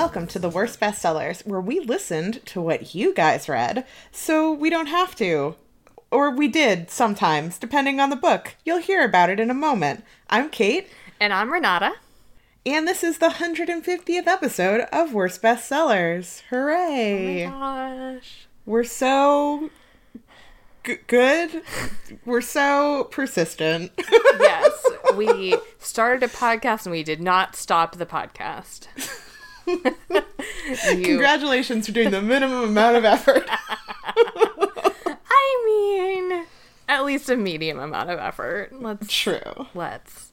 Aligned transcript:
Welcome 0.00 0.28
to 0.28 0.38
the 0.38 0.48
Worst 0.48 0.80
Bestsellers, 0.80 1.46
where 1.46 1.60
we 1.60 1.78
listened 1.78 2.40
to 2.46 2.62
what 2.62 2.94
you 2.94 3.12
guys 3.12 3.50
read, 3.50 3.84
so 4.10 4.50
we 4.50 4.70
don't 4.70 4.86
have 4.86 5.14
to. 5.16 5.56
Or 6.10 6.30
we 6.30 6.48
did 6.48 6.88
sometimes, 6.90 7.58
depending 7.58 8.00
on 8.00 8.08
the 8.08 8.16
book. 8.16 8.56
You'll 8.64 8.78
hear 8.78 9.04
about 9.04 9.28
it 9.28 9.38
in 9.38 9.50
a 9.50 9.54
moment. 9.54 10.02
I'm 10.30 10.48
Kate. 10.48 10.88
And 11.20 11.34
I'm 11.34 11.52
Renata. 11.52 11.92
And 12.64 12.88
this 12.88 13.04
is 13.04 13.18
the 13.18 13.28
150th 13.28 14.26
episode 14.26 14.86
of 14.90 15.12
Worst 15.12 15.42
Bestsellers. 15.42 16.44
Hooray! 16.48 17.44
Oh 17.44 17.50
my 17.50 18.14
gosh. 18.14 18.48
We're 18.64 18.84
so 18.84 19.68
g- 20.82 20.96
good. 21.08 21.60
We're 22.24 22.40
so 22.40 23.04
persistent. 23.10 23.92
yes, 24.40 24.82
we 25.14 25.56
started 25.78 26.22
a 26.22 26.32
podcast 26.32 26.86
and 26.86 26.92
we 26.92 27.02
did 27.02 27.20
not 27.20 27.54
stop 27.54 27.96
the 27.96 28.06
podcast. 28.06 28.86
Congratulations 31.02 31.86
for 31.86 31.92
doing 31.92 32.10
the 32.10 32.22
minimum 32.22 32.64
amount 32.64 32.96
of 32.96 33.04
effort. 33.04 33.44
I 35.30 35.62
mean, 35.66 36.46
at 36.88 37.04
least 37.04 37.30
a 37.30 37.36
medium 37.36 37.78
amount 37.78 38.10
of 38.10 38.18
effort. 38.18 38.72
Let's 38.72 39.12
True. 39.12 39.66
let's. 39.74 40.32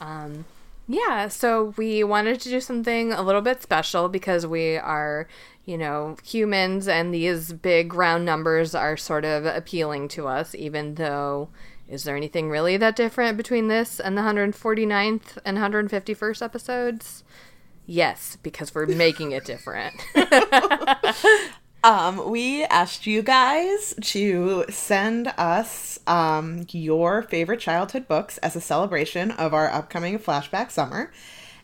Um, 0.00 0.44
yeah, 0.86 1.28
so 1.28 1.74
we 1.76 2.02
wanted 2.02 2.40
to 2.40 2.48
do 2.48 2.60
something 2.60 3.12
a 3.12 3.22
little 3.22 3.42
bit 3.42 3.62
special 3.62 4.08
because 4.08 4.46
we 4.46 4.76
are, 4.76 5.28
you 5.66 5.76
know, 5.76 6.16
humans 6.24 6.88
and 6.88 7.12
these 7.12 7.52
big 7.52 7.92
round 7.94 8.24
numbers 8.24 8.74
are 8.74 8.96
sort 8.96 9.24
of 9.24 9.44
appealing 9.44 10.08
to 10.08 10.26
us, 10.26 10.54
even 10.54 10.94
though. 10.94 11.48
Is 11.88 12.04
there 12.04 12.16
anything 12.16 12.50
really 12.50 12.76
that 12.76 12.96
different 12.96 13.38
between 13.38 13.68
this 13.68 13.98
and 13.98 14.14
the 14.14 14.20
149th 14.20 15.38
and 15.42 15.56
151st 15.56 16.42
episodes? 16.42 17.24
Yes, 17.90 18.36
because 18.42 18.74
we're 18.74 18.86
making 18.86 19.32
it 19.32 19.44
different. 19.44 19.94
Um, 21.84 22.30
we 22.30 22.64
asked 22.64 23.06
you 23.06 23.22
guys 23.22 23.94
to 24.00 24.64
send 24.68 25.28
us 25.38 25.98
um, 26.08 26.66
your 26.72 27.22
favorite 27.22 27.60
childhood 27.60 28.08
books 28.08 28.36
as 28.38 28.56
a 28.56 28.60
celebration 28.60 29.30
of 29.30 29.54
our 29.54 29.70
upcoming 29.72 30.18
flashback 30.18 30.72
summer. 30.72 31.12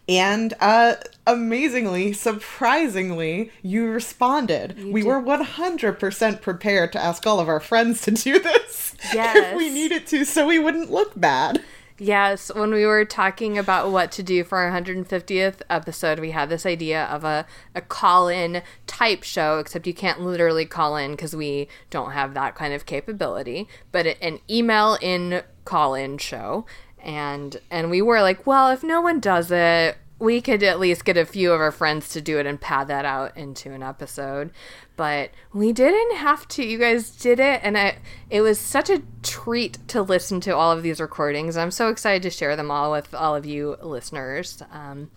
And 0.08 0.54
uh, 0.60 0.94
amazingly, 1.26 2.12
surprisingly, 2.12 3.50
you 3.62 3.88
responded. 3.88 4.92
we 4.92 5.00
did. 5.00 5.08
were 5.08 5.20
100% 5.20 6.40
prepared 6.40 6.92
to 6.92 7.02
ask 7.02 7.26
all 7.26 7.40
of 7.40 7.48
our 7.48 7.60
friends 7.60 8.02
to 8.02 8.12
do 8.12 8.38
this 8.38 8.94
if 9.12 9.56
we 9.56 9.68
needed 9.68 10.06
to, 10.08 10.24
so 10.24 10.46
we 10.46 10.58
wouldn't 10.58 10.90
look 10.92 11.18
bad. 11.18 11.62
Yes, 11.96 12.52
when 12.52 12.72
we 12.74 12.84
were 12.84 13.04
talking 13.04 13.56
about 13.56 13.92
what 13.92 14.10
to 14.12 14.22
do 14.24 14.42
for 14.42 14.58
our 14.58 14.72
150th 14.72 15.60
episode, 15.70 16.18
we 16.18 16.32
had 16.32 16.48
this 16.48 16.66
idea 16.66 17.04
of 17.04 17.22
a, 17.22 17.46
a 17.72 17.80
call 17.80 18.26
in 18.26 18.62
type 18.88 19.22
show, 19.22 19.60
except 19.60 19.86
you 19.86 19.94
can't 19.94 20.20
literally 20.20 20.66
call 20.66 20.96
in 20.96 21.12
because 21.12 21.36
we 21.36 21.68
don't 21.90 22.10
have 22.10 22.34
that 22.34 22.56
kind 22.56 22.74
of 22.74 22.84
capability, 22.84 23.68
but 23.92 24.06
an 24.20 24.40
email 24.50 24.98
in 25.00 25.42
call 25.64 25.94
in 25.94 26.18
show. 26.18 26.66
And 26.98 27.60
and 27.70 27.90
we 27.90 28.02
were 28.02 28.22
like, 28.22 28.44
well, 28.44 28.70
if 28.70 28.82
no 28.82 29.00
one 29.00 29.20
does 29.20 29.52
it, 29.52 29.96
we 30.18 30.40
could 30.40 30.62
at 30.62 30.78
least 30.78 31.04
get 31.04 31.16
a 31.16 31.24
few 31.24 31.52
of 31.52 31.60
our 31.60 31.72
friends 31.72 32.10
to 32.10 32.20
do 32.20 32.38
it 32.38 32.46
and 32.46 32.60
pad 32.60 32.88
that 32.88 33.04
out 33.04 33.36
into 33.36 33.72
an 33.72 33.82
episode. 33.82 34.50
But 34.96 35.30
we 35.52 35.72
didn't 35.72 36.16
have 36.16 36.46
to. 36.48 36.64
You 36.64 36.78
guys 36.78 37.10
did 37.10 37.40
it, 37.40 37.60
and 37.64 37.76
I, 37.76 37.98
it 38.30 38.40
was 38.40 38.58
such 38.58 38.90
a 38.90 39.02
treat 39.22 39.78
to 39.88 40.02
listen 40.02 40.40
to 40.42 40.54
all 40.54 40.70
of 40.70 40.82
these 40.82 41.00
recordings. 41.00 41.56
I'm 41.56 41.72
so 41.72 41.88
excited 41.88 42.22
to 42.22 42.30
share 42.30 42.54
them 42.54 42.70
all 42.70 42.92
with 42.92 43.12
all 43.12 43.34
of 43.34 43.44
you 43.44 43.76
listeners. 43.82 44.62
Um, 44.70 45.10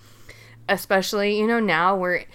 especially, 0.68 1.38
you 1.38 1.46
know, 1.46 1.60
now 1.60 1.96
we're 1.96 2.26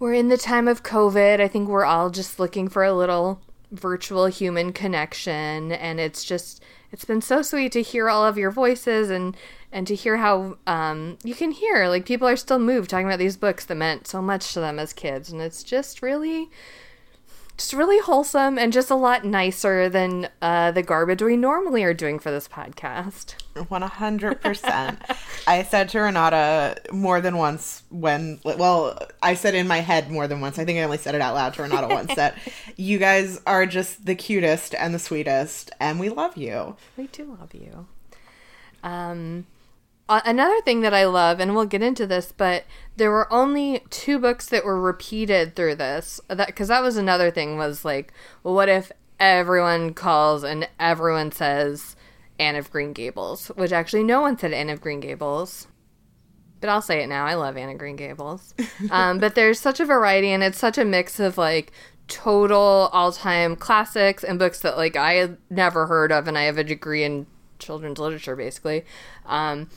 we're 0.00 0.14
in 0.14 0.28
the 0.28 0.36
time 0.36 0.66
of 0.66 0.82
COVID. 0.82 1.40
I 1.40 1.48
think 1.48 1.68
we're 1.68 1.84
all 1.84 2.10
just 2.10 2.40
looking 2.40 2.68
for 2.68 2.84
a 2.84 2.92
little 2.92 3.40
virtual 3.70 4.26
human 4.26 4.72
connection, 4.72 5.70
and 5.72 6.00
it's 6.00 6.24
just 6.24 6.62
it's 6.90 7.04
been 7.04 7.20
so 7.20 7.42
sweet 7.42 7.72
to 7.72 7.82
hear 7.82 8.08
all 8.08 8.24
of 8.26 8.38
your 8.38 8.50
voices 8.50 9.10
and 9.10 9.36
and 9.70 9.86
to 9.86 9.94
hear 9.94 10.16
how 10.16 10.56
um, 10.66 11.18
you 11.22 11.34
can 11.34 11.50
hear 11.50 11.88
like 11.88 12.06
people 12.06 12.26
are 12.26 12.36
still 12.36 12.58
moved 12.58 12.88
talking 12.90 13.06
about 13.06 13.18
these 13.18 13.36
books 13.36 13.64
that 13.66 13.74
meant 13.74 14.06
so 14.06 14.22
much 14.22 14.54
to 14.54 14.60
them 14.60 14.78
as 14.78 14.92
kids, 14.92 15.30
and 15.30 15.40
it's 15.40 15.62
just 15.62 16.02
really 16.02 16.50
just 17.58 17.72
really 17.72 17.98
wholesome 17.98 18.56
and 18.56 18.72
just 18.72 18.88
a 18.88 18.94
lot 18.94 19.24
nicer 19.24 19.88
than 19.88 20.28
uh, 20.40 20.70
the 20.70 20.82
garbage 20.82 21.20
we 21.20 21.36
normally 21.36 21.82
are 21.82 21.92
doing 21.92 22.20
for 22.20 22.30
this 22.30 22.46
podcast. 22.46 23.34
100%. 23.56 25.18
I 25.46 25.62
said 25.64 25.88
to 25.90 25.98
Renata 25.98 26.76
more 26.92 27.20
than 27.20 27.36
once 27.36 27.82
when, 27.90 28.38
well, 28.44 28.96
I 29.20 29.34
said 29.34 29.56
in 29.56 29.66
my 29.66 29.78
head 29.78 30.08
more 30.08 30.28
than 30.28 30.40
once. 30.40 30.58
I 30.58 30.64
think 30.64 30.78
I 30.78 30.84
only 30.84 30.98
said 30.98 31.16
it 31.16 31.20
out 31.20 31.34
loud 31.34 31.54
to 31.54 31.62
Renata 31.62 31.88
once 31.88 32.14
that 32.14 32.38
you 32.76 32.98
guys 32.98 33.40
are 33.44 33.66
just 33.66 34.06
the 34.06 34.14
cutest 34.14 34.74
and 34.76 34.94
the 34.94 35.00
sweetest, 35.00 35.72
and 35.80 35.98
we 35.98 36.08
love 36.10 36.36
you. 36.36 36.76
We 36.96 37.08
do 37.08 37.36
love 37.40 37.52
you. 37.54 37.88
Um, 38.84 39.46
another 40.08 40.60
thing 40.60 40.82
that 40.82 40.94
I 40.94 41.06
love, 41.06 41.40
and 41.40 41.56
we'll 41.56 41.66
get 41.66 41.82
into 41.82 42.06
this, 42.06 42.32
but 42.32 42.64
there 42.98 43.10
were 43.10 43.32
only 43.32 43.82
two 43.90 44.18
books 44.18 44.46
that 44.48 44.64
were 44.64 44.80
repeated 44.80 45.54
through 45.54 45.76
this. 45.76 46.20
That 46.28 46.48
because 46.48 46.68
that 46.68 46.82
was 46.82 46.96
another 46.96 47.30
thing 47.30 47.56
was 47.56 47.84
like, 47.84 48.12
well, 48.42 48.54
what 48.54 48.68
if 48.68 48.92
everyone 49.20 49.94
calls 49.94 50.44
and 50.44 50.68
everyone 50.78 51.32
says 51.32 51.96
Anne 52.38 52.56
of 52.56 52.70
Green 52.70 52.92
Gables, 52.92 53.48
which 53.48 53.72
actually 53.72 54.04
no 54.04 54.20
one 54.20 54.38
said 54.38 54.52
Anne 54.52 54.70
of 54.70 54.80
Green 54.80 55.00
Gables. 55.00 55.68
But 56.60 56.70
I'll 56.70 56.82
say 56.82 57.02
it 57.02 57.08
now. 57.08 57.24
I 57.24 57.34
love 57.34 57.56
Anna 57.56 57.74
Green 57.74 57.96
Gables. 57.96 58.54
Um, 58.90 59.18
but 59.18 59.34
there's 59.34 59.58
such 59.58 59.80
a 59.80 59.84
variety, 59.84 60.28
and 60.28 60.42
it's 60.42 60.56
such 60.56 60.78
a 60.78 60.84
mix 60.84 61.18
of 61.18 61.36
like 61.36 61.72
total 62.06 62.88
all-time 62.92 63.54
classics 63.56 64.24
and 64.24 64.38
books 64.38 64.60
that 64.60 64.76
like 64.76 64.96
I 64.96 65.14
had 65.14 65.36
never 65.50 65.86
heard 65.86 66.12
of, 66.12 66.28
and 66.28 66.38
I 66.38 66.42
have 66.42 66.58
a 66.58 66.64
degree 66.64 67.02
in 67.02 67.26
children's 67.58 67.98
literature, 67.98 68.36
basically. 68.36 68.84
Um, 69.26 69.68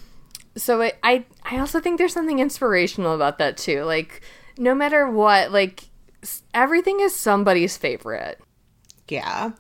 so 0.56 0.82
it, 0.82 0.98
I 1.04 1.26
I 1.44 1.60
also 1.60 1.80
think 1.80 1.98
there's 1.98 2.14
something 2.14 2.40
inspirational 2.40 3.14
about 3.14 3.38
that 3.38 3.58
too. 3.58 3.84
Like 3.84 4.22
no 4.58 4.76
matter 4.76 5.10
what, 5.10 5.52
like 5.52 5.90
everything 6.54 7.00
is 7.00 7.16
somebody's 7.16 7.78
favorite. 7.78 8.40
Yeah. 9.08 9.52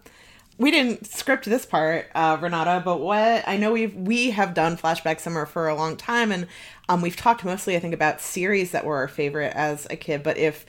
We 0.57 0.69
didn't 0.69 1.07
script 1.07 1.45
this 1.45 1.65
part, 1.65 2.07
uh, 2.13 2.37
Renata, 2.39 2.83
but 2.85 2.99
what 2.99 3.47
I 3.47 3.57
know 3.57 3.71
we've 3.71 3.95
we 3.95 4.29
have 4.31 4.53
done 4.53 4.77
flashback 4.77 5.19
summer 5.19 5.47
for 5.47 5.67
a 5.67 5.75
long 5.75 5.97
time, 5.97 6.31
and 6.31 6.45
um, 6.87 7.01
we've 7.01 7.15
talked 7.15 7.43
mostly, 7.43 7.75
I 7.75 7.79
think, 7.79 7.95
about 7.95 8.21
series 8.21 8.69
that 8.71 8.85
were 8.85 8.97
our 8.97 9.07
favorite 9.07 9.53
as 9.55 9.87
a 9.89 9.95
kid. 9.95 10.21
But 10.21 10.37
if 10.37 10.67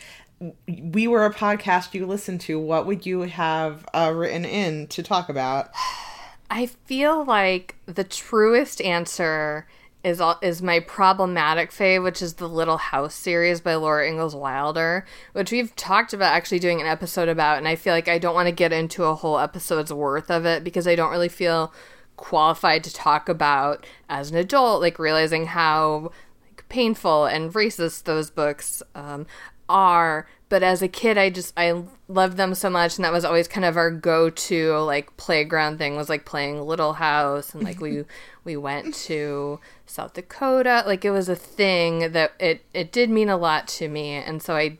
we 0.66 1.06
were 1.06 1.26
a 1.26 1.34
podcast 1.34 1.92
you 1.92 2.06
listened 2.06 2.40
to, 2.42 2.58
what 2.58 2.86
would 2.86 3.04
you 3.04 3.22
have 3.22 3.84
uh, 3.92 4.12
written 4.14 4.46
in 4.46 4.86
to 4.88 5.02
talk 5.02 5.28
about? 5.28 5.70
I 6.50 6.66
feel 6.66 7.24
like 7.24 7.76
the 7.86 8.04
truest 8.04 8.80
answer 8.80 9.66
is 10.04 10.20
all, 10.20 10.38
is 10.42 10.62
my 10.62 10.80
problematic 10.80 11.70
fave, 11.70 12.02
which 12.02 12.22
is 12.22 12.34
the 12.34 12.48
Little 12.48 12.76
House 12.76 13.14
series 13.14 13.60
by 13.60 13.74
Laura 13.74 14.08
Ingalls 14.08 14.34
Wilder, 14.34 15.04
which 15.32 15.52
we've 15.52 15.74
talked 15.76 16.12
about 16.12 16.34
actually 16.34 16.58
doing 16.58 16.80
an 16.80 16.86
episode 16.86 17.28
about, 17.28 17.58
and 17.58 17.68
I 17.68 17.76
feel 17.76 17.92
like 17.92 18.08
I 18.08 18.18
don't 18.18 18.34
want 18.34 18.48
to 18.48 18.52
get 18.52 18.72
into 18.72 19.04
a 19.04 19.14
whole 19.14 19.38
episode's 19.38 19.92
worth 19.92 20.30
of 20.30 20.44
it 20.44 20.64
because 20.64 20.88
I 20.88 20.96
don't 20.96 21.10
really 21.10 21.28
feel 21.28 21.72
qualified 22.16 22.84
to 22.84 22.92
talk 22.92 23.28
about 23.28 23.86
as 24.08 24.30
an 24.30 24.36
adult, 24.36 24.80
like 24.80 24.98
realizing 24.98 25.46
how 25.46 26.10
like 26.48 26.68
painful 26.68 27.26
and 27.26 27.52
racist 27.52 28.04
those 28.04 28.30
books 28.30 28.82
um, 28.94 29.26
are. 29.68 30.26
But 30.52 30.62
as 30.62 30.82
a 30.82 30.88
kid, 30.88 31.16
I 31.16 31.30
just 31.30 31.54
I 31.56 31.82
loved 32.08 32.36
them 32.36 32.54
so 32.54 32.68
much, 32.68 32.98
and 32.98 33.06
that 33.06 33.12
was 33.12 33.24
always 33.24 33.48
kind 33.48 33.64
of 33.64 33.78
our 33.78 33.90
go-to 33.90 34.76
like 34.80 35.16
playground 35.16 35.78
thing 35.78 35.96
was 35.96 36.10
like 36.10 36.26
playing 36.26 36.60
Little 36.60 36.92
House, 36.92 37.54
and 37.54 37.64
like 37.64 37.80
we 37.80 38.04
we 38.44 38.58
went 38.58 38.94
to 39.06 39.60
South 39.86 40.12
Dakota. 40.12 40.82
Like 40.84 41.06
it 41.06 41.10
was 41.10 41.30
a 41.30 41.34
thing 41.34 42.12
that 42.12 42.32
it 42.38 42.66
it 42.74 42.92
did 42.92 43.08
mean 43.08 43.30
a 43.30 43.38
lot 43.38 43.66
to 43.68 43.88
me, 43.88 44.10
and 44.10 44.42
so 44.42 44.54
I 44.54 44.76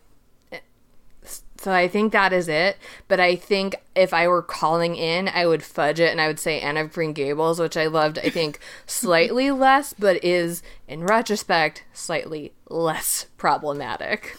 so 1.57 1.73
I 1.73 1.89
think 1.89 2.13
that 2.13 2.35
is 2.35 2.49
it. 2.49 2.77
But 3.09 3.19
I 3.19 3.35
think 3.35 3.77
if 3.97 4.13
I 4.13 4.29
were 4.29 4.43
calling 4.43 4.95
in, 4.97 5.27
I 5.27 5.47
would 5.47 5.63
fudge 5.63 6.01
it 6.01 6.11
and 6.11 6.21
I 6.21 6.27
would 6.27 6.39
say 6.39 6.61
Anne 6.61 6.77
of 6.77 6.93
Green 6.93 7.15
Gables, 7.15 7.59
which 7.59 7.79
I 7.79 7.87
loved, 7.87 8.19
I 8.19 8.29
think, 8.29 8.59
slightly 8.87 9.51
less, 9.51 9.95
but 9.95 10.23
is, 10.23 10.63
in 10.87 11.05
retrospect, 11.05 11.85
slightly 11.95 12.53
less 12.69 13.25
problematic. 13.39 14.37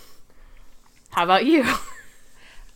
How 1.13 1.23
about 1.23 1.45
you? 1.45 1.65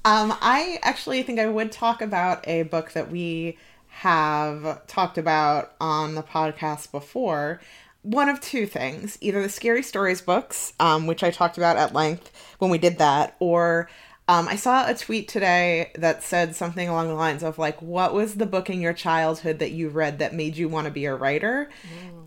Um, 0.06 0.34
I 0.40 0.80
actually 0.84 1.22
think 1.24 1.38
I 1.38 1.48
would 1.48 1.70
talk 1.70 2.02
about 2.02 2.48
a 2.48 2.64
book 2.64 2.94
that 2.94 3.12
we 3.12 3.58
have 3.90 4.88
talked 4.88 5.18
about 5.18 5.74
on 5.82 6.16
the 6.16 6.24
podcast 6.24 6.94
before. 6.94 7.60
One 8.04 8.30
of 8.30 8.40
two 8.40 8.68
things 8.68 9.18
either 9.20 9.42
the 9.42 9.50
Scary 9.50 9.84
Stories 9.84 10.22
books, 10.22 10.72
um, 10.80 11.08
which 11.08 11.24
I 11.24 11.32
talked 11.32 11.58
about 11.58 11.76
at 11.76 11.94
length 11.94 12.32
when 12.60 12.72
we 12.72 12.78
did 12.78 13.00
that, 13.00 13.36
or 13.40 13.90
um, 14.30 14.48
I 14.48 14.56
saw 14.56 14.90
a 14.90 14.94
tweet 14.96 15.28
today 15.28 15.92
that 15.96 16.24
said 16.24 16.56
something 16.56 16.88
along 16.88 17.10
the 17.10 17.14
lines 17.16 17.44
of, 17.44 17.58
like, 17.58 17.82
what 17.82 18.14
was 18.14 18.36
the 18.36 18.46
book 18.46 18.70
in 18.70 18.80
your 18.80 18.94
childhood 18.94 19.60
that 19.60 19.72
you 19.72 19.90
read 19.90 20.20
that 20.20 20.34
made 20.34 20.56
you 20.56 20.70
want 20.70 20.86
to 20.86 20.92
be 20.92 21.04
a 21.04 21.16
writer? 21.16 21.70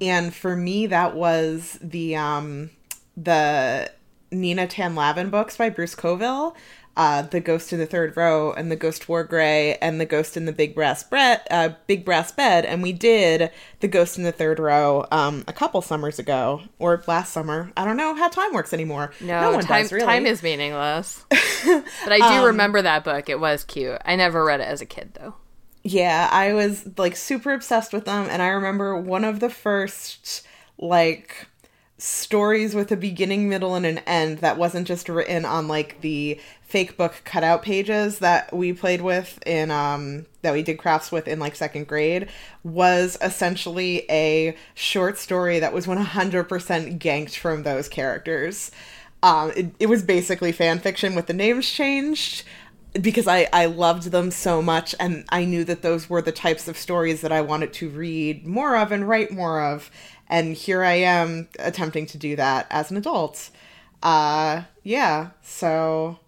And 0.02 0.34
for 0.34 0.54
me, 0.54 0.86
that 0.88 1.14
was 1.14 1.78
the, 1.80 2.16
um, 2.16 2.70
the 3.16 3.90
Nina 4.30 4.66
Tanleven 4.66 5.30
books 5.30 5.56
by 5.56 5.70
Bruce 5.70 5.94
Coville, 5.94 6.54
uh, 6.96 7.22
The 7.22 7.40
Ghost 7.40 7.72
in 7.72 7.78
the 7.78 7.86
Third 7.86 8.16
Row 8.16 8.52
and 8.52 8.70
The 8.70 8.76
Ghost 8.76 9.08
Wore 9.08 9.24
Gray 9.24 9.76
and 9.76 10.00
The 10.00 10.06
Ghost 10.06 10.36
in 10.36 10.44
the 10.44 10.52
Big 10.52 10.74
Brass 10.74 11.02
Bed, 11.02 11.40
uh, 11.50 11.70
Big 11.86 12.04
Brass 12.04 12.32
Bed, 12.32 12.64
and 12.64 12.82
we 12.82 12.92
did 12.92 13.50
The 13.80 13.88
Ghost 13.88 14.18
in 14.18 14.24
the 14.24 14.32
Third 14.32 14.58
Row 14.58 15.06
um, 15.10 15.44
a 15.48 15.52
couple 15.52 15.82
summers 15.82 16.18
ago 16.18 16.62
or 16.78 17.02
last 17.06 17.32
summer. 17.32 17.72
I 17.76 17.84
don't 17.84 17.96
know 17.96 18.14
how 18.14 18.28
time 18.28 18.52
works 18.52 18.72
anymore. 18.72 19.12
No, 19.20 19.52
one 19.52 19.64
time, 19.64 19.82
does 19.82 19.92
really. 19.92 20.06
time 20.06 20.26
is 20.26 20.42
meaningless. 20.42 21.24
but 21.30 22.12
I 22.12 22.38
do 22.38 22.46
remember 22.46 22.82
that 22.82 23.04
book. 23.04 23.28
It 23.28 23.40
was 23.40 23.64
cute. 23.64 24.00
I 24.04 24.16
never 24.16 24.44
read 24.44 24.60
it 24.60 24.68
as 24.68 24.80
a 24.80 24.86
kid, 24.86 25.14
though. 25.14 25.34
Yeah, 25.82 26.28
I 26.30 26.52
was 26.52 26.86
like 26.98 27.16
super 27.16 27.52
obsessed 27.52 27.92
with 27.92 28.04
them, 28.04 28.26
and 28.28 28.42
I 28.42 28.48
remember 28.48 28.96
one 28.96 29.24
of 29.24 29.40
the 29.40 29.48
first 29.48 30.46
like 30.76 31.46
stories 32.00 32.74
with 32.74 32.90
a 32.90 32.96
beginning, 32.96 33.48
middle, 33.48 33.74
and 33.74 33.84
an 33.84 33.98
end 33.98 34.38
that 34.38 34.56
wasn't 34.56 34.88
just 34.88 35.08
written 35.08 35.44
on 35.44 35.68
like 35.68 36.00
the 36.00 36.40
fake 36.62 36.96
book 36.96 37.20
cutout 37.24 37.62
pages 37.62 38.20
that 38.20 38.52
we 38.54 38.72
played 38.72 39.00
with 39.00 39.40
in 39.44 39.72
um 39.72 40.24
that 40.42 40.52
we 40.52 40.62
did 40.62 40.78
crafts 40.78 41.10
with 41.10 41.26
in 41.26 41.40
like 41.40 41.56
second 41.56 41.88
grade 41.88 42.28
was 42.62 43.18
essentially 43.20 44.04
a 44.08 44.56
short 44.74 45.18
story 45.18 45.58
that 45.58 45.72
was 45.72 45.86
100% 45.86 46.98
ganked 46.98 47.36
from 47.36 47.64
those 47.64 47.88
characters. 47.88 48.70
Um, 49.22 49.52
it, 49.54 49.74
it 49.80 49.86
was 49.86 50.02
basically 50.02 50.52
fan 50.52 50.78
fiction 50.78 51.14
with 51.14 51.26
the 51.26 51.34
names 51.34 51.68
changed 51.68 52.44
because 52.92 53.28
I, 53.28 53.48
I 53.52 53.66
loved 53.66 54.04
them 54.04 54.30
so 54.30 54.62
much 54.62 54.94
and 54.98 55.24
I 55.28 55.44
knew 55.44 55.64
that 55.64 55.82
those 55.82 56.08
were 56.08 56.22
the 56.22 56.32
types 56.32 56.68
of 56.68 56.76
stories 56.76 57.20
that 57.20 57.32
I 57.32 57.40
wanted 57.40 57.72
to 57.74 57.88
read 57.88 58.46
more 58.46 58.76
of 58.76 58.90
and 58.92 59.08
write 59.08 59.30
more 59.30 59.62
of. 59.62 59.90
And 60.30 60.54
here 60.54 60.82
I 60.82 60.94
am 60.94 61.48
attempting 61.58 62.06
to 62.06 62.16
do 62.16 62.36
that 62.36 62.66
as 62.70 62.90
an 62.90 62.96
adult. 62.96 63.50
Uh, 64.02 64.62
yeah, 64.82 65.30
so 65.42 66.18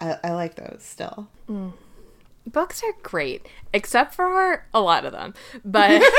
I, 0.00 0.16
I 0.24 0.32
like 0.32 0.54
those 0.54 0.82
still. 0.82 1.28
Books 2.46 2.82
are 2.82 2.94
great, 3.02 3.46
except 3.74 4.14
for 4.14 4.64
a 4.72 4.80
lot 4.80 5.04
of 5.04 5.12
them. 5.12 5.34
But 5.64 6.02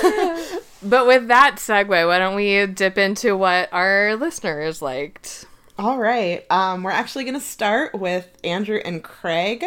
But 0.82 1.06
with 1.06 1.28
that 1.28 1.56
segue, 1.56 2.06
why 2.06 2.18
don't 2.18 2.36
we 2.36 2.66
dip 2.66 2.96
into 2.96 3.36
what 3.36 3.68
our 3.72 4.16
listeners 4.16 4.80
liked? 4.80 5.44
All 5.78 5.98
right. 5.98 6.44
Um, 6.50 6.82
we're 6.82 6.90
actually 6.90 7.24
going 7.24 7.34
to 7.34 7.40
start 7.40 7.94
with 7.94 8.28
Andrew 8.42 8.80
and 8.82 9.04
Craig, 9.04 9.64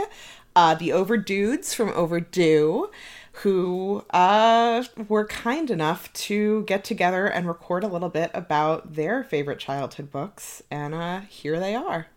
uh, 0.56 0.76
the 0.76 0.90
Overdudes 0.90 1.76
from 1.76 1.90
Overdue, 1.90 2.90
who 3.38 4.04
uh, 4.12 4.84
were 5.08 5.26
kind 5.26 5.70
enough 5.72 6.12
to 6.14 6.64
get 6.64 6.84
together 6.84 7.26
and 7.26 7.48
record 7.48 7.84
a 7.84 7.88
little 7.88 8.10
bit 8.10 8.30
about 8.34 8.94
their 8.94 9.24
favorite 9.24 9.60
childhood 9.60 10.12
books. 10.12 10.62
And 10.70 10.94
uh, 10.94 11.22
here 11.22 11.60
they 11.60 11.76
are. 11.76 12.08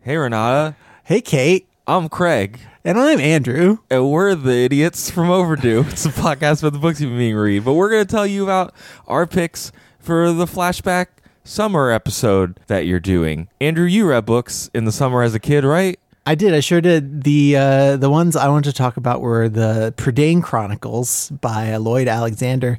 Hey, 0.00 0.16
Renata. 0.16 0.76
Hey, 1.04 1.20
Kate. 1.20 1.66
I'm 1.86 2.08
Craig, 2.08 2.60
And 2.84 3.00
I'm 3.00 3.18
Andrew. 3.18 3.78
and 3.90 4.08
we're 4.12 4.36
the 4.36 4.64
idiots 4.64 5.10
from 5.10 5.28
Overdue. 5.28 5.80
It's 5.88 6.06
a 6.06 6.10
podcast 6.10 6.60
about 6.60 6.72
the 6.74 6.78
books 6.78 7.00
you've 7.00 7.10
been 7.10 7.18
meaning 7.18 7.34
to 7.34 7.40
read, 7.40 7.64
but 7.64 7.72
we're 7.74 7.90
going 7.90 8.06
to 8.06 8.10
tell 8.10 8.26
you 8.26 8.44
about 8.44 8.72
our 9.08 9.26
picks 9.26 9.72
for 9.98 10.32
the 10.32 10.44
flashback 10.44 11.06
summer 11.42 11.90
episode 11.90 12.60
that 12.68 12.86
you're 12.86 13.00
doing. 13.00 13.48
Andrew, 13.60 13.86
you 13.86 14.06
read 14.08 14.24
books 14.24 14.70
in 14.72 14.84
the 14.84 14.92
summer 14.92 15.22
as 15.22 15.34
a 15.34 15.40
kid, 15.40 15.64
right? 15.64 15.98
I 16.30 16.36
did. 16.36 16.54
I 16.54 16.60
sure 16.60 16.80
did. 16.80 17.24
The 17.24 17.56
uh, 17.56 17.96
the 17.96 18.08
ones 18.08 18.36
I 18.36 18.46
wanted 18.46 18.70
to 18.70 18.76
talk 18.76 18.96
about 18.96 19.20
were 19.20 19.48
the 19.48 19.92
Prydain 19.96 20.40
Chronicles 20.44 21.28
by 21.30 21.74
Lloyd 21.76 22.06
Alexander. 22.06 22.78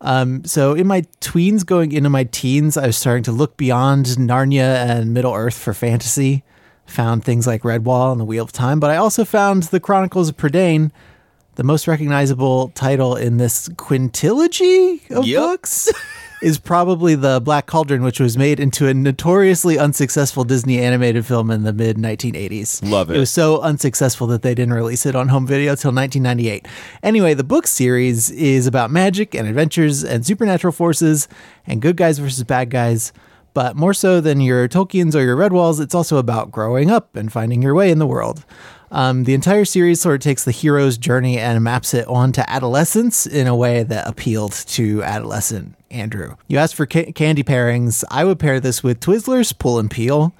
Um, 0.00 0.44
so 0.44 0.74
in 0.74 0.86
my 0.86 1.00
tweens, 1.20 1.66
going 1.66 1.90
into 1.90 2.10
my 2.10 2.22
teens, 2.22 2.76
I 2.76 2.86
was 2.86 2.96
starting 2.96 3.24
to 3.24 3.32
look 3.32 3.56
beyond 3.56 4.06
Narnia 4.06 4.86
and 4.88 5.12
Middle 5.12 5.34
Earth 5.34 5.58
for 5.58 5.74
fantasy. 5.74 6.44
Found 6.86 7.24
things 7.24 7.44
like 7.44 7.62
Redwall 7.62 8.12
and 8.12 8.20
the 8.20 8.24
Wheel 8.24 8.44
of 8.44 8.52
Time, 8.52 8.78
but 8.78 8.90
I 8.90 8.96
also 8.98 9.24
found 9.24 9.64
the 9.64 9.80
Chronicles 9.80 10.28
of 10.28 10.36
Prydain, 10.36 10.92
the 11.56 11.64
most 11.64 11.88
recognizable 11.88 12.68
title 12.68 13.16
in 13.16 13.36
this 13.38 13.68
quintilogy 13.70 15.10
of 15.10 15.26
Yep. 15.26 15.40
books. 15.40 15.90
Is 16.42 16.58
probably 16.58 17.14
the 17.14 17.40
Black 17.40 17.66
Cauldron, 17.66 18.02
which 18.02 18.18
was 18.18 18.36
made 18.36 18.58
into 18.58 18.88
a 18.88 18.94
notoriously 18.94 19.78
unsuccessful 19.78 20.42
Disney 20.42 20.80
animated 20.80 21.24
film 21.24 21.52
in 21.52 21.62
the 21.62 21.72
mid 21.72 21.96
1980s. 21.96 22.90
Love 22.90 23.10
it. 23.10 23.16
It 23.16 23.20
was 23.20 23.30
so 23.30 23.60
unsuccessful 23.60 24.26
that 24.26 24.42
they 24.42 24.52
didn't 24.52 24.74
release 24.74 25.06
it 25.06 25.14
on 25.14 25.28
home 25.28 25.46
video 25.46 25.76
till 25.76 25.92
1998. 25.92 26.66
Anyway, 27.04 27.34
the 27.34 27.44
book 27.44 27.68
series 27.68 28.28
is 28.30 28.66
about 28.66 28.90
magic 28.90 29.36
and 29.36 29.46
adventures 29.46 30.02
and 30.02 30.26
supernatural 30.26 30.72
forces 30.72 31.28
and 31.64 31.80
good 31.80 31.96
guys 31.96 32.18
versus 32.18 32.42
bad 32.42 32.70
guys. 32.70 33.12
But 33.54 33.76
more 33.76 33.94
so 33.94 34.20
than 34.20 34.40
your 34.40 34.66
Tolkien's 34.66 35.14
or 35.14 35.22
your 35.22 35.36
Redwalls, 35.36 35.80
it's 35.80 35.94
also 35.94 36.16
about 36.16 36.50
growing 36.50 36.90
up 36.90 37.14
and 37.14 37.32
finding 37.32 37.62
your 37.62 37.74
way 37.74 37.92
in 37.92 38.00
the 38.00 38.06
world. 38.06 38.44
Um, 38.90 39.24
the 39.24 39.34
entire 39.34 39.64
series 39.64 40.00
sort 40.00 40.16
of 40.16 40.20
takes 40.20 40.44
the 40.44 40.50
hero's 40.50 40.98
journey 40.98 41.38
and 41.38 41.62
maps 41.62 41.94
it 41.94 42.06
onto 42.08 42.42
adolescence 42.46 43.26
in 43.26 43.46
a 43.46 43.56
way 43.56 43.84
that 43.84 44.08
appealed 44.08 44.52
to 44.52 45.02
adolescent 45.02 45.76
Andrew. 45.92 46.36
You 46.48 46.58
asked 46.58 46.74
for 46.74 46.86
ca- 46.86 47.12
candy 47.12 47.42
pairings. 47.42 48.04
I 48.10 48.24
would 48.24 48.38
pair 48.38 48.60
this 48.60 48.82
with 48.82 49.00
Twizzlers 49.00 49.56
Pull 49.56 49.78
and 49.78 49.90
Peel 49.90 50.34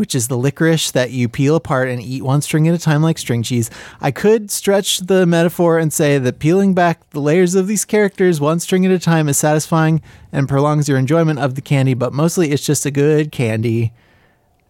which 0.00 0.14
is 0.14 0.28
the 0.28 0.38
licorice 0.38 0.90
that 0.92 1.10
you 1.10 1.28
peel 1.28 1.54
apart 1.54 1.86
and 1.86 2.00
eat 2.00 2.22
one 2.22 2.40
string 2.40 2.66
at 2.66 2.74
a 2.74 2.78
time 2.78 3.02
like 3.02 3.18
string 3.18 3.42
cheese. 3.42 3.68
I 4.00 4.10
could 4.10 4.50
stretch 4.50 5.00
the 5.00 5.26
metaphor 5.26 5.78
and 5.78 5.92
say 5.92 6.16
that 6.16 6.38
peeling 6.38 6.72
back 6.72 7.10
the 7.10 7.20
layers 7.20 7.54
of 7.54 7.66
these 7.66 7.84
characters 7.84 8.40
one 8.40 8.60
string 8.60 8.86
at 8.86 8.92
a 8.92 8.98
time 8.98 9.28
is 9.28 9.36
satisfying 9.36 10.00
and 10.32 10.48
prolongs 10.48 10.88
your 10.88 10.96
enjoyment 10.96 11.38
of 11.38 11.54
the 11.54 11.60
candy, 11.60 11.92
but 11.92 12.14
mostly 12.14 12.50
it's 12.50 12.64
just 12.64 12.86
a 12.86 12.90
good 12.90 13.30
candy. 13.30 13.92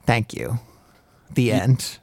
Thank 0.05 0.34
you. 0.34 0.58
The 1.32 1.52
end. 1.52 2.00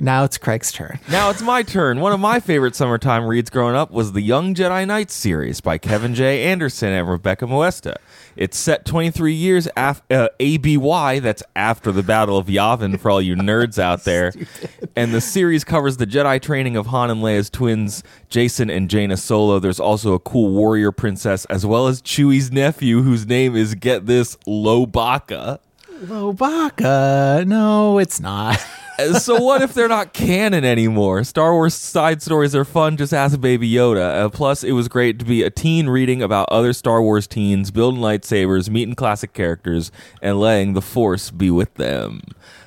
Now 0.00 0.24
it's 0.24 0.38
Craig's 0.38 0.70
turn. 0.70 1.00
Now 1.10 1.30
it's 1.30 1.42
my 1.42 1.62
turn. 1.62 2.00
One 2.00 2.12
of 2.12 2.20
my 2.20 2.38
favorite 2.38 2.76
summertime 2.76 3.26
reads 3.26 3.50
growing 3.50 3.74
up 3.74 3.90
was 3.90 4.12
the 4.12 4.20
Young 4.20 4.54
Jedi 4.54 4.86
Knights 4.86 5.14
series 5.14 5.60
by 5.60 5.76
Kevin 5.78 6.14
J. 6.14 6.44
Anderson 6.44 6.90
and 6.90 7.08
Rebecca 7.08 7.46
Moesta. 7.46 7.96
It's 8.36 8.56
set 8.56 8.84
23 8.84 9.32
years 9.32 9.68
af- 9.76 10.02
uh, 10.10 10.28
ABY, 10.38 11.18
that's 11.18 11.42
after 11.56 11.90
the 11.90 12.04
Battle 12.04 12.38
of 12.38 12.46
Yavin 12.46 13.00
for 13.00 13.10
all 13.10 13.20
you 13.20 13.34
nerds 13.34 13.78
out 13.78 14.04
there. 14.04 14.32
and 14.96 15.12
the 15.12 15.20
series 15.20 15.64
covers 15.64 15.96
the 15.96 16.06
Jedi 16.06 16.40
training 16.40 16.76
of 16.76 16.86
Han 16.86 17.10
and 17.10 17.20
Leia's 17.20 17.50
twins, 17.50 18.04
Jacen 18.30 18.72
and 18.74 18.88
Jaina 18.88 19.16
Solo. 19.16 19.58
There's 19.58 19.80
also 19.80 20.14
a 20.14 20.20
cool 20.20 20.50
warrior 20.50 20.92
princess, 20.92 21.44
as 21.46 21.66
well 21.66 21.88
as 21.88 22.00
Chewie's 22.00 22.52
nephew, 22.52 23.02
whose 23.02 23.26
name 23.26 23.56
is, 23.56 23.74
get 23.74 24.06
this, 24.06 24.36
Lowbacca. 24.46 25.58
Lowbacca. 26.00 27.46
No, 27.46 27.98
it's 27.98 28.20
not. 28.20 28.58
so 29.18 29.40
what 29.40 29.62
if 29.62 29.74
they're 29.74 29.88
not 29.88 30.12
canon 30.12 30.64
anymore? 30.64 31.24
Star 31.24 31.52
Wars 31.52 31.74
side 31.74 32.22
stories 32.22 32.54
are 32.54 32.64
fun. 32.64 32.96
Just 32.96 33.12
ask 33.12 33.40
Baby 33.40 33.70
Yoda. 33.70 34.24
Uh, 34.24 34.28
plus, 34.28 34.62
it 34.62 34.72
was 34.72 34.88
great 34.88 35.18
to 35.18 35.24
be 35.24 35.42
a 35.42 35.50
teen 35.50 35.88
reading 35.88 36.22
about 36.22 36.48
other 36.50 36.72
Star 36.72 37.02
Wars 37.02 37.26
teens, 37.26 37.70
building 37.70 38.00
lightsabers, 38.00 38.70
meeting 38.70 38.94
classic 38.94 39.32
characters, 39.32 39.90
and 40.22 40.38
letting 40.40 40.74
the 40.74 40.82
Force 40.82 41.30
be 41.30 41.50
with 41.50 41.74
them. 41.74 42.20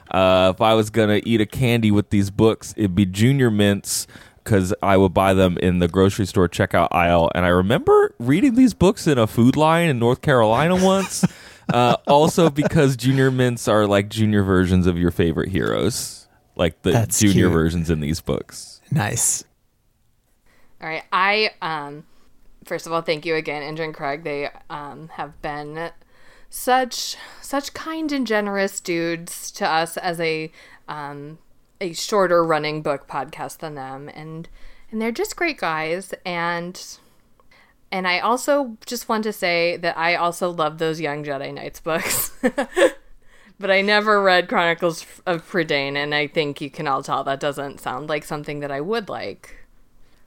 Uh, 0.09 0.51
if 0.53 0.61
I 0.61 0.73
was 0.73 0.89
gonna 0.89 1.21
eat 1.23 1.39
a 1.39 1.45
candy 1.45 1.89
with 1.89 2.09
these 2.09 2.31
books, 2.31 2.73
it'd 2.75 2.95
be 2.95 3.05
Junior 3.05 3.50
Mints 3.50 4.07
because 4.43 4.73
I 4.81 4.97
would 4.97 5.13
buy 5.13 5.33
them 5.33 5.57
in 5.59 5.79
the 5.79 5.88
grocery 5.88 6.25
store 6.25 6.50
checkout 6.50 6.89
aisle. 6.91 7.31
And 7.35 7.45
I 7.45 7.50
remember 7.50 8.13
reading 8.19 8.55
these 8.55 8.73
books 8.73 9.07
in 9.07 9.17
a 9.17 9.27
food 9.27 9.55
line 9.55 9.89
in 9.89 10.00
North 10.00 10.21
Carolina 10.21 10.75
once. 10.83 11.23
Uh, 11.73 11.97
also, 12.07 12.49
because 12.49 12.95
Junior 12.95 13.31
Mints 13.31 13.67
are 13.67 13.85
like 13.87 14.09
junior 14.09 14.43
versions 14.43 14.87
of 14.87 14.97
your 14.97 15.11
favorite 15.11 15.49
heroes, 15.49 16.27
like 16.55 16.81
the 16.81 16.91
That's 16.91 17.19
junior 17.19 17.33
cute. 17.33 17.51
versions 17.51 17.89
in 17.89 17.99
these 17.99 18.21
books. 18.21 18.81
nice. 18.91 19.43
All 20.81 20.87
right. 20.89 21.03
I 21.11 21.51
um 21.61 22.05
first 22.65 22.87
of 22.87 22.93
all, 22.93 23.01
thank 23.01 23.25
you 23.25 23.35
again, 23.35 23.61
Andrew 23.61 23.85
and 23.85 23.93
Craig. 23.93 24.23
They 24.23 24.49
um 24.69 25.09
have 25.13 25.39
been 25.41 25.91
such 26.49 27.15
such 27.41 27.73
kind 27.73 28.11
and 28.11 28.25
generous 28.27 28.79
dudes 28.79 29.51
to 29.51 29.67
us 29.67 29.95
as 29.97 30.19
a 30.19 30.51
um 30.87 31.37
a 31.79 31.93
shorter 31.93 32.43
running 32.43 32.81
book 32.81 33.07
podcast 33.07 33.59
than 33.59 33.75
them 33.75 34.09
and 34.13 34.49
and 34.91 35.01
they're 35.01 35.11
just 35.11 35.35
great 35.35 35.57
guys 35.57 36.13
and 36.25 36.97
and 37.91 38.07
I 38.07 38.19
also 38.19 38.77
just 38.86 39.10
want 39.10 39.24
to 39.25 39.33
say 39.33 39.77
that 39.77 39.98
I 39.98 40.15
also 40.15 40.50
love 40.50 40.77
those 40.77 41.01
Young 41.01 41.24
Jedi 41.24 41.53
Knights 41.53 41.81
books. 41.81 42.31
but 43.60 43.69
I 43.69 43.81
never 43.81 44.21
read 44.21 44.48
Chronicles 44.48 45.05
of 45.25 45.50
Prydain 45.50 45.95
and 45.95 46.15
I 46.15 46.27
think 46.27 46.62
you 46.62 46.69
can 46.69 46.88
all 46.88 47.03
tell 47.03 47.24
that 47.25 47.39
doesn't 47.39 47.81
sound 47.81 48.10
like 48.10 48.24
something 48.24 48.62
that 48.62 48.71
I 48.71 48.81
would 48.81 49.10
like. 49.10 49.62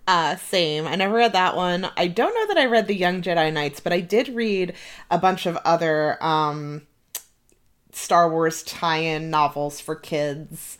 Uh, 0.07 0.37
same. 0.37 0.87
I 0.87 0.97
never 0.97 1.15
read 1.15 1.33
that 1.33 1.57
one. 1.57 1.91
I 1.97 2.09
don't 2.09 2.35
know 2.35 2.47
that 2.49 2.61
I 2.61 2.67
read 2.67 2.87
the 2.87 2.95
Young 2.95 3.23
Jedi 3.23 3.51
Knights, 3.51 3.81
but 3.81 3.93
I 3.93 4.01
did 4.01 4.29
read 4.29 4.75
a 5.11 5.19
bunch 5.19 5.47
of 5.47 5.57
other 5.65 6.23
um, 6.23 6.83
Star 7.93 8.29
Wars 8.29 8.63
tie-in 8.63 9.31
novels 9.31 9.81
for 9.81 9.95
kids, 9.95 10.77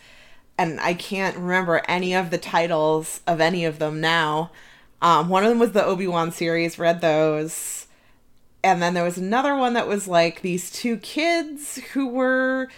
and 0.59 0.79
I 0.79 0.93
can't 0.93 1.37
remember 1.37 1.81
any 1.89 2.15
of 2.15 2.31
the 2.31 2.37
titles 2.37 3.23
of 3.27 3.41
any 3.41 3.65
of 3.65 3.79
them 3.79 4.03
now. 4.03 4.51
Um, 5.05 5.29
one 5.29 5.45
of 5.45 5.51
them 5.51 5.59
was 5.61 5.73
the 5.73 5.85
Obi 5.85 6.07
Wan 6.09 6.33
series. 6.33 6.79
Read 6.79 7.01
those. 7.01 7.87
and 8.65 8.81
then 8.83 8.95
there 8.95 9.05
was 9.05 9.19
another 9.19 9.55
one 9.55 9.75
that 9.75 9.87
was 9.87 10.09
like 10.09 10.41
these 10.41 10.71
two 10.71 10.97
kids 10.97 11.77
who 11.93 12.09
were 12.09 12.69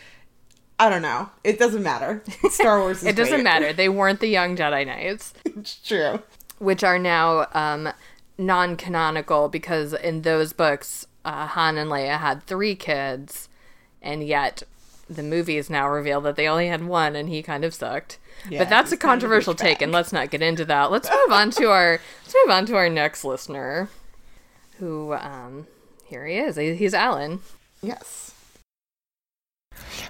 I 0.78 0.90
don't 0.90 1.00
know. 1.02 1.30
It 1.44 1.58
doesn't 1.58 1.82
matter. 1.82 2.22
Star 2.50 2.80
Wars 2.80 2.98
is 2.98 3.04
It 3.04 3.16
doesn't 3.16 3.32
great. 3.36 3.44
matter. 3.44 3.72
They 3.72 3.88
weren't 3.88 4.20
the 4.20 4.26
young 4.28 4.56
Jedi 4.56 4.84
Knights, 4.86 5.32
It's 5.44 5.76
true. 5.76 6.20
which 6.58 6.84
are 6.84 6.98
now 6.98 7.46
um, 7.54 7.88
non 8.36 8.76
canonical 8.76 9.48
because 9.48 9.94
in 9.94 10.20
those 10.22 10.52
books, 10.52 11.06
uh, 11.24 11.46
Han 11.46 11.78
and 11.78 11.90
Leia 11.90 12.18
had 12.18 12.42
three 12.42 12.74
kids, 12.74 13.48
and 14.02 14.22
yet 14.26 14.64
the 15.08 15.22
movies 15.22 15.70
now 15.70 15.88
reveal 15.88 16.20
that 16.22 16.36
they 16.36 16.46
only 16.48 16.66
had 16.68 16.84
one 16.84 17.14
and 17.16 17.28
he 17.30 17.42
kind 17.42 17.64
of 17.64 17.72
sucked. 17.72 18.18
Yeah, 18.48 18.60
but 18.60 18.68
that's 18.68 18.92
a 18.92 18.96
controversial 18.96 19.54
take, 19.54 19.82
and 19.82 19.92
let's 19.92 20.12
not 20.12 20.30
get 20.30 20.42
into 20.42 20.64
that. 20.66 20.90
Let's 20.90 21.10
move 21.10 21.32
on 21.32 21.50
to 21.52 21.70
our 21.70 22.00
let's 22.22 22.34
move 22.44 22.54
on 22.54 22.66
to 22.66 22.76
our 22.76 22.88
next 22.88 23.24
listener, 23.24 23.88
who 24.78 25.14
um, 25.14 25.66
here 26.04 26.26
he 26.26 26.36
is. 26.36 26.56
He's 26.56 26.94
Alan. 26.94 27.40
Yes. 27.82 28.25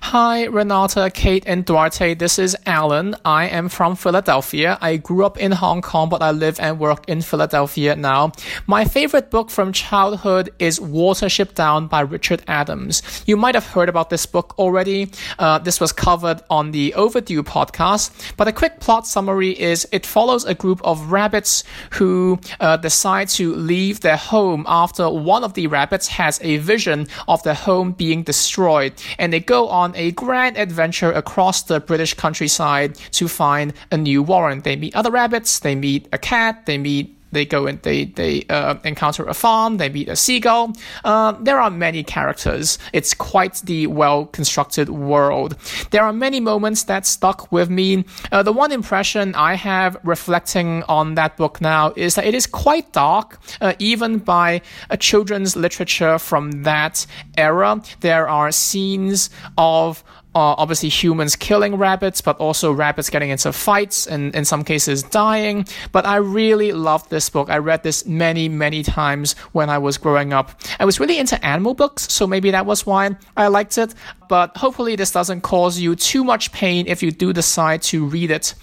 Hi, 0.02 0.45
Renata, 0.45 1.11
Kate, 1.12 1.45
and 1.47 1.64
Duarte. 1.64 2.14
This 2.14 2.38
is 2.38 2.57
Alan. 2.66 3.14
I 3.25 3.47
am 3.49 3.69
from 3.69 3.97
Philadelphia. 3.97 4.78
I 4.81 4.97
grew 4.97 5.25
up 5.25 5.38
in 5.38 5.52
Hong 5.52 5.83
Kong, 5.83 6.09
but 6.09 6.23
I 6.23 6.31
live 6.33 6.59
and 6.59 6.78
work 6.78 7.09
in 7.09 7.23
Philadelphia 7.23 7.97
now. 7.97 8.33
My 8.66 8.85
favorite 8.85 9.31
book 9.31 9.50
from 9.50 9.73
childhood 9.73 10.50
is 10.59 10.81
Watership 10.81 11.55
Down 11.55 11.87
by 11.87 12.00
Richard 12.00 12.43
Adams. 12.49 13.02
You 13.26 13.37
might 13.37 13.55
have 13.55 13.66
heard 13.66 13.88
about 13.88 14.11
this 14.11 14.26
book 14.26 14.59
already. 14.59 15.11
Uh, 15.38 15.59
this 15.59 15.81
was 15.81 15.93
covered 15.93 16.43
on 16.50 16.73
the 16.73 16.95
Overdue 16.95 17.43
podcast, 17.43 18.35
but 18.37 18.49
a 18.49 18.52
quick 18.52 18.81
plot 18.81 19.07
summary 19.07 19.50
is 19.50 19.87
it 19.93 20.05
follows 20.05 20.45
a 20.45 20.55
group 20.55 20.81
of 20.85 21.12
rabbits 21.12 21.62
who 21.93 22.38
uh, 22.61 22.76
decide 22.76 23.28
to 23.28 23.55
leave 23.55 24.00
their 24.00 24.16
home 24.16 24.64
after 24.66 25.09
one 25.09 25.45
of 25.45 25.55
the 25.55 25.66
rabbits 25.69 26.09
has 26.09 26.40
a 26.43 26.57
vision 26.59 27.07
of 27.28 27.43
their 27.43 27.55
home 27.55 27.93
being 27.93 28.23
destroyed, 28.23 28.93
and 29.19 29.33
they 29.33 29.40
go 29.40 29.69
on 29.69 29.75
a 29.95 30.12
grand 30.12 30.56
adventure 30.56 31.12
across 31.12 31.62
the 31.62 31.80
British 31.80 32.14
countryside 32.14 32.95
to 33.12 33.28
find 33.28 33.73
a 33.90 33.97
new 33.97 34.23
warren. 34.23 34.61
They 34.61 34.76
meet 34.76 34.95
other 34.95 35.11
rabbits, 35.11 35.59
they 35.59 35.75
meet 35.75 36.09
a 36.12 36.18
cat, 36.18 36.66
they 36.66 36.78
meet 36.78 37.15
they 37.33 37.45
go 37.45 37.66
and 37.66 37.80
they 37.83 38.04
they 38.04 38.45
uh, 38.49 38.76
encounter 38.85 39.25
a 39.25 39.35
farm. 39.35 39.76
They 39.76 39.88
meet 39.88 40.09
a 40.09 40.16
seagull. 40.16 40.73
Uh, 41.04 41.33
there 41.33 41.61
are 41.61 41.71
many 41.71 42.02
characters. 42.02 42.78
It's 42.92 43.14
quite 43.14 43.56
the 43.64 43.87
well 43.87 44.26
constructed 44.26 44.88
world. 44.88 45.56
There 45.90 46.02
are 46.02 46.12
many 46.12 46.40
moments 46.40 46.85
that 46.85 47.06
stuck 47.06 47.50
with 47.52 47.71
me. 47.71 48.04
Uh, 48.33 48.42
the 48.42 48.52
one 48.52 48.73
impression 48.73 49.35
I 49.35 49.54
have 49.54 49.97
reflecting 50.04 50.83
on 50.85 51.14
that 51.14 51.37
book 51.37 51.61
now 51.61 51.92
is 51.97 52.14
that 52.14 52.25
it 52.26 52.35
is 52.35 52.47
quite 52.47 52.92
dark, 52.92 53.38
uh, 53.61 53.75
even 53.78 54.18
by 54.18 54.62
children's 54.99 55.56
literature 55.56 56.18
from 56.18 56.62
that 56.62 57.06
era. 57.37 57.80
There 58.00 58.28
are 58.28 58.52
scenes 58.52 59.30
of 59.59 60.04
obviously 60.37 60.88
humans 60.88 61.37
killing 61.37 61.76
rabbits, 61.76 62.21
but 62.21 62.37
also 62.38 62.73
rabbits 62.73 63.11
getting 63.11 63.31
into 63.31 63.52
fights 63.52 64.07
and 64.07 64.35
in 64.35 64.45
some 64.45 64.64
cases 64.64 65.02
dying. 65.02 65.66
But 65.93 66.07
I 66.07 66.16
really 66.16 66.73
loved 66.73 67.11
this 67.11 67.31
book. 67.31 67.50
I 67.50 67.59
read 67.59 67.83
this 67.83 68.07
many, 68.07 68.49
many 68.49 68.83
times 68.83 69.35
when 69.52 69.71
I 69.71 69.78
was 69.78 69.99
growing 69.99 70.33
up. 70.33 70.61
I 70.78 70.85
was 70.85 71.00
really 71.00 71.19
into 71.19 71.43
animal 71.45 71.75
books, 71.75 72.11
so 72.12 72.26
maybe 72.26 72.50
that 72.50 72.66
was 72.66 72.87
why 72.87 73.16
I 73.37 73.49
liked 73.49 73.78
it. 73.78 73.95
But 74.28 74.56
hopefully, 74.56 74.97
this 74.97 75.11
doesn't 75.12 75.42
cause 75.42 75.78
you 75.78 75.97
too 75.97 76.25
much 76.25 76.52
pain 76.52 76.87
if 76.87 77.02
you 77.02 77.11
do 77.11 77.33
decide 77.33 77.83
to 77.83 78.04
read 78.04 78.30
it. 78.30 78.54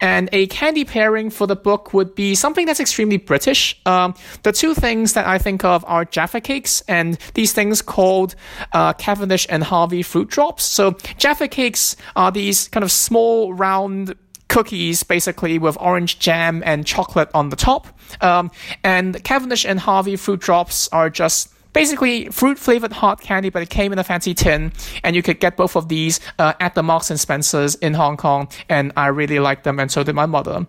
And 0.00 0.28
a 0.32 0.46
candy 0.46 0.84
pairing 0.84 1.30
for 1.30 1.46
the 1.46 1.56
book 1.56 1.92
would 1.92 2.14
be 2.14 2.34
something 2.34 2.66
that's 2.66 2.80
extremely 2.80 3.16
British. 3.16 3.80
Um, 3.86 4.14
the 4.42 4.52
two 4.52 4.74
things 4.74 5.12
that 5.12 5.26
I 5.26 5.38
think 5.38 5.64
of 5.64 5.84
are 5.86 6.04
Jaffa 6.04 6.40
cakes 6.40 6.82
and 6.88 7.18
these 7.34 7.52
things 7.52 7.82
called 7.82 8.34
uh, 8.72 8.92
Cavendish 8.94 9.46
and 9.50 9.62
Harvey 9.62 10.02
fruit 10.02 10.28
drops. 10.28 10.64
So 10.64 10.92
Jaffa 11.18 11.48
cakes 11.48 11.96
are 12.16 12.30
these 12.30 12.68
kind 12.68 12.84
of 12.84 12.92
small, 12.92 13.52
round 13.52 14.14
cookies, 14.48 15.02
basically 15.02 15.58
with 15.58 15.78
orange 15.80 16.18
jam 16.18 16.62
and 16.66 16.86
chocolate 16.86 17.30
on 17.32 17.48
the 17.48 17.56
top. 17.56 17.86
Um, 18.20 18.50
and 18.84 19.22
Cavendish 19.24 19.64
and 19.64 19.78
Harvey 19.78 20.16
fruit 20.16 20.40
drops 20.40 20.88
are 20.88 21.08
just 21.08 21.54
basically 21.72 22.26
fruit 22.26 22.58
flavored 22.58 22.92
hot 22.92 23.20
candy, 23.20 23.50
but 23.50 23.62
it 23.62 23.70
came 23.70 23.92
in 23.92 23.98
a 23.98 24.04
fancy 24.04 24.34
tin, 24.34 24.72
and 25.04 25.16
you 25.16 25.22
could 25.22 25.40
get 25.40 25.56
both 25.56 25.76
of 25.76 25.88
these 25.88 26.20
uh, 26.38 26.54
at 26.60 26.74
the 26.74 26.82
Marks 26.82 27.10
and 27.10 27.18
Spencers 27.18 27.74
in 27.76 27.94
Hong 27.94 28.16
Kong, 28.16 28.48
and 28.68 28.92
I 28.96 29.08
really 29.08 29.38
liked 29.38 29.64
them, 29.64 29.78
and 29.78 29.90
so 29.90 30.02
did 30.02 30.14
my 30.14 30.26
mother. 30.26 30.66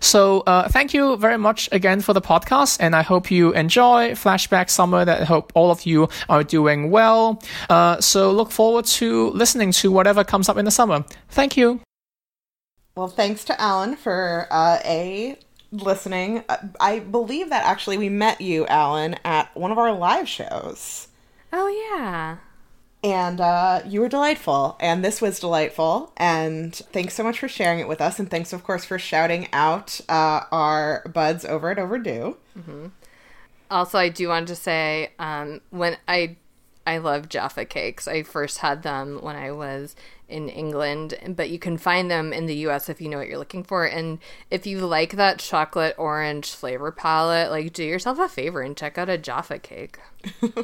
So 0.00 0.40
uh, 0.40 0.68
thank 0.68 0.94
you 0.94 1.16
very 1.16 1.38
much 1.38 1.68
again 1.72 2.00
for 2.00 2.12
the 2.12 2.20
podcast, 2.20 2.78
and 2.80 2.94
I 2.94 3.02
hope 3.02 3.30
you 3.30 3.52
enjoy 3.52 4.12
Flashback 4.12 4.70
Summer. 4.70 5.04
That 5.04 5.22
I 5.22 5.24
hope 5.24 5.52
all 5.54 5.70
of 5.70 5.86
you 5.86 6.08
are 6.28 6.44
doing 6.44 6.90
well. 6.90 7.42
Uh, 7.68 8.00
so 8.00 8.30
look 8.32 8.50
forward 8.50 8.84
to 8.86 9.30
listening 9.30 9.72
to 9.72 9.90
whatever 9.90 10.24
comes 10.24 10.48
up 10.48 10.56
in 10.56 10.64
the 10.64 10.70
summer. 10.70 11.04
Thank 11.30 11.56
you. 11.56 11.80
Well, 12.94 13.08
thanks 13.08 13.44
to 13.44 13.60
Alan 13.60 13.96
for 13.96 14.46
uh, 14.50 14.78
a 14.84 15.38
listening. 15.72 16.44
Uh, 16.48 16.56
I 16.80 16.98
believe 17.00 17.50
that 17.50 17.64
actually 17.64 17.98
we 17.98 18.08
met 18.08 18.40
you, 18.40 18.66
Alan, 18.66 19.16
at 19.24 19.54
one 19.56 19.70
of 19.72 19.78
our 19.78 19.92
live 19.92 20.28
shows, 20.28 21.08
Oh 21.52 21.68
yeah. 21.92 22.36
and 23.02 23.40
uh, 23.40 23.82
you 23.86 24.00
were 24.00 24.08
delightful, 24.08 24.76
and 24.80 25.04
this 25.04 25.20
was 25.22 25.40
delightful. 25.40 26.12
And 26.16 26.74
thanks 26.74 27.14
so 27.14 27.22
much 27.24 27.38
for 27.38 27.48
sharing 27.48 27.78
it 27.80 27.88
with 27.88 28.00
us, 28.00 28.18
and 28.18 28.30
thanks, 28.30 28.52
of 28.52 28.64
course, 28.64 28.84
for 28.84 28.98
shouting 28.98 29.48
out 29.52 30.00
uh, 30.08 30.42
our 30.52 31.02
buds 31.12 31.44
over 31.44 31.70
at 31.70 31.78
Overdue. 31.78 32.36
Also, 33.70 33.98
I 33.98 34.08
do 34.08 34.28
want 34.28 34.48
to 34.48 34.56
say 34.56 35.12
um, 35.18 35.60
when 35.70 35.96
I 36.08 36.36
I 36.86 36.98
love 36.98 37.28
Jaffa 37.28 37.64
cakes. 37.66 38.08
I 38.08 38.22
first 38.24 38.58
had 38.58 38.82
them 38.82 39.20
when 39.22 39.36
I 39.36 39.52
was 39.52 39.94
in 40.30 40.48
England, 40.48 41.18
but 41.36 41.50
you 41.50 41.58
can 41.58 41.76
find 41.76 42.10
them 42.10 42.32
in 42.32 42.46
the 42.46 42.56
US 42.66 42.88
if 42.88 43.00
you 43.00 43.08
know 43.08 43.18
what 43.18 43.28
you're 43.28 43.38
looking 43.38 43.64
for. 43.64 43.84
And 43.84 44.18
if 44.50 44.66
you 44.66 44.80
like 44.80 45.12
that 45.12 45.38
chocolate 45.38 45.94
orange 45.98 46.50
flavor 46.52 46.92
palette, 46.92 47.50
like 47.50 47.72
do 47.72 47.84
yourself 47.84 48.18
a 48.18 48.28
favor 48.28 48.62
and 48.62 48.76
check 48.76 48.96
out 48.96 49.08
a 49.08 49.18
Jaffa 49.18 49.58
cake. 49.58 49.98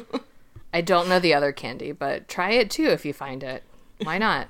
I 0.73 0.81
don't 0.81 1.07
know 1.07 1.19
the 1.19 1.33
other 1.33 1.51
candy, 1.51 1.91
but 1.91 2.27
try 2.27 2.51
it 2.51 2.69
too 2.69 2.87
if 2.87 3.05
you 3.05 3.13
find 3.13 3.43
it. 3.43 3.63
Why 4.03 4.17
not? 4.17 4.49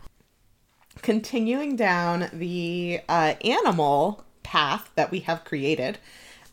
continuing 1.02 1.76
down 1.76 2.30
the 2.34 3.00
uh, 3.08 3.36
animal 3.44 4.24
path 4.44 4.90
that 4.96 5.12
we 5.12 5.20
have 5.22 5.44
created. 5.46 5.98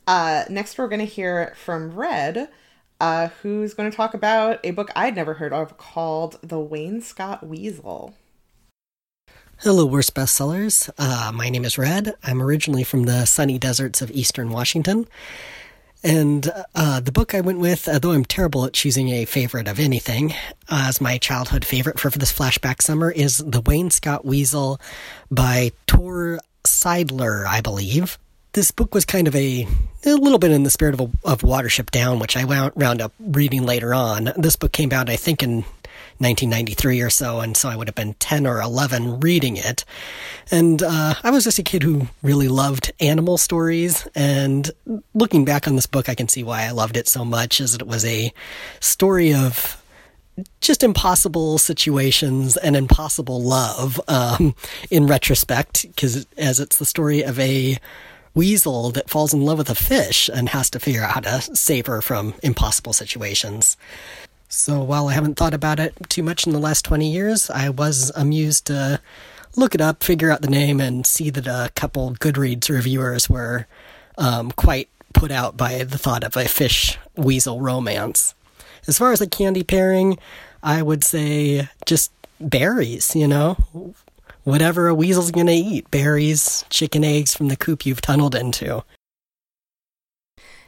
Uh, 0.07 0.45
next, 0.49 0.77
we're 0.77 0.89
going 0.89 1.01
to 1.01 1.07
hear 1.07 1.55
from 1.57 1.95
Red, 1.95 2.49
uh, 3.01 3.29
who's 3.43 3.75
going 3.75 3.91
to 3.91 3.97
talk 3.97 4.15
about 4.15 4.61
a 4.65 4.73
book 4.73 4.91
I'd 4.95 5.17
never 5.17 5.35
heard 5.35 5.53
of 5.53 5.79
called 5.79 6.39
The 6.43 6.59
Wainscott 6.59 7.43
Weasel. 7.43 8.15
Hello, 9.65 9.87
worst 9.87 10.15
bestsellers. 10.15 10.91
Uh, 10.99 11.33
my 11.33 11.49
name 11.49 11.65
is 11.65 11.79
Red. 11.79 12.17
I'm 12.23 12.43
originally 12.43 12.85
from 12.85 13.05
the 13.05 13.25
sunny 13.25 13.59
deserts 13.59 14.03
of 14.03 14.11
eastern 14.11 14.51
Washington. 14.51 15.07
And 16.03 16.53
uh, 16.75 17.01
the 17.01 17.11
book 17.11 17.35
I 17.35 17.41
went 17.41 17.61
with, 17.61 17.89
although 17.89 18.13
I'm 18.13 18.27
terrible 18.27 18.67
at 18.67 18.75
choosing 18.75 19.09
a 19.09 19.25
favorite 19.25 19.67
of 19.67 19.81
anything, 19.81 20.33
uh, 20.69 20.85
as 20.89 21.01
my 21.01 21.17
childhood 21.17 21.65
favorite 21.65 21.99
for, 21.99 22.11
for 22.11 22.19
this 22.19 22.31
flashback 22.31 22.83
summer, 22.83 23.11
is 23.11 23.39
The 23.39 23.63
Wainscott 23.63 24.23
Weasel 24.23 24.79
by 25.31 25.73
Tor 25.87 26.41
Seidler, 26.65 27.47
I 27.47 27.63
believe. 27.63 28.19
This 28.53 28.71
book 28.71 28.95
was 28.95 29.07
kind 29.07 29.27
of 29.27 29.35
a, 29.35 29.67
a 30.05 30.13
little 30.13 30.39
bit 30.39 30.51
in 30.51 30.65
the 30.65 30.71
spirit 30.71 30.93
of, 30.93 31.01
a, 31.01 31.11
of 31.27 31.41
Watership 31.41 31.91
Down, 31.91 32.19
which 32.19 32.37
I 32.37 32.45
wound, 32.45 32.75
wound 32.77 33.01
up 33.01 33.15
reading 33.19 33.65
later 33.65 33.95
on. 33.95 34.31
This 34.37 34.57
book 34.57 34.73
came 34.73 34.93
out, 34.93 35.09
I 35.09 35.17
think, 35.17 35.43
in 35.43 35.65
1993 36.25 37.01
or 37.03 37.11
so, 37.11 37.41
and 37.41 37.57
so 37.57 37.69
I 37.69 37.77
would 37.77 37.87
have 37.87 37.95
been 37.95 38.15
10 38.15 38.47
or 38.47 38.61
11 38.61 39.21
reading 39.21 39.57
it. 39.57 39.85
And 40.51 40.83
uh, 40.83 41.15
I 41.23 41.31
was 41.31 41.45
just 41.45 41.59
a 41.59 41.63
kid 41.63 41.83
who 41.83 42.09
really 42.23 42.49
loved 42.49 42.93
animal 42.99 43.39
stories. 43.39 44.09
And 44.15 44.71
looking 45.15 45.45
back 45.45 45.69
on 45.69 45.77
this 45.77 45.87
book, 45.87 46.09
I 46.09 46.15
can 46.15 46.29
see 46.29 46.43
why 46.43 46.63
I 46.63 46.71
loved 46.71 46.97
it 46.97 47.09
so 47.09 47.25
much, 47.25 47.61
as 47.61 47.75
it 47.75 47.87
was 47.87 48.05
a 48.05 48.33
story 48.81 49.35
of 49.35 49.83
just 50.61 50.83
impossible 50.83 51.59
situations 51.59 52.57
and 52.57 52.75
impossible 52.75 53.41
love 53.41 54.01
um, 54.09 54.55
in 54.91 55.07
retrospect, 55.07 55.87
because 55.89 56.27
as 56.37 56.59
it's 56.59 56.79
the 56.79 56.85
story 56.85 57.23
of 57.23 57.39
a 57.39 57.79
weasel 58.35 58.91
that 58.91 59.09
falls 59.09 59.33
in 59.33 59.43
love 59.43 59.59
with 59.59 59.71
a 59.71 59.75
fish 59.75 60.29
and 60.33 60.49
has 60.49 60.69
to 60.71 60.81
figure 60.81 61.03
out 61.03 61.13
how 61.13 61.21
to 61.21 61.41
save 61.55 61.87
her 61.87 62.03
from 62.03 62.35
impossible 62.43 62.93
situations. 62.93 63.77
So 64.55 64.83
while 64.83 65.09
I 65.09 65.15
haven't 65.15 65.35
thought 65.35 65.53
about 65.53 65.81
it 65.81 65.95
too 66.09 66.23
much 66.23 66.47
in 66.47 66.53
the 66.53 66.61
last 66.61 66.85
20 66.85 67.11
years, 67.11 67.51
I 67.51 67.69
was 67.71 68.13
amused 68.15 68.67
to 68.67 69.01
look 69.57 69.75
it 69.75 69.81
up, 69.81 70.03
figure 70.03 70.31
out 70.31 70.43
the 70.43 70.49
name, 70.49 70.81
and 70.81 71.05
see 71.05 71.29
that 71.31 71.47
a 71.47 71.71
couple 71.75 72.13
Goodreads 72.15 72.69
reviewers 72.71 73.29
were 73.29 73.67
um, 74.17 74.53
quite 74.53 74.89
put 75.13 75.31
out 75.31 75.57
by 75.57 75.83
the 75.83 75.99
thought 75.99 76.25
of 76.25 76.37
a 76.37 76.47
fish 76.47 76.99
weasel 77.17 77.61
romance. 77.61 78.35
As 78.87 78.97
far 78.97 79.13
as 79.13 79.21
a 79.21 79.27
candy 79.27 79.65
pairing, 79.65 80.19
I 80.63 80.83
would 80.83 81.05
say 81.05 81.69
just 81.85 82.13
berries, 82.41 83.15
you 83.17 83.27
know? 83.27 83.93
Whatever 84.45 84.89
a 84.89 84.95
weasel's 84.95 85.31
gonna 85.31 85.53
eat 85.53 85.91
berries, 85.91 86.65
chicken 86.71 87.03
eggs 87.03 87.35
from 87.35 87.49
the 87.49 87.57
coop 87.57 87.85
you've 87.85 88.01
tunneled 88.01 88.35
into. 88.35 88.85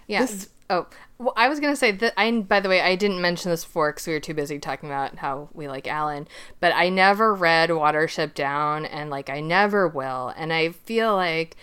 Yes. 0.06 0.30
This- 0.30 0.48
oh, 0.70 0.86
Well, 1.18 1.32
I 1.37 1.49
was 1.49 1.61
gonna 1.61 1.76
say 1.76 1.92
that. 1.92 2.12
I 2.16 2.30
by 2.30 2.61
the 2.61 2.68
way, 2.68 2.80
I 2.80 2.94
didn't 2.94 3.23
mention 3.23 3.50
this 3.50 3.64
before 3.64 3.90
because 3.92 4.06
we 4.06 4.12
were 4.12 4.20
too 4.20 4.35
busy 4.35 4.58
talking 4.58 4.88
about 4.88 5.16
how 5.16 5.49
we 5.54 5.66
like 5.66 5.88
Alan. 5.88 6.28
But 6.61 6.75
I 6.75 6.90
never 6.90 7.35
read 7.35 7.70
Watership 7.70 8.35
Down, 8.35 8.85
and 8.85 9.08
like 9.08 9.30
I 9.30 9.40
never 9.40 9.88
will. 9.88 10.35
And 10.37 10.52
I 10.52 10.70
feel 10.73 11.14
like 11.14 11.56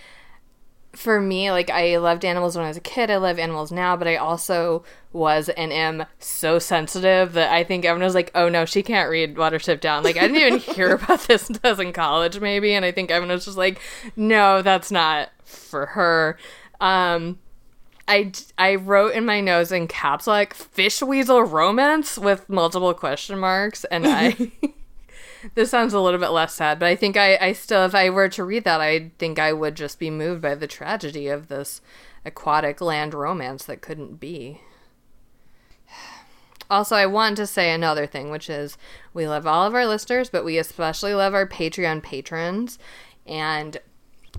for 0.93 1.19
me, 1.21 1.51
like 1.51 1.69
I 1.69 1.97
loved 1.97 2.25
animals 2.25 2.55
when 2.55 2.65
I 2.65 2.67
was 2.67 2.77
a 2.77 2.81
kid. 2.81 3.11
I 3.11 3.17
love 3.17 3.37
animals 3.37 3.71
now, 3.71 3.95
but 3.95 4.07
I 4.07 4.15
also 4.15 4.83
was 5.11 5.49
and 5.49 5.71
am 5.71 6.05
so 6.17 6.57
sensitive 6.57 7.33
that 7.33 7.51
I 7.51 7.63
think 7.63 7.85
everyone 7.85 8.05
was 8.05 8.15
like, 8.15 8.31
"Oh 8.33 8.49
no, 8.49 8.65
she 8.65 8.81
can't 8.81 9.09
read 9.09 9.35
Watership 9.35 9.79
Down." 9.79 10.03
Like 10.03 10.17
I 10.17 10.21
didn't 10.27 10.37
even 10.37 10.59
hear 10.75 10.95
about 10.95 11.21
this 11.27 11.47
until 11.47 11.61
I 11.63 11.69
was 11.71 11.79
in 11.79 11.93
college, 11.93 12.39
maybe, 12.39 12.73
and 12.73 12.85
I 12.85 12.91
think 12.91 13.11
everyone 13.11 13.35
was 13.35 13.45
just 13.45 13.57
like, 13.57 13.79
"No, 14.15 14.63
that's 14.63 14.91
not 14.91 15.29
for 15.43 15.87
her." 15.87 16.37
Um, 16.81 17.39
I, 18.07 18.31
I 18.57 18.75
wrote 18.75 19.13
in 19.13 19.25
my 19.25 19.39
notes 19.39 19.71
in 19.71 19.87
caps 19.87 20.27
like 20.27 20.53
fish 20.53 21.01
weasel 21.01 21.43
romance 21.43 22.17
with 22.17 22.49
multiple 22.49 22.93
question 22.93 23.39
marks 23.39 23.85
and 23.85 24.05
I 24.05 24.51
this 25.55 25.69
sounds 25.69 25.93
a 25.93 25.99
little 26.01 26.19
bit 26.19 26.31
less 26.31 26.53
sad 26.53 26.79
but 26.79 26.87
I 26.87 26.95
think 26.95 27.15
I, 27.15 27.37
I 27.37 27.53
still 27.53 27.85
if 27.85 27.95
I 27.95 28.09
were 28.09 28.29
to 28.29 28.43
read 28.43 28.65
that 28.65 28.81
I 28.81 29.11
think 29.19 29.39
I 29.39 29.53
would 29.53 29.75
just 29.75 29.99
be 29.99 30.09
moved 30.09 30.41
by 30.41 30.55
the 30.55 30.67
tragedy 30.67 31.29
of 31.29 31.47
this 31.47 31.81
aquatic 32.25 32.81
land 32.81 33.13
romance 33.13 33.65
that 33.65 33.81
couldn't 33.81 34.19
be. 34.19 34.61
Also, 36.69 36.95
I 36.95 37.05
want 37.05 37.37
to 37.37 37.45
say 37.45 37.71
another 37.71 38.07
thing, 38.07 38.31
which 38.31 38.49
is 38.49 38.77
we 39.13 39.27
love 39.27 39.45
all 39.45 39.67
of 39.67 39.75
our 39.75 39.85
listeners, 39.85 40.29
but 40.29 40.45
we 40.45 40.57
especially 40.57 41.13
love 41.13 41.35
our 41.35 41.45
Patreon 41.45 42.01
patrons. 42.01 42.79
And 43.27 43.77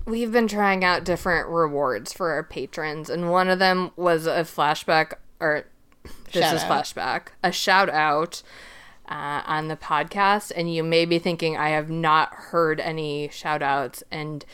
we've 0.05 0.31
been 0.31 0.47
trying 0.47 0.83
out 0.83 1.03
different 1.03 1.49
rewards 1.49 2.13
for 2.13 2.31
our 2.31 2.43
patrons, 2.43 3.09
and 3.09 3.31
one 3.31 3.49
of 3.49 3.59
them 3.59 3.91
was 3.95 4.27
a 4.27 4.41
flashback, 4.43 5.13
or 5.39 5.65
this 6.31 6.43
Shout 6.43 6.55
is 6.55 6.63
out. 6.63 6.83
flashback, 6.85 7.27
a 7.43 7.51
shout 7.51 7.89
out 7.89 8.43
uh, 9.09 9.41
on 9.45 9.67
the 9.67 9.75
podcast. 9.75 10.51
And 10.55 10.73
you 10.73 10.83
may 10.83 11.05
be 11.05 11.19
thinking, 11.19 11.57
I 11.57 11.69
have 11.69 11.89
not 11.89 12.33
heard 12.33 12.79
any 12.79 13.29
shout 13.29 13.61
outs. 13.61 14.03
And 14.11 14.45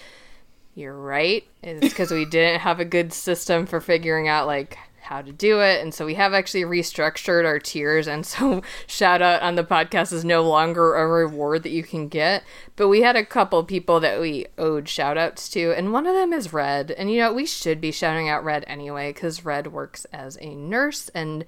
you're 0.75 0.97
right. 0.97 1.45
It's 1.63 1.81
because 1.89 2.11
we 2.11 2.25
didn't 2.29 2.61
have 2.61 2.79
a 2.79 2.85
good 2.85 3.13
system 3.13 3.65
for 3.65 3.81
figuring 3.81 4.27
out, 4.27 4.47
like, 4.47 4.77
how 5.01 5.21
to 5.21 5.31
do 5.31 5.59
it. 5.61 5.81
And 5.81 5.93
so 5.93 6.05
we 6.05 6.15
have 6.15 6.33
actually 6.33 6.63
restructured 6.63 7.45
our 7.45 7.59
tiers. 7.59 8.07
And 8.07 8.25
so 8.25 8.61
shout 8.87 9.21
out 9.21 9.41
on 9.41 9.55
the 9.55 9.63
podcast 9.63 10.13
is 10.13 10.23
no 10.23 10.43
longer 10.43 10.95
a 10.95 11.07
reward 11.07 11.63
that 11.63 11.71
you 11.71 11.83
can 11.83 12.07
get. 12.07 12.43
But 12.75 12.87
we 12.87 13.01
had 13.01 13.15
a 13.15 13.25
couple 13.25 13.63
people 13.63 13.99
that 13.99 14.21
we 14.21 14.47
owed 14.57 14.87
shout 14.87 15.17
outs 15.17 15.49
to. 15.49 15.73
And 15.73 15.93
one 15.93 16.07
of 16.07 16.15
them 16.15 16.33
is 16.33 16.53
Red. 16.53 16.91
And 16.91 17.11
you 17.11 17.19
know, 17.19 17.33
we 17.33 17.45
should 17.45 17.81
be 17.81 17.91
shouting 17.91 18.29
out 18.29 18.43
Red 18.43 18.63
anyway 18.67 19.11
because 19.11 19.45
Red 19.45 19.67
works 19.67 20.05
as 20.13 20.37
a 20.41 20.55
nurse. 20.55 21.09
And 21.09 21.45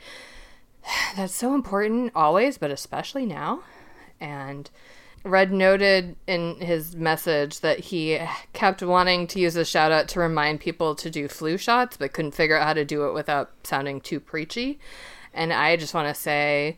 that's 1.15 1.36
so 1.36 1.53
important 1.53 2.12
always, 2.15 2.57
but 2.57 2.72
especially 2.72 3.25
now. 3.25 3.63
And 4.19 4.69
Red 5.24 5.53
noted 5.53 6.18
in 6.27 6.58
his 6.58 6.98
message 6.98 7.62
that 7.62 7.80
he 7.80 8.20
kept 8.51 8.82
wanting 8.82 9.25
to 9.27 9.39
use 9.39 9.56
a 9.56 9.63
shout 9.63 9.92
out 9.92 10.10
to 10.10 10.20
remind 10.20 10.60
people 10.60 10.96
to 10.96 11.10
do 11.10 11.30
flu 11.30 11.58
shots, 11.58 11.96
but 11.96 12.12
couldn't 12.12 12.36
figure 12.36 12.58
out 12.58 12.68
how 12.68 12.74
to 12.74 12.84
do 12.84 13.08
it 13.08 13.13
without 13.13 13.51
sounding 13.63 14.01
too 14.01 14.20
preachy. 14.20 14.80
And 15.34 15.53
I 15.53 15.77
just 15.77 15.94
want 15.94 16.13
to 16.13 16.22
say, 16.22 16.77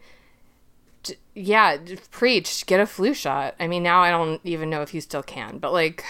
yeah, 1.34 1.78
preach, 2.12 2.66
get 2.68 2.80
a 2.80 2.86
flu 2.86 3.14
shot. 3.14 3.56
I 3.60 3.68
mean, 3.68 3.82
now 3.82 4.02
I 4.02 4.12
don't 4.12 4.40
even 4.44 4.70
know 4.70 4.84
if 4.84 4.94
you 4.94 5.02
still 5.02 5.24
can, 5.24 5.58
but 5.58 5.74
like, 5.74 6.04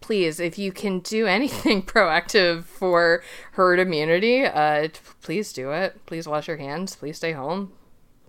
please, 0.00 0.38
if 0.38 0.58
you 0.58 0.70
can 0.70 1.00
do 1.00 1.26
anything 1.26 1.82
proactive 1.86 2.64
for 2.64 3.22
herd 3.52 3.80
immunity, 3.80 4.44
uh, 4.44 4.88
please 5.22 5.52
do 5.52 5.72
it. 5.72 6.06
Please 6.06 6.28
wash 6.28 6.46
your 6.46 6.56
hands. 6.56 6.94
Please 6.94 7.16
stay 7.16 7.32
home. 7.32 7.72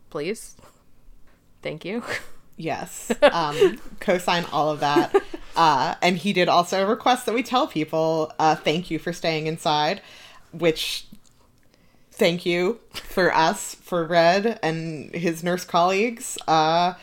Please. 0.09 0.57
Thank 1.61 1.85
you. 1.85 2.03
Yes. 2.57 3.11
Um, 3.21 3.79
co-sign 3.99 4.45
all 4.51 4.71
of 4.71 4.79
that. 4.79 5.15
Uh, 5.55 5.95
and 6.01 6.17
he 6.17 6.33
did 6.33 6.49
also 6.49 6.87
request 6.87 7.25
that 7.25 7.35
we 7.35 7.43
tell 7.43 7.67
people, 7.67 8.31
uh, 8.39 8.55
thank 8.55 8.89
you 8.91 8.99
for 8.99 9.13
staying 9.13 9.47
inside, 9.47 10.01
which 10.51 11.05
thank 12.11 12.45
you 12.45 12.79
for 12.91 13.33
us, 13.33 13.75
for 13.75 14.03
Red 14.05 14.59
and 14.63 15.13
his 15.13 15.43
nurse 15.43 15.65
colleagues. 15.65 16.37
Uh, 16.47 16.93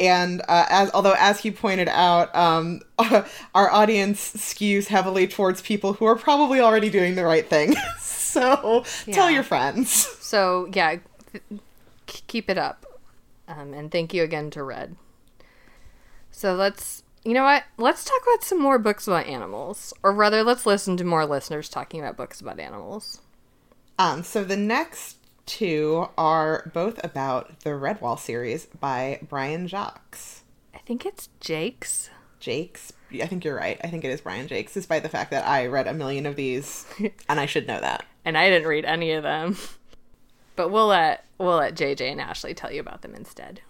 and 0.00 0.42
uh, 0.42 0.66
as 0.68 0.90
although 0.92 1.16
as 1.18 1.40
he 1.40 1.50
pointed 1.50 1.88
out, 1.88 2.34
um, 2.34 2.82
our 3.54 3.70
audience 3.70 4.32
skews 4.36 4.86
heavily 4.86 5.26
towards 5.26 5.60
people 5.60 5.94
who 5.94 6.04
are 6.04 6.16
probably 6.16 6.60
already 6.60 6.90
doing 6.90 7.14
the 7.14 7.24
right 7.24 7.48
thing. 7.48 7.74
so 8.00 8.84
tell 9.10 9.30
your 9.30 9.42
friends. 9.42 9.90
So 10.20 10.68
yeah, 10.72 10.96
th- 11.32 11.60
keep 12.06 12.48
it 12.48 12.58
up, 12.58 12.86
um, 13.48 13.74
and 13.74 13.90
thank 13.90 14.14
you 14.14 14.22
again 14.22 14.50
to 14.50 14.62
Red. 14.62 14.96
So 16.30 16.54
let's, 16.54 17.02
you 17.24 17.34
know 17.34 17.44
what? 17.44 17.64
Let's 17.78 18.04
talk 18.04 18.20
about 18.22 18.44
some 18.44 18.60
more 18.60 18.78
books 18.78 19.06
about 19.08 19.26
animals, 19.26 19.92
or 20.02 20.12
rather, 20.12 20.42
let's 20.44 20.66
listen 20.66 20.96
to 20.98 21.04
more 21.04 21.26
listeners 21.26 21.68
talking 21.68 22.00
about 22.00 22.16
books 22.16 22.40
about 22.40 22.60
animals. 22.60 23.20
Um, 23.98 24.22
so 24.22 24.44
the 24.44 24.56
next 24.56 25.16
two 25.46 26.08
are 26.16 26.70
both 26.74 27.02
about 27.02 27.60
the 27.60 27.70
Redwall 27.70 28.18
series 28.18 28.66
by 28.66 29.18
Brian 29.28 29.66
Jacques. 29.66 30.18
I 30.74 30.78
think 30.78 31.04
it's 31.06 31.28
Jake's. 31.40 32.10
Jakes. 32.38 32.92
I 33.12 33.26
think 33.26 33.44
you're 33.44 33.56
right. 33.56 33.80
I 33.82 33.88
think 33.88 34.04
it 34.04 34.10
is 34.10 34.20
Brian 34.20 34.46
Jakes, 34.46 34.74
despite 34.74 35.02
the 35.02 35.08
fact 35.08 35.30
that 35.32 35.46
I 35.48 35.66
read 35.66 35.86
a 35.88 35.94
million 35.94 36.26
of 36.26 36.36
these, 36.36 36.86
and 37.28 37.40
I 37.40 37.46
should 37.46 37.66
know 37.66 37.80
that. 37.80 38.04
and 38.24 38.36
I 38.38 38.48
didn't 38.50 38.68
read 38.68 38.84
any 38.84 39.12
of 39.12 39.22
them. 39.22 39.56
But 40.58 40.72
we'll 40.72 40.88
let 40.88 41.24
we'll 41.38 41.58
let 41.58 41.76
JJ 41.76 42.10
and 42.10 42.20
Ashley 42.20 42.52
tell 42.52 42.72
you 42.72 42.80
about 42.80 43.02
them 43.02 43.14
instead. 43.14 43.60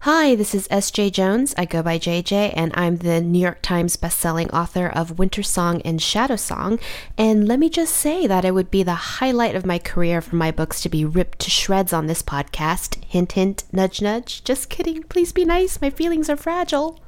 Hi, 0.00 0.34
this 0.34 0.52
is 0.52 0.66
S. 0.68 0.90
Jae-Jones. 0.90 1.54
I 1.56 1.64
go 1.64 1.80
by 1.80 1.96
JJ, 1.96 2.52
and 2.56 2.72
I'm 2.74 2.96
the 2.96 3.20
New 3.20 3.38
York 3.38 3.62
Times 3.62 3.96
bestselling 3.96 4.52
author 4.52 4.88
of 4.88 5.14
Wintersong 5.14 5.80
and 5.84 6.00
Shadowsong. 6.00 6.80
And 7.16 7.46
let 7.46 7.60
me 7.60 7.70
just 7.70 7.94
say 7.94 8.26
that 8.26 8.44
it 8.44 8.52
would 8.52 8.68
be 8.68 8.82
the 8.82 8.94
highlight 8.94 9.54
of 9.54 9.64
my 9.64 9.78
career 9.78 10.20
for 10.20 10.34
my 10.34 10.50
books 10.50 10.80
to 10.80 10.88
be 10.88 11.04
ripped 11.04 11.38
to 11.38 11.50
shreds 11.50 11.92
on 11.92 12.08
this 12.08 12.22
podcast. 12.22 13.02
Hint, 13.04 13.32
hint, 13.32 13.62
nudge, 13.70 14.02
nudge. 14.02 14.42
Just 14.42 14.68
kidding. 14.68 15.04
Please 15.04 15.32
be 15.32 15.44
nice. 15.44 15.80
My 15.80 15.88
feelings 15.88 16.28
are 16.28 16.36
fragile. 16.36 16.98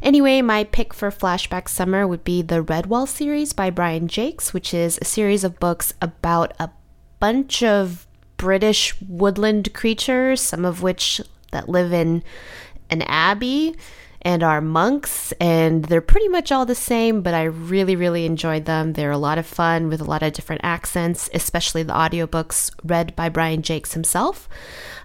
Anyway, 0.00 0.42
my 0.42 0.62
pick 0.62 0.94
for 0.94 1.10
Flashback 1.10 1.68
Summer 1.68 2.06
would 2.06 2.22
be 2.22 2.40
the 2.40 2.62
Redwall 2.62 3.08
series 3.08 3.52
by 3.52 3.70
Brian 3.70 4.06
Jacques, 4.06 4.50
which 4.50 4.72
is 4.72 4.96
a 5.02 5.04
series 5.04 5.42
of 5.42 5.58
books 5.58 5.92
about 6.00 6.52
a 6.60 6.70
bunch 7.24 7.62
of 7.62 8.06
British 8.36 8.94
woodland 9.00 9.72
creatures, 9.72 10.42
some 10.42 10.62
of 10.62 10.82
which 10.82 11.22
that 11.52 11.70
live 11.70 11.90
in 11.90 12.22
an 12.90 13.00
abbey 13.00 13.74
and 14.20 14.42
are 14.42 14.60
monks, 14.60 15.32
and 15.40 15.86
they're 15.86 16.02
pretty 16.02 16.28
much 16.28 16.52
all 16.52 16.66
the 16.66 16.74
same, 16.74 17.22
but 17.22 17.32
I 17.32 17.44
really, 17.44 17.96
really 17.96 18.26
enjoyed 18.26 18.66
them. 18.66 18.92
They're 18.92 19.10
a 19.10 19.16
lot 19.16 19.38
of 19.38 19.46
fun 19.46 19.88
with 19.88 20.02
a 20.02 20.04
lot 20.04 20.22
of 20.22 20.34
different 20.34 20.60
accents, 20.64 21.30
especially 21.32 21.82
the 21.82 21.94
audiobooks 21.94 22.70
read 22.84 23.16
by 23.16 23.30
Brian 23.30 23.62
Jacques 23.62 23.92
himself. 23.92 24.46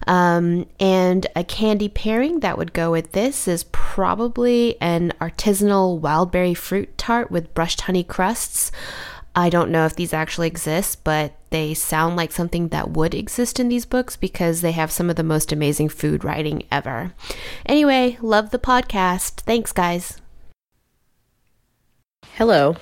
Um, 0.05 0.65
and 0.77 1.25
a 1.37 1.45
candy 1.45 1.87
pairing 1.87 2.41
that 2.41 2.57
would 2.57 2.73
go 2.73 2.91
with 2.91 3.13
this 3.13 3.47
is 3.47 3.63
probably 3.71 4.75
an 4.81 5.13
artisanal 5.21 6.01
wildberry 6.01 6.55
fruit 6.55 6.97
tart 6.97 7.31
with 7.31 7.53
brushed 7.53 7.81
honey 7.81 8.03
crusts. 8.03 8.73
I 9.39 9.49
don't 9.49 9.71
know 9.71 9.85
if 9.85 9.95
these 9.95 10.13
actually 10.13 10.47
exist, 10.47 11.05
but 11.05 11.31
they 11.49 11.73
sound 11.73 12.17
like 12.17 12.33
something 12.33 12.67
that 12.67 12.89
would 12.89 13.15
exist 13.15 13.57
in 13.57 13.69
these 13.69 13.85
books 13.85 14.17
because 14.17 14.59
they 14.59 14.73
have 14.73 14.91
some 14.91 15.09
of 15.09 15.15
the 15.15 15.23
most 15.23 15.53
amazing 15.53 15.87
food 15.87 16.25
writing 16.25 16.63
ever. 16.69 17.13
Anyway, 17.65 18.17
love 18.21 18.49
the 18.49 18.59
podcast. 18.59 19.39
Thanks, 19.41 19.71
guys. 19.71 20.17
Hello, 22.33 22.75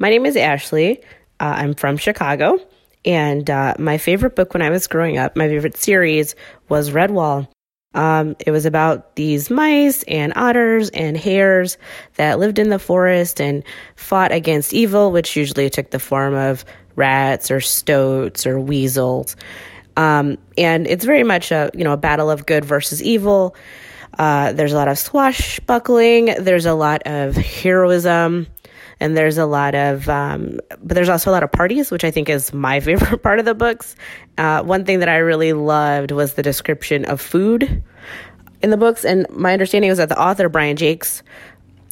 my 0.00 0.10
name 0.10 0.26
is 0.26 0.36
Ashley. 0.36 1.00
Uh, 1.38 1.54
I'm 1.58 1.74
from 1.74 1.96
Chicago, 1.96 2.58
and 3.04 3.48
uh, 3.48 3.74
my 3.78 3.96
favorite 3.96 4.34
book 4.34 4.52
when 4.52 4.62
I 4.62 4.70
was 4.70 4.88
growing 4.88 5.16
up, 5.16 5.36
my 5.36 5.46
favorite 5.46 5.76
series 5.76 6.34
was 6.68 6.90
Redwall. 6.90 7.46
Um, 7.94 8.36
it 8.40 8.50
was 8.50 8.66
about 8.66 9.16
these 9.16 9.50
mice 9.50 10.02
and 10.04 10.32
otters 10.36 10.90
and 10.90 11.16
hares 11.16 11.78
that 12.16 12.38
lived 12.38 12.58
in 12.58 12.68
the 12.68 12.78
forest 12.78 13.40
and 13.40 13.62
fought 13.96 14.32
against 14.32 14.74
evil, 14.74 15.12
which 15.12 15.36
usually 15.36 15.70
took 15.70 15.90
the 15.90 16.00
form 16.00 16.34
of 16.34 16.64
rats 16.96 17.50
or 17.50 17.60
stoats 17.60 18.46
or 18.46 18.58
weasels. 18.60 19.36
Um, 19.96 20.38
and 20.58 20.86
it's 20.86 21.04
very 21.04 21.22
much 21.22 21.52
a 21.52 21.70
you 21.74 21.84
know 21.84 21.92
a 21.92 21.96
battle 21.96 22.30
of 22.30 22.46
good 22.46 22.64
versus 22.64 23.02
evil. 23.02 23.54
Uh, 24.18 24.52
there's 24.52 24.72
a 24.72 24.76
lot 24.76 24.88
of 24.88 24.98
swashbuckling. 24.98 26.34
There's 26.38 26.66
a 26.66 26.74
lot 26.74 27.02
of 27.06 27.36
heroism 27.36 28.46
and 29.04 29.14
there's 29.18 29.36
a 29.36 29.44
lot 29.44 29.74
of 29.74 30.08
um, 30.08 30.58
but 30.82 30.94
there's 30.94 31.10
also 31.10 31.30
a 31.30 31.32
lot 31.32 31.42
of 31.42 31.52
parties 31.52 31.90
which 31.90 32.04
i 32.04 32.10
think 32.10 32.28
is 32.28 32.52
my 32.52 32.80
favorite 32.88 33.22
part 33.22 33.38
of 33.38 33.44
the 33.44 33.54
books 33.54 33.94
uh, 34.38 34.62
one 34.62 34.84
thing 34.84 35.00
that 35.00 35.08
i 35.08 35.16
really 35.16 35.52
loved 35.52 36.10
was 36.10 36.34
the 36.34 36.42
description 36.42 37.04
of 37.04 37.20
food 37.20 37.82
in 38.62 38.70
the 38.70 38.78
books 38.78 39.04
and 39.04 39.26
my 39.30 39.52
understanding 39.52 39.90
was 39.90 39.98
that 39.98 40.08
the 40.08 40.20
author 40.20 40.48
brian 40.48 40.76
jacques 40.76 41.22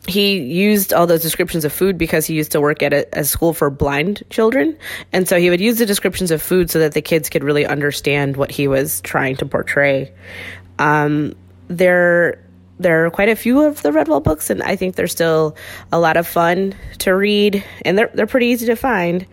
he 0.09 0.39
used 0.41 0.93
all 0.93 1.07
those 1.07 1.23
descriptions 1.23 1.65
of 1.65 1.73
food 1.73 1.97
because 1.97 2.27
he 2.27 2.35
used 2.35 2.51
to 2.53 2.61
work 2.61 2.83
at 2.83 2.93
a, 2.93 3.21
a 3.21 3.23
school 3.23 3.53
for 3.53 3.71
blind 3.71 4.25
children. 4.31 4.77
And 5.13 5.29
so 5.29 5.39
he 5.39 5.49
would 5.49 5.61
use 5.61 5.79
the 5.79 5.87
descriptions 5.87 6.33
of 6.33 6.43
food 6.43 6.71
so 6.71 6.81
that 6.81 6.93
the 6.93 7.01
kids 7.01 7.31
could 7.31 7.45
really 7.45 7.65
understand 7.65 8.37
what 8.37 8.51
he 8.51 8.67
was 8.67 9.01
trying 9.03 9.37
to 9.37 9.47
portray. 9.47 10.13
Um, 10.81 11.37
there, 11.69 12.45
there 12.83 13.07
are 13.07 13.11
quite 13.11 13.29
a 13.29 13.37
few 13.37 13.63
of 13.63 13.83
the 13.83 13.91
Redwall 13.91 14.23
books, 14.23 14.51
and 14.51 14.63
I 14.63 14.77
think 14.77 14.97
they're 14.97 15.07
still 15.07 15.57
a 15.91 15.99
lot 15.99 16.17
of 16.17 16.27
fun 16.27 16.75
to 16.99 17.15
read, 17.15 17.65
and 17.85 17.97
they're, 17.97 18.11
they're 18.13 18.27
pretty 18.27 18.47
easy 18.47 18.67
to 18.67 18.77
find. 18.77 19.27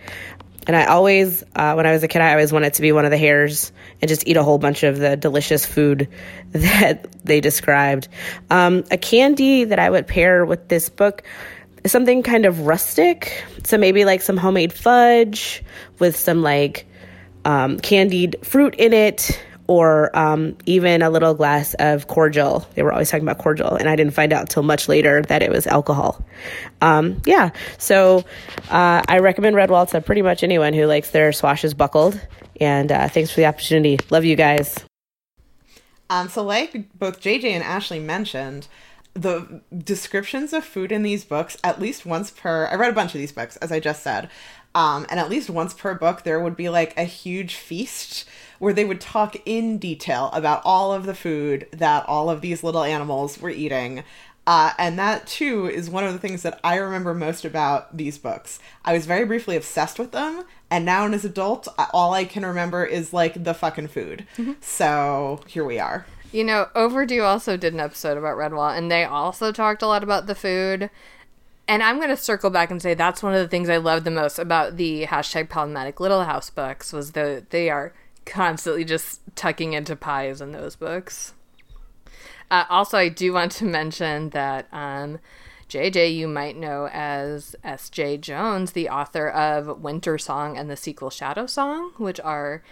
And 0.68 0.76
I 0.76 0.86
always, 0.86 1.44
uh, 1.56 1.74
when 1.74 1.88
I 1.88 1.94
was 1.94 2.04
a 2.04 2.08
kid, 2.08 2.22
I 2.22 2.32
always 2.32 2.54
wanted 2.54 2.76
to 2.76 2.82
be 2.82 2.92
one 2.92 3.06
of 3.06 3.12
the 3.12 3.18
hares 3.18 3.72
and 4.02 4.10
just 4.10 4.28
eat 4.28 4.38
a 4.38 4.44
whole 4.44 4.60
bunch 4.60 4.84
of 4.84 5.00
the 5.00 5.18
delicious 5.18 5.66
food 5.66 6.10
that 6.52 7.12
they 7.24 7.42
described. 7.42 8.08
Um, 8.50 8.84
a 8.92 8.98
candy 8.98 9.64
that 9.64 9.80
I 9.80 9.90
would 9.90 10.06
pair 10.06 10.46
with 10.46 10.68
this 10.68 10.90
book 10.90 11.24
is 11.84 11.92
something 11.92 12.24
kind 12.24 12.46
of 12.46 12.68
rustic. 12.68 13.44
So 13.64 13.78
maybe 13.78 14.06
like 14.06 14.22
some 14.22 14.38
homemade 14.38 14.72
fudge 14.72 15.64
with 15.98 16.16
some 16.16 16.44
like 16.44 16.86
um, 17.46 17.80
candied 17.80 18.36
fruit 18.44 18.76
in 18.76 18.94
it 18.94 19.42
or 19.70 20.10
um, 20.18 20.58
even 20.66 21.04
a 21.04 21.12
little 21.12 21.36
glass 21.36 21.76
of 21.76 22.08
cordial. 22.08 22.68
They 22.74 22.82
were 22.82 22.92
always 22.92 23.12
talking 23.12 23.24
about 23.24 23.38
cordial, 23.38 23.76
and 23.76 23.88
I 23.88 23.96
didn't 23.96 24.16
find 24.16 24.34
out 24.34 24.42
until 24.42 24.64
much 24.64 24.90
later 24.90 25.22
that 25.22 25.44
it 25.44 25.52
was 25.52 25.68
alcohol. 25.68 26.26
Um, 26.82 27.22
yeah, 27.28 27.52
so 27.78 28.26
uh, 28.72 29.04
I 29.08 29.20
recommend 29.20 29.56
Redwall 29.56 29.88
to 29.92 30.02
pretty 30.02 30.24
much 30.24 30.42
anyone 30.42 30.74
who 30.74 30.88
likes 30.88 31.12
their 31.12 31.32
swashes 31.32 31.76
buckled. 31.76 32.20
And 32.60 32.92
uh, 32.92 33.10
thanks 33.10 33.30
for 33.30 33.42
the 33.42 33.46
opportunity. 33.46 34.00
Love 34.10 34.26
you 34.26 34.36
guys. 34.36 34.84
Um, 36.10 36.30
so, 36.30 36.44
like 36.44 36.98
both 36.98 37.22
JJ 37.22 37.44
and 37.44 37.64
Ashley 37.64 38.00
mentioned, 38.00 38.68
the 39.14 39.62
descriptions 39.78 40.52
of 40.52 40.66
food 40.66 40.92
in 40.92 41.04
these 41.04 41.24
books, 41.26 41.58
at 41.64 41.80
least 41.80 42.08
once 42.08 42.32
per, 42.32 42.66
I 42.66 42.74
read 42.74 42.90
a 42.90 42.94
bunch 42.96 43.14
of 43.14 43.20
these 43.20 43.32
books, 43.32 43.56
as 43.58 43.72
I 43.72 43.80
just 43.80 44.02
said, 44.02 44.32
um, 44.74 45.06
and 45.12 45.20
at 45.20 45.30
least 45.30 45.52
once 45.52 45.76
per 45.76 45.94
book, 45.94 46.24
there 46.24 46.40
would 46.40 46.56
be 46.56 46.70
like 46.70 46.98
a 46.98 47.04
huge 47.04 47.54
feast 47.54 48.26
where 48.60 48.74
they 48.74 48.86
would 48.86 49.02
talk 49.02 49.36
in 49.46 49.78
detail 49.78 50.30
about 50.34 50.62
all 50.64 50.94
of 50.94 51.06
the 51.06 51.16
food 51.16 51.68
that 51.72 52.06
all 52.08 52.30
of 52.30 52.42
these 52.42 52.64
little 52.64 52.84
animals 52.84 53.40
were 53.40 53.50
eating. 53.50 54.04
Uh, 54.46 54.72
and 54.78 54.98
that 54.98 55.28
too 55.28 55.68
is 55.68 55.90
one 55.90 56.04
of 56.04 56.14
the 56.14 56.20
things 56.20 56.42
that 56.42 56.60
I 56.64 56.78
remember 56.78 57.14
most 57.14 57.46
about 57.46 57.96
these 57.96 58.18
books. 58.18 58.60
I 58.84 58.94
was 58.94 59.06
very 59.06 59.26
briefly 59.26 59.56
obsessed 59.56 60.00
with 60.00 60.12
them, 60.12 60.44
and 60.72 60.86
now 60.86 61.06
as 61.06 61.24
an 61.24 61.32
adult, 61.32 61.68
all 61.94 62.14
I 62.14 62.26
can 62.26 62.46
remember 62.46 62.84
is 62.84 63.14
like 63.14 63.44
the 63.44 63.54
fucking 63.54 63.90
food. 63.90 64.26
So 64.60 65.42
here 65.46 65.64
we 65.64 65.78
are. 65.80 66.06
You 66.32 66.44
know, 66.44 66.68
Overdue 66.76 67.22
also 67.22 67.58
did 67.58 67.74
an 67.74 67.80
episode 67.80 68.18
about 68.18 68.38
Redwall, 68.38 68.76
and 68.76 68.92
they 68.92 69.04
also 69.04 69.52
talked 69.52 69.82
a 69.82 69.88
lot 69.88 70.04
about 70.04 70.28
the 70.28 70.36
food. 70.36 70.90
And 71.68 71.84
I'm 71.84 71.98
going 71.98 72.10
to 72.10 72.18
circle 72.18 72.50
back 72.50 72.72
and 72.72 72.82
say 72.82 72.96
that's 72.96 73.22
one 73.22 73.36
of 73.36 73.40
the 73.40 73.48
things 73.48 73.70
I 73.70 73.78
love 73.78 74.04
the 74.04 74.10
most 74.10 74.40
about 74.40 74.78
the 74.78 75.06
hashtag 75.06 75.50
problematic 75.50 76.00
Little 76.00 76.24
House 76.24 76.50
books 76.50 76.92
was 76.92 77.12
that 77.12 77.52
they 77.52 77.70
are 77.70 77.94
constantly 78.30 78.86
just 78.86 79.22
tucking 79.36 79.74
into 79.74 79.96
pies 79.96 80.40
in 80.40 80.52
those 80.52 80.76
books. 80.76 81.34
Uh, 82.52 82.66
also, 82.70 82.98
I 82.98 83.10
do 83.10 83.34
want 83.34 83.52
to 83.54 83.66
mention 83.66 84.30
that 84.30 84.68
um, 84.72 85.20
JJ, 85.68 86.16
you 86.16 86.28
might 86.28 86.56
know 86.58 86.90
as 86.92 87.56
S. 87.64 87.90
Jae-Jones, 87.90 88.72
the 88.72 88.90
author 88.90 89.30
of 89.30 89.80
Wintersong 89.80 90.60
and 90.60 90.70
the 90.70 90.78
sequel 90.78 91.10
Shadowsong, 91.10 92.00
which 92.00 92.20
are, 92.20 92.64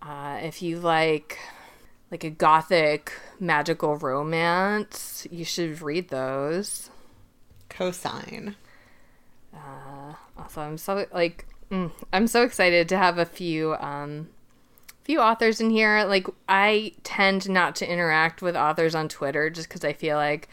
uh, 0.00 0.38
if 0.42 0.62
you 0.62 0.78
like, 0.78 1.38
like 2.10 2.24
a 2.24 2.30
gothic 2.30 3.12
magical 3.38 3.96
romance, 3.96 5.26
you 5.30 5.44
should 5.44 5.82
read 5.82 6.08
those. 6.08 6.90
Co-sign. 7.68 8.56
Uh, 9.54 10.14
Also, 10.38 10.60
I'm 10.62 10.78
so 10.78 11.04
like, 11.12 11.46
mm, 11.70 11.90
I'm 12.12 12.26
so 12.26 12.42
excited 12.44 12.88
to 12.88 12.96
have 12.96 13.18
a 13.18 13.26
few 13.26 13.74
um, 13.74 14.28
few 15.08 15.20
authors 15.20 15.58
in 15.58 15.70
here. 15.70 16.04
Like, 16.04 16.26
I 16.50 16.92
tend 17.02 17.48
not 17.48 17.74
to 17.76 17.90
interact 17.90 18.42
with 18.42 18.54
authors 18.54 18.94
on 18.94 19.08
Twitter 19.08 19.48
just 19.48 19.66
because 19.66 19.82
I 19.82 19.94
feel 19.94 20.18
like 20.18 20.50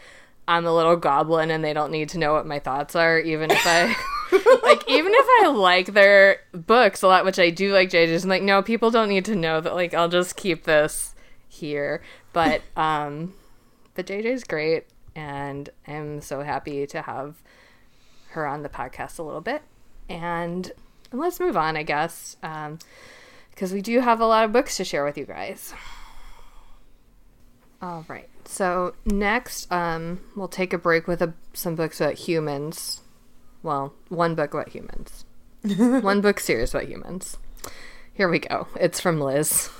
I'm 0.48 0.64
a 0.64 0.74
little 0.74 0.96
goblin 0.96 1.50
and 1.50 1.62
they 1.62 1.74
don't 1.74 1.92
need 1.92 2.08
to 2.10 2.18
know 2.18 2.32
what 2.32 2.46
my 2.46 2.58
thoughts 2.58 2.96
are, 2.96 3.18
even 3.18 3.50
if 3.50 3.60
I 3.66 3.94
like, 4.62 4.88
even 4.88 5.12
if 5.14 5.26
I 5.42 5.48
like 5.48 5.92
their 5.92 6.38
books 6.52 7.02
a 7.02 7.06
lot, 7.06 7.26
which 7.26 7.38
I 7.38 7.50
do 7.50 7.74
like 7.74 7.90
JJ's. 7.90 8.24
I'm 8.24 8.30
like, 8.30 8.42
no, 8.42 8.62
people 8.62 8.90
don't 8.90 9.10
need 9.10 9.26
to 9.26 9.36
know 9.36 9.60
that. 9.60 9.74
Like, 9.74 9.92
I'll 9.92 10.08
just 10.08 10.36
keep 10.36 10.64
this 10.64 11.14
here. 11.50 12.02
But 12.32 12.62
um, 12.78 13.34
but 13.94 14.06
JJ's 14.06 14.44
great, 14.44 14.86
and 15.14 15.68
I'm 15.86 16.22
so 16.22 16.40
happy 16.40 16.86
to 16.86 17.02
have 17.02 17.42
her 18.28 18.46
on 18.46 18.62
the 18.62 18.70
podcast 18.70 19.18
a 19.18 19.22
little 19.22 19.42
bit. 19.42 19.60
And 20.08 20.72
let's 21.12 21.40
move 21.40 21.58
on, 21.58 21.76
I 21.76 21.82
guess, 21.82 22.38
because 23.56 23.72
we 23.72 23.80
do 23.80 24.00
have 24.00 24.20
a 24.20 24.26
lot 24.26 24.44
of 24.44 24.52
books 24.52 24.76
to 24.76 24.84
share 24.84 25.02
with 25.02 25.16
you 25.16 25.24
guys. 25.24 25.72
All 27.80 28.04
right. 28.06 28.28
So 28.44 28.94
next, 29.06 29.72
um, 29.72 30.20
we'll 30.36 30.46
take 30.46 30.74
a 30.74 30.78
break 30.78 31.08
with 31.08 31.22
a, 31.22 31.32
some 31.54 31.74
books 31.74 31.98
about 31.98 32.14
humans. 32.14 33.00
Well, 33.62 33.94
one 34.10 34.34
book 34.34 34.52
about 34.52 34.68
humans. 34.68 35.24
one 36.02 36.20
book 36.20 36.38
series 36.38 36.74
about 36.74 36.86
humans. 36.86 37.38
Here 38.12 38.28
we 38.28 38.40
go. 38.40 38.68
It's 38.78 39.00
from 39.00 39.22
Liz. 39.22 39.70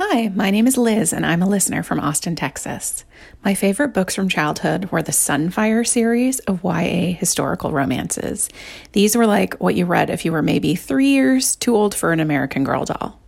Hi, 0.00 0.28
my 0.28 0.52
name 0.52 0.68
is 0.68 0.78
Liz, 0.78 1.12
and 1.12 1.26
I'm 1.26 1.42
a 1.42 1.48
listener 1.48 1.82
from 1.82 1.98
Austin, 1.98 2.36
Texas. 2.36 3.04
My 3.44 3.52
favorite 3.52 3.92
books 3.92 4.14
from 4.14 4.28
childhood 4.28 4.92
were 4.92 5.02
the 5.02 5.10
Sunfire 5.10 5.84
series 5.84 6.38
of 6.38 6.62
YA 6.62 7.16
historical 7.18 7.72
romances. 7.72 8.48
These 8.92 9.16
were 9.16 9.26
like 9.26 9.54
what 9.54 9.74
you 9.74 9.86
read 9.86 10.08
if 10.08 10.24
you 10.24 10.30
were 10.30 10.40
maybe 10.40 10.76
three 10.76 11.08
years 11.08 11.56
too 11.56 11.74
old 11.74 11.96
for 11.96 12.12
an 12.12 12.20
American 12.20 12.62
Girl 12.62 12.84
doll. 12.84 13.18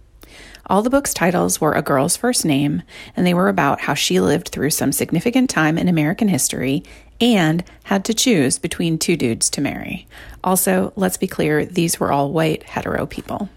All 0.66 0.83
the 0.83 0.90
books' 0.90 1.12
titles 1.12 1.61
were 1.61 1.72
a 1.72 1.83
girl's 1.83 2.16
first 2.16 2.44
name, 2.44 2.85
and 3.16 3.26
they 3.26 3.35
were 3.35 3.48
about 3.48 3.80
how 3.80 3.94
she 3.94 4.20
lived 4.20 4.50
through 4.50 4.70
some 4.70 4.92
significant 4.92 5.50
time 5.50 5.76
in 5.76 5.88
American 5.88 6.28
history 6.28 6.85
and 7.20 7.64
had 7.83 8.04
to 8.04 8.14
choose 8.14 8.61
between 8.61 8.96
two 8.96 9.16
dudes 9.16 9.50
to 9.50 9.61
marry. 9.61 10.06
Also, 10.44 10.92
let's 10.94 11.16
be 11.16 11.26
clear, 11.26 11.64
these 11.64 11.98
were 11.98 12.12
all 12.12 12.30
white, 12.30 12.62
hetero 12.62 13.06
people. 13.06 13.48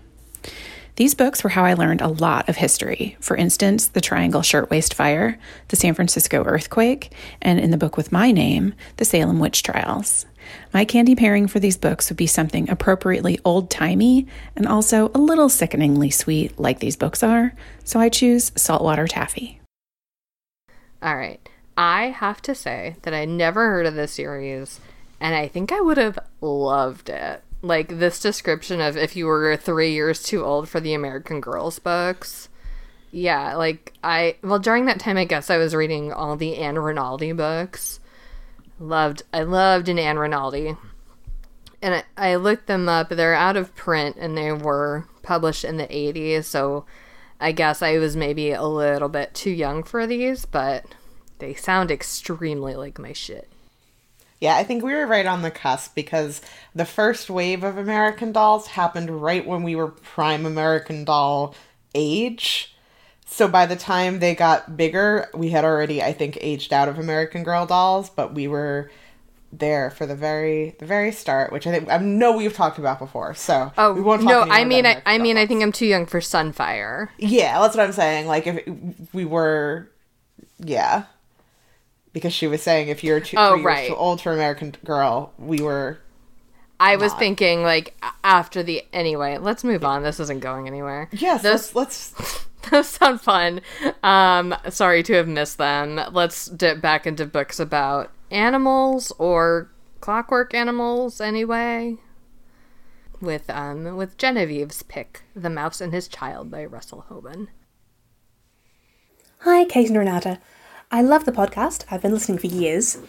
These 0.95 1.15
books 1.15 1.43
were 1.43 1.49
how 1.49 1.65
I 1.65 1.73
learned 1.73 2.01
a 2.01 2.07
lot 2.07 2.47
of 2.47 2.57
history. 2.57 3.17
For 3.19 3.35
instance, 3.35 3.87
the 3.87 4.01
Triangle 4.01 4.43
Shirtwaist 4.43 4.93
Fire, 4.93 5.39
the 5.69 5.75
San 5.75 5.95
Francisco 5.95 6.43
earthquake, 6.43 7.11
and 7.41 7.59
in 7.59 7.71
the 7.71 7.77
book 7.77 7.97
with 7.97 8.11
my 8.11 8.31
name, 8.31 8.75
the 8.97 9.05
Salem 9.05 9.39
Witch 9.39 9.63
Trials. 9.63 10.27
My 10.71 10.85
candy 10.85 11.15
pairing 11.15 11.47
for 11.47 11.59
these 11.59 11.77
books 11.77 12.09
would 12.09 12.17
be 12.17 12.27
something 12.27 12.69
appropriately 12.69 13.39
old 13.43 13.71
timey 13.71 14.27
and 14.55 14.67
also 14.67 15.09
a 15.15 15.17
little 15.17 15.49
sickeningly 15.49 16.11
sweet, 16.11 16.59
like 16.59 16.77
these 16.79 16.95
books 16.95 17.23
are, 17.23 17.55
so 17.83 17.99
I 17.99 18.09
choose 18.09 18.51
Saltwater 18.55 19.07
Taffy. 19.07 19.59
All 21.01 21.15
right. 21.15 21.39
I 21.75 22.09
have 22.09 22.39
to 22.43 22.53
say 22.53 22.97
that 23.01 23.15
I 23.15 23.25
never 23.25 23.71
heard 23.71 23.87
of 23.87 23.95
this 23.95 24.11
series, 24.11 24.79
and 25.19 25.33
I 25.33 25.47
think 25.47 25.71
I 25.71 25.81
would 25.81 25.97
have 25.97 26.19
loved 26.39 27.09
it. 27.09 27.43
Like 27.63 27.97
this 27.97 28.19
description 28.19 28.81
of 28.81 28.97
if 28.97 29.15
you 29.15 29.25
were 29.25 29.57
three 29.57 29.93
years 29.93 30.21
too 30.21 30.43
old 30.43 30.69
for 30.69 30.79
the 30.79 30.93
American 30.93 31.41
Girls 31.41 31.79
books. 31.79 32.49
Yeah, 33.09 33.55
like 33.55 33.93
I 34.03 34.35
well 34.43 34.59
during 34.59 34.85
that 34.85 34.99
time 34.99 35.17
I 35.17 35.23
guess 35.23 35.49
I 35.49 35.57
was 35.57 35.73
reading 35.73 36.11
all 36.11 36.35
the 36.35 36.57
Ann 36.57 36.77
Rinaldi 36.77 37.31
books. 37.31 38.01
Loved 38.79 39.23
I 39.33 39.43
loved 39.43 39.87
an 39.87 39.97
Ann 39.97 40.19
Rinaldi. 40.19 40.75
And 41.81 41.95
I, 41.95 42.31
I 42.31 42.35
looked 42.35 42.67
them 42.67 42.89
up. 42.89 43.09
They're 43.09 43.33
out 43.33 43.57
of 43.57 43.75
print 43.75 44.17
and 44.19 44.37
they 44.37 44.51
were 44.51 45.07
published 45.21 45.63
in 45.63 45.77
the 45.77 45.87
80s, 45.87 46.43
so 46.43 46.85
I 47.39 47.51
guess 47.51 47.81
I 47.81 47.97
was 47.97 48.15
maybe 48.15 48.51
a 48.51 48.63
little 48.63 49.09
bit 49.09 49.33
too 49.33 49.51
young 49.51 49.83
for 49.83 50.05
these, 50.05 50.45
but 50.45 50.85
they 51.39 51.53
sound 51.53 51.91
extremely 51.91 52.75
like 52.75 52.99
my 52.99 53.13
shit. 53.13 53.49
Yeah, 54.43 54.57
I 54.57 54.65
think 54.65 54.83
we 54.83 54.93
were 54.93 55.07
right 55.07 55.25
on 55.25 55.41
the 55.41 55.49
cusp 55.49 55.95
because 55.95 56.41
the 56.75 56.83
first 56.83 57.29
wave 57.29 57.63
of 57.63 57.77
American 57.77 58.33
Dolls 58.33 58.67
happened 58.67 59.09
right 59.21 59.47
when 59.47 59.63
we 59.63 59.73
were 59.73 59.87
prime 59.87 60.45
American 60.45 61.05
Doll 61.05 61.55
age. 61.95 62.75
So 63.25 63.47
by 63.47 63.65
the 63.65 63.77
time 63.77 64.19
they 64.19 64.35
got 64.35 64.75
bigger, 64.75 65.29
we 65.33 65.51
had 65.51 65.63
already, 65.63 66.03
I 66.03 66.11
think, 66.11 66.37
aged 66.41 66.73
out 66.73 66.89
of 66.89 66.99
American 66.99 67.43
Girl 67.43 67.65
dolls, 67.65 68.09
but 68.09 68.33
we 68.33 68.49
were 68.49 68.91
there 69.53 69.89
for 69.91 70.05
the 70.05 70.15
very 70.15 70.75
the 70.77 70.85
very 70.85 71.13
start, 71.13 71.53
which 71.53 71.65
I 71.65 71.71
think 71.71 71.89
I 71.89 71.97
know 71.99 72.35
we've 72.35 72.53
talked 72.53 72.77
about 72.77 72.99
before. 72.99 73.33
So 73.35 73.71
Oh 73.77 73.93
we 73.93 74.01
won't 74.01 74.23
talk 74.23 74.29
no, 74.29 74.53
I 74.53 74.65
mean, 74.65 74.85
I, 74.85 75.01
I 75.05 75.19
mean, 75.19 75.37
I 75.37 75.45
think 75.47 75.63
I'm 75.63 75.71
too 75.71 75.85
young 75.85 76.05
for 76.05 76.19
Sunfire. 76.19 77.07
yeah, 77.17 77.61
that's 77.61 77.77
what 77.77 77.85
I'm 77.85 77.93
saying. 77.93 78.27
Like 78.27 78.45
if 78.45 79.13
we 79.13 79.23
were, 79.23 79.89
yeah, 80.59 81.05
because 82.13 82.33
she 82.33 82.47
was 82.47 82.61
saying 82.61 82.87
if 82.87 83.03
you're 83.03 83.19
too, 83.19 83.35
Oh, 83.37 83.51
three 83.53 83.61
years 83.61 83.65
right. 83.65 83.87
too 83.89 83.95
old 83.95 84.21
for 84.21 84.31
American 84.31 84.75
Girl, 84.85 85.33
we 85.37 85.59
were. 85.61 85.99
I 86.79 86.95
was 86.97 87.11
Not. 87.13 87.19
thinking 87.19 87.63
like 87.63 87.95
after 88.23 88.61
the 88.63 88.83
anyway. 88.93 89.37
Let's 89.37 89.63
move 89.63 89.83
on. 89.85 90.03
This 90.03 90.19
isn't 90.19 90.39
going 90.41 90.67
anywhere. 90.67 91.09
Yes, 91.11 91.41
This- 91.41 91.75
let's, 91.75 92.17
let's 92.19 92.45
Those 92.71 92.87
sound 92.87 93.19
fun. 93.19 93.59
Um, 94.03 94.55
sorry 94.69 95.03
to 95.03 95.13
have 95.13 95.27
missed 95.27 95.57
them. 95.57 95.99
Let's 96.13 96.45
dip 96.45 96.79
back 96.81 97.05
into 97.05 97.25
books 97.25 97.59
about 97.59 98.09
animals 98.31 99.11
or 99.19 99.69
clockwork 99.99 100.53
animals 100.53 101.19
anyway. 101.19 101.97
With 103.21 103.49
um 103.49 103.95
with 103.97 104.17
Genevieve's 104.17 104.81
pick, 104.83 105.23
The 105.35 105.49
Mouse 105.49 105.79
and 105.81 105.93
His 105.93 106.07
Child 106.07 106.51
by 106.51 106.63
Russell 106.65 107.05
Hoban. 107.09 107.47
Hi, 109.39 109.65
Kate 109.65 109.89
and 109.89 109.97
Renata. 109.97 110.39
I 110.93 111.01
love 111.01 111.25
the 111.25 111.31
podcast. 111.31 111.85
I've 111.89 112.03
been 112.03 112.13
listening 112.13 112.37
for 112.37 112.45
years. 112.45 112.99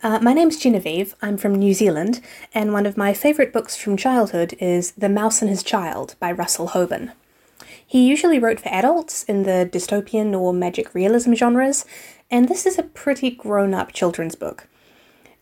Uh, 0.00 0.20
my 0.20 0.32
name's 0.32 0.56
Genevieve. 0.56 1.16
I'm 1.20 1.36
from 1.36 1.56
New 1.56 1.74
Zealand, 1.74 2.20
and 2.54 2.72
one 2.72 2.86
of 2.86 2.96
my 2.96 3.12
favourite 3.12 3.52
books 3.52 3.74
from 3.74 3.96
childhood 3.96 4.54
is 4.60 4.92
The 4.92 5.08
Mouse 5.08 5.42
and 5.42 5.50
His 5.50 5.64
Child 5.64 6.14
by 6.20 6.30
Russell 6.30 6.68
Hoban. 6.68 7.10
He 7.84 8.06
usually 8.06 8.38
wrote 8.38 8.60
for 8.60 8.68
adults 8.68 9.24
in 9.24 9.42
the 9.42 9.68
dystopian 9.72 10.38
or 10.38 10.54
magic 10.54 10.94
realism 10.94 11.34
genres, 11.34 11.84
and 12.30 12.48
this 12.48 12.64
is 12.64 12.78
a 12.78 12.84
pretty 12.84 13.32
grown 13.32 13.74
up 13.74 13.92
children's 13.92 14.36
book. 14.36 14.68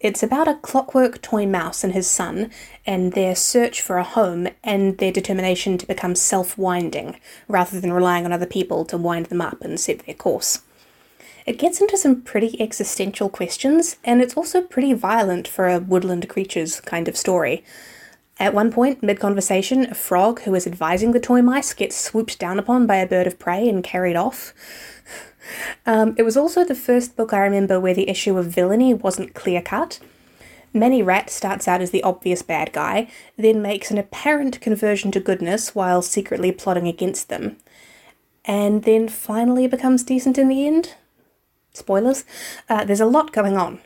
It's 0.00 0.22
about 0.22 0.48
a 0.48 0.54
clockwork 0.54 1.20
toy 1.20 1.44
mouse 1.44 1.84
and 1.84 1.92
his 1.92 2.06
son, 2.06 2.50
and 2.86 3.12
their 3.12 3.36
search 3.36 3.82
for 3.82 3.98
a 3.98 4.04
home 4.04 4.48
and 4.64 4.96
their 4.96 5.12
determination 5.12 5.76
to 5.76 5.86
become 5.86 6.14
self 6.14 6.56
winding, 6.56 7.20
rather 7.46 7.78
than 7.78 7.92
relying 7.92 8.24
on 8.24 8.32
other 8.32 8.46
people 8.46 8.86
to 8.86 8.96
wind 8.96 9.26
them 9.26 9.42
up 9.42 9.60
and 9.60 9.78
set 9.78 10.06
their 10.06 10.14
course. 10.14 10.62
It 11.46 11.58
gets 11.58 11.80
into 11.80 11.96
some 11.96 12.22
pretty 12.22 12.60
existential 12.60 13.28
questions, 13.28 13.96
and 14.04 14.20
it's 14.20 14.36
also 14.36 14.62
pretty 14.62 14.92
violent 14.92 15.48
for 15.48 15.68
a 15.68 15.78
woodland 15.78 16.28
creatures 16.28 16.80
kind 16.80 17.08
of 17.08 17.16
story. 17.16 17.64
At 18.38 18.54
one 18.54 18.72
point, 18.72 19.02
mid 19.02 19.20
conversation, 19.20 19.84
a 19.90 19.94
frog 19.94 20.40
who 20.42 20.54
is 20.54 20.66
advising 20.66 21.12
the 21.12 21.20
toy 21.20 21.42
mice 21.42 21.74
gets 21.74 21.96
swooped 21.96 22.38
down 22.38 22.58
upon 22.58 22.86
by 22.86 22.96
a 22.96 23.06
bird 23.06 23.26
of 23.26 23.38
prey 23.38 23.68
and 23.68 23.84
carried 23.84 24.16
off. 24.16 24.54
Um, 25.86 26.14
it 26.16 26.22
was 26.22 26.36
also 26.36 26.64
the 26.64 26.74
first 26.74 27.16
book 27.16 27.32
I 27.32 27.40
remember 27.40 27.80
where 27.80 27.94
the 27.94 28.08
issue 28.08 28.38
of 28.38 28.46
villainy 28.46 28.94
wasn't 28.94 29.34
clear 29.34 29.60
cut. 29.60 29.98
Manny 30.72 31.02
Rat 31.02 31.30
starts 31.30 31.66
out 31.66 31.80
as 31.80 31.90
the 31.90 32.02
obvious 32.02 32.42
bad 32.42 32.72
guy, 32.72 33.10
then 33.36 33.60
makes 33.60 33.90
an 33.90 33.98
apparent 33.98 34.60
conversion 34.60 35.10
to 35.12 35.20
goodness 35.20 35.74
while 35.74 36.00
secretly 36.00 36.52
plotting 36.52 36.86
against 36.86 37.28
them, 37.28 37.56
and 38.44 38.84
then 38.84 39.08
finally 39.08 39.66
becomes 39.66 40.04
decent 40.04 40.38
in 40.38 40.48
the 40.48 40.66
end. 40.66 40.94
Spoilers. 41.72 42.24
Uh, 42.68 42.84
there's 42.84 43.00
a 43.00 43.06
lot 43.06 43.32
going 43.32 43.56
on. 43.56 43.80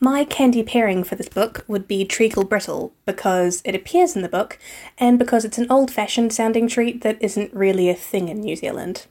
My 0.00 0.24
candy 0.24 0.62
pairing 0.62 1.02
for 1.02 1.16
this 1.16 1.28
book 1.28 1.64
would 1.66 1.88
be 1.88 2.04
Treacle 2.04 2.44
Brittle 2.44 2.92
because 3.04 3.62
it 3.64 3.74
appears 3.74 4.14
in 4.14 4.22
the 4.22 4.28
book 4.28 4.56
and 4.96 5.18
because 5.18 5.44
it's 5.44 5.58
an 5.58 5.66
old 5.68 5.90
fashioned 5.90 6.32
sounding 6.32 6.68
treat 6.68 7.02
that 7.02 7.20
isn't 7.20 7.52
really 7.52 7.88
a 7.88 7.94
thing 7.94 8.28
in 8.28 8.40
New 8.40 8.54
Zealand. 8.54 9.06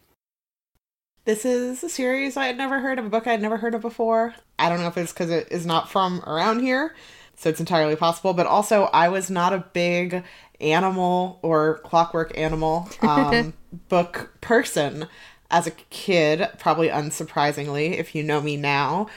This 1.25 1.43
is 1.43 1.83
a 1.83 1.89
series 1.89 2.37
I 2.37 2.45
had 2.45 2.57
never 2.57 2.79
heard 2.79 2.99
of, 2.99 3.05
a 3.05 3.09
book 3.09 3.27
I 3.27 3.31
had 3.31 3.41
never 3.41 3.57
heard 3.57 3.75
of 3.75 3.81
before. 3.81 4.33
I 4.57 4.69
don't 4.69 4.79
know 4.79 4.87
if 4.87 4.97
it's 4.97 5.11
because 5.11 5.29
it 5.29 5.49
is 5.51 5.65
not 5.65 5.91
from 5.91 6.21
around 6.25 6.61
here, 6.61 6.95
so 7.35 7.49
it's 7.49 7.59
entirely 7.59 7.97
possible. 7.97 8.33
But 8.33 8.47
also, 8.47 8.83
I 8.93 9.09
was 9.09 9.29
not 9.29 9.51
a 9.51 9.65
big 9.73 10.23
animal 10.61 11.39
or 11.41 11.79
clockwork 11.79 12.37
animal 12.37 12.87
um, 13.01 13.51
book 13.89 14.31
person 14.39 15.07
as 15.49 15.67
a 15.67 15.71
kid, 15.71 16.49
probably 16.59 16.89
unsurprisingly, 16.89 17.97
if 17.97 18.15
you 18.15 18.23
know 18.23 18.41
me 18.41 18.57
now. 18.57 19.07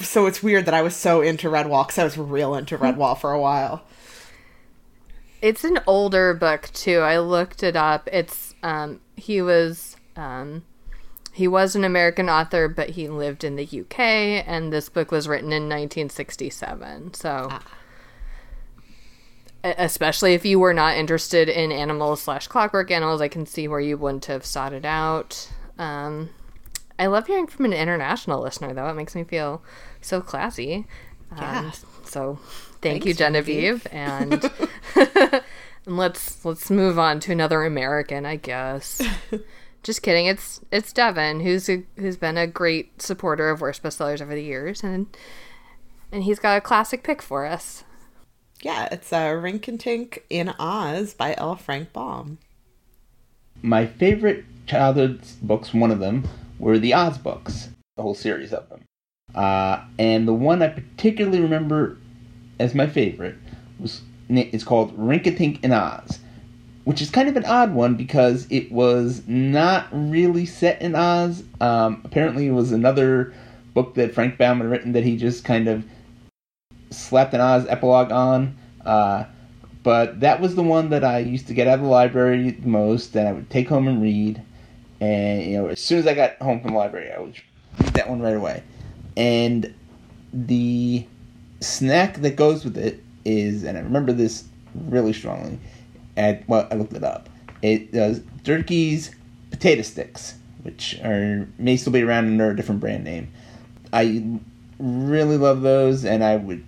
So 0.00 0.26
it's 0.26 0.42
weird 0.42 0.66
that 0.66 0.74
I 0.74 0.82
was 0.82 0.96
so 0.96 1.20
into 1.20 1.48
Redwall 1.48 1.86
because 1.86 1.98
I 1.98 2.04
was 2.04 2.16
real 2.16 2.54
into 2.54 2.78
Redwall 2.78 3.18
for 3.18 3.32
a 3.32 3.40
while. 3.40 3.82
It's 5.42 5.64
an 5.64 5.80
older 5.86 6.32
book 6.32 6.70
too. 6.72 7.00
I 7.00 7.18
looked 7.18 7.62
it 7.62 7.76
up. 7.76 8.08
It's 8.10 8.54
um 8.62 9.00
he 9.16 9.42
was 9.42 9.96
um 10.16 10.62
he 11.34 11.48
was 11.48 11.74
an 11.74 11.82
American 11.82 12.30
author, 12.30 12.68
but 12.68 12.90
he 12.90 13.08
lived 13.08 13.42
in 13.42 13.56
the 13.56 13.64
UK, 13.64 13.98
and 13.98 14.72
this 14.72 14.88
book 14.88 15.10
was 15.10 15.26
written 15.26 15.48
in 15.48 15.64
1967. 15.64 17.14
So, 17.14 17.48
E- 17.50 17.56
especially 19.64 20.34
if 20.34 20.44
you 20.44 20.58
were 20.60 20.74
not 20.74 20.96
interested 20.96 21.48
in 21.48 21.72
animals 21.72 22.22
slash 22.22 22.46
clockwork 22.46 22.90
animals, 22.90 23.20
I 23.20 23.28
can 23.28 23.46
see 23.46 23.66
where 23.66 23.80
you 23.80 23.96
wouldn't 23.96 24.26
have 24.26 24.44
sought 24.44 24.74
it 24.74 24.84
out. 24.84 25.50
Um, 25.78 26.30
I 26.98 27.06
love 27.06 27.26
hearing 27.26 27.46
from 27.46 27.64
an 27.64 27.72
international 27.72 28.42
listener, 28.42 28.74
though. 28.74 28.88
It 28.88 28.94
makes 28.94 29.14
me 29.14 29.24
feel 29.24 29.62
so 30.00 30.20
classy. 30.20 30.86
Yeah. 31.36 31.58
Um, 31.60 31.72
so, 32.04 32.38
thank 32.82 33.04
you, 33.04 33.14
Thanks, 33.14 33.18
Genevieve, 33.18 33.86
and 33.90 34.50
and 34.94 35.42
let's 35.86 36.44
let's 36.44 36.70
move 36.70 36.98
on 36.98 37.18
to 37.20 37.32
another 37.32 37.64
American, 37.64 38.26
I 38.26 38.36
guess. 38.36 39.02
Just 39.82 40.02
kidding. 40.02 40.26
It's 40.26 40.60
it's 40.70 40.92
Devin, 40.92 41.40
who's 41.40 41.68
a, 41.68 41.82
who's 41.96 42.16
been 42.16 42.36
a 42.36 42.46
great 42.46 43.02
supporter 43.02 43.50
of 43.50 43.60
worst 43.60 43.82
bestsellers 43.82 44.20
over 44.20 44.34
the 44.34 44.42
years, 44.42 44.84
and 44.84 45.06
and 46.12 46.24
he's 46.24 46.38
got 46.38 46.56
a 46.56 46.60
classic 46.60 47.02
pick 47.02 47.20
for 47.20 47.46
us. 47.46 47.84
Yeah, 48.64 48.88
it's 48.90 49.12
uh, 49.12 49.26
Rinkitink 49.26 50.20
in 50.30 50.48
Oz 50.58 51.12
by 51.12 51.34
L. 51.36 51.54
Frank 51.54 51.92
Baum. 51.92 52.38
my 53.60 53.86
favorite 53.86 54.46
childhood 54.66 55.20
books, 55.42 55.74
one 55.74 55.90
of 55.90 55.98
them, 55.98 56.26
were 56.58 56.78
the 56.78 56.94
Oz 56.94 57.18
books, 57.18 57.68
the 57.96 58.02
whole 58.02 58.14
series 58.14 58.54
of 58.54 58.66
them. 58.70 58.80
Uh, 59.34 59.84
and 59.98 60.26
the 60.26 60.32
one 60.32 60.62
I 60.62 60.68
particularly 60.68 61.40
remember 61.40 61.98
as 62.58 62.74
my 62.74 62.86
favorite 62.86 63.36
was 63.78 64.00
is 64.30 64.64
called 64.64 64.96
Rinkitink 64.96 65.62
in 65.62 65.70
Oz, 65.70 66.20
which 66.84 67.02
is 67.02 67.10
kind 67.10 67.28
of 67.28 67.36
an 67.36 67.44
odd 67.44 67.74
one 67.74 67.96
because 67.96 68.46
it 68.48 68.72
was 68.72 69.20
not 69.26 69.88
really 69.92 70.46
set 70.46 70.80
in 70.80 70.94
Oz. 70.94 71.44
Um, 71.60 72.00
apparently, 72.02 72.46
it 72.46 72.52
was 72.52 72.72
another 72.72 73.34
book 73.74 73.92
that 73.96 74.14
Frank 74.14 74.38
Baum 74.38 74.60
had 74.60 74.70
written 74.70 74.92
that 74.92 75.04
he 75.04 75.18
just 75.18 75.44
kind 75.44 75.68
of 75.68 75.84
slapped 76.96 77.34
an 77.34 77.40
Oz 77.40 77.66
epilogue 77.68 78.12
on. 78.12 78.56
Uh, 78.84 79.24
but 79.82 80.20
that 80.20 80.40
was 80.40 80.54
the 80.54 80.62
one 80.62 80.88
that 80.90 81.04
I 81.04 81.18
used 81.18 81.46
to 81.48 81.54
get 81.54 81.68
out 81.68 81.74
of 81.74 81.82
the 81.82 81.90
library 81.90 82.50
the 82.50 82.66
most, 82.66 83.14
and 83.14 83.28
I 83.28 83.32
would 83.32 83.50
take 83.50 83.68
home 83.68 83.86
and 83.86 84.02
read. 84.02 84.42
And 85.00 85.42
you 85.42 85.58
know, 85.58 85.68
as 85.68 85.80
soon 85.80 85.98
as 85.98 86.06
I 86.06 86.14
got 86.14 86.36
home 86.38 86.60
from 86.60 86.72
the 86.72 86.78
library, 86.78 87.12
I 87.12 87.20
would 87.20 87.36
read 87.78 87.92
that 87.94 88.08
one 88.08 88.20
right 88.20 88.34
away. 88.34 88.62
And 89.16 89.74
the 90.32 91.06
snack 91.60 92.16
that 92.22 92.36
goes 92.36 92.64
with 92.64 92.78
it 92.78 93.02
is, 93.24 93.64
and 93.64 93.76
I 93.76 93.82
remember 93.82 94.12
this 94.12 94.44
really 94.74 95.12
strongly. 95.12 95.58
At 96.16 96.48
well, 96.48 96.66
I 96.70 96.76
looked 96.76 96.94
it 96.94 97.04
up. 97.04 97.28
It 97.60 97.92
does 97.92 98.20
Durkee's 98.42 99.14
potato 99.50 99.82
sticks, 99.82 100.34
which 100.62 100.98
are 101.00 101.46
may 101.58 101.76
still 101.76 101.92
be 101.92 102.02
around 102.02 102.26
under 102.26 102.50
a 102.50 102.56
different 102.56 102.80
brand 102.80 103.04
name. 103.04 103.30
I 103.92 104.24
really 104.78 105.36
love 105.36 105.60
those, 105.60 106.06
and 106.06 106.24
I 106.24 106.36
would 106.36 106.64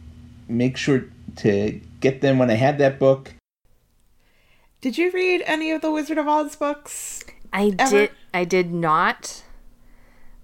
make 0.48 0.76
sure 0.76 1.04
to 1.36 1.80
get 2.00 2.20
them 2.20 2.38
when 2.38 2.50
I 2.50 2.54
had 2.54 2.78
that 2.78 2.98
book. 2.98 3.34
Did 4.80 4.98
you 4.98 5.10
read 5.10 5.42
any 5.46 5.72
of 5.72 5.82
the 5.82 5.90
Wizard 5.90 6.18
of 6.18 6.28
Oz 6.28 6.56
books? 6.56 7.24
I 7.52 7.74
Ever? 7.78 7.90
did. 7.90 8.10
I 8.32 8.44
did 8.44 8.72
not. 8.72 9.42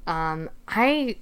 Um, 0.06 0.50
I 0.66 1.16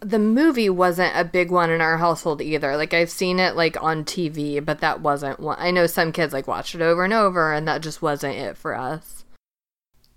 the 0.00 0.18
movie 0.18 0.68
wasn't 0.68 1.16
a 1.16 1.24
big 1.24 1.50
one 1.50 1.70
in 1.70 1.80
our 1.80 1.98
household 1.98 2.40
either. 2.40 2.76
Like 2.76 2.94
I've 2.94 3.10
seen 3.10 3.40
it 3.40 3.56
like 3.56 3.82
on 3.82 4.04
TV, 4.04 4.64
but 4.64 4.80
that 4.80 5.00
wasn't 5.00 5.40
one. 5.40 5.56
I 5.58 5.70
know 5.70 5.86
some 5.86 6.12
kids 6.12 6.32
like 6.32 6.46
watched 6.46 6.74
it 6.74 6.82
over 6.82 7.04
and 7.04 7.12
over, 7.12 7.52
and 7.52 7.66
that 7.66 7.82
just 7.82 8.02
wasn't 8.02 8.36
it 8.36 8.56
for 8.56 8.74
us. 8.74 9.24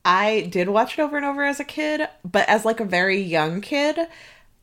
I 0.05 0.41
did 0.51 0.69
watch 0.69 0.97
it 0.97 1.01
over 1.01 1.17
and 1.17 1.25
over 1.25 1.43
as 1.43 1.59
a 1.59 1.65
kid, 1.65 2.07
but 2.23 2.47
as 2.47 2.65
like 2.65 2.79
a 2.79 2.85
very 2.85 3.19
young 3.19 3.61
kid, 3.61 3.97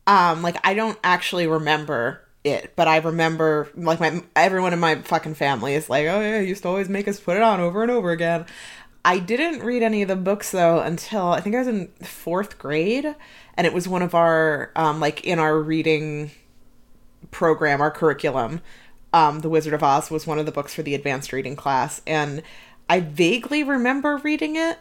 um, 0.05 0.41
like 0.41 0.57
I 0.63 0.73
don't 0.73 0.99
actually 1.03 1.47
remember 1.47 2.21
it, 2.49 2.73
but 2.75 2.87
I 2.87 2.97
remember 2.97 3.69
like 3.75 3.99
my 3.99 4.23
everyone 4.35 4.73
in 4.73 4.79
my 4.79 4.95
fucking 4.95 5.35
family 5.35 5.73
is 5.73 5.89
like, 5.89 6.07
oh 6.07 6.21
yeah, 6.21 6.39
used 6.39 6.63
to 6.63 6.69
always 6.69 6.89
make 6.89 7.07
us 7.07 7.19
put 7.19 7.37
it 7.37 7.43
on 7.43 7.59
over 7.59 7.81
and 7.81 7.91
over 7.91 8.11
again. 8.11 8.45
I 9.05 9.19
didn't 9.19 9.63
read 9.63 9.83
any 9.83 10.01
of 10.01 10.09
the 10.09 10.15
books 10.15 10.51
though 10.51 10.79
until 10.79 11.27
I 11.27 11.39
think 11.39 11.55
I 11.55 11.59
was 11.59 11.67
in 11.67 11.87
fourth 12.03 12.57
grade, 12.57 13.15
and 13.55 13.67
it 13.67 13.73
was 13.73 13.87
one 13.87 14.01
of 14.01 14.13
our 14.13 14.71
um, 14.75 14.99
like 14.99 15.23
in 15.23 15.39
our 15.39 15.59
reading 15.59 16.31
program, 17.31 17.81
our 17.81 17.91
curriculum. 17.91 18.61
Um, 19.13 19.39
the 19.39 19.49
Wizard 19.49 19.73
of 19.73 19.81
Oz 19.81 20.11
was 20.11 20.27
one 20.27 20.39
of 20.39 20.45
the 20.45 20.51
books 20.51 20.73
for 20.73 20.83
the 20.83 20.93
advanced 20.93 21.31
reading 21.31 21.55
class, 21.55 22.01
and 22.05 22.43
I 22.89 22.99
vaguely 22.99 23.63
remember 23.63 24.17
reading 24.17 24.55
it, 24.55 24.77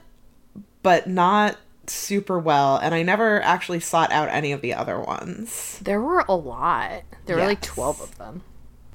but 0.83 1.07
not 1.07 1.57
super 1.91 2.39
well. 2.39 2.77
And 2.77 2.95
I 2.95 3.03
never 3.03 3.43
actually 3.43 3.81
sought 3.81 4.13
out 4.13 4.29
any 4.29 4.53
of 4.53 4.61
the 4.61 4.75
other 4.75 5.01
ones. 5.01 5.79
There 5.83 6.01
were 6.01 6.25
a 6.29 6.35
lot. 6.35 7.03
There 7.27 7.37
were 7.37 7.47
like 7.47 7.63
twelve 7.63 8.01
of 8.01 8.17
them. 8.19 8.43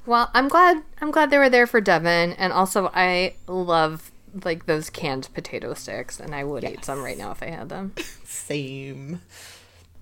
Well, 0.04 0.30
I'm 0.34 0.48
glad. 0.48 0.82
I'm 1.00 1.10
glad 1.10 1.30
they 1.30 1.38
were 1.38 1.50
there 1.50 1.66
for 1.66 1.80
Devin, 1.80 2.32
and 2.32 2.52
also 2.52 2.90
I 2.92 3.34
love 3.46 4.10
like 4.44 4.66
those 4.66 4.90
canned 4.90 5.28
potato 5.34 5.74
sticks, 5.74 6.18
and 6.18 6.34
I 6.34 6.44
would 6.44 6.64
eat 6.64 6.84
some 6.84 7.02
right 7.02 7.18
now 7.18 7.30
if 7.30 7.42
I 7.42 7.50
had 7.50 7.68
them. 7.68 7.94
Same. 8.24 9.20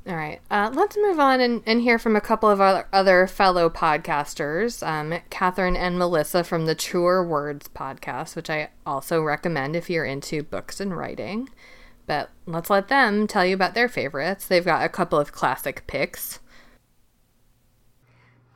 All 0.07 0.17
right, 0.17 0.41
uh, 0.51 0.71
let's 0.73 0.97
move 0.97 1.21
on 1.21 1.43
and, 1.43 1.63
and 1.67 1.83
hear 1.83 1.99
from 1.99 2.17
a 2.17 2.23
couple 2.23 2.49
of 2.49 2.59
our 2.59 2.89
other 2.91 3.27
fellow 3.27 3.69
podcasters, 3.69 4.85
um, 4.87 5.21
Kathryn 5.31 5.77
and 5.77 5.99
Melissa 5.99 6.43
from 6.43 6.65
the 6.65 6.75
Truer 6.75 7.23
Words 7.23 7.69
podcast, 7.69 8.35
which 8.35 8.49
I 8.49 8.71
also 8.87 9.21
recommend 9.21 9.77
if 9.77 9.91
you're 9.91 10.07
into 10.07 10.43
books 10.43 10.81
and 10.81 10.97
writing. 10.97 11.51
But 12.11 12.31
let's 12.45 12.71
let 12.71 12.89
them 12.89 13.29
tell 13.29 13.47
you 13.47 13.55
about 13.55 13.75
their 13.75 13.89
favorites. 13.89 14.45
They've 14.45 14.65
got 14.65 14.85
a 14.85 14.89
couple 14.89 15.17
of 15.17 15.31
classic 15.31 15.87
picks. 15.87 16.41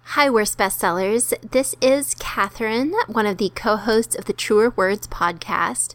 Hi, 0.03 0.29
Worst 0.29 0.59
Bestsellers. 0.59 1.33
This 1.53 1.77
is 1.81 2.17
Kathryn, 2.17 2.91
one 3.07 3.27
of 3.27 3.39
the 3.39 3.53
co 3.55 3.77
hosts 3.77 4.17
of 4.17 4.25
the 4.25 4.33
Truer 4.33 4.71
Words 4.71 5.07
podcast, 5.07 5.95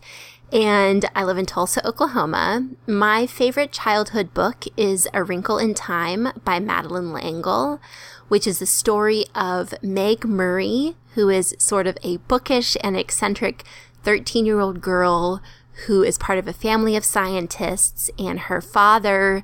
and 0.53 1.03
I 1.13 1.25
live 1.25 1.37
in 1.37 1.45
Tulsa, 1.45 1.85
Oklahoma. 1.85 2.69
My 2.87 3.27
favorite 3.27 3.73
childhood 3.73 4.33
book 4.33 4.63
is 4.77 5.09
A 5.13 5.21
Wrinkle 5.21 5.57
in 5.57 5.73
Time 5.73 6.29
by 6.45 6.61
Madeleine 6.61 7.11
L'Engle, 7.11 7.81
which 8.29 8.47
is 8.47 8.59
the 8.59 8.65
story 8.65 9.25
of 9.35 9.73
Meg 9.83 10.23
Murray, 10.23 10.95
who 11.15 11.27
is 11.27 11.53
sort 11.59 11.87
of 11.87 11.97
a 12.03 12.17
bookish 12.29 12.77
and 12.81 12.95
eccentric 12.95 13.65
13 14.03 14.45
year 14.45 14.61
old 14.61 14.79
girl 14.79 15.41
who 15.85 16.03
is 16.03 16.17
part 16.17 16.39
of 16.39 16.47
a 16.47 16.53
family 16.53 16.95
of 16.95 17.05
scientists, 17.05 18.09
and 18.17 18.41
her 18.41 18.61
father 18.61 19.43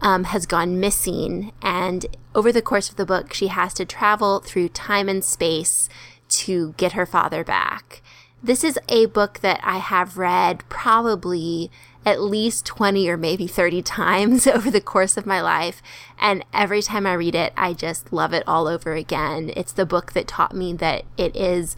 um, 0.00 0.24
has 0.24 0.46
gone 0.46 0.80
missing. 0.80 1.52
And 1.62 2.06
over 2.34 2.52
the 2.52 2.62
course 2.62 2.88
of 2.88 2.96
the 2.96 3.06
book, 3.06 3.32
she 3.32 3.48
has 3.48 3.74
to 3.74 3.84
travel 3.84 4.40
through 4.40 4.70
time 4.70 5.08
and 5.08 5.24
space 5.24 5.88
to 6.28 6.74
get 6.76 6.92
her 6.92 7.06
father 7.06 7.44
back. 7.44 8.02
This 8.42 8.64
is 8.64 8.78
a 8.88 9.06
book 9.06 9.40
that 9.40 9.60
I 9.62 9.78
have 9.78 10.16
read 10.16 10.64
probably 10.68 11.70
at 12.06 12.22
least 12.22 12.64
20 12.64 13.08
or 13.08 13.16
maybe 13.16 13.46
30 13.46 13.82
times 13.82 14.46
over 14.46 14.70
the 14.70 14.80
course 14.80 15.16
of 15.16 15.26
my 15.26 15.40
life. 15.40 15.82
And 16.18 16.44
every 16.52 16.82
time 16.82 17.06
I 17.06 17.12
read 17.14 17.34
it, 17.34 17.52
I 17.56 17.74
just 17.74 18.12
love 18.12 18.32
it 18.32 18.44
all 18.46 18.66
over 18.66 18.94
again. 18.94 19.52
It's 19.56 19.72
the 19.72 19.86
book 19.86 20.12
that 20.12 20.28
taught 20.28 20.54
me 20.54 20.72
that 20.74 21.04
it 21.16 21.36
is 21.36 21.76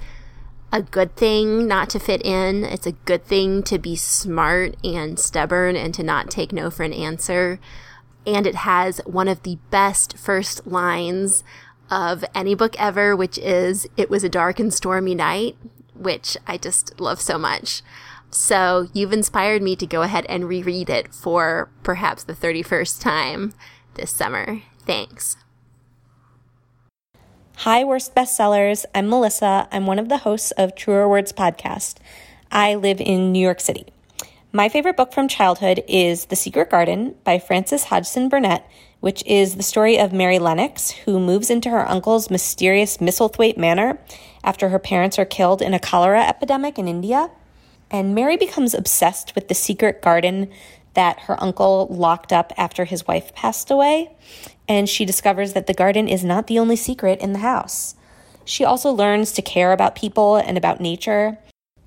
a 0.72 0.82
good 0.82 1.14
thing 1.16 1.68
not 1.68 1.90
to 1.90 1.98
fit 1.98 2.24
in. 2.24 2.64
It's 2.64 2.86
a 2.86 2.92
good 2.92 3.24
thing 3.24 3.62
to 3.64 3.78
be 3.78 3.94
smart 3.94 4.74
and 4.82 5.18
stubborn 5.18 5.76
and 5.76 5.92
to 5.94 6.02
not 6.02 6.30
take 6.30 6.52
no 6.52 6.70
for 6.70 6.82
an 6.82 6.94
answer. 6.94 7.60
And 8.26 8.46
it 8.46 8.54
has 8.54 9.00
one 9.04 9.28
of 9.28 9.42
the 9.42 9.58
best 9.70 10.16
first 10.16 10.66
lines 10.66 11.44
of 11.90 12.24
any 12.34 12.54
book 12.54 12.74
ever, 12.80 13.14
which 13.14 13.36
is, 13.38 13.86
It 13.96 14.08
was 14.08 14.24
a 14.24 14.30
dark 14.30 14.58
and 14.58 14.72
stormy 14.72 15.14
night, 15.14 15.56
which 15.94 16.38
I 16.46 16.56
just 16.56 16.98
love 16.98 17.20
so 17.20 17.36
much. 17.36 17.82
So 18.30 18.88
you've 18.94 19.12
inspired 19.12 19.60
me 19.60 19.76
to 19.76 19.86
go 19.86 20.00
ahead 20.00 20.24
and 20.26 20.48
reread 20.48 20.88
it 20.88 21.12
for 21.12 21.68
perhaps 21.82 22.24
the 22.24 22.32
31st 22.32 23.02
time 23.02 23.52
this 23.94 24.10
summer. 24.10 24.62
Thanks. 24.86 25.36
Hi, 27.62 27.84
Worst 27.84 28.16
Bestsellers. 28.16 28.84
I'm 28.92 29.08
Melissa. 29.08 29.68
I'm 29.70 29.86
one 29.86 30.00
of 30.00 30.08
the 30.08 30.16
hosts 30.16 30.50
of 30.50 30.74
Truer 30.74 31.08
Words 31.08 31.32
podcast. 31.32 31.98
I 32.50 32.74
live 32.74 33.00
in 33.00 33.30
New 33.30 33.38
York 33.38 33.60
City. 33.60 33.86
My 34.50 34.68
favorite 34.68 34.96
book 34.96 35.12
from 35.12 35.28
childhood 35.28 35.84
is 35.86 36.24
The 36.24 36.34
Secret 36.34 36.70
Garden 36.70 37.14
by 37.22 37.38
Frances 37.38 37.84
Hodgson 37.84 38.28
Burnett, 38.28 38.68
which 38.98 39.24
is 39.26 39.54
the 39.54 39.62
story 39.62 39.96
of 39.96 40.12
Mary 40.12 40.40
Lennox, 40.40 40.90
who 40.90 41.20
moves 41.20 41.50
into 41.50 41.70
her 41.70 41.88
uncle's 41.88 42.30
mysterious 42.30 42.96
Misselthwaite 42.96 43.56
Manor 43.56 43.96
after 44.42 44.70
her 44.70 44.80
parents 44.80 45.16
are 45.20 45.24
killed 45.24 45.62
in 45.62 45.72
a 45.72 45.78
cholera 45.78 46.26
epidemic 46.26 46.80
in 46.80 46.88
India. 46.88 47.30
And 47.92 48.12
Mary 48.12 48.36
becomes 48.36 48.74
obsessed 48.74 49.36
with 49.36 49.46
the 49.46 49.54
secret 49.54 50.02
garden 50.02 50.50
that 50.94 51.20
her 51.20 51.42
uncle 51.42 51.86
locked 51.90 52.32
up 52.32 52.52
after 52.56 52.84
his 52.84 53.06
wife 53.06 53.34
passed 53.34 53.70
away. 53.70 54.14
And 54.68 54.88
she 54.88 55.04
discovers 55.04 55.52
that 55.52 55.66
the 55.66 55.74
garden 55.74 56.08
is 56.08 56.24
not 56.24 56.46
the 56.46 56.58
only 56.58 56.76
secret 56.76 57.20
in 57.20 57.32
the 57.32 57.40
house. 57.40 57.94
She 58.44 58.64
also 58.64 58.90
learns 58.90 59.32
to 59.32 59.42
care 59.42 59.72
about 59.72 59.94
people 59.94 60.36
and 60.36 60.56
about 60.56 60.80
nature 60.80 61.38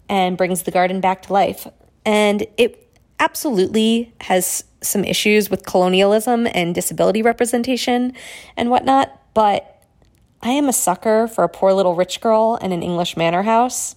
and 0.07 0.37
brings 0.37 0.63
the 0.63 0.71
garden 0.71 1.01
back 1.01 1.23
to 1.23 1.33
life. 1.33 1.67
And 2.05 2.45
it 2.57 2.81
absolutely 3.19 4.13
has 4.21 4.63
some 4.81 5.03
issues 5.03 5.49
with 5.49 5.65
colonialism 5.65 6.47
and 6.53 6.75
disability 6.75 7.21
representation 7.21 8.13
and 8.55 8.69
whatnot, 8.69 9.19
but 9.33 9.81
I 10.41 10.49
am 10.49 10.69
a 10.69 10.73
sucker 10.73 11.27
for 11.27 11.43
a 11.43 11.49
poor 11.49 11.73
little 11.73 11.95
rich 11.95 12.21
girl 12.21 12.57
in 12.61 12.71
an 12.71 12.83
English 12.83 13.17
manor 13.17 13.41
house. 13.41 13.95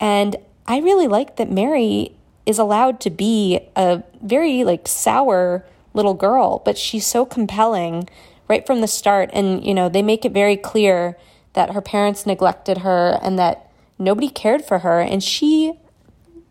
And 0.00 0.36
I 0.66 0.80
really 0.80 1.06
like 1.06 1.36
that 1.36 1.50
Mary 1.50 2.14
is 2.46 2.58
allowed 2.58 3.00
to 3.00 3.10
be 3.10 3.60
a 3.76 4.02
very 4.22 4.64
like 4.64 4.88
sour 4.88 5.64
little 5.94 6.14
girl, 6.14 6.62
but 6.64 6.78
she's 6.78 7.06
so 7.06 7.24
compelling 7.24 8.08
right 8.48 8.66
from 8.66 8.80
the 8.80 8.88
start. 8.88 9.30
And, 9.32 9.64
you 9.64 9.74
know, 9.74 9.88
they 9.88 10.02
make 10.02 10.24
it 10.24 10.32
very 10.32 10.56
clear 10.56 11.16
that 11.52 11.72
her 11.72 11.80
parents 11.80 12.26
neglected 12.26 12.78
her 12.78 13.18
and 13.22 13.38
that 13.38 13.70
nobody 13.98 14.28
cared 14.28 14.64
for 14.64 14.80
her. 14.80 15.00
And 15.00 15.22
she 15.22 15.74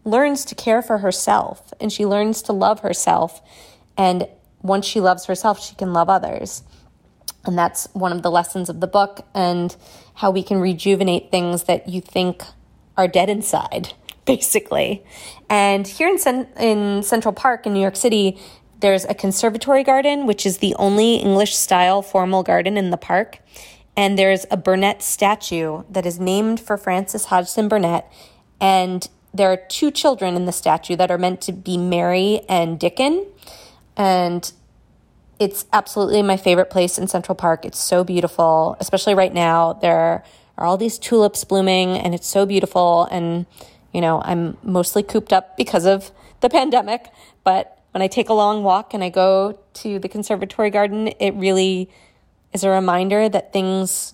learns 0.04 0.46
to 0.46 0.56
care 0.56 0.82
for 0.82 1.00
herself 1.00 1.74
and 1.80 1.92
she 1.92 2.06
learns 2.06 2.42
to 2.44 2.54
love 2.54 2.80
herself. 2.80 3.42
And 3.98 4.28
once 4.62 4.86
she 4.86 5.00
loves 5.00 5.26
herself, 5.26 5.64
she 5.64 5.76
can 5.76 5.94
love 5.94 6.10
others. 6.10 6.64
And 7.46 7.58
that's 7.58 7.88
one 7.94 8.12
of 8.12 8.22
the 8.22 8.32
lessons 8.32 8.70
of 8.70 8.80
the 8.80 8.88
book 8.88 9.26
and 9.34 9.76
how 10.16 10.32
we 10.32 10.44
can 10.44 10.60
rejuvenate 10.60 11.32
things 11.32 11.64
that 11.64 11.90
you 11.90 12.02
think 12.02 12.44
are 12.98 13.08
dead 13.08 13.30
inside, 13.30 13.94
basically. 14.26 15.04
And 15.52 15.86
here 15.86 16.08
in, 16.08 16.48
in 16.58 17.04
Central 17.04 17.34
Park 17.34 17.66
in 17.66 17.74
New 17.74 17.82
York 17.82 17.98
City, 17.98 18.40
there's 18.80 19.04
a 19.04 19.14
conservatory 19.14 19.84
garden, 19.84 20.26
which 20.26 20.46
is 20.46 20.60
the 20.60 20.74
only 20.76 21.18
English 21.18 21.58
style 21.58 22.02
formal 22.02 22.42
garden 22.42 22.78
in 22.78 22.90
the 22.90 22.98
park. 22.98 23.40
And 23.98 24.18
there's 24.18 24.46
a 24.50 24.56
Burnett 24.56 25.04
statue 25.04 25.84
that 25.90 26.06
is 26.06 26.22
named 26.22 26.62
for 26.62 26.78
Frances 26.78 27.26
Hodgson 27.26 27.68
Burnett. 27.68 28.10
And 28.62 29.10
there 29.34 29.52
are 29.52 29.58
two 29.58 29.92
children 29.92 30.38
in 30.38 30.46
the 30.46 30.54
statue 30.54 30.96
that 30.96 31.12
are 31.12 31.18
meant 31.18 31.42
to 31.42 31.52
be 31.52 31.76
Mary 31.78 32.44
and 32.48 32.80
Dickon. 32.80 33.28
And 33.98 34.50
it's 35.38 35.66
absolutely 35.74 36.22
my 36.22 36.38
favorite 36.38 36.70
place 36.70 36.98
in 36.98 37.10
Central 37.10 37.36
Park. 37.36 37.66
It's 37.66 37.80
so 37.80 38.06
beautiful, 38.06 38.78
especially 38.80 39.16
right 39.16 39.34
now. 39.34 39.74
There 39.74 40.24
are 40.58 40.66
all 40.66 40.78
these 40.78 40.98
tulips 40.98 41.44
blooming, 41.44 41.90
and 41.98 42.16
it's 42.16 42.28
so 42.28 42.46
beautiful. 42.46 43.10
And, 43.12 43.48
you 43.94 44.02
know, 44.02 44.22
I'm 44.24 44.58
mostly 44.64 45.04
cooped 45.04 45.34
up 45.34 45.58
because 45.58 45.86
of 45.86 46.12
the 46.42 46.50
pandemic. 46.50 47.12
But 47.44 47.80
when 47.92 48.02
I 48.02 48.08
take 48.08 48.30
a 48.30 48.34
long 48.34 48.64
walk 48.64 48.94
and 48.94 49.04
I 49.04 49.10
go 49.10 49.60
to 49.76 50.00
the 50.00 50.08
conservatory 50.08 50.70
garden, 50.70 51.10
it 51.20 51.34
really 51.36 51.90
is 52.54 52.64
a 52.64 52.70
reminder 52.70 53.30
that 53.30 53.54
things 53.54 54.14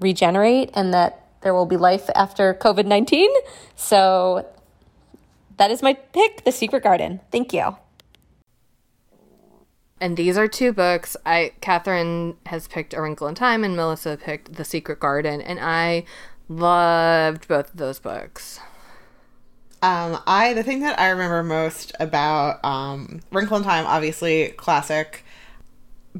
regenerate 0.00 0.70
and 0.74 0.92
that 0.94 1.24
there 1.40 1.54
will 1.54 1.66
be 1.66 1.76
life 1.76 2.08
after 2.14 2.54
COVID 2.54 2.86
19. 2.86 3.30
So 3.76 4.46
that 5.56 5.70
is 5.70 5.82
my 5.82 5.94
pick, 5.94 6.44
The 6.44 6.52
Secret 6.52 6.82
Garden. 6.82 7.20
Thank 7.30 7.52
you. 7.52 7.76
And 10.00 10.16
these 10.16 10.38
are 10.38 10.46
two 10.46 10.72
books. 10.72 11.16
I 11.26 11.52
Kathryn 11.60 12.36
has 12.46 12.68
picked 12.68 12.94
A 12.94 13.02
Wrinkle 13.02 13.26
in 13.26 13.34
Time 13.34 13.64
and 13.64 13.76
Melissa 13.76 14.16
picked 14.16 14.54
The 14.54 14.64
Secret 14.64 15.00
Garden, 15.00 15.40
and 15.40 15.58
I 15.60 16.04
loved 16.48 17.48
both 17.48 17.70
of 17.70 17.76
those 17.76 17.98
books. 17.98 18.60
Um, 19.80 20.20
I 20.26 20.54
the 20.54 20.64
thing 20.64 20.80
that 20.80 20.98
I 20.98 21.10
remember 21.10 21.42
most 21.42 21.92
about 22.00 22.64
um, 22.64 23.20
Wrinkle 23.30 23.58
in 23.58 23.62
Time, 23.62 23.86
obviously 23.86 24.48
classic, 24.56 25.24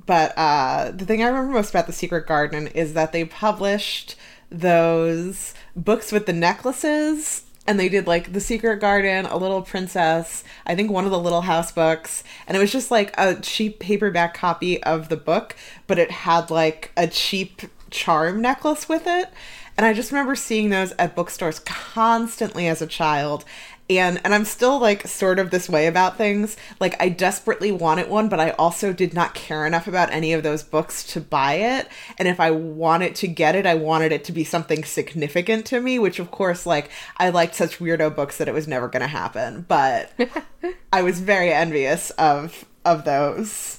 but 0.07 0.33
uh, 0.37 0.93
the 0.93 1.05
thing 1.05 1.23
I 1.23 1.27
remember 1.27 1.53
most 1.53 1.71
about 1.71 1.87
The 1.87 1.93
Secret 1.93 2.27
Garden 2.27 2.69
is 2.69 2.95
that 2.95 3.13
they 3.13 3.25
published 3.25 4.15
those 4.51 5.55
books 5.75 6.13
with 6.13 6.27
the 6.27 6.33
necklaces 6.33 7.45
and 7.67 7.79
they 7.79 7.89
did 7.89 8.07
like 8.07 8.33
The 8.33 8.41
Secret 8.41 8.81
Garden, 8.81 9.27
A 9.27 9.37
Little 9.37 9.61
Princess, 9.61 10.43
I 10.65 10.75
think 10.75 10.91
one 10.91 11.05
of 11.05 11.11
the 11.11 11.19
Little 11.19 11.43
House 11.43 11.71
books, 11.71 12.25
and 12.47 12.57
it 12.57 12.61
was 12.61 12.73
just 12.73 12.91
like 12.91 13.13
a 13.19 13.35
cheap 13.35 13.79
paperback 13.79 14.35
copy 14.35 14.83
of 14.85 15.11
the 15.11 15.19
book, 15.19 15.55
but 15.87 15.99
it 15.99 16.11
had 16.11 16.51
like 16.51 16.93
a 16.97 17.07
cheap 17.07 17.63
charm 17.91 18.41
necklace 18.41 18.89
with 18.89 19.07
it. 19.07 19.29
And 19.79 19.87
I 19.87 19.93
just 19.93 20.11
remember 20.11 20.35
seeing 20.35 20.71
those 20.71 20.93
at 20.99 21.15
bookstores 21.15 21.61
constantly 21.61 22.67
as 22.67 22.83
a 22.83 22.87
child. 22.87 23.45
And 23.89 24.21
and 24.25 24.35
I'm 24.35 24.45
still 24.45 24.81
like 24.81 25.07
sort 25.07 25.39
of 25.39 25.51
this 25.51 25.69
way 25.69 25.87
about 25.87 26.19
things. 26.19 26.57
Like 26.81 27.01
I 27.01 27.09
desperately 27.09 27.71
wanted 27.71 28.11
one, 28.11 28.29
but 28.29 28.41
I 28.41 28.51
also 28.51 28.93
did 28.93 29.15
not 29.15 29.35
care 29.35 29.65
enough 29.65 29.87
about 29.87 30.13
any 30.13 30.33
of 30.33 30.43
those 30.43 30.65
books 30.65 31.05
to 31.13 31.21
buy 31.21 31.55
it. 31.55 31.89
And 32.19 32.27
if 32.27 32.41
I 32.41 32.51
wanted 32.51 33.15
to 33.15 33.29
get 33.29 33.55
it, 33.55 33.67
I 33.67 33.77
wanted 33.77 34.11
it 34.11 34.25
to 34.25 34.33
be 34.33 34.43
something 34.43 34.83
significant 34.83 35.65
to 35.67 35.81
me, 35.81 36.01
which 36.01 36.19
of 36.19 36.33
course 36.33 36.67
like 36.67 36.91
I 37.17 37.31
liked 37.31 37.55
such 37.55 37.79
weirdo 37.79 38.17
books 38.17 38.37
that 38.39 38.49
it 38.49 38.55
was 38.55 38.67
never 38.67 38.89
going 38.89 39.03
to 39.03 39.07
happen. 39.07 39.65
But 39.69 40.11
I 40.93 41.03
was 41.03 41.21
very 41.21 41.53
envious 41.53 42.11
of 42.11 42.65
of 42.85 43.05
those. 43.05 43.79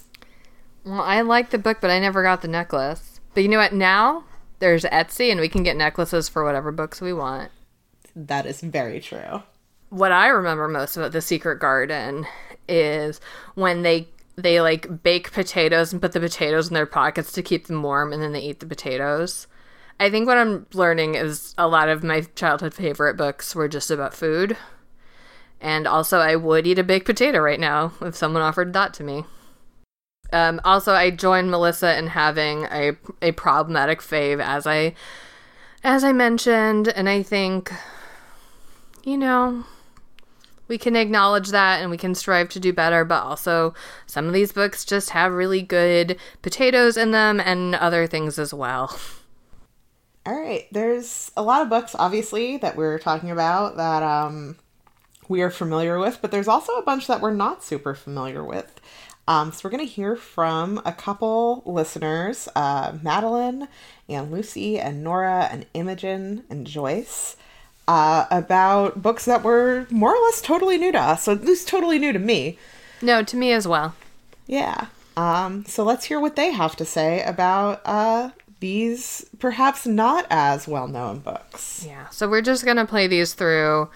Well, 0.86 1.02
I 1.02 1.22
liked 1.22 1.52
the 1.52 1.60
book, 1.60 1.80
but 1.82 1.91
I 1.91 2.00
never 2.00 2.24
got 2.24 2.41
the 2.41 2.47
necklace. 2.47 3.20
But 3.34 3.43
you 3.43 3.50
know 3.50 3.60
what? 3.60 3.74
Now 3.74 4.24
there's 4.60 4.84
Etsy, 4.86 5.32
and 5.32 5.39
we 5.39 5.49
can 5.49 5.64
get 5.64 5.78
necklaces 5.78 6.30
for 6.30 6.43
whatever 6.43 6.72
books 6.72 7.01
we 7.01 7.14
want. 7.14 7.51
That 8.16 8.45
is 8.45 8.62
very 8.62 8.99
true. 8.99 9.43
What 9.89 10.12
I 10.12 10.28
remember 10.28 10.68
most 10.68 10.97
about 10.97 11.12
The 11.12 11.22
Secret 11.22 11.60
Garden 11.60 12.28
is 12.68 13.20
when 13.55 13.82
they 13.82 14.07
they 14.36 14.62
like 14.62 15.03
bake 15.03 15.34
potatoes 15.34 15.91
and 15.91 16.01
put 16.01 16.14
the 16.14 16.20
potatoes 16.20 16.70
in 16.70 16.74
their 16.74 16.86
pockets 16.86 17.34
to 17.34 17.43
keep 17.43 17.68
them 17.68 17.84
warm 17.84 18.14
and 18.14 18.22
then 18.22 18.32
they 18.32 18.39
eat 18.39 18.62
the 18.62 18.66
potatoes. 18.66 19.47
I 19.99 20.10
think 20.10 20.28
what 20.28 20.38
I'm 20.38 20.66
learning 20.74 21.16
is 21.16 21.53
a 21.57 21.68
lot 21.68 21.89
of 21.89 22.03
my 22.03 22.22
childhood 22.36 22.74
favorite 22.74 23.18
books 23.18 23.53
were 23.53 23.68
just 23.68 23.91
about 23.91 24.14
food. 24.14 24.55
And 25.60 25.86
also, 25.86 26.20
I 26.20 26.38
would 26.38 26.66
eat 26.66 26.80
a 26.80 26.84
baked 26.84 27.05
potato 27.05 27.39
right 27.39 27.60
now 27.60 27.91
if 27.99 28.16
someone 28.16 28.41
offered 28.41 28.72
that 28.72 28.93
to 28.95 29.03
me. 29.03 29.26
Um, 30.32 30.62
also, 30.64 30.94
I 30.94 31.10
joined 31.10 31.50
Melissa 31.52 31.98
in 31.98 32.08
having 32.08 32.66
a 32.66 32.96
a 33.22 33.32
problematic 33.34 34.02
fave, 34.02 34.44
as 34.44 34.68
I 34.68 34.94
as 35.84 36.04
I 36.04 36.12
mentioned, 36.12 36.88
and 36.88 37.10
I 37.10 37.24
think 37.24 37.72
you 39.04 39.18
know 39.18 39.66
we 40.70 40.78
can 40.78 40.96
acknowledge 40.96 41.50
that 41.50 41.82
and 41.82 41.90
we 41.90 41.98
can 41.98 42.16
strive 42.16 42.48
to 42.50 42.60
do 42.60 42.72
better, 42.72 43.04
but 43.04 43.24
also 43.24 43.74
some 44.06 44.28
of 44.28 44.34
these 44.34 44.54
books 44.54 44.86
just 44.86 45.10
have 45.10 45.34
really 45.34 45.62
good 45.62 46.18
potatoes 46.42 46.96
in 46.96 47.12
them 47.12 47.40
and 47.42 47.76
other 47.76 48.08
things 48.08 48.40
as 48.40 48.54
well. 48.54 48.98
All 50.26 50.40
right, 50.40 50.68
there's 50.72 51.32
a 51.36 51.42
lot 51.42 51.64
of 51.64 51.70
books, 51.70 51.96
obviously, 51.98 52.58
that 52.58 52.76
we're 52.76 53.00
talking 53.00 53.32
about 53.32 53.78
that 53.78 54.04
um, 54.04 54.58
we 55.28 55.42
are 55.42 55.50
familiar 55.50 55.98
with, 55.98 56.20
but 56.22 56.30
there's 56.30 56.48
also 56.48 56.74
a 56.74 56.84
bunch 56.84 57.08
that 57.08 57.20
we're 57.20 57.34
not 57.34 57.64
super 57.64 57.96
familiar 57.96 58.44
with. 58.44 58.80
Um, 59.30 59.52
so 59.52 59.62
we're 59.64 59.70
going 59.70 59.88
to 59.88 59.94
hear 59.94 60.16
from 60.16 60.82
a 60.86 60.92
couple 60.92 61.62
listeners, 61.64 62.50
uh, 62.56 62.98
Madeline 63.04 63.68
and 64.10 64.32
Lucy 64.32 64.80
and 64.80 65.04
Nora 65.04 65.48
and 65.52 65.68
Imogen 65.76 66.46
and 66.50 66.66
Joyce 66.66 67.38
uh, 67.88 68.26
about 68.32 69.04
books 69.04 69.26
that 69.26 69.44
were 69.44 69.86
more 69.92 70.16
or 70.16 70.22
less 70.26 70.42
totally 70.42 70.80
new 70.80 70.92
to 70.92 70.98
us, 71.00 71.26
So 71.26 71.34
at 71.34 71.46
least 71.46 71.68
totally 71.68 72.00
new 72.00 72.12
to 72.12 72.18
me. 72.18 72.58
No, 73.04 73.22
to 73.22 73.38
me 73.38 73.52
as 73.52 73.68
well. 73.68 73.94
Yeah. 74.48 74.88
Um, 75.16 75.64
so 75.66 75.84
let's 75.84 76.06
hear 76.06 76.20
what 76.20 76.36
they 76.36 76.52
have 76.52 76.76
to 76.78 76.86
say 76.86 77.22
about 77.22 77.82
uh, 77.86 78.32
these 78.62 79.26
perhaps 79.38 79.86
not 79.86 80.26
as 80.32 80.68
well 80.68 80.88
known 80.88 81.20
books. 81.20 81.86
Yeah. 81.88 82.10
So 82.10 82.28
we're 82.28 82.42
just 82.42 82.66
going 82.66 82.78
to 82.78 82.86
play 82.86 83.06
these 83.06 83.36
through 83.36 83.90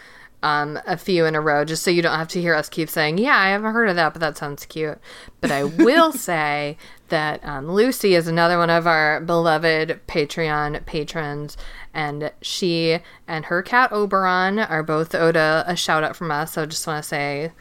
um, 0.44 0.78
a 0.86 0.98
few 0.98 1.26
in 1.26 1.36
a 1.36 1.41
row 1.41 1.64
just 1.64 1.84
so 1.84 1.89
you 1.89 2.02
don't 2.02 2.18
have 2.18 2.28
to 2.30 2.41
hear 2.41 2.54
us 2.54 2.70
keep 2.70 2.89
saying, 2.89 3.18
Yeah, 3.18 3.38
I 3.38 3.50
haven't 3.50 3.74
heard 3.74 3.89
of 3.89 3.96
that, 3.96 4.14
but 4.14 4.20
that 4.20 4.38
sounds 4.38 4.66
cute. 4.66 5.00
But 5.41 5.52
I 5.52 5.64
will 5.64 6.12
say 6.14 6.78
that 7.08 7.44
um, 7.46 7.72
Lucy 7.72 8.14
is 8.14 8.28
another 8.28 8.58
one 8.58 8.70
of 8.70 8.86
our 8.86 9.22
beloved 9.22 10.02
Patreon 10.08 10.86
patrons 10.86 11.58
and 11.94 12.32
she 12.41 13.00
and 13.28 13.46
her 13.46 13.62
cat 13.62 13.91
Oberon 13.91 14.60
are 14.60 14.84
both 14.84 15.16
owed 15.16 15.36
a, 15.36 15.64
a 15.66 15.76
shout 15.76 16.04
out 16.04 16.16
from 16.16 16.32
us. 16.32 16.54
So 16.54 16.64
I 16.64 16.66
just 16.66 16.86
want 16.86 17.02
to 17.02 17.08
say, 17.08 17.52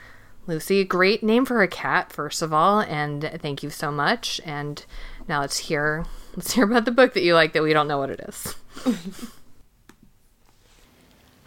Lucy, 0.46 0.84
great 0.84 1.22
name 1.22 1.44
for 1.44 1.62
a 1.62 1.68
cat, 1.68 2.12
first 2.12 2.42
of 2.42 2.52
all, 2.52 2.80
and 2.80 3.38
thank 3.40 3.62
you 3.62 3.70
so 3.70 3.92
much. 3.92 4.40
And 4.44 4.84
now 5.28 5.40
let's 5.40 5.58
hear 5.58 6.04
let's 6.34 6.52
hear 6.52 6.64
about 6.64 6.84
the 6.84 6.90
book 6.90 7.14
that 7.14 7.22
you 7.22 7.34
like 7.34 7.52
that 7.52 7.62
we 7.62 7.72
don't 7.72 7.88
know 7.88 7.98
what 7.98 8.10
it 8.10 8.20
is. 8.28 8.56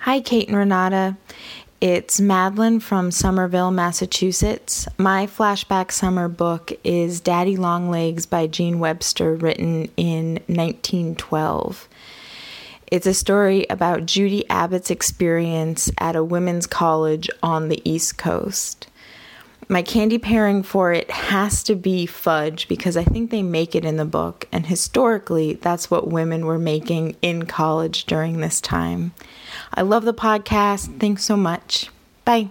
Hi, 0.05 0.19
Kate 0.19 0.47
and 0.47 0.55
Renata. 0.55 1.17
It's 1.81 2.21
Madeline 2.21 2.79
from 2.79 3.09
Somerville, 3.09 3.71
Massachusetts. 3.71 4.87
My 4.99 5.25
flashback 5.25 5.91
summer 5.91 6.27
book 6.27 6.71
is 6.83 7.19
Daddy 7.19 7.57
Long 7.57 7.89
Legs 7.89 8.27
by 8.27 8.45
Jean 8.45 8.77
Webster, 8.77 9.33
written 9.33 9.89
in 9.97 10.33
1912. 10.45 11.89
It's 12.91 13.07
a 13.07 13.15
story 13.15 13.65
about 13.67 14.05
Judy 14.05 14.47
Abbott's 14.47 14.91
experience 14.91 15.89
at 15.97 16.15
a 16.15 16.23
women's 16.23 16.67
college 16.67 17.27
on 17.41 17.69
the 17.69 17.81
East 17.83 18.15
Coast. 18.15 18.85
My 19.67 19.81
candy 19.81 20.19
pairing 20.19 20.61
for 20.61 20.93
it 20.93 21.09
has 21.09 21.63
to 21.63 21.73
be 21.73 22.05
fudge 22.05 22.67
because 22.67 22.95
I 22.95 23.03
think 23.03 23.31
they 23.31 23.41
make 23.41 23.73
it 23.73 23.83
in 23.83 23.97
the 23.97 24.05
book, 24.05 24.47
and 24.51 24.67
historically, 24.67 25.53
that's 25.53 25.89
what 25.89 26.09
women 26.09 26.45
were 26.45 26.59
making 26.59 27.15
in 27.23 27.47
college 27.47 28.05
during 28.05 28.41
this 28.41 28.61
time. 28.61 29.13
I 29.76 29.82
love 29.82 30.05
the 30.05 30.13
podcast. 30.13 30.99
Thanks 30.99 31.23
so 31.23 31.36
much. 31.36 31.89
Bye. 32.23 32.49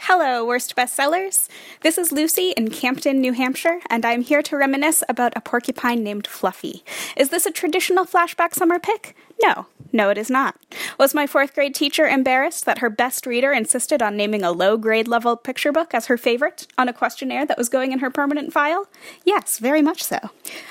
Hello, 0.00 0.44
Worst 0.46 0.76
Bestsellers. 0.76 1.48
This 1.80 1.98
is 1.98 2.12
Lucy 2.12 2.52
in 2.56 2.70
Campton, 2.70 3.20
New 3.20 3.32
Hampshire, 3.32 3.80
and 3.90 4.06
I'm 4.06 4.20
here 4.20 4.40
to 4.42 4.56
reminisce 4.56 5.02
about 5.08 5.32
a 5.34 5.40
porcupine 5.40 6.04
named 6.04 6.28
Fluffy. 6.28 6.84
Is 7.16 7.30
this 7.30 7.44
a 7.44 7.50
traditional 7.50 8.04
flashback 8.04 8.54
summer 8.54 8.78
pick? 8.78 9.16
No, 9.42 9.66
no, 9.92 10.10
it 10.10 10.18
is 10.18 10.30
not. 10.30 10.56
Was 10.98 11.14
my 11.14 11.26
fourth 11.26 11.54
grade 11.54 11.74
teacher 11.74 12.06
embarrassed 12.06 12.64
that 12.66 12.78
her 12.78 12.90
best 12.90 13.26
reader 13.26 13.52
insisted 13.52 14.02
on 14.02 14.16
naming 14.16 14.42
a 14.42 14.50
low 14.50 14.76
grade 14.76 15.08
level 15.08 15.36
picture 15.36 15.72
book 15.72 15.94
as 15.94 16.06
her 16.06 16.18
favorite 16.18 16.66
on 16.76 16.88
a 16.88 16.92
questionnaire 16.92 17.46
that 17.46 17.56
was 17.56 17.68
going 17.68 17.92
in 17.92 18.00
her 18.00 18.10
permanent 18.10 18.52
file? 18.52 18.88
Yes, 19.24 19.58
very 19.58 19.82
much 19.82 20.02
so. 20.02 20.18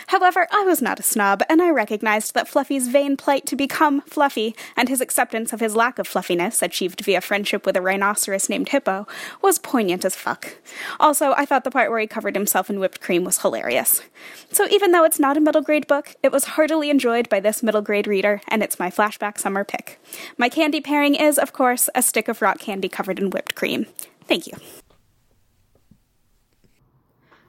However, 0.07 0.47
I 0.51 0.63
was 0.63 0.81
not 0.81 0.99
a 0.99 1.03
snob, 1.03 1.41
and 1.49 1.61
I 1.61 1.69
recognized 1.69 2.33
that 2.33 2.47
Fluffy's 2.47 2.87
vain 2.87 3.17
plight 3.17 3.45
to 3.47 3.55
become 3.55 4.01
Fluffy 4.01 4.55
and 4.75 4.89
his 4.89 5.01
acceptance 5.01 5.53
of 5.53 5.59
his 5.59 5.75
lack 5.75 5.97
of 5.97 6.07
fluffiness, 6.07 6.61
achieved 6.61 7.03
via 7.03 7.21
friendship 7.21 7.65
with 7.65 7.77
a 7.77 7.81
rhinoceros 7.81 8.49
named 8.49 8.69
Hippo, 8.69 9.07
was 9.41 9.59
poignant 9.59 10.05
as 10.05 10.15
fuck. 10.15 10.57
Also, 10.99 11.33
I 11.37 11.45
thought 11.45 11.63
the 11.63 11.71
part 11.71 11.89
where 11.89 11.99
he 11.99 12.07
covered 12.07 12.35
himself 12.35 12.69
in 12.69 12.79
whipped 12.79 13.01
cream 13.01 13.23
was 13.23 13.41
hilarious. 13.41 14.01
So 14.51 14.67
even 14.69 14.91
though 14.91 15.03
it's 15.03 15.19
not 15.19 15.37
a 15.37 15.41
middle 15.41 15.61
grade 15.61 15.87
book, 15.87 16.15
it 16.21 16.31
was 16.31 16.45
heartily 16.45 16.89
enjoyed 16.89 17.29
by 17.29 17.39
this 17.39 17.63
middle 17.63 17.81
grade 17.81 18.07
reader, 18.07 18.41
and 18.55 18.63
it's 18.63 18.79
my 18.79 18.89
flashback 18.89 19.37
summer 19.37 19.65
pick. 19.65 19.99
My 20.37 20.47
candy 20.47 20.79
pairing 20.79 21.13
is, 21.13 21.37
of 21.37 21.51
course, 21.51 21.89
a 21.93 22.01
stick 22.01 22.29
of 22.29 22.41
rock 22.41 22.57
candy 22.57 22.87
covered 22.87 23.19
in 23.19 23.29
whipped 23.29 23.53
cream. 23.53 23.85
Thank 24.29 24.47
you. 24.47 24.53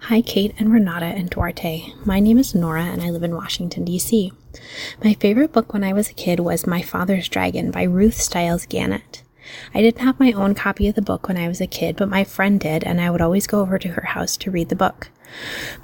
Hi, 0.00 0.20
Kate 0.20 0.52
and 0.58 0.72
Renata 0.72 1.06
and 1.06 1.30
Duarte. 1.30 1.92
My 2.04 2.18
name 2.18 2.38
is 2.38 2.56
Nora 2.56 2.82
and 2.82 3.02
I 3.02 3.10
live 3.10 3.22
in 3.22 3.36
Washington, 3.36 3.84
D.C. 3.84 4.32
My 5.04 5.14
favorite 5.14 5.52
book 5.52 5.72
when 5.72 5.84
I 5.84 5.92
was 5.92 6.10
a 6.10 6.14
kid 6.14 6.40
was 6.40 6.66
My 6.66 6.82
Father's 6.82 7.28
Dragon 7.28 7.70
by 7.70 7.84
Ruth 7.84 8.20
Stiles 8.20 8.66
Gannett. 8.66 9.22
I 9.72 9.82
didn't 9.82 10.02
have 10.02 10.18
my 10.18 10.32
own 10.32 10.56
copy 10.56 10.88
of 10.88 10.96
the 10.96 11.02
book 11.02 11.28
when 11.28 11.36
I 11.36 11.46
was 11.46 11.60
a 11.60 11.68
kid, 11.68 11.94
but 11.94 12.08
my 12.08 12.24
friend 12.24 12.58
did, 12.58 12.82
and 12.82 13.00
I 13.00 13.10
would 13.10 13.20
always 13.20 13.46
go 13.46 13.60
over 13.60 13.78
to 13.78 13.90
her 13.90 14.06
house 14.06 14.36
to 14.38 14.50
read 14.50 14.70
the 14.70 14.74
book. 14.74 15.10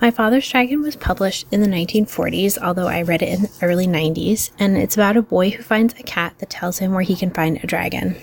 My 0.00 0.10
Father's 0.10 0.48
Dragon 0.48 0.82
was 0.82 0.96
published 0.96 1.46
in 1.50 1.60
the 1.60 1.68
1940s, 1.68 2.58
although 2.58 2.88
I 2.88 3.02
read 3.02 3.22
it 3.22 3.28
in 3.28 3.42
the 3.42 3.50
early 3.62 3.86
90s, 3.86 4.50
and 4.58 4.76
it's 4.76 4.96
about 4.96 5.16
a 5.16 5.22
boy 5.22 5.50
who 5.50 5.62
finds 5.62 5.94
a 5.94 6.02
cat 6.02 6.34
that 6.38 6.50
tells 6.50 6.78
him 6.78 6.92
where 6.92 7.02
he 7.02 7.16
can 7.16 7.30
find 7.30 7.58
a 7.62 7.66
dragon. 7.66 8.16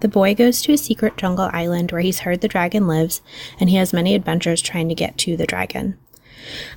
The 0.00 0.08
boy 0.08 0.34
goes 0.34 0.60
to 0.62 0.72
a 0.72 0.78
secret 0.78 1.16
jungle 1.16 1.48
island 1.52 1.92
where 1.92 2.00
he's 2.00 2.20
heard 2.20 2.40
the 2.40 2.48
dragon 2.48 2.86
lives, 2.88 3.22
and 3.60 3.70
he 3.70 3.76
has 3.76 3.92
many 3.92 4.14
adventures 4.14 4.60
trying 4.60 4.88
to 4.88 4.94
get 4.94 5.16
to 5.18 5.36
the 5.36 5.46
dragon. 5.46 5.96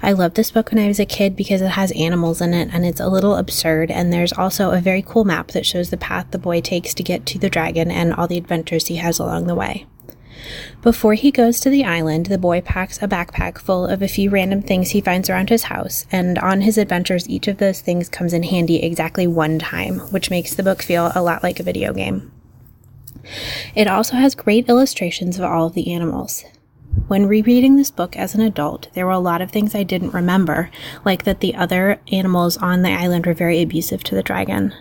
I 0.01 0.11
loved 0.11 0.35
this 0.35 0.51
book 0.51 0.71
when 0.71 0.83
I 0.83 0.87
was 0.87 0.99
a 0.99 1.05
kid 1.05 1.35
because 1.35 1.61
it 1.61 1.69
has 1.69 1.91
animals 1.93 2.41
in 2.41 2.53
it 2.53 2.69
and 2.71 2.85
it's 2.85 2.99
a 2.99 3.09
little 3.09 3.35
absurd. 3.35 3.89
And 3.91 4.11
there's 4.13 4.33
also 4.33 4.71
a 4.71 4.79
very 4.79 5.01
cool 5.01 5.25
map 5.25 5.49
that 5.49 5.65
shows 5.65 5.89
the 5.89 5.97
path 5.97 6.27
the 6.31 6.37
boy 6.37 6.61
takes 6.61 6.93
to 6.93 7.03
get 7.03 7.25
to 7.27 7.39
the 7.39 7.49
dragon 7.49 7.89
and 7.89 8.13
all 8.13 8.27
the 8.27 8.37
adventures 8.37 8.87
he 8.87 8.97
has 8.97 9.19
along 9.19 9.47
the 9.47 9.55
way. 9.55 9.87
Before 10.81 11.13
he 11.13 11.31
goes 11.31 11.59
to 11.59 11.69
the 11.69 11.83
island, 11.83 12.27
the 12.27 12.37
boy 12.37 12.61
packs 12.61 13.01
a 13.01 13.07
backpack 13.07 13.57
full 13.57 13.85
of 13.85 14.01
a 14.01 14.07
few 14.07 14.29
random 14.29 14.61
things 14.61 14.91
he 14.91 15.01
finds 15.01 15.29
around 15.29 15.49
his 15.49 15.63
house, 15.63 16.05
and 16.11 16.37
on 16.39 16.61
his 16.61 16.77
adventures, 16.77 17.27
each 17.29 17.47
of 17.47 17.57
those 17.57 17.81
things 17.81 18.09
comes 18.09 18.33
in 18.33 18.43
handy 18.43 18.83
exactly 18.83 19.27
one 19.27 19.59
time, 19.59 19.99
which 20.11 20.29
makes 20.29 20.53
the 20.53 20.63
book 20.63 20.81
feel 20.81 21.11
a 21.15 21.21
lot 21.21 21.43
like 21.43 21.59
a 21.59 21.63
video 21.63 21.93
game. 21.93 22.31
It 23.73 23.87
also 23.87 24.15
has 24.15 24.35
great 24.35 24.69
illustrations 24.69 25.37
of 25.37 25.45
all 25.45 25.67
of 25.67 25.73
the 25.73 25.91
animals. 25.93 26.45
When 27.07 27.27
rereading 27.27 27.75
this 27.75 27.91
book 27.91 28.15
as 28.15 28.33
an 28.33 28.41
adult, 28.41 28.87
there 28.93 29.05
were 29.05 29.11
a 29.11 29.19
lot 29.19 29.41
of 29.41 29.51
things 29.51 29.75
I 29.75 29.83
didn't 29.83 30.13
remember, 30.13 30.71
like 31.03 31.23
that 31.25 31.39
the 31.39 31.53
other 31.53 31.99
animals 32.11 32.57
on 32.57 32.81
the 32.81 32.91
island 32.91 33.25
were 33.25 33.33
very 33.33 33.61
abusive 33.61 34.03
to 34.05 34.15
the 34.15 34.23
dragon. 34.23 34.73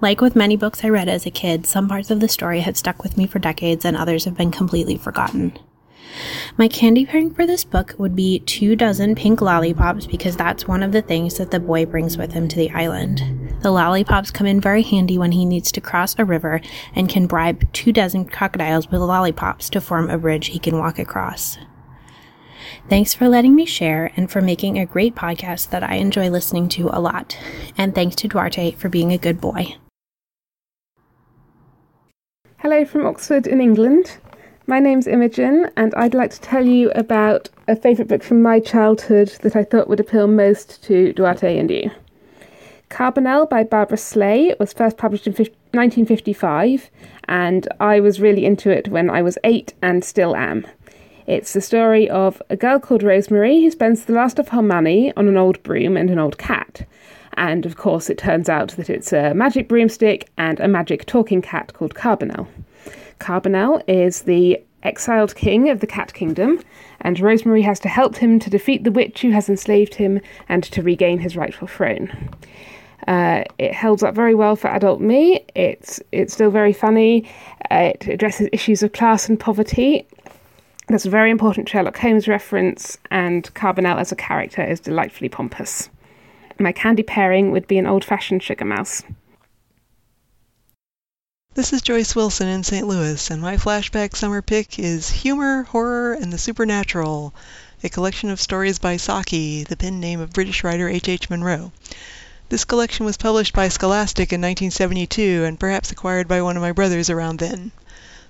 Like 0.00 0.22
with 0.22 0.34
many 0.34 0.56
books 0.56 0.82
I 0.82 0.88
read 0.88 1.08
as 1.08 1.26
a 1.26 1.30
kid, 1.30 1.66
some 1.66 1.86
parts 1.86 2.10
of 2.10 2.20
the 2.20 2.28
story 2.28 2.60
have 2.60 2.76
stuck 2.76 3.02
with 3.02 3.18
me 3.18 3.26
for 3.26 3.38
decades 3.38 3.84
and 3.84 3.96
others 3.96 4.24
have 4.24 4.36
been 4.36 4.50
completely 4.50 4.96
forgotten. 4.96 5.58
My 6.56 6.68
candy 6.68 7.06
pairing 7.06 7.34
for 7.34 7.46
this 7.46 7.64
book 7.64 7.94
would 7.98 8.16
be 8.16 8.40
two 8.40 8.76
dozen 8.76 9.14
pink 9.14 9.40
lollipops 9.40 10.06
because 10.06 10.36
that's 10.36 10.66
one 10.66 10.82
of 10.82 10.92
the 10.92 11.02
things 11.02 11.36
that 11.38 11.50
the 11.50 11.60
boy 11.60 11.86
brings 11.86 12.16
with 12.16 12.32
him 12.32 12.48
to 12.48 12.56
the 12.56 12.70
island. 12.70 13.22
The 13.60 13.70
lollipops 13.70 14.30
come 14.30 14.46
in 14.46 14.60
very 14.60 14.82
handy 14.82 15.18
when 15.18 15.32
he 15.32 15.44
needs 15.44 15.70
to 15.72 15.80
cross 15.80 16.14
a 16.18 16.24
river 16.24 16.60
and 16.94 17.08
can 17.08 17.26
bribe 17.26 17.70
two 17.72 17.92
dozen 17.92 18.24
crocodiles 18.24 18.90
with 18.90 19.00
lollipops 19.02 19.68
to 19.70 19.80
form 19.80 20.08
a 20.08 20.18
bridge 20.18 20.48
he 20.48 20.58
can 20.58 20.78
walk 20.78 20.98
across. 20.98 21.58
Thanks 22.88 23.14
for 23.14 23.28
letting 23.28 23.54
me 23.54 23.66
share 23.66 24.12
and 24.16 24.30
for 24.30 24.40
making 24.40 24.78
a 24.78 24.86
great 24.86 25.14
podcast 25.14 25.70
that 25.70 25.82
I 25.82 25.96
enjoy 25.96 26.30
listening 26.30 26.68
to 26.70 26.88
a 26.90 27.00
lot. 27.00 27.38
And 27.76 27.94
thanks 27.94 28.16
to 28.16 28.28
Duarte 28.28 28.72
for 28.72 28.88
being 28.88 29.12
a 29.12 29.18
good 29.18 29.40
boy. 29.40 29.76
Hello 32.62 32.84
from 32.84 33.06
Oxford 33.06 33.46
in 33.46 33.58
England. 33.58 34.18
My 34.66 34.80
name's 34.80 35.06
Imogen, 35.06 35.70
and 35.78 35.94
I'd 35.94 36.12
like 36.12 36.30
to 36.32 36.40
tell 36.42 36.66
you 36.66 36.90
about 36.90 37.48
a 37.66 37.74
favourite 37.74 38.08
book 38.08 38.22
from 38.22 38.42
my 38.42 38.60
childhood 38.60 39.28
that 39.40 39.56
I 39.56 39.64
thought 39.64 39.88
would 39.88 39.98
appeal 39.98 40.26
most 40.26 40.82
to 40.84 41.14
Duarte 41.14 41.58
and 41.58 41.70
you. 41.70 41.90
Carbonel 42.90 43.48
by 43.48 43.64
Barbara 43.64 43.96
Sleigh 43.96 44.54
was 44.60 44.74
first 44.74 44.98
published 44.98 45.26
in 45.26 45.32
1955, 45.32 46.90
and 47.28 47.66
I 47.80 47.98
was 47.98 48.20
really 48.20 48.44
into 48.44 48.68
it 48.68 48.88
when 48.88 49.08
I 49.08 49.22
was 49.22 49.38
eight 49.42 49.72
and 49.80 50.04
still 50.04 50.36
am. 50.36 50.66
It's 51.26 51.54
the 51.54 51.62
story 51.62 52.10
of 52.10 52.42
a 52.50 52.56
girl 52.56 52.78
called 52.78 53.02
Rosemary 53.02 53.62
who 53.62 53.70
spends 53.70 54.04
the 54.04 54.12
last 54.12 54.38
of 54.38 54.48
her 54.48 54.60
money 54.60 55.14
on 55.16 55.28
an 55.28 55.38
old 55.38 55.62
broom 55.62 55.96
and 55.96 56.10
an 56.10 56.18
old 56.18 56.36
cat. 56.36 56.86
And 57.34 57.64
of 57.66 57.76
course, 57.76 58.10
it 58.10 58.18
turns 58.18 58.48
out 58.48 58.70
that 58.76 58.90
it's 58.90 59.12
a 59.12 59.34
magic 59.34 59.68
broomstick 59.68 60.28
and 60.36 60.60
a 60.60 60.68
magic 60.68 61.06
talking 61.06 61.42
cat 61.42 61.72
called 61.72 61.94
Carbonel. 61.94 62.46
Carbonel 63.18 63.82
is 63.86 64.22
the 64.22 64.60
exiled 64.82 65.34
king 65.34 65.68
of 65.68 65.80
the 65.80 65.86
Cat 65.86 66.12
Kingdom, 66.14 66.60
and 67.02 67.20
Rosemary 67.20 67.62
has 67.62 67.78
to 67.80 67.88
help 67.88 68.16
him 68.16 68.38
to 68.38 68.50
defeat 68.50 68.84
the 68.84 68.90
witch 68.90 69.22
who 69.22 69.30
has 69.30 69.48
enslaved 69.48 69.94
him 69.94 70.20
and 70.48 70.64
to 70.64 70.82
regain 70.82 71.18
his 71.18 71.36
rightful 71.36 71.68
throne. 71.68 72.30
Uh, 73.06 73.44
it 73.58 73.74
holds 73.74 74.02
up 74.02 74.14
very 74.14 74.34
well 74.34 74.56
for 74.56 74.68
adult 74.68 75.00
me. 75.00 75.44
It's 75.54 76.00
it's 76.12 76.34
still 76.34 76.50
very 76.50 76.72
funny. 76.72 77.28
Uh, 77.70 77.92
it 77.94 78.06
addresses 78.08 78.48
issues 78.52 78.82
of 78.82 78.92
class 78.92 79.28
and 79.28 79.40
poverty. 79.40 80.06
There's 80.88 81.06
a 81.06 81.10
very 81.10 81.30
important 81.30 81.68
Sherlock 81.68 81.96
Holmes 81.96 82.28
reference, 82.28 82.98
and 83.10 83.52
Carbonel 83.54 83.98
as 83.98 84.12
a 84.12 84.16
character 84.16 84.62
is 84.62 84.80
delightfully 84.80 85.28
pompous. 85.28 85.88
My 86.60 86.72
candy 86.72 87.02
pairing 87.02 87.52
would 87.52 87.66
be 87.66 87.78
an 87.78 87.86
old-fashioned 87.86 88.42
sugar 88.42 88.66
mouse. 88.66 89.02
This 91.54 91.72
is 91.72 91.80
Joyce 91.80 92.14
Wilson 92.14 92.48
in 92.48 92.64
St. 92.64 92.86
Louis, 92.86 93.30
and 93.30 93.40
my 93.40 93.56
flashback 93.56 94.14
summer 94.14 94.42
pick 94.42 94.78
is 94.78 95.08
Humor, 95.08 95.62
Horror, 95.62 96.12
and 96.12 96.30
the 96.30 96.36
Supernatural, 96.36 97.34
a 97.82 97.88
collection 97.88 98.28
of 98.28 98.42
stories 98.42 98.78
by 98.78 98.98
Saki, 98.98 99.64
the 99.64 99.74
pen 99.74 100.00
name 100.00 100.20
of 100.20 100.34
British 100.34 100.62
writer 100.62 100.86
H. 100.86 101.08
H. 101.08 101.30
Munro. 101.30 101.72
This 102.50 102.66
collection 102.66 103.06
was 103.06 103.16
published 103.16 103.54
by 103.54 103.70
Scholastic 103.70 104.30
in 104.30 104.42
1972 104.42 105.44
and 105.46 105.58
perhaps 105.58 105.90
acquired 105.90 106.28
by 106.28 106.42
one 106.42 106.58
of 106.58 106.62
my 106.62 106.72
brothers 106.72 107.08
around 107.08 107.38
then. 107.38 107.72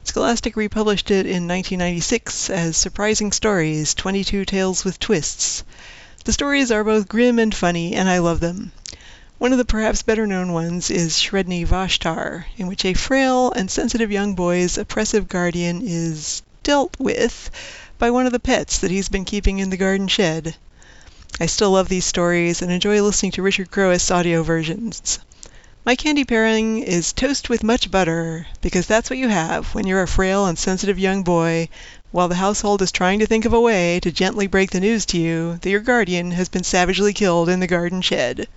Scholastic 0.04 0.54
republished 0.54 1.10
it 1.10 1.26
in 1.26 1.48
1996 1.48 2.48
as 2.48 2.76
Surprising 2.76 3.32
Stories 3.32 3.92
22 3.92 4.44
Tales 4.44 4.84
with 4.84 5.00
Twists. 5.00 5.64
The 6.24 6.32
stories 6.32 6.70
are 6.70 6.84
both 6.84 7.08
grim 7.08 7.38
and 7.38 7.54
funny, 7.54 7.94
and 7.94 8.08
I 8.08 8.18
love 8.18 8.40
them. 8.40 8.72
One 9.38 9.52
of 9.52 9.58
the 9.58 9.64
perhaps 9.64 10.02
better 10.02 10.26
known 10.26 10.52
ones 10.52 10.90
is 10.90 11.14
Sredni 11.14 11.66
Vashtar, 11.66 12.44
in 12.58 12.66
which 12.66 12.84
a 12.84 12.92
frail 12.92 13.52
and 13.52 13.70
sensitive 13.70 14.12
young 14.12 14.34
boy's 14.34 14.76
oppressive 14.76 15.28
guardian 15.28 15.80
is 15.82 16.42
dealt 16.62 16.94
with 16.98 17.50
by 17.98 18.10
one 18.10 18.26
of 18.26 18.32
the 18.32 18.38
pets 18.38 18.78
that 18.80 18.90
he's 18.90 19.08
been 19.08 19.24
keeping 19.24 19.60
in 19.60 19.70
the 19.70 19.78
garden 19.78 20.08
shed. 20.08 20.54
I 21.40 21.46
still 21.46 21.70
love 21.70 21.88
these 21.88 22.04
stories 22.04 22.60
and 22.60 22.70
enjoy 22.70 23.02
listening 23.02 23.32
to 23.32 23.42
Richard 23.42 23.70
Crowist's 23.70 24.10
audio 24.10 24.42
versions. 24.42 25.20
My 25.86 25.96
candy 25.96 26.24
pairing 26.24 26.80
is 26.80 27.14
toast 27.14 27.48
with 27.48 27.62
much 27.62 27.90
butter, 27.90 28.46
because 28.60 28.86
that's 28.86 29.08
what 29.08 29.18
you 29.18 29.28
have 29.28 29.74
when 29.74 29.86
you're 29.86 30.02
a 30.02 30.06
frail 30.06 30.44
and 30.44 30.58
sensitive 30.58 30.98
young 30.98 31.22
boy, 31.22 31.70
while 32.10 32.28
the 32.28 32.34
household 32.34 32.82
is 32.82 32.92
trying 32.92 33.18
to 33.20 33.26
think 33.26 33.44
of 33.44 33.52
a 33.52 33.60
way 33.60 34.00
to 34.00 34.10
gently 34.10 34.46
break 34.46 34.70
the 34.70 34.80
news 34.80 35.06
to 35.06 35.18
you 35.18 35.56
that 35.58 35.70
your 35.70 35.80
guardian 35.80 36.30
has 36.30 36.48
been 36.48 36.64
savagely 36.64 37.12
killed 37.12 37.48
in 37.48 37.60
the 37.60 37.66
garden 37.66 38.00
shed. 38.00 38.48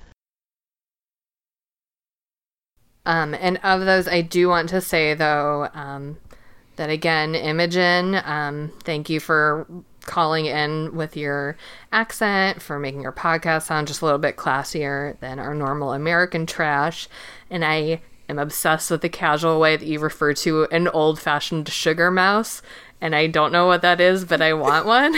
Um, 3.06 3.34
and 3.34 3.60
of 3.64 3.82
those, 3.82 4.08
I 4.08 4.22
do 4.22 4.48
want 4.48 4.70
to 4.70 4.82
say 4.82 5.14
though 5.14 5.70
um, 5.74 6.18
that 6.78 6.90
again, 6.90 7.36
Imogen, 7.36 8.22
um, 8.24 8.72
thank 8.84 9.10
you 9.10 9.20
for 9.20 9.68
calling 10.06 10.46
in 10.46 10.96
with 10.96 11.16
your 11.16 11.58
accent, 11.92 12.62
for 12.62 12.80
making 12.80 13.02
your 13.02 13.12
podcast 13.12 13.64
sound 13.64 13.88
just 13.88 14.02
a 14.02 14.06
little 14.06 14.20
bit 14.20 14.36
classier 14.36 15.20
than 15.20 15.40
our 15.40 15.54
normal 15.54 15.94
American 15.94 16.46
trash. 16.46 17.08
And 17.50 17.64
I 17.64 18.02
am 18.28 18.40
obsessed 18.40 18.92
with 18.92 19.02
the 19.02 19.10
casual 19.10 19.60
way 19.60 19.78
that 19.78 19.86
you 19.86 20.00
refer 20.00 20.34
to 20.34 20.66
an 20.66 20.88
old 20.90 21.20
fashioned 21.20 21.70
sugar 21.70 22.12
mouse. 22.12 22.62
And 23.04 23.14
I 23.14 23.28
don't 23.28 23.52
know 23.52 23.68
what 23.68 23.82
that 23.82 24.00
is, 24.00 24.24
but 24.24 24.42
I 24.42 24.54
want 24.54 24.86
one. 24.86 25.14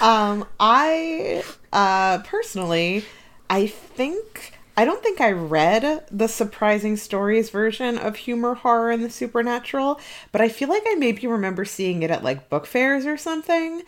um, 0.00 0.48
I 0.58 1.44
uh, 1.70 2.20
personally, 2.20 3.04
I 3.50 3.66
think 3.66 4.58
I 4.78 4.86
don't 4.86 5.02
think 5.02 5.20
I 5.20 5.32
read 5.32 6.06
the 6.10 6.26
surprising 6.26 6.96
stories 6.96 7.50
version 7.50 7.98
of 7.98 8.16
humor, 8.16 8.54
horror, 8.54 8.92
and 8.92 9.04
the 9.04 9.10
supernatural, 9.10 10.00
but 10.32 10.40
I 10.40 10.48
feel 10.48 10.70
like 10.70 10.84
I 10.86 10.94
maybe 10.94 11.26
remember 11.26 11.66
seeing 11.66 12.02
it 12.02 12.10
at 12.10 12.24
like 12.24 12.48
book 12.48 12.64
fairs 12.64 13.04
or 13.04 13.18
something 13.18 13.82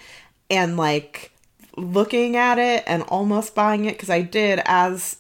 and 0.51 0.77
like 0.77 1.33
looking 1.79 2.37
at 2.37 2.59
it 2.59 2.85
and 2.87 3.05
almost 3.05 3.55
buying 3.55 3.87
it 3.87 3.93
because 3.93 4.11
I 4.11 4.21
did, 4.21 4.61
as 4.67 5.17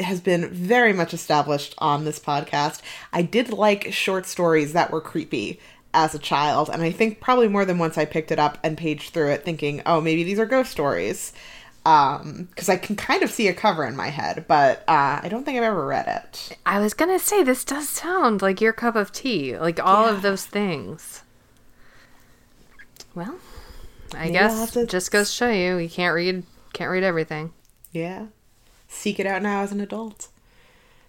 has 0.00 0.20
been 0.20 0.50
very 0.50 0.92
much 0.92 1.14
established 1.14 1.74
on 1.78 2.04
this 2.04 2.20
podcast, 2.20 2.82
I 3.10 3.22
did 3.22 3.48
like 3.48 3.90
short 3.90 4.26
stories 4.26 4.74
that 4.74 4.90
were 4.90 5.00
creepy 5.00 5.58
as 5.94 6.14
a 6.14 6.18
child. 6.18 6.68
And 6.70 6.82
I 6.82 6.90
think 6.90 7.20
probably 7.20 7.48
more 7.48 7.64
than 7.64 7.78
once 7.78 7.96
I 7.98 8.04
picked 8.04 8.30
it 8.30 8.38
up 8.38 8.58
and 8.62 8.76
paged 8.76 9.12
through 9.12 9.30
it 9.32 9.44
thinking, 9.44 9.82
oh, 9.86 10.00
maybe 10.00 10.22
these 10.24 10.38
are 10.38 10.46
ghost 10.46 10.70
stories 10.70 11.32
um 11.86 12.48
because 12.50 12.68
i 12.68 12.76
can 12.76 12.96
kind 12.96 13.22
of 13.22 13.30
see 13.30 13.46
a 13.46 13.54
cover 13.54 13.84
in 13.86 13.96
my 13.96 14.08
head 14.08 14.44
but 14.48 14.80
uh 14.88 15.20
i 15.22 15.28
don't 15.30 15.44
think 15.44 15.56
i've 15.56 15.62
ever 15.62 15.86
read 15.86 16.06
it 16.08 16.58
I 16.66 16.80
was 16.80 16.92
gonna 16.92 17.20
say 17.20 17.42
this 17.44 17.64
does 17.64 17.88
sound 17.88 18.42
like 18.42 18.60
your 18.60 18.72
cup 18.72 18.96
of 18.96 19.12
tea, 19.12 19.56
like 19.56 19.78
all 19.82 20.04
of 20.06 20.20
those 20.20 20.44
things. 20.44 21.22
Well, 23.14 23.36
I 24.12 24.24
Maybe 24.24 24.32
guess 24.32 24.72
to- 24.72 24.86
just 24.86 25.12
goes 25.12 25.28
to 25.30 25.34
show 25.34 25.50
you 25.50 25.76
you 25.78 25.88
can't 25.88 26.14
read 26.14 26.42
can't 26.72 26.90
read 26.90 27.04
everything. 27.04 27.52
yeah 27.92 28.26
seek 28.88 29.20
it 29.20 29.26
out 29.26 29.40
now 29.40 29.62
as 29.62 29.70
an 29.70 29.80
adult 29.80 30.28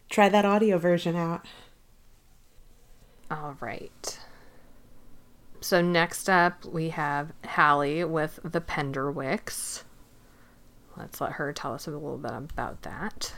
try 0.10 0.30
that 0.30 0.46
audio 0.46 0.78
version 0.78 1.16
out 1.16 1.46
All 3.32 3.58
right. 3.60 4.19
So 5.62 5.82
next 5.82 6.30
up 6.30 6.66
we 6.66 6.90
have 6.90 7.34
Hallie 7.46 8.04
with 8.04 8.40
the 8.44 8.62
Penderwicks. 8.62 9.84
Let's 10.96 11.20
let 11.22 11.34
her 11.34 11.54
tell 11.54 11.74
us 11.74 11.88
a 11.88 11.92
little 11.92 12.18
bit 12.18 12.32
about 12.32 12.82
that. 12.84 13.34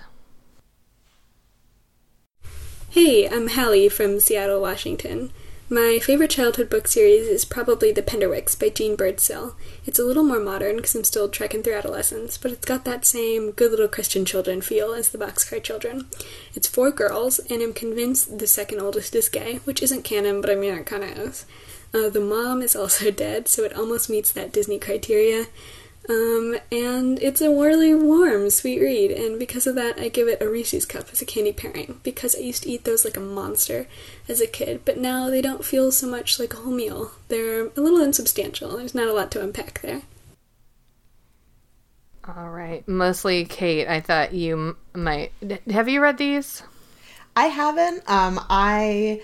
Hey, 2.89 3.27
I'm 3.27 3.49
Hallie 3.49 3.89
from 3.89 4.19
Seattle, 4.19 4.61
Washington. 4.61 5.31
My 5.69 5.99
favorite 5.99 6.31
childhood 6.31 6.69
book 6.69 6.85
series 6.85 7.27
is 7.27 7.45
probably 7.45 7.93
The 7.93 8.01
Penderwicks 8.01 8.59
by 8.59 8.67
Jeanne 8.67 8.97
Birdsall. 8.97 9.55
It's 9.85 9.97
a 9.97 10.03
little 10.03 10.23
more 10.23 10.41
modern 10.41 10.75
because 10.75 10.93
I'm 10.95 11.05
still 11.05 11.29
trekking 11.29 11.63
through 11.63 11.75
adolescence, 11.75 12.37
but 12.37 12.51
it's 12.51 12.65
got 12.65 12.83
that 12.83 13.05
same 13.05 13.51
good 13.51 13.71
little 13.71 13.87
Christian 13.87 14.25
children 14.25 14.59
feel 14.59 14.91
as 14.93 15.09
the 15.09 15.17
Boxcar 15.17 15.63
Children. 15.63 16.07
It's 16.53 16.67
four 16.67 16.91
girls, 16.91 17.39
and 17.49 17.61
I'm 17.61 17.71
convinced 17.71 18.37
the 18.37 18.47
second 18.47 18.81
oldest 18.81 19.15
is 19.15 19.29
gay, 19.29 19.61
which 19.63 19.81
isn't 19.81 20.03
canon, 20.03 20.41
but 20.41 20.49
I 20.49 20.55
mean, 20.55 20.73
it 20.73 20.85
kind 20.85 21.05
of 21.05 21.17
is. 21.17 21.45
Uh, 21.93 22.09
the 22.09 22.21
mom 22.21 22.61
is 22.61 22.75
also 22.75 23.11
dead, 23.11 23.47
so 23.47 23.63
it 23.63 23.73
almost 23.73 24.09
meets 24.09 24.31
that 24.31 24.51
Disney 24.51 24.79
criteria. 24.79 25.47
Um, 26.09 26.57
and 26.71 27.21
it's 27.21 27.41
a 27.41 27.49
really 27.49 27.93
warm, 27.93 28.49
sweet 28.49 28.79
read, 28.81 29.11
and 29.11 29.37
because 29.37 29.67
of 29.67 29.75
that, 29.75 29.99
I 29.99 30.09
give 30.09 30.27
it 30.27 30.41
a 30.41 30.49
Reese's 30.49 30.85
cup 30.85 31.09
as 31.11 31.21
a 31.21 31.25
candy 31.25 31.53
pairing 31.53 31.99
because 32.01 32.35
I 32.35 32.39
used 32.39 32.63
to 32.63 32.69
eat 32.69 32.85
those 32.85 33.05
like 33.05 33.17
a 33.17 33.21
monster 33.21 33.87
as 34.27 34.41
a 34.41 34.47
kid, 34.47 34.81
but 34.83 34.97
now 34.97 35.29
they 35.29 35.41
don't 35.41 35.63
feel 35.63 35.91
so 35.91 36.07
much 36.07 36.39
like 36.39 36.53
a 36.53 36.57
whole 36.57 36.73
meal. 36.73 37.11
They're 37.27 37.67
a 37.67 37.81
little 37.81 38.01
insubstantial. 38.01 38.77
There's 38.77 38.95
not 38.95 39.09
a 39.09 39.13
lot 39.13 39.29
to 39.31 39.43
unpack 39.43 39.81
there. 39.81 40.01
All 42.27 42.49
right, 42.49 42.87
mostly 42.87 43.45
Kate. 43.45 43.87
I 43.87 43.99
thought 43.99 44.33
you 44.33 44.77
might. 44.95 45.33
Have 45.69 45.87
you 45.87 46.01
read 46.01 46.17
these? 46.17 46.63
i 47.35 47.45
haven't 47.45 48.03
um 48.09 48.39
i 48.49 49.21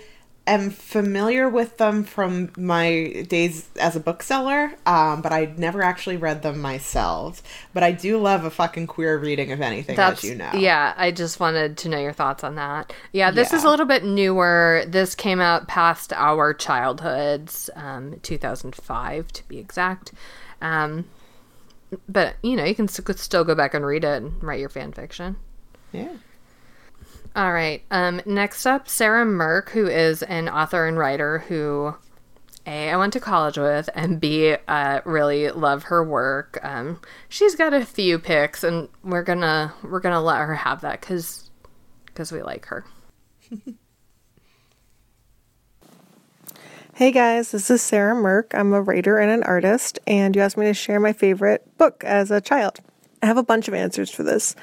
am 0.48 0.70
familiar 0.70 1.48
with 1.48 1.76
them 1.78 2.04
from 2.04 2.50
my 2.56 3.24
days 3.28 3.68
as 3.80 3.96
a 3.96 4.00
bookseller 4.00 4.72
um 4.86 5.22
but 5.22 5.32
i 5.32 5.52
never 5.56 5.82
actually 5.82 6.16
read 6.16 6.42
them 6.42 6.60
myself 6.60 7.42
but 7.72 7.82
i 7.82 7.92
do 7.92 8.18
love 8.18 8.44
a 8.44 8.50
fucking 8.50 8.86
queer 8.86 9.18
reading 9.18 9.52
of 9.52 9.60
anything 9.60 9.98
as 9.98 10.24
you 10.24 10.34
know 10.34 10.50
Yeah, 10.54 10.94
I 10.96 11.10
just 11.10 11.40
wanted 11.40 11.76
to 11.78 11.88
know 11.88 11.98
your 11.98 12.12
thoughts 12.12 12.42
on 12.44 12.54
that. 12.56 12.92
Yeah, 13.12 13.30
this 13.30 13.52
is 13.52 13.64
a 13.64 13.70
little 13.70 13.86
bit 13.86 14.04
newer. 14.04 14.84
This 14.86 15.14
came 15.14 15.40
out 15.40 15.68
past 15.68 16.12
our 16.12 16.52
childhoods, 16.54 17.70
um, 17.76 18.18
2005 18.22 19.32
to 19.32 19.48
be 19.48 19.58
exact. 19.58 20.12
Um, 20.60 21.06
but 22.08 22.36
you 22.42 22.56
know, 22.56 22.64
you 22.64 22.74
can 22.74 22.88
still 22.88 23.44
go 23.44 23.54
back 23.54 23.74
and 23.74 23.84
read 23.84 24.04
it 24.04 24.22
and 24.22 24.42
write 24.42 24.60
your 24.60 24.68
fan 24.68 24.92
fiction. 24.92 25.36
Yeah. 25.92 26.12
All 27.36 27.52
right. 27.52 27.82
Um, 27.90 28.20
next 28.26 28.66
up, 28.66 28.88
Sarah 28.88 29.24
Mirk, 29.24 29.70
who 29.70 29.86
is 29.86 30.22
an 30.24 30.48
author 30.48 30.86
and 30.86 30.98
writer 30.98 31.40
who 31.40 31.94
a 32.66 32.90
I 32.90 32.96
went 32.96 33.14
to 33.14 33.20
college 33.20 33.56
with, 33.56 33.88
and 33.94 34.20
B 34.20 34.54
uh, 34.66 35.00
really 35.04 35.50
love 35.50 35.84
her 35.84 36.04
work. 36.04 36.58
Um, 36.62 37.00
she's 37.28 37.54
got 37.54 37.72
a 37.72 37.84
few 37.84 38.18
picks, 38.18 38.62
and 38.62 38.88
we're 39.02 39.22
gonna 39.22 39.72
we're 39.82 40.00
gonna 40.00 40.20
let 40.20 40.38
her 40.38 40.54
have 40.54 40.82
that 40.82 41.00
because 41.00 41.50
because 42.06 42.30
we 42.30 42.42
like 42.42 42.66
her. 42.66 42.84
Hey 46.94 47.12
guys, 47.12 47.52
this 47.52 47.70
is 47.70 47.80
Sarah 47.80 48.16
Mirk. 48.16 48.50
I'm 48.54 48.72
a 48.72 48.82
writer 48.82 49.18
and 49.18 49.30
an 49.30 49.44
artist, 49.44 50.00
and 50.08 50.34
you 50.34 50.42
asked 50.42 50.56
me 50.56 50.66
to 50.66 50.74
share 50.74 50.98
my 50.98 51.12
favorite 51.12 51.78
book 51.78 52.02
as 52.02 52.32
a 52.32 52.40
child. 52.40 52.80
I 53.22 53.26
have 53.26 53.36
a 53.36 53.42
bunch 53.44 53.68
of 53.68 53.74
answers 53.74 54.10
for 54.10 54.24
this, 54.24 54.56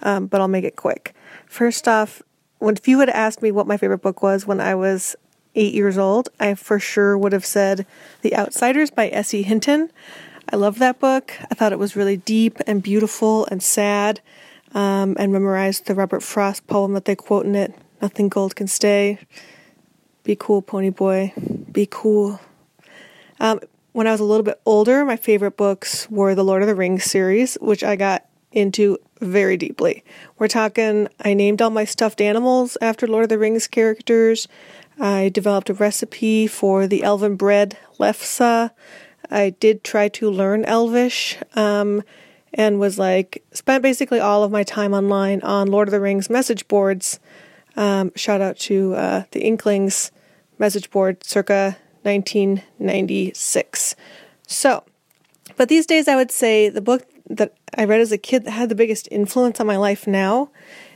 um, 0.00 0.26
but 0.26 0.40
I'll 0.40 0.48
make 0.48 0.64
it 0.64 0.76
quick. 0.76 1.14
First 1.52 1.86
off, 1.86 2.22
if 2.62 2.88
you 2.88 3.00
had 3.00 3.10
asked 3.10 3.42
me 3.42 3.52
what 3.52 3.66
my 3.66 3.76
favorite 3.76 4.00
book 4.00 4.22
was 4.22 4.46
when 4.46 4.58
I 4.58 4.74
was 4.74 5.14
eight 5.54 5.74
years 5.74 5.98
old, 5.98 6.30
I 6.40 6.54
for 6.54 6.78
sure 6.78 7.18
would 7.18 7.34
have 7.34 7.44
said 7.44 7.84
The 8.22 8.34
Outsiders 8.34 8.90
by 8.90 9.10
S.E. 9.10 9.42
Hinton. 9.42 9.90
I 10.50 10.56
love 10.56 10.78
that 10.78 10.98
book. 10.98 11.34
I 11.50 11.54
thought 11.54 11.72
it 11.72 11.78
was 11.78 11.94
really 11.94 12.16
deep 12.16 12.56
and 12.66 12.82
beautiful 12.82 13.44
and 13.50 13.62
sad, 13.62 14.22
um, 14.72 15.14
and 15.18 15.30
memorized 15.30 15.84
the 15.84 15.94
Robert 15.94 16.22
Frost 16.22 16.66
poem 16.68 16.94
that 16.94 17.04
they 17.04 17.14
quote 17.14 17.44
in 17.44 17.54
it 17.54 17.74
Nothing 18.00 18.30
gold 18.30 18.56
can 18.56 18.66
stay. 18.66 19.18
Be 20.24 20.34
cool, 20.34 20.62
Ponyboy. 20.62 21.70
Be 21.70 21.86
cool. 21.90 22.40
Um, 23.40 23.60
when 23.92 24.06
I 24.06 24.12
was 24.12 24.20
a 24.20 24.24
little 24.24 24.42
bit 24.42 24.58
older, 24.64 25.04
my 25.04 25.16
favorite 25.16 25.58
books 25.58 26.10
were 26.10 26.34
the 26.34 26.44
Lord 26.44 26.62
of 26.62 26.68
the 26.68 26.74
Rings 26.74 27.04
series, 27.04 27.56
which 27.60 27.84
I 27.84 27.96
got 27.96 28.24
into 28.52 28.98
very 29.20 29.56
deeply. 29.56 30.04
We're 30.38 30.48
talking, 30.48 31.08
I 31.20 31.34
named 31.34 31.62
all 31.62 31.70
my 31.70 31.84
stuffed 31.84 32.20
animals 32.20 32.76
after 32.80 33.06
Lord 33.06 33.24
of 33.24 33.28
the 33.28 33.38
Rings 33.38 33.66
characters. 33.66 34.48
I 34.98 35.30
developed 35.30 35.70
a 35.70 35.74
recipe 35.74 36.46
for 36.46 36.86
the 36.86 37.02
elven 37.02 37.36
bread 37.36 37.76
lefse. 37.98 38.70
I 39.30 39.50
did 39.50 39.84
try 39.84 40.08
to 40.08 40.30
learn 40.30 40.64
Elvish 40.64 41.38
um, 41.54 42.02
and 42.52 42.78
was 42.78 42.98
like, 42.98 43.44
spent 43.52 43.82
basically 43.82 44.20
all 44.20 44.44
of 44.44 44.50
my 44.50 44.62
time 44.62 44.92
online 44.92 45.40
on 45.42 45.68
Lord 45.68 45.88
of 45.88 45.92
the 45.92 46.00
Rings 46.00 46.28
message 46.28 46.68
boards. 46.68 47.18
Um, 47.76 48.12
shout 48.14 48.40
out 48.40 48.58
to 48.60 48.94
uh, 48.94 49.24
the 49.30 49.40
Inklings 49.40 50.10
message 50.58 50.90
board 50.90 51.24
circa 51.24 51.78
1996. 52.02 53.96
So, 54.46 54.84
but 55.56 55.68
these 55.68 55.86
days 55.86 56.08
I 56.08 56.16
would 56.16 56.30
say 56.30 56.68
the 56.68 56.82
book 56.82 57.06
that 57.36 57.54
I 57.76 57.84
read 57.84 58.00
as 58.00 58.12
a 58.12 58.18
kid 58.18 58.44
that 58.44 58.52
had 58.52 58.68
the 58.68 58.74
biggest 58.74 59.08
influence 59.10 59.60
on 59.60 59.66
my 59.66 59.76
life 59.76 60.06
now 60.06 60.50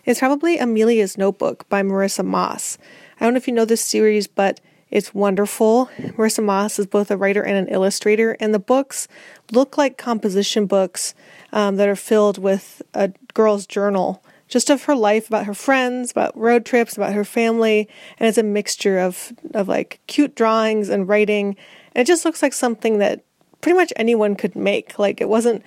is 0.05 0.19
probably 0.19 0.59
Amelia's 0.59 1.19
Notebook 1.19 1.69
by 1.69 1.83
Marissa 1.83 2.25
Moss. 2.25 2.79
I 3.19 3.25
don't 3.25 3.35
know 3.35 3.39
if 3.39 3.49
you 3.49 3.55
know 3.55 3.65
this 3.65 3.83
series, 3.83 4.27
but 4.27 4.61
it's 4.91 5.15
wonderful. 5.15 5.91
Marissa 5.99 6.45
Moss 6.45 6.79
is 6.79 6.87
both 6.87 7.11
a 7.11 7.17
writer 7.17 7.43
and 7.43 7.57
an 7.57 7.75
illustrator, 7.75 8.37
and 8.39 8.55
the 8.55 8.59
books 8.59 9.09
look 9.51 9.77
like 9.77 9.99
composition 9.99 10.67
books 10.67 11.15
um, 11.53 11.77
that 11.77 11.89
are 11.89 11.97
filled 11.97 12.39
with 12.39 12.83
a 12.95 13.13
girl's 13.35 13.67
journal, 13.67 14.23
just 14.49 14.71
of 14.71 14.85
her 14.85 14.95
life, 14.95 15.27
about 15.27 15.47
her 15.47 15.55
friends, 15.55 16.13
about 16.13 16.39
road 16.39 16.65
trips, 16.65 16.97
about 16.97 17.15
her 17.15 17.25
family, 17.25 17.89
and 18.19 18.29
it's 18.29 18.39
a 18.39 18.45
mixture 18.45 18.99
of 18.99 19.33
of 19.55 19.67
like 19.67 20.01
cute 20.07 20.37
drawings 20.37 20.89
and 20.89 21.09
writing. 21.09 21.57
And 21.95 22.03
it 22.03 22.07
just 22.07 22.25
looks 22.25 22.43
like 22.43 22.53
something 22.53 22.99
that 22.99 23.25
pretty 23.61 23.77
much 23.77 23.93
anyone 23.97 24.37
could 24.37 24.55
make. 24.55 24.99
Like 24.99 25.21
it 25.21 25.29
wasn't. 25.29 25.65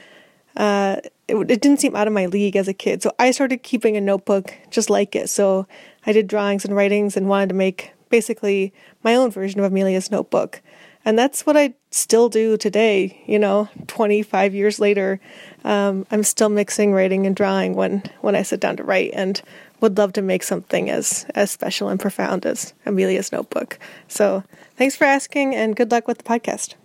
Uh, 0.60 0.97
it, 1.30 1.36
it 1.36 1.62
didn't 1.62 1.80
seem 1.80 1.95
out 1.95 2.05
of 2.05 2.14
my 2.14 2.26
league 2.26 2.57
as 2.57 2.68
a 2.68 2.74
kid, 2.74 3.01
so 3.01 3.12
I 3.18 3.32
started 3.32 3.64
keeping 3.64 3.95
a 3.95 4.01
notebook 4.01 4.53
just 4.70 4.89
like 4.89 5.16
it. 5.16 5.30
So 5.30 5.66
I 6.05 6.12
did 6.12 6.28
drawings 6.28 6.66
and 6.66 6.76
writings 6.76 7.16
and 7.16 7.30
wanted 7.30 7.49
to 7.49 7.55
make 7.55 7.93
basically 8.10 8.74
my 9.01 9.16
own 9.16 9.32
version 9.32 9.60
of 9.60 9.72
Amelia's 9.72 10.12
notebook. 10.12 10.62
And 11.05 11.18
that's 11.18 11.45
what 11.45 11.55
I 11.55 11.74
still 11.91 12.28
do 12.28 12.57
today, 12.57 13.24
you 13.26 13.39
know, 13.39 13.70
25 13.88 14.53
years 14.53 14.80
later. 14.80 15.22
Um, 15.64 16.05
I'm 16.12 16.24
still 16.24 16.49
mixing 16.49 16.91
writing 16.91 17.26
and 17.26 17.36
drawing 17.36 17.74
when, 17.74 18.03
when 18.20 18.36
I 18.36 18.41
sit 18.41 18.60
down 18.60 18.78
to 18.78 18.84
write 18.84 19.12
and 19.14 19.41
would 19.80 19.97
love 19.97 20.12
to 20.14 20.22
make 20.22 20.43
something 20.43 20.89
as, 20.89 21.26
as 21.36 21.51
special 21.51 21.88
and 21.88 21.99
profound 21.99 22.45
as 22.45 22.74
Amelia's 22.86 23.32
notebook. 23.32 23.80
So 24.10 24.43
thanks 24.76 24.97
for 24.97 25.05
asking 25.05 25.55
and 25.55 25.76
good 25.76 25.89
luck 25.89 26.05
with 26.05 26.18
the 26.18 26.24
podcast. 26.26 26.76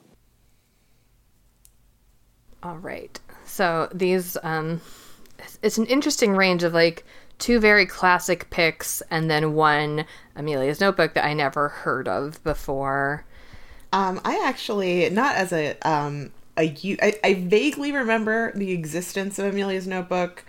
All 2.63 2.79
right. 2.79 3.19
So 3.55 3.89
these, 3.95 4.37
um, 4.43 4.81
it's 5.63 5.79
an 5.79 5.87
interesting 5.87 6.35
range 6.35 6.65
of 6.65 6.75
like 6.75 7.05
two 7.39 7.61
very 7.61 7.87
classic 7.87 8.51
picks 8.51 9.01
and 9.13 9.31
then 9.31 9.55
one 9.55 10.07
Amelia's 10.35 10.81
Notebook 10.81 11.15
that 11.15 11.25
I 11.25 11.35
never 11.35 11.69
heard 11.69 12.09
of 12.09 12.43
before. 12.43 13.25
Um, 13.93 14.21
I 14.25 14.43
actually 14.45 15.09
not 15.11 15.37
as 15.37 15.53
a 15.53 15.77
um 15.89 16.33
I 16.57 17.45
vaguely 17.47 17.93
remember 17.93 18.51
the 18.57 18.73
existence 18.73 19.39
of 19.39 19.47
Amelia's 19.47 19.87
Notebook 19.87 20.45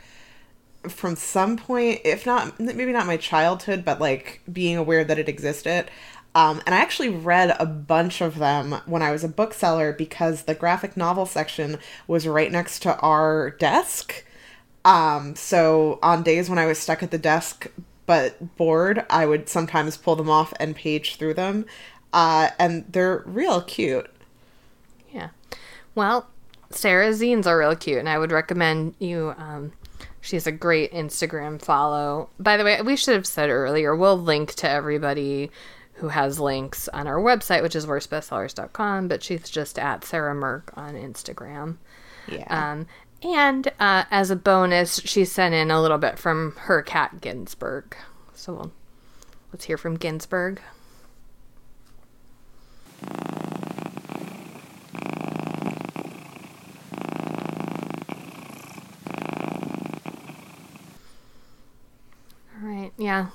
from 0.90 1.16
some 1.16 1.58
point, 1.58 2.02
if 2.06 2.26
not 2.26 2.60
maybe 2.60 2.92
not 2.92 3.06
my 3.06 3.18
childhood, 3.18 3.86
but 3.86 4.02
like 4.02 4.42
being 4.52 4.78
aware 4.78 5.04
that 5.04 5.20
it 5.20 5.30
existed. 5.30 5.92
Um, 6.36 6.62
and 6.66 6.76
I 6.76 6.80
actually 6.80 7.10
read 7.10 7.56
a 7.60 7.66
bunch 7.66 8.20
of 8.20 8.38
them 8.38 8.74
when 8.86 9.02
I 9.02 9.12
was 9.12 9.24
a 9.24 9.30
bookseller 9.30 9.94
because 9.94 10.44
the 10.44 10.54
graphic 10.54 10.98
novel 10.98 11.26
section 11.26 11.80
was 12.08 12.28
right 12.28 12.52
next 12.52 12.82
to 12.82 12.98
our 13.00 13.52
desk. 13.52 14.26
Um, 14.84 15.36
so 15.36 15.98
on 16.04 16.24
days 16.24 16.50
when 16.50 16.60
I 16.60 16.66
was 16.66 16.78
stuck 16.78 17.02
at 17.02 17.12
the 17.12 17.18
desk 17.18 17.68
but 18.06 18.58
bored, 18.58 19.06
I 19.10 19.26
would 19.26 19.48
sometimes 19.48 19.96
pull 19.96 20.18
them 20.18 20.30
off 20.30 20.54
and 20.60 20.76
page 20.76 21.16
through 21.16 21.36
them. 21.36 21.66
Uh, 22.12 22.50
and 22.60 22.86
they're 22.92 23.24
real 23.26 23.62
cute. 23.62 24.10
Yeah. 25.12 25.30
Well, 25.96 26.28
Sarah's 26.70 27.22
zines 27.22 27.46
are 27.46 27.58
real 27.58 27.76
cute, 27.76 27.98
and 27.98 28.10
I 28.10 28.20
would 28.20 28.32
recommend 28.32 28.96
you. 29.00 29.34
Um, 29.38 29.72
she 30.22 30.36
has 30.36 30.46
a 30.46 30.52
great 30.52 30.92
Instagram 30.92 31.62
follow. 31.62 32.30
By 32.40 32.58
the 32.58 32.64
way, 32.64 32.82
we 32.82 32.96
should 32.96 33.16
have 33.16 33.26
said 33.26 33.50
earlier, 33.50 33.96
we'll 33.96 34.20
link 34.20 34.54
to 34.56 34.70
everybody 34.70 35.50
who 35.96 36.10
has 36.10 36.40
links 36.40 36.88
on 36.90 37.08
our 37.08 37.20
website, 37.20 37.64
which 37.64 37.76
is 37.76 37.86
worstbestsellers.com, 37.86 39.08
but 39.08 39.24
she's 39.24 39.50
just 39.50 39.80
at 39.80 40.04
Sarah 40.04 40.36
Mirk 40.36 40.72
on 40.76 40.96
Instagram. 40.96 41.78
Yeah. 42.28 42.46
Um, 42.50 42.88
and 43.22 43.68
uh, 43.80 44.04
as 44.12 44.30
a 44.30 44.36
bonus, 44.36 45.00
she 45.00 45.26
sent 45.26 45.56
in 45.56 45.72
a 45.72 45.82
little 45.82 45.98
bit 45.98 46.20
from 46.20 46.54
her 46.58 46.82
cat 46.82 47.22
Ginsburg. 47.22 47.96
So 48.34 48.54
we'll, 48.54 48.72
let's 49.54 49.66
hear 49.66 49.78
from 49.78 49.96
Ginsburg. 49.96 50.62
All 62.62 62.68
right, 62.68 62.92
yeah. 62.98 63.30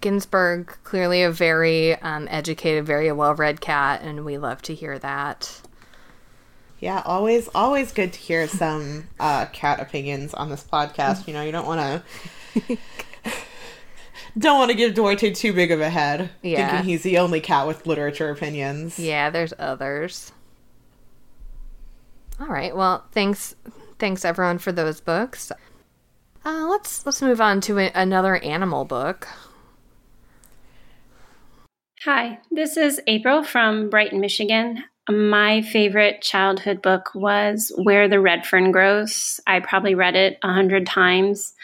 Ginsburg, 0.00 0.66
clearly 0.84 1.22
a 1.22 1.30
very 1.30 1.94
um, 2.02 2.26
educated, 2.30 2.84
very 2.86 3.10
well 3.12 3.34
read 3.34 3.60
cat, 3.60 4.02
and 4.02 4.24
we 4.24 4.38
love 4.38 4.60
to 4.62 4.74
hear 4.74 4.98
that. 4.98 5.60
Yeah, 6.80 7.02
always 7.04 7.48
always 7.54 7.90
good 7.92 8.12
to 8.12 8.18
hear 8.18 8.46
some 8.46 9.08
uh, 9.18 9.46
cat 9.46 9.80
opinions 9.80 10.34
on 10.34 10.48
this 10.50 10.62
podcast. 10.62 11.26
You 11.26 11.34
know, 11.34 11.42
you 11.42 11.50
don't 11.52 11.66
want 11.66 12.02
to 12.66 12.76
don't 14.38 14.58
want 14.58 14.70
to 14.70 14.76
give 14.76 14.94
Duarte 14.94 15.32
too 15.32 15.52
big 15.52 15.70
of 15.72 15.80
a 15.80 15.90
head, 15.90 16.30
Yeah. 16.42 16.70
thinking 16.70 16.88
he's 16.88 17.02
the 17.02 17.18
only 17.18 17.40
cat 17.40 17.66
with 17.66 17.86
literature 17.86 18.30
opinions. 18.30 18.98
Yeah, 18.98 19.30
there's 19.30 19.52
others. 19.58 20.30
All 22.40 22.46
right. 22.46 22.76
Well, 22.76 23.04
thanks, 23.10 23.56
thanks 23.98 24.24
everyone 24.24 24.58
for 24.58 24.70
those 24.70 25.00
books. 25.00 25.50
Uh, 26.44 26.66
let's 26.68 27.04
let's 27.04 27.20
move 27.20 27.40
on 27.40 27.60
to 27.62 27.78
a, 27.80 27.90
another 27.94 28.36
animal 28.36 28.84
book. 28.84 29.26
Hi, 32.04 32.38
this 32.52 32.76
is 32.76 33.00
April 33.08 33.42
from 33.42 33.90
Brighton, 33.90 34.20
Michigan. 34.20 34.84
My 35.10 35.62
favorite 35.62 36.22
childhood 36.22 36.80
book 36.80 37.10
was 37.12 37.72
Where 37.76 38.06
the 38.06 38.20
Red 38.20 38.46
Fern 38.46 38.70
Grows. 38.70 39.40
I 39.48 39.58
probably 39.58 39.96
read 39.96 40.14
it 40.14 40.38
a 40.44 40.52
hundred 40.52 40.86
times. 40.86 41.54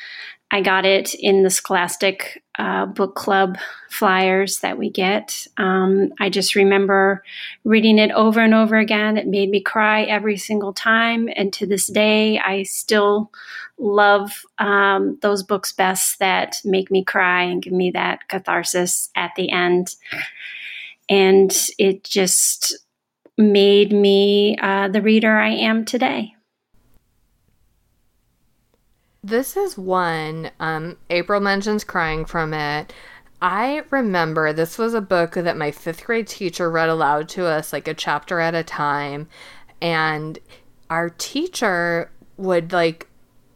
I 0.51 0.61
got 0.61 0.85
it 0.85 1.15
in 1.15 1.45
the 1.45 1.51
Scholastic 1.51 2.43
uh, 2.59 2.87
book 2.87 3.15
club 3.15 3.59
flyers 3.91 4.59
that 4.59 4.77
we 4.77 4.91
get. 4.91 5.47
Um, 5.57 6.13
I 6.19 6.31
just 6.31 6.57
remember 6.57 7.23
reading 7.63 7.99
it 7.99 8.11
over 8.11 8.41
and 8.41 8.55
over 8.55 8.77
again. 8.77 9.17
It 9.17 9.29
made 9.29 9.51
me 9.51 9.61
cry 9.61 10.03
every 10.03 10.37
single 10.37 10.73
time. 10.73 11.29
And 11.37 11.53
to 11.53 11.67
this 11.67 11.87
day, 11.87 12.41
I 12.41 12.65
still 12.65 13.31
love 13.79 14.31
um, 14.59 15.19
those 15.23 15.43
books 15.43 15.73
best 15.73 16.19
that 16.19 16.57
make 16.65 16.91
me 16.91 17.05
cry 17.05 17.43
and 17.43 17.63
give 17.63 17.73
me 17.73 17.91
that 17.91 18.29
catharsis 18.29 19.11
at 19.17 19.33
the 19.37 19.51
end. 19.51 19.95
And 21.09 21.55
it 21.79 22.05
just 22.05 22.77
made 23.37 23.93
me 23.93 24.57
uh, 24.61 24.89
the 24.89 25.03
reader 25.03 25.37
I 25.37 25.51
am 25.51 25.85
today. 25.85 26.35
This 29.23 29.57
is 29.57 29.79
one. 29.79 30.51
Um, 30.61 30.99
April 31.09 31.41
mentions 31.41 31.83
crying 31.83 32.27
from 32.27 32.53
it. 32.53 32.93
I 33.41 33.83
remember 33.91 34.53
this 34.53 34.79
was 34.79 34.95
a 34.95 35.01
book 35.01 35.33
that 35.33 35.57
my 35.57 35.71
fifth 35.71 36.05
grade 36.05 36.27
teacher 36.27 36.71
read 36.71 36.89
aloud 36.89 37.29
to 37.31 37.47
us, 37.47 37.73
like 37.73 37.89
a 37.89 37.95
chapter 37.95 38.39
at 38.41 38.55
a 38.55 38.63
time. 38.63 39.29
And 39.81 40.39
our 40.91 41.11
teacher 41.11 42.11
would 42.37 42.73
like 42.73 43.09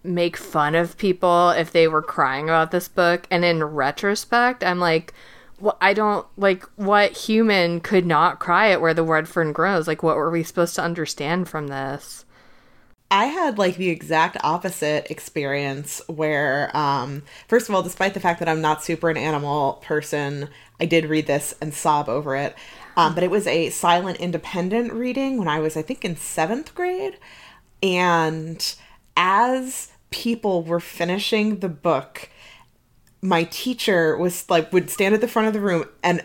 make 0.08 0.36
fun 0.36 0.74
of 0.74 0.98
people 0.98 1.50
if 1.50 1.70
they 1.70 1.86
were 1.86 2.02
crying 2.02 2.44
about 2.44 2.70
this 2.70 2.88
book. 2.88 3.26
And 3.30 3.44
in 3.44 3.62
retrospect, 3.62 4.64
I'm 4.64 4.80
like, 4.80 5.12
well, 5.60 5.76
I 5.80 5.92
don't 5.92 6.26
like 6.36 6.64
what 6.76 7.12
human 7.12 7.80
could 7.80 8.06
not 8.06 8.38
cry 8.38 8.70
at 8.70 8.80
where 8.80 8.94
the 8.94 9.02
red 9.02 9.28
fern 9.28 9.52
grows. 9.52 9.88
Like, 9.88 10.02
what 10.02 10.16
were 10.16 10.30
we 10.30 10.42
supposed 10.42 10.74
to 10.76 10.82
understand 10.82 11.48
from 11.48 11.68
this? 11.68 12.24
I 13.10 13.26
had 13.26 13.58
like 13.58 13.76
the 13.76 13.88
exact 13.88 14.36
opposite 14.44 15.10
experience 15.10 16.02
where, 16.08 16.76
um, 16.76 17.22
first 17.48 17.68
of 17.68 17.74
all, 17.74 17.82
despite 17.82 18.14
the 18.14 18.20
fact 18.20 18.38
that 18.38 18.48
I'm 18.48 18.60
not 18.60 18.84
super 18.84 19.08
an 19.08 19.16
animal 19.16 19.74
person, 19.82 20.48
I 20.78 20.84
did 20.84 21.06
read 21.06 21.26
this 21.26 21.54
and 21.60 21.72
sob 21.72 22.08
over 22.08 22.36
it. 22.36 22.54
Um, 22.96 23.14
but 23.14 23.24
it 23.24 23.30
was 23.30 23.46
a 23.46 23.70
silent 23.70 24.18
independent 24.18 24.92
reading 24.92 25.38
when 25.38 25.48
I 25.48 25.60
was, 25.60 25.76
I 25.76 25.82
think, 25.82 26.04
in 26.04 26.16
seventh 26.16 26.74
grade. 26.74 27.16
And 27.82 28.74
as 29.16 29.92
people 30.10 30.62
were 30.62 30.80
finishing 30.80 31.60
the 31.60 31.68
book, 31.68 32.28
my 33.20 33.44
teacher 33.44 34.16
was 34.16 34.48
like, 34.48 34.72
would 34.72 34.90
stand 34.90 35.14
at 35.14 35.20
the 35.20 35.28
front 35.28 35.48
of 35.48 35.54
the 35.54 35.60
room 35.60 35.84
and 36.02 36.24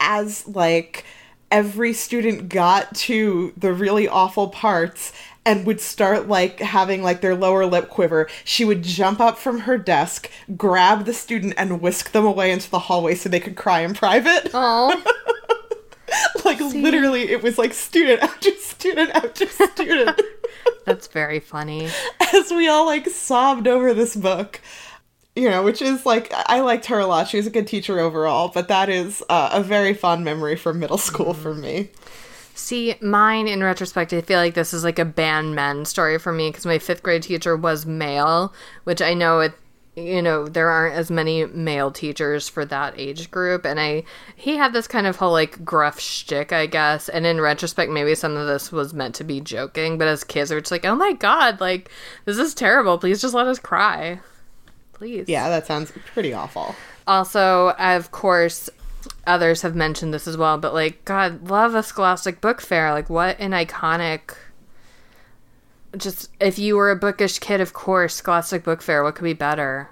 as 0.00 0.46
like 0.48 1.04
every 1.50 1.92
student 1.92 2.48
got 2.48 2.94
to 2.94 3.52
the 3.56 3.72
really 3.72 4.08
awful 4.08 4.48
parts 4.48 5.12
and 5.44 5.66
would 5.66 5.80
start 5.80 6.28
like 6.28 6.60
having 6.60 7.02
like 7.02 7.20
their 7.20 7.34
lower 7.34 7.66
lip 7.66 7.88
quiver, 7.88 8.28
she 8.44 8.64
would 8.64 8.82
jump 8.82 9.20
up 9.20 9.38
from 9.38 9.60
her 9.60 9.76
desk, 9.76 10.30
grab 10.56 11.04
the 11.04 11.12
student, 11.12 11.54
and 11.56 11.80
whisk 11.80 12.12
them 12.12 12.24
away 12.24 12.50
into 12.50 12.70
the 12.70 12.78
hallway 12.78 13.14
so 13.14 13.28
they 13.28 13.40
could 13.40 13.56
cry 13.56 13.80
in 13.80 13.92
private. 13.94 14.50
Oh. 14.54 15.02
like 16.44 16.60
literally, 16.60 17.30
it 17.30 17.42
was 17.42 17.58
like 17.58 17.74
student 17.74 18.22
after 18.22 18.50
student 18.52 19.10
after 19.10 19.46
student. 19.46 20.20
That's 20.84 21.06
very 21.06 21.40
funny. 21.40 21.88
As 22.34 22.50
we 22.50 22.68
all 22.68 22.86
like 22.86 23.08
sobbed 23.08 23.68
over 23.68 23.94
this 23.94 24.16
book. 24.16 24.60
You 25.34 25.48
know, 25.48 25.62
which 25.62 25.80
is 25.80 26.04
like, 26.04 26.30
I 26.34 26.60
liked 26.60 26.86
her 26.86 26.98
a 26.98 27.06
lot. 27.06 27.26
She 27.26 27.38
was 27.38 27.46
a 27.46 27.50
good 27.50 27.66
teacher 27.66 27.98
overall, 27.98 28.48
but 28.48 28.68
that 28.68 28.90
is 28.90 29.22
uh, 29.30 29.48
a 29.52 29.62
very 29.62 29.94
fond 29.94 30.26
memory 30.26 30.56
from 30.56 30.78
middle 30.78 30.98
school 30.98 31.32
for 31.32 31.54
me. 31.54 31.88
See, 32.54 32.96
mine 33.00 33.48
in 33.48 33.62
retrospect, 33.62 34.12
I 34.12 34.20
feel 34.20 34.38
like 34.38 34.52
this 34.52 34.74
is 34.74 34.84
like 34.84 34.98
a 34.98 35.06
band 35.06 35.54
men 35.54 35.86
story 35.86 36.18
for 36.18 36.32
me 36.32 36.50
because 36.50 36.66
my 36.66 36.78
fifth 36.78 37.02
grade 37.02 37.22
teacher 37.22 37.56
was 37.56 37.86
male, 37.86 38.52
which 38.84 39.00
I 39.00 39.14
know 39.14 39.40
it, 39.40 39.54
you 39.94 40.22
know, 40.22 40.48
there 40.48 40.70
aren't 40.70 40.94
as 40.94 41.10
many 41.10 41.44
male 41.44 41.90
teachers 41.90 42.48
for 42.48 42.64
that 42.64 42.98
age 42.98 43.30
group. 43.30 43.66
And 43.66 43.78
I, 43.78 44.04
he 44.34 44.56
had 44.56 44.72
this 44.72 44.88
kind 44.88 45.06
of 45.06 45.16
whole 45.16 45.32
like 45.32 45.64
gruff 45.64 46.00
shtick, 46.00 46.52
I 46.52 46.66
guess. 46.66 47.08
And 47.08 47.26
in 47.26 47.40
retrospect, 47.40 47.92
maybe 47.92 48.14
some 48.14 48.36
of 48.36 48.46
this 48.46 48.72
was 48.72 48.94
meant 48.94 49.14
to 49.16 49.24
be 49.24 49.40
joking, 49.40 49.98
but 49.98 50.08
as 50.08 50.24
kids, 50.24 50.50
we're 50.50 50.60
just 50.60 50.72
like, 50.72 50.86
oh 50.86 50.96
my 50.96 51.12
God, 51.12 51.60
like, 51.60 51.90
this 52.24 52.38
is 52.38 52.54
terrible. 52.54 52.96
Please 52.98 53.20
just 53.20 53.34
let 53.34 53.46
us 53.46 53.58
cry. 53.58 54.20
Please. 54.94 55.28
Yeah, 55.28 55.48
that 55.50 55.66
sounds 55.66 55.92
pretty 56.06 56.32
awful. 56.32 56.74
Also, 57.06 57.70
of 57.72 58.12
course, 58.12 58.70
others 59.26 59.60
have 59.62 59.74
mentioned 59.74 60.14
this 60.14 60.26
as 60.26 60.36
well, 60.36 60.56
but 60.56 60.72
like, 60.72 61.04
God, 61.04 61.50
love 61.50 61.74
a 61.74 61.82
Scholastic 61.82 62.40
Book 62.40 62.62
Fair. 62.62 62.92
Like, 62.92 63.10
what 63.10 63.38
an 63.38 63.50
iconic. 63.50 64.36
Just 65.96 66.30
if 66.40 66.58
you 66.58 66.76
were 66.76 66.90
a 66.90 66.96
bookish 66.96 67.38
kid, 67.38 67.60
of 67.60 67.72
course, 67.72 68.14
Scholastic 68.14 68.64
Book 68.64 68.82
Fair. 68.82 69.02
What 69.02 69.14
could 69.14 69.24
be 69.24 69.34
better? 69.34 69.90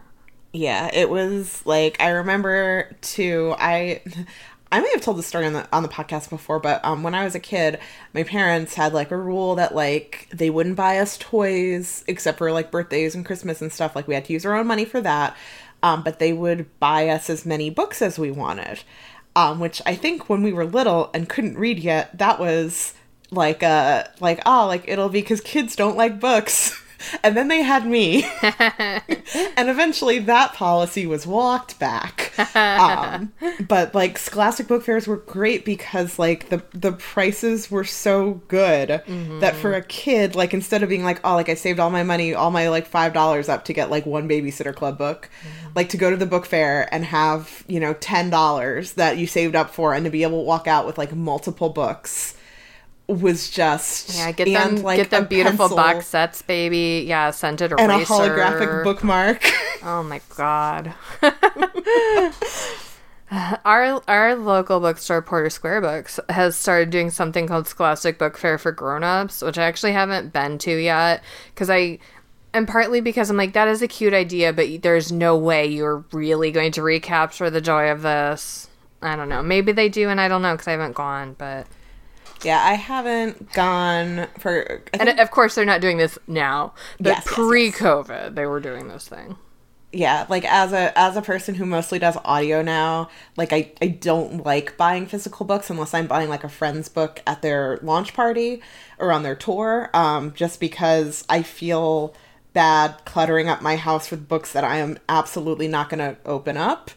Yeah, 0.53 0.90
it 0.92 1.11
was 1.11 1.64
like 1.66 2.01
I 2.01 2.11
remember 2.11 2.96
too. 3.01 3.55
I 3.59 4.03
I 4.72 4.80
may 4.80 4.90
have 4.92 5.01
told 5.01 5.18
the 5.18 5.24
story 5.24 5.46
on 5.46 5.53
the 5.53 5.68
on 5.72 5.82
the 5.82 5.88
podcast 5.88 6.30
before, 6.30 6.61
but 6.61 6.84
um, 6.84 7.03
when 7.03 7.14
I 7.14 7.24
was 7.24 7.34
a 7.34 7.40
kid, 7.40 7.80
my 8.14 8.22
parents 8.22 8.74
had 8.74 8.92
like 8.92 9.11
a 9.11 9.16
rule 9.16 9.57
that 9.57 9.74
like 9.74 10.28
they 10.32 10.48
wouldn't 10.48 10.76
buy 10.76 10.98
us 10.98 11.18
toys 11.18 12.05
except 12.07 12.38
for 12.38 12.53
like 12.53 12.70
birthdays 12.70 13.14
and 13.14 13.26
Christmas 13.26 13.61
and 13.61 13.72
stuff. 13.72 13.96
Like 13.96 14.07
we 14.07 14.14
had 14.14 14.24
to 14.26 14.32
use 14.32 14.46
our 14.46 14.55
own 14.55 14.68
money 14.68 14.84
for 14.84 15.01
that, 15.01 15.36
um, 15.82 16.03
but 16.05 16.20
they 16.20 16.32
would 16.32 16.66
buy 16.78 17.09
us 17.09 17.28
as 17.28 17.44
many 17.44 17.68
books 17.68 18.01
as 18.01 18.18
we 18.18 18.30
wanted. 18.30 18.82
Um, 19.36 19.61
which 19.61 19.80
I 19.86 19.94
think 19.94 20.28
when 20.28 20.42
we 20.42 20.53
were 20.53 20.64
little 20.64 21.11
and 21.14 21.28
couldn't 21.28 21.57
read 21.57 21.78
yet, 21.78 22.18
that 22.18 22.40
was 22.40 22.94
like 23.30 23.62
uh 23.62 24.04
like 24.20 24.40
oh 24.46 24.66
like 24.66 24.84
it'll 24.88 25.08
be 25.08 25.20
because 25.20 25.40
kids 25.40 25.76
don't 25.76 25.96
like 25.96 26.18
books. 26.20 26.76
and 27.24 27.34
then 27.34 27.48
they 27.48 27.62
had 27.62 27.86
me 27.86 28.22
and 28.42 29.70
eventually 29.70 30.18
that 30.18 30.52
policy 30.52 31.06
was 31.06 31.26
walked 31.26 31.78
back 31.78 32.30
um, 32.54 33.32
but 33.68 33.94
like 33.94 34.18
scholastic 34.18 34.68
book 34.68 34.84
fairs 34.84 35.06
were 35.06 35.16
great 35.16 35.64
because 35.64 36.18
like 36.18 36.50
the 36.50 36.62
the 36.74 36.92
prices 36.92 37.70
were 37.70 37.84
so 37.84 38.42
good 38.48 38.90
Mm-hmm. 38.90 39.40
that 39.40 39.56
for 39.56 39.72
a 39.72 39.82
kid 39.82 40.34
like 40.34 40.52
instead 40.52 40.82
of 40.82 40.90
being 40.90 41.02
like 41.02 41.20
oh 41.24 41.34
like 41.34 41.48
i 41.48 41.54
saved 41.54 41.80
all 41.80 41.88
my 41.88 42.02
money 42.02 42.34
all 42.34 42.50
my 42.50 42.68
like 42.68 42.86
five 42.86 43.14
dollars 43.14 43.48
up 43.48 43.64
to 43.64 43.72
get 43.72 43.88
like 43.90 44.04
one 44.04 44.28
babysitter 44.28 44.74
club 44.74 44.98
book 44.98 45.30
like 45.74 45.88
to 45.88 45.96
go 45.96 46.10
to 46.10 46.16
the 46.16 46.26
book 46.26 46.44
fair 46.44 46.86
and 46.92 47.06
have 47.06 47.64
you 47.66 47.80
know 47.80 47.94
ten 47.94 48.28
dollars 48.28 48.92
that 48.92 49.16
you 49.16 49.26
saved 49.26 49.56
up 49.56 49.70
for 49.70 49.94
and 49.94 50.04
to 50.04 50.10
be 50.10 50.22
able 50.22 50.40
to 50.40 50.44
walk 50.46 50.66
out 50.66 50.84
with 50.86 50.98
like 50.98 51.14
multiple 51.14 51.70
books 51.70 52.36
was 53.11 53.50
just 53.50 54.16
Yeah, 54.16 54.32
get 54.32 54.46
them, 54.46 54.82
like, 54.82 54.96
get 54.96 55.11
them 55.11 55.26
beautiful 55.26 55.68
box 55.68 56.06
sets, 56.06 56.42
baby. 56.42 57.04
Yeah, 57.06 57.30
scented 57.30 57.72
eraser 57.72 57.90
and 57.90 58.02
a 58.02 58.04
holographic 58.04 58.84
bookmark. 58.84 59.52
Oh 59.82 60.02
my 60.02 60.20
god. 60.36 60.92
our 63.64 64.02
our 64.06 64.34
local 64.34 64.78
bookstore, 64.78 65.22
Porter 65.22 65.48
Square 65.48 65.80
Books, 65.80 66.20
has 66.28 66.54
started 66.54 66.90
doing 66.90 67.08
something 67.08 67.46
called 67.46 67.66
Scholastic 67.66 68.18
Book 68.18 68.36
Fair 68.36 68.58
for 68.58 68.72
grown-ups, 68.72 69.40
which 69.40 69.56
I 69.56 69.64
actually 69.64 69.92
haven't 69.92 70.34
been 70.34 70.58
to 70.58 70.76
yet 70.76 71.22
because 71.54 71.70
I 71.70 71.98
and 72.52 72.66
partly 72.66 73.00
because 73.00 73.30
I'm 73.30 73.36
like 73.36 73.52
that 73.52 73.68
is 73.68 73.82
a 73.82 73.88
cute 73.88 74.14
idea, 74.14 74.52
but 74.52 74.82
there's 74.82 75.12
no 75.12 75.36
way 75.36 75.66
you're 75.66 76.04
really 76.12 76.50
going 76.50 76.72
to 76.72 76.82
recapture 76.82 77.48
the 77.48 77.61
joy 77.61 77.90
of 77.90 78.02
this. 78.02 78.68
I 79.02 79.16
don't 79.16 79.28
know. 79.28 79.42
Maybe 79.42 79.72
they 79.72 79.88
do, 79.88 80.08
and 80.08 80.20
I 80.20 80.28
don't 80.28 80.42
know 80.42 80.52
because 80.52 80.68
I 80.68 80.72
haven't 80.72 80.94
gone. 80.94 81.34
But 81.38 81.66
Yeah, 82.43 82.61
I 82.62 82.74
haven't 82.74 83.53
gone 83.53 84.26
for. 84.38 84.82
I 84.95 84.99
and 84.99 85.20
of 85.20 85.30
course, 85.30 85.55
they're 85.55 85.64
not 85.64 85.80
doing 85.80 85.99
this 85.99 86.18
now. 86.26 86.74
But 86.99 87.11
Yes, 87.11 87.16
yes, 87.18 87.26
yes. 87.26 87.34
pre-COVID, 87.34 88.34
they 88.34 88.47
were 88.47 88.61
doing 88.61 88.88
this 88.88 89.07
thing. 89.09 89.36
yeah, 89.93 90.24
like 90.28 90.45
as 90.45 90.72
a 90.72 90.97
as 90.99 91.16
a 91.16 91.22
person 91.22 91.55
who 91.57 91.66
mostly 91.66 91.99
does 91.99 92.16
audio 92.24 92.62
now, 92.62 93.09
like 93.36 93.53
I 93.53 93.72
I 93.82 93.88
don't 93.88 94.45
like 94.47 94.76
buying 94.76 95.07
physical 95.07 95.45
books 95.45 95.68
unless 95.68 95.93
I'm 95.95 96.07
buying 96.07 96.28
like 96.28 96.45
a 96.45 96.49
friend's 96.49 96.88
book 96.88 97.20
at 97.26 97.43
their 97.43 97.78
launch 97.82 98.14
party 98.14 98.62
or 98.99 99.12
on 99.12 99.22
their 99.22 99.34
tour. 99.36 99.91
Um, 99.93 100.32
just 100.34 100.61
because 100.61 101.24
I 101.28 101.43
feel 101.43 102.14
bad 102.53 103.05
cluttering 103.05 103.49
up 103.49 103.62
my 103.62 103.76
house 103.76 104.11
with 104.11 104.28
books 104.28 104.53
that 104.53 104.64
I 104.64 104.76
am 104.78 104.99
absolutely 105.09 105.68
not 105.68 105.88
going 105.88 106.01
to 106.01 106.16
open 106.26 106.57
up, 106.57 106.91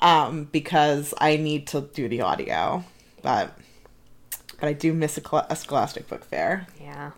um, 0.00 0.44
because 0.52 1.12
I 1.18 1.36
need 1.36 1.66
to 1.68 1.80
do 1.80 2.08
the 2.08 2.20
audio. 2.20 2.84
But 3.22 3.56
but 4.62 4.68
I 4.68 4.74
do 4.74 4.92
miss 4.92 5.18
a, 5.18 5.20
cl- 5.20 5.44
a 5.50 5.56
Scholastic 5.56 6.06
book 6.06 6.24
fair. 6.24 6.68
Yeah. 6.80 7.10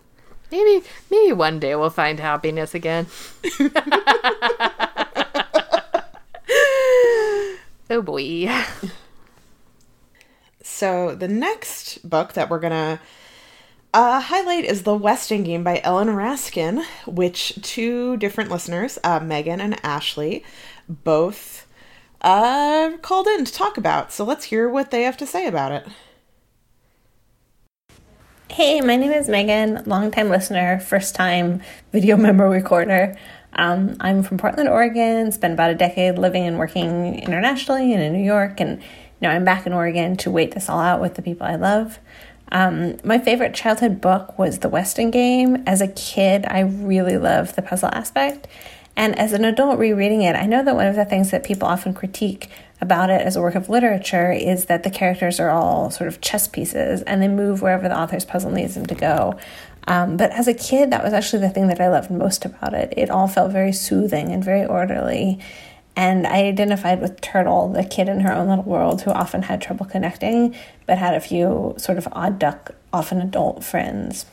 Maybe 0.51 0.83
maybe 1.11 1.31
one 1.31 1.59
day 1.59 1.75
we'll 1.75 1.91
find 1.91 2.19
happiness 2.19 2.73
again. 2.73 3.05
oh 7.91 8.01
boy. 8.01 8.49
So 10.63 11.13
the 11.13 11.27
next 11.27 12.09
book 12.09 12.33
that 12.33 12.49
we're 12.49 12.59
gonna 12.59 12.99
uh, 13.93 14.21
highlight 14.21 14.65
is 14.65 14.81
The 14.81 14.95
Westing 14.95 15.43
Game 15.43 15.63
by 15.63 15.81
Ellen 15.83 16.07
Raskin, 16.07 16.83
which 17.05 17.59
two 17.61 18.17
different 18.17 18.49
listeners, 18.49 18.97
uh, 19.03 19.19
Megan 19.19 19.61
and 19.61 19.79
Ashley, 19.85 20.43
both 20.89 21.67
uh, 22.21 22.93
called 23.03 23.27
in 23.27 23.45
to 23.45 23.53
talk 23.53 23.77
about. 23.77 24.11
So 24.11 24.25
let's 24.25 24.45
hear 24.45 24.67
what 24.67 24.89
they 24.89 25.03
have 25.03 25.17
to 25.17 25.27
say 25.27 25.45
about 25.45 25.71
it. 25.71 25.85
Hey, 28.55 28.79
my 28.79 28.95
name 28.95 29.11
is 29.11 29.27
Megan, 29.27 29.83
longtime 29.85 30.29
listener, 30.29 30.79
first 30.79 31.13
time 31.13 31.61
video 31.91 32.15
memo 32.25 32.49
recorder. 32.49 33.17
Um, 33.51 33.97
I'm 33.99 34.23
from 34.23 34.37
Portland, 34.37 34.69
Oregon, 34.69 35.33
spent 35.33 35.55
about 35.55 35.71
a 35.71 35.75
decade 35.75 36.17
living 36.17 36.45
and 36.47 36.57
working 36.57 37.19
internationally 37.19 37.91
and 37.93 38.01
in 38.01 38.13
New 38.13 38.23
York, 38.23 38.61
and 38.61 38.81
know, 39.19 39.27
I'm 39.27 39.43
back 39.43 39.65
in 39.65 39.73
Oregon 39.73 40.15
to 40.15 40.31
wait 40.31 40.53
this 40.53 40.69
all 40.69 40.79
out 40.79 41.01
with 41.01 41.15
the 41.15 41.21
people 41.21 41.45
I 41.45 41.55
love. 41.55 41.99
Um, 42.49 42.95
my 43.03 43.19
favorite 43.19 43.53
childhood 43.55 43.99
book 43.99 44.39
was 44.39 44.59
The 44.59 44.69
Westing 44.69 45.11
Game. 45.11 45.61
As 45.67 45.81
a 45.81 45.89
kid, 45.89 46.45
I 46.47 46.61
really 46.61 47.17
loved 47.17 47.57
the 47.57 47.61
puzzle 47.61 47.89
aspect. 47.91 48.47
And 48.95 49.19
as 49.19 49.33
an 49.33 49.43
adult 49.43 49.79
rereading 49.79 50.21
it, 50.21 50.37
I 50.37 50.45
know 50.45 50.63
that 50.63 50.75
one 50.75 50.87
of 50.87 50.95
the 50.95 51.03
things 51.03 51.29
that 51.31 51.43
people 51.43 51.67
often 51.67 51.93
critique 51.93 52.49
about 52.81 53.09
it 53.09 53.21
as 53.21 53.35
a 53.35 53.41
work 53.41 53.55
of 53.55 53.69
literature 53.69 54.31
is 54.31 54.65
that 54.65 54.83
the 54.83 54.89
characters 54.89 55.39
are 55.39 55.49
all 55.49 55.89
sort 55.89 56.07
of 56.07 56.21
chess 56.21 56.47
pieces 56.47 57.01
and 57.03 57.21
they 57.21 57.27
move 57.27 57.61
wherever 57.61 57.87
the 57.87 57.97
author's 57.97 58.25
puzzle 58.25 58.51
needs 58.51 58.75
them 58.75 58.85
to 58.85 58.95
go. 58.95 59.39
Um, 59.87 60.17
but 60.17 60.31
as 60.31 60.47
a 60.47 60.53
kid, 60.53 60.91
that 60.91 61.03
was 61.03 61.13
actually 61.13 61.41
the 61.41 61.49
thing 61.49 61.67
that 61.67 61.79
I 61.79 61.89
loved 61.89 62.11
most 62.11 62.43
about 62.43 62.73
it. 62.73 62.93
It 62.97 63.09
all 63.09 63.27
felt 63.27 63.51
very 63.51 63.71
soothing 63.71 64.31
and 64.31 64.43
very 64.43 64.65
orderly. 64.65 65.39
And 65.95 66.27
I 66.27 66.43
identified 66.43 67.01
with 67.01 67.21
Turtle, 67.21 67.69
the 67.69 67.83
kid 67.83 68.09
in 68.09 68.19
her 68.21 68.33
own 68.33 68.49
little 68.49 68.65
world 68.65 69.03
who 69.03 69.11
often 69.11 69.43
had 69.43 69.61
trouble 69.61 69.85
connecting, 69.85 70.55
but 70.85 70.97
had 70.97 71.13
a 71.13 71.21
few 71.21 71.75
sort 71.77 71.97
of 71.97 72.07
odd 72.11 72.37
duck, 72.37 72.71
often 72.91 73.21
adult 73.21 73.63
friends. 73.63 74.25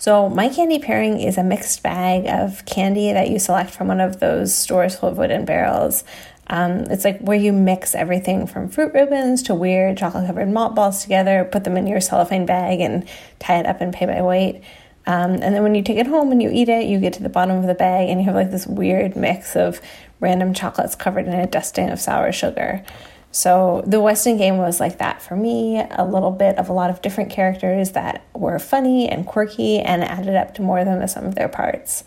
So, 0.00 0.28
my 0.28 0.48
candy 0.48 0.78
pairing 0.78 1.20
is 1.20 1.36
a 1.36 1.42
mixed 1.42 1.82
bag 1.82 2.26
of 2.28 2.64
candy 2.66 3.12
that 3.12 3.30
you 3.30 3.40
select 3.40 3.70
from 3.70 3.88
one 3.88 4.00
of 4.00 4.20
those 4.20 4.54
stores 4.54 4.94
full 4.94 5.08
of 5.08 5.18
wooden 5.18 5.44
barrels. 5.44 6.04
Um, 6.50 6.80
it's 6.90 7.04
like 7.04 7.20
where 7.20 7.36
you 7.36 7.52
mix 7.52 7.94
everything 7.94 8.46
from 8.46 8.68
fruit 8.68 8.94
ribbons 8.94 9.42
to 9.44 9.54
weird 9.54 9.98
chocolate 9.98 10.26
covered 10.26 10.48
malt 10.48 10.74
balls 10.74 11.02
together, 11.02 11.48
put 11.50 11.64
them 11.64 11.76
in 11.76 11.86
your 11.86 12.00
cellophane 12.00 12.46
bag, 12.46 12.80
and 12.80 13.06
tie 13.38 13.58
it 13.58 13.66
up 13.66 13.80
and 13.80 13.92
pay 13.92 14.06
by 14.06 14.22
weight. 14.22 14.62
Um, 15.06 15.32
and 15.32 15.54
then 15.54 15.62
when 15.62 15.74
you 15.74 15.82
take 15.82 15.98
it 15.98 16.06
home 16.06 16.32
and 16.32 16.42
you 16.42 16.50
eat 16.52 16.68
it, 16.68 16.86
you 16.86 17.00
get 17.00 17.14
to 17.14 17.22
the 17.22 17.30
bottom 17.30 17.56
of 17.56 17.66
the 17.66 17.74
bag 17.74 18.10
and 18.10 18.20
you 18.20 18.26
have 18.26 18.34
like 18.34 18.50
this 18.50 18.66
weird 18.66 19.16
mix 19.16 19.56
of 19.56 19.80
random 20.20 20.52
chocolates 20.52 20.94
covered 20.94 21.26
in 21.26 21.32
a 21.32 21.46
dusting 21.46 21.88
of 21.88 21.98
sour 21.98 22.30
sugar. 22.30 22.84
So 23.30 23.82
the 23.86 24.00
Westing 24.00 24.36
game 24.36 24.56
was 24.56 24.80
like 24.80 24.98
that 24.98 25.22
for 25.22 25.36
me, 25.36 25.82
a 25.90 26.04
little 26.04 26.30
bit 26.30 26.58
of 26.58 26.68
a 26.68 26.72
lot 26.72 26.90
of 26.90 27.02
different 27.02 27.30
characters 27.30 27.92
that 27.92 28.24
were 28.34 28.58
funny 28.58 29.08
and 29.08 29.26
quirky 29.26 29.78
and 29.78 30.02
added 30.02 30.34
up 30.34 30.54
to 30.54 30.62
more 30.62 30.84
than 30.84 30.98
the 30.98 31.08
sum 31.08 31.26
of 31.26 31.34
their 31.34 31.48
parts. 31.48 32.04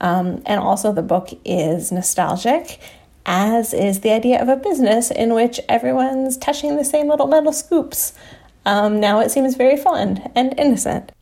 Um, 0.00 0.42
and 0.46 0.60
also, 0.60 0.92
the 0.92 1.02
book 1.02 1.28
is 1.44 1.92
nostalgic, 1.92 2.80
as 3.26 3.72
is 3.74 4.00
the 4.00 4.10
idea 4.10 4.40
of 4.40 4.48
a 4.48 4.56
business 4.56 5.10
in 5.10 5.34
which 5.34 5.60
everyone's 5.68 6.36
touching 6.36 6.76
the 6.76 6.84
same 6.84 7.08
little 7.08 7.26
metal 7.26 7.52
scoops. 7.52 8.12
Um, 8.66 9.00
now 9.00 9.20
it 9.20 9.30
seems 9.30 9.56
very 9.56 9.76
fun 9.76 10.30
and 10.34 10.58
innocent. 10.58 11.12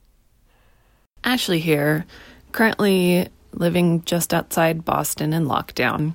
Ashley 1.24 1.61
here, 1.61 2.07
currently 2.53 3.28
living 3.53 4.03
just 4.05 4.32
outside 4.32 4.84
Boston 4.84 5.32
in 5.32 5.46
lockdown. 5.46 6.14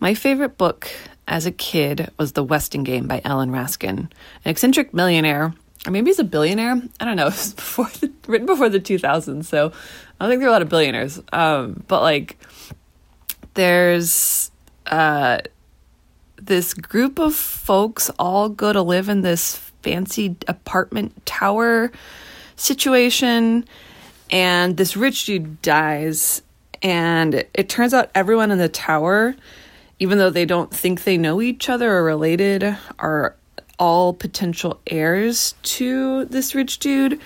My 0.00 0.14
favorite 0.14 0.58
book 0.58 0.90
as 1.26 1.46
a 1.46 1.52
kid 1.52 2.10
was 2.18 2.32
The 2.32 2.44
Westing 2.44 2.84
Game 2.84 3.06
by 3.06 3.20
Alan 3.24 3.50
Raskin, 3.50 3.98
an 3.98 4.10
eccentric 4.44 4.92
millionaire, 4.92 5.54
or 5.86 5.90
maybe 5.90 6.10
he's 6.10 6.18
a 6.18 6.24
billionaire. 6.24 6.80
I 7.00 7.04
don't 7.04 7.16
know. 7.16 7.26
It 7.28 7.36
was 7.36 7.54
before 7.54 7.90
the, 8.00 8.12
written 8.26 8.46
before 8.46 8.68
the 8.68 8.80
2000s, 8.80 9.44
so 9.44 9.72
I 10.20 10.24
don't 10.24 10.30
think 10.30 10.40
there 10.40 10.48
are 10.48 10.52
a 10.52 10.52
lot 10.52 10.62
of 10.62 10.68
billionaires. 10.68 11.20
Um, 11.32 11.82
but 11.88 12.02
like, 12.02 12.38
there's 13.54 14.50
uh, 14.86 15.38
this 16.36 16.74
group 16.74 17.18
of 17.18 17.34
folks 17.34 18.10
all 18.18 18.48
go 18.48 18.72
to 18.72 18.82
live 18.82 19.08
in 19.08 19.22
this 19.22 19.56
fancy 19.82 20.36
apartment 20.48 21.24
tower 21.26 21.92
situation, 22.56 23.64
and 24.30 24.76
this 24.76 24.96
rich 24.96 25.26
dude 25.26 25.60
dies, 25.62 26.42
and 26.82 27.44
it 27.54 27.68
turns 27.68 27.94
out 27.94 28.10
everyone 28.14 28.50
in 28.50 28.58
the 28.58 28.68
tower 28.68 29.36
even 29.98 30.18
though 30.18 30.30
they 30.30 30.44
don't 30.44 30.72
think 30.72 31.04
they 31.04 31.16
know 31.16 31.40
each 31.40 31.68
other 31.68 31.90
or 31.92 32.04
related, 32.04 32.76
are 32.98 33.36
all 33.78 34.12
potential 34.12 34.80
heirs 34.86 35.54
to 35.62 36.24
this 36.26 36.54
rich 36.54 36.78
dude, 36.78 37.20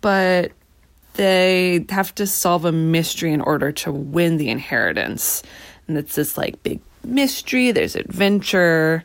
but 0.00 0.52
they 1.14 1.84
have 1.88 2.14
to 2.14 2.26
solve 2.26 2.64
a 2.64 2.72
mystery 2.72 3.32
in 3.32 3.40
order 3.40 3.72
to 3.72 3.90
win 3.90 4.36
the 4.36 4.48
inheritance. 4.48 5.42
And 5.86 5.96
it's 5.96 6.14
this 6.14 6.36
like 6.36 6.62
big 6.62 6.80
mystery, 7.04 7.70
there's 7.72 7.96
adventure, 7.96 9.04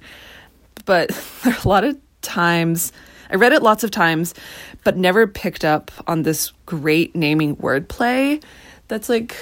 but 0.85 1.09
there 1.43 1.53
are 1.53 1.59
a 1.63 1.67
lot 1.67 1.83
of 1.83 1.97
times 2.21 2.91
I 3.29 3.35
read 3.35 3.51
it 3.51 3.63
lots 3.63 3.83
of 3.83 3.89
times, 3.89 4.35
but 4.83 4.95
never 4.95 5.25
picked 5.25 5.65
up 5.65 5.91
on 6.05 6.21
this 6.21 6.51
great 6.67 7.15
naming 7.15 7.55
wordplay 7.55 8.43
that's 8.87 9.09
like 9.09 9.35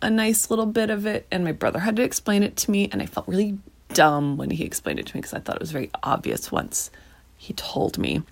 a 0.00 0.08
nice 0.08 0.48
little 0.48 0.66
bit 0.66 0.90
of 0.90 1.06
it, 1.06 1.26
and 1.30 1.44
my 1.44 1.52
brother 1.52 1.80
had 1.80 1.96
to 1.96 2.02
explain 2.02 2.42
it 2.44 2.56
to 2.58 2.70
me, 2.70 2.88
and 2.92 3.02
I 3.02 3.06
felt 3.06 3.26
really 3.26 3.58
dumb 3.94 4.36
when 4.36 4.50
he 4.50 4.64
explained 4.64 5.00
it 5.00 5.06
to 5.06 5.16
me 5.16 5.20
because 5.20 5.34
I 5.34 5.40
thought 5.40 5.56
it 5.56 5.60
was 5.60 5.72
very 5.72 5.90
obvious 6.02 6.52
once 6.52 6.90
he 7.36 7.52
told 7.54 7.98
me. 7.98 8.22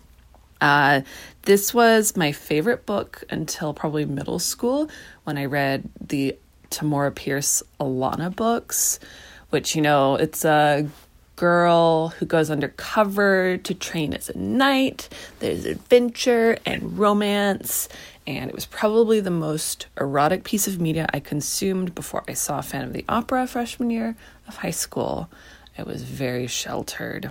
Uh, 0.60 1.00
this 1.42 1.72
was 1.72 2.16
my 2.16 2.32
favorite 2.32 2.86
book 2.86 3.24
until 3.30 3.72
probably 3.72 4.04
middle 4.04 4.38
school 4.38 4.90
when 5.24 5.38
I 5.38 5.46
read 5.46 5.88
the 6.00 6.36
Tamora 6.70 7.14
Pierce 7.14 7.62
Alanna 7.80 8.34
books, 8.34 9.00
which, 9.50 9.76
you 9.76 9.82
know, 9.82 10.16
it's 10.16 10.44
a 10.44 10.88
girl 11.36 12.08
who 12.08 12.26
goes 12.26 12.50
undercover 12.50 13.56
to 13.56 13.74
train 13.74 14.12
as 14.12 14.28
a 14.28 14.36
knight. 14.36 15.08
There's 15.38 15.64
adventure 15.64 16.58
and 16.66 16.98
romance, 16.98 17.88
and 18.26 18.50
it 18.50 18.54
was 18.54 18.66
probably 18.66 19.20
the 19.20 19.30
most 19.30 19.86
erotic 19.98 20.44
piece 20.44 20.68
of 20.68 20.80
media 20.80 21.06
I 21.14 21.20
consumed 21.20 21.94
before 21.94 22.24
I 22.28 22.34
saw 22.34 22.60
Fan 22.60 22.84
of 22.84 22.92
the 22.92 23.06
Opera 23.08 23.46
freshman 23.46 23.90
year 23.90 24.16
of 24.46 24.56
high 24.56 24.70
school. 24.70 25.30
It 25.78 25.86
was 25.86 26.02
very 26.02 26.46
sheltered. 26.46 27.30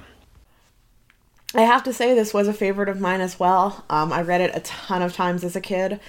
I 1.53 1.61
have 1.61 1.84
to 1.84 1.93
say, 1.93 2.15
this 2.15 2.34
was 2.34 2.47
a 2.47 2.53
favorite 2.53 2.89
of 2.89 2.99
mine 2.99 3.22
as 3.22 3.39
well. 3.39 3.86
Um, 3.91 4.11
I 4.11 4.24
read 4.24 4.41
it 4.41 4.55
a 4.55 4.59
ton 4.59 5.03
of 5.03 5.13
times 5.13 5.43
as 5.43 5.55
a 5.55 5.61
kid. 5.61 5.93
I 5.93 5.99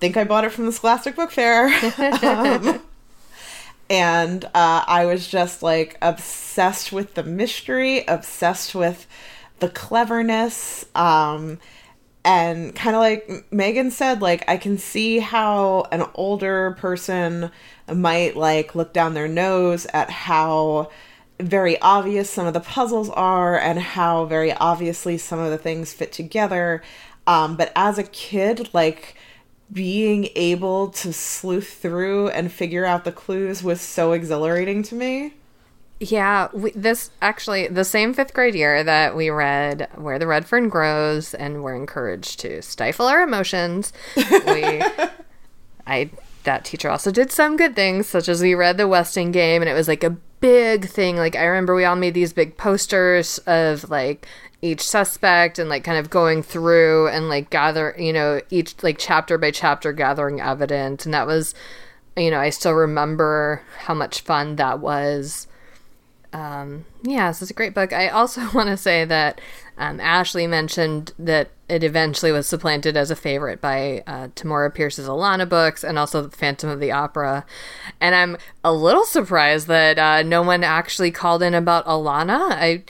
think 0.00 0.16
I 0.16 0.24
bought 0.24 0.44
it 0.44 0.52
from 0.52 0.64
the 0.64 0.72
Scholastic 0.72 1.14
Book 1.14 1.30
Fair. 1.30 1.66
um, 2.22 2.82
and 3.90 4.44
uh, 4.46 4.84
I 4.86 5.06
was 5.06 5.28
just 5.28 5.62
like 5.62 5.98
obsessed 6.00 6.92
with 6.92 7.14
the 7.14 7.22
mystery, 7.22 8.04
obsessed 8.06 8.74
with 8.74 9.06
the 9.60 9.68
cleverness. 9.68 10.86
Um, 10.94 11.58
and 12.24 12.74
kind 12.74 12.96
of 12.96 13.00
like 13.00 13.52
Megan 13.52 13.90
said, 13.90 14.22
like 14.22 14.48
I 14.48 14.56
can 14.56 14.78
see 14.78 15.18
how 15.18 15.86
an 15.92 16.04
older 16.14 16.74
person 16.78 17.50
might 17.92 18.36
like 18.36 18.74
look 18.74 18.94
down 18.94 19.12
their 19.12 19.28
nose 19.28 19.86
at 19.92 20.08
how 20.10 20.90
very 21.40 21.78
obvious 21.80 22.30
some 22.30 22.46
of 22.46 22.54
the 22.54 22.60
puzzles 22.60 23.10
are 23.10 23.58
and 23.58 23.78
how 23.78 24.24
very 24.24 24.52
obviously 24.52 25.18
some 25.18 25.38
of 25.38 25.50
the 25.50 25.58
things 25.58 25.92
fit 25.92 26.12
together. 26.12 26.82
Um, 27.26 27.56
but 27.56 27.72
as 27.76 27.98
a 27.98 28.04
kid, 28.04 28.70
like 28.72 29.16
being 29.74 30.28
able 30.36 30.88
to 30.88 31.12
sleuth 31.12 31.74
through 31.74 32.28
and 32.28 32.50
figure 32.50 32.84
out 32.84 33.04
the 33.04 33.12
clues 33.12 33.62
was 33.62 33.80
so 33.80 34.12
exhilarating 34.12 34.82
to 34.84 34.94
me. 34.94 35.34
Yeah, 36.00 36.48
we, 36.52 36.70
this 36.72 37.10
actually 37.20 37.66
the 37.68 37.84
same 37.84 38.14
fifth 38.14 38.34
grade 38.34 38.54
year 38.54 38.82
that 38.84 39.16
we 39.16 39.30
read 39.30 39.88
"Where 39.96 40.18
the 40.18 40.26
Red 40.26 40.46
Fern 40.46 40.68
Grows" 40.68 41.34
and 41.34 41.62
we're 41.62 41.76
encouraged 41.76 42.40
to 42.40 42.62
stifle 42.62 43.06
our 43.06 43.22
emotions. 43.22 43.92
We, 44.16 44.82
I 45.86 46.10
that 46.44 46.64
teacher 46.64 46.90
also 46.90 47.10
did 47.10 47.32
some 47.32 47.56
good 47.56 47.74
things, 47.74 48.06
such 48.06 48.28
as 48.28 48.42
we 48.42 48.54
read 48.54 48.76
the 48.76 48.88
Westing 48.88 49.32
Game, 49.32 49.62
and 49.62 49.68
it 49.68 49.74
was 49.74 49.88
like 49.88 50.04
a 50.04 50.16
big 50.40 50.88
thing. 50.88 51.16
Like 51.16 51.36
I 51.36 51.44
remember 51.44 51.74
we 51.74 51.84
all 51.84 51.96
made 51.96 52.14
these 52.14 52.32
big 52.32 52.56
posters 52.56 53.38
of 53.46 53.88
like 53.88 54.26
each 54.64 54.80
suspect 54.80 55.58
and 55.58 55.68
like 55.68 55.84
kind 55.84 55.98
of 55.98 56.10
going 56.10 56.42
through 56.42 57.08
and 57.08 57.28
like 57.28 57.50
gather, 57.50 57.94
you 57.98 58.12
know, 58.12 58.40
each 58.50 58.82
like 58.82 58.96
chapter 58.98 59.38
by 59.38 59.50
chapter 59.50 59.92
gathering 59.92 60.40
evidence, 60.40 61.04
and 61.04 61.12
that 61.14 61.26
was, 61.26 61.54
you 62.16 62.30
know, 62.30 62.40
I 62.40 62.50
still 62.50 62.72
remember 62.72 63.62
how 63.80 63.94
much 63.94 64.22
fun 64.22 64.56
that 64.56 64.80
was 64.80 65.46
um, 66.34 66.84
yeah, 67.02 67.30
so 67.30 67.44
it's 67.44 67.52
a 67.52 67.54
great 67.54 67.74
book. 67.74 67.92
I 67.92 68.08
also 68.08 68.50
want 68.54 68.68
to 68.68 68.76
say 68.76 69.04
that 69.04 69.40
um, 69.78 70.00
Ashley 70.00 70.46
mentioned 70.48 71.12
that 71.18 71.50
it 71.68 71.84
eventually 71.84 72.32
was 72.32 72.46
supplanted 72.46 72.96
as 72.96 73.10
a 73.10 73.16
favorite 73.16 73.60
by 73.60 74.02
uh, 74.06 74.28
Tamora 74.34 74.74
Pierce's 74.74 75.08
Alanna 75.08 75.48
books 75.48 75.84
and 75.84 75.98
also 75.98 76.22
the 76.22 76.36
Phantom 76.36 76.68
of 76.68 76.80
the 76.80 76.90
Opera. 76.90 77.46
And 78.00 78.14
I'm 78.14 78.36
a 78.64 78.72
little 78.72 79.04
surprised 79.04 79.68
that 79.68 79.98
uh, 79.98 80.22
no 80.24 80.42
one 80.42 80.64
actually 80.64 81.12
called 81.12 81.42
in 81.42 81.54
about 81.54 81.86
Alanna. 81.86 82.50
I, 82.50 82.82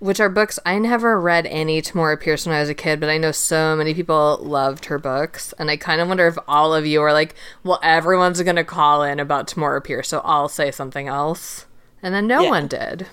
which 0.00 0.18
are 0.18 0.28
books 0.28 0.58
I 0.66 0.78
never 0.78 1.20
read 1.20 1.46
any 1.46 1.80
Tamora 1.80 2.18
Pierce 2.18 2.46
when 2.46 2.56
I 2.56 2.60
was 2.60 2.68
a 2.68 2.74
kid, 2.74 2.98
but 2.98 3.08
I 3.08 3.18
know 3.18 3.32
so 3.32 3.76
many 3.76 3.94
people 3.94 4.38
loved 4.42 4.86
her 4.86 4.98
books, 4.98 5.54
and 5.58 5.70
I 5.70 5.76
kind 5.76 6.00
of 6.00 6.08
wonder 6.08 6.26
if 6.26 6.38
all 6.48 6.74
of 6.74 6.86
you 6.86 7.00
are 7.02 7.12
like, 7.12 7.36
well, 7.62 7.78
everyone's 7.82 8.42
gonna 8.42 8.64
call 8.64 9.02
in 9.02 9.20
about 9.20 9.46
Tamora 9.46 9.84
Pierce, 9.84 10.08
so 10.08 10.20
I'll 10.24 10.48
say 10.48 10.70
something 10.70 11.06
else. 11.06 11.66
And 12.02 12.14
then 12.14 12.26
no 12.26 12.42
yeah. 12.42 12.50
one 12.50 12.66
did. 12.66 13.06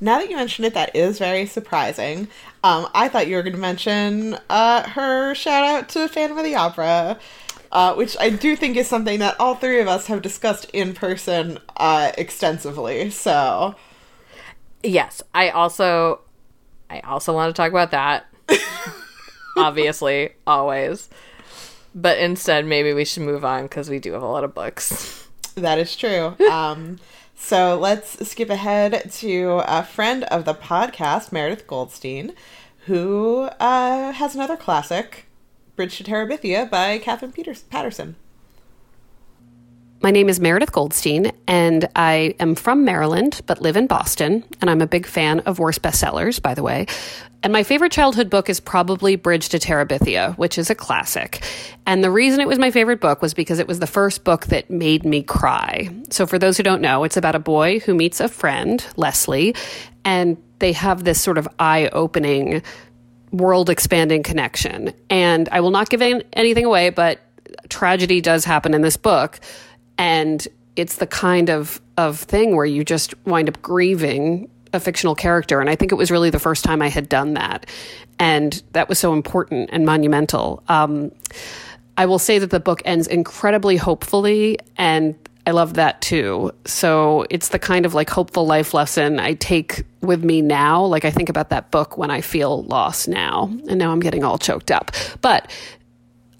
Now 0.00 0.18
that 0.18 0.28
you 0.28 0.34
mention 0.34 0.64
it, 0.64 0.74
that 0.74 0.96
is 0.96 1.20
very 1.20 1.46
surprising. 1.46 2.26
Um, 2.64 2.88
I 2.92 3.06
thought 3.08 3.28
you 3.28 3.36
were 3.36 3.42
going 3.42 3.54
to 3.54 3.60
mention 3.60 4.36
uh, 4.50 4.88
her 4.88 5.32
shout 5.34 5.64
out 5.64 5.88
to 5.90 6.08
Phantom 6.08 6.38
of 6.38 6.44
the 6.44 6.56
Opera, 6.56 7.20
uh, 7.70 7.94
which 7.94 8.16
I 8.18 8.30
do 8.30 8.56
think 8.56 8.76
is 8.76 8.88
something 8.88 9.20
that 9.20 9.38
all 9.38 9.54
three 9.54 9.80
of 9.80 9.86
us 9.86 10.08
have 10.08 10.20
discussed 10.20 10.68
in 10.72 10.92
person 10.92 11.58
uh, 11.76 12.10
extensively. 12.18 13.10
So, 13.10 13.76
yes, 14.82 15.22
I 15.34 15.50
also, 15.50 16.20
I 16.90 17.00
also 17.00 17.32
want 17.32 17.54
to 17.54 17.60
talk 17.60 17.70
about 17.70 17.90
that. 17.92 18.26
Obviously, 19.56 20.30
always. 20.46 21.08
But 21.94 22.18
instead, 22.18 22.64
maybe 22.66 22.92
we 22.94 23.04
should 23.04 23.22
move 23.22 23.44
on 23.44 23.64
because 23.64 23.90
we 23.90 23.98
do 23.98 24.12
have 24.12 24.22
a 24.22 24.26
lot 24.26 24.44
of 24.44 24.54
books. 24.54 25.28
That 25.54 25.78
is 25.78 25.94
true. 25.96 26.36
Um, 26.50 26.98
so 27.34 27.76
let's 27.76 28.28
skip 28.28 28.50
ahead 28.50 29.10
to 29.14 29.62
a 29.66 29.82
friend 29.82 30.22
of 30.24 30.44
the 30.44 30.54
podcast, 30.54 31.32
Meredith 31.32 31.66
Goldstein, 31.66 32.34
who 32.86 33.48
uh, 33.58 34.12
has 34.12 34.36
another 34.36 34.56
classic, 34.56 35.26
Bridge 35.74 35.96
to 35.98 36.04
Terabithia 36.04 36.70
by 36.70 36.98
Katherine 36.98 37.32
Peters- 37.32 37.62
Paterson. 37.62 38.14
My 40.02 40.10
name 40.10 40.28
is 40.28 40.40
Meredith 40.40 40.72
Goldstein, 40.72 41.30
and 41.46 41.88
I 41.94 42.34
am 42.40 42.56
from 42.56 42.84
Maryland 42.84 43.40
but 43.46 43.62
live 43.62 43.76
in 43.76 43.86
Boston. 43.86 44.42
And 44.60 44.68
I'm 44.68 44.80
a 44.80 44.86
big 44.88 45.06
fan 45.06 45.38
of 45.40 45.60
worst 45.60 45.80
bestsellers, 45.80 46.42
by 46.42 46.54
the 46.54 46.62
way. 46.64 46.86
And 47.44 47.52
my 47.52 47.62
favorite 47.62 47.92
childhood 47.92 48.28
book 48.28 48.50
is 48.50 48.58
probably 48.58 49.14
Bridge 49.14 49.50
to 49.50 49.60
Terabithia, 49.60 50.36
which 50.36 50.58
is 50.58 50.70
a 50.70 50.74
classic. 50.74 51.44
And 51.86 52.02
the 52.02 52.10
reason 52.10 52.40
it 52.40 52.48
was 52.48 52.58
my 52.58 52.72
favorite 52.72 53.00
book 53.00 53.22
was 53.22 53.32
because 53.32 53.60
it 53.60 53.68
was 53.68 53.78
the 53.78 53.86
first 53.86 54.24
book 54.24 54.46
that 54.46 54.68
made 54.70 55.04
me 55.04 55.22
cry. 55.22 55.88
So, 56.10 56.26
for 56.26 56.36
those 56.36 56.56
who 56.56 56.64
don't 56.64 56.82
know, 56.82 57.04
it's 57.04 57.16
about 57.16 57.36
a 57.36 57.40
boy 57.40 57.78
who 57.78 57.94
meets 57.94 58.18
a 58.18 58.26
friend, 58.26 58.84
Leslie, 58.96 59.54
and 60.04 60.36
they 60.58 60.72
have 60.72 61.04
this 61.04 61.20
sort 61.20 61.38
of 61.38 61.46
eye 61.60 61.88
opening, 61.92 62.64
world 63.30 63.70
expanding 63.70 64.24
connection. 64.24 64.94
And 65.08 65.48
I 65.52 65.60
will 65.60 65.70
not 65.70 65.90
give 65.90 66.02
anything 66.02 66.64
away, 66.64 66.90
but 66.90 67.20
tragedy 67.68 68.20
does 68.20 68.44
happen 68.44 68.74
in 68.74 68.82
this 68.82 68.96
book, 68.96 69.40
and 69.98 70.46
it's 70.76 70.96
the 70.96 71.06
kind 71.06 71.50
of 71.50 71.80
of 71.96 72.18
thing 72.18 72.56
where 72.56 72.64
you 72.64 72.84
just 72.84 73.14
wind 73.26 73.48
up 73.48 73.60
grieving 73.62 74.48
a 74.72 74.80
fictional 74.80 75.14
character. 75.14 75.60
And 75.60 75.68
I 75.68 75.76
think 75.76 75.92
it 75.92 75.96
was 75.96 76.10
really 76.10 76.30
the 76.30 76.40
first 76.40 76.64
time 76.64 76.80
I 76.80 76.88
had 76.88 77.08
done 77.08 77.34
that, 77.34 77.66
and 78.18 78.62
that 78.72 78.88
was 78.88 78.98
so 78.98 79.12
important 79.12 79.70
and 79.72 79.84
monumental. 79.84 80.62
Um, 80.68 81.12
I 81.96 82.06
will 82.06 82.18
say 82.18 82.38
that 82.38 82.50
the 82.50 82.60
book 82.60 82.82
ends 82.84 83.06
incredibly 83.06 83.76
hopefully, 83.76 84.58
and 84.76 85.14
I 85.46 85.50
love 85.50 85.74
that 85.74 86.00
too. 86.00 86.52
So 86.64 87.26
it's 87.28 87.48
the 87.48 87.58
kind 87.58 87.84
of 87.84 87.94
like 87.94 88.08
hopeful 88.08 88.46
life 88.46 88.74
lesson 88.74 89.18
I 89.18 89.34
take 89.34 89.84
with 90.00 90.24
me 90.24 90.40
now. 90.40 90.84
Like 90.84 91.04
I 91.04 91.10
think 91.10 91.28
about 91.28 91.50
that 91.50 91.70
book 91.70 91.98
when 91.98 92.10
I 92.10 92.20
feel 92.20 92.62
lost 92.62 93.08
now, 93.08 93.50
and 93.68 93.78
now 93.78 93.90
I'm 93.90 94.00
getting 94.00 94.24
all 94.24 94.38
choked 94.38 94.70
up. 94.70 94.92
But 95.20 95.50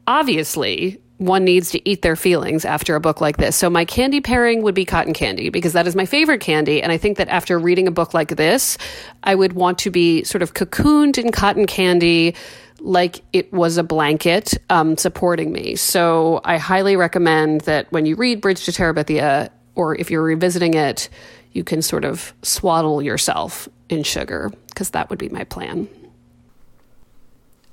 obviously, 0.06 1.00
one 1.18 1.44
needs 1.44 1.70
to 1.70 1.88
eat 1.88 2.02
their 2.02 2.16
feelings 2.16 2.64
after 2.64 2.96
a 2.96 3.00
book 3.00 3.20
like 3.20 3.36
this. 3.36 3.54
So 3.54 3.70
my 3.70 3.84
candy 3.84 4.20
pairing 4.20 4.62
would 4.62 4.74
be 4.74 4.84
cotton 4.84 5.12
candy 5.12 5.50
because 5.50 5.72
that 5.74 5.86
is 5.86 5.94
my 5.94 6.06
favorite 6.06 6.40
candy. 6.40 6.82
And 6.82 6.90
I 6.90 6.98
think 6.98 7.18
that 7.18 7.28
after 7.28 7.58
reading 7.58 7.86
a 7.86 7.92
book 7.92 8.12
like 8.12 8.36
this, 8.36 8.76
I 9.22 9.34
would 9.34 9.52
want 9.52 9.78
to 9.80 9.90
be 9.90 10.24
sort 10.24 10.42
of 10.42 10.54
cocooned 10.54 11.18
in 11.18 11.30
cotton 11.30 11.66
candy 11.66 12.34
like 12.80 13.22
it 13.32 13.52
was 13.52 13.76
a 13.76 13.84
blanket 13.84 14.54
um, 14.68 14.96
supporting 14.96 15.52
me. 15.52 15.76
So 15.76 16.40
I 16.44 16.58
highly 16.58 16.96
recommend 16.96 17.62
that 17.62 17.90
when 17.92 18.06
you 18.06 18.16
read 18.16 18.40
Bridge 18.40 18.64
to 18.64 18.72
Terabithia, 18.72 19.50
or 19.74 19.96
if 19.96 20.10
you're 20.10 20.22
revisiting 20.22 20.74
it, 20.74 21.08
you 21.52 21.64
can 21.64 21.82
sort 21.82 22.04
of 22.04 22.34
swaddle 22.42 23.00
yourself 23.00 23.68
in 23.88 24.02
sugar 24.02 24.50
because 24.68 24.90
that 24.90 25.10
would 25.10 25.18
be 25.18 25.28
my 25.28 25.44
plan. 25.44 25.88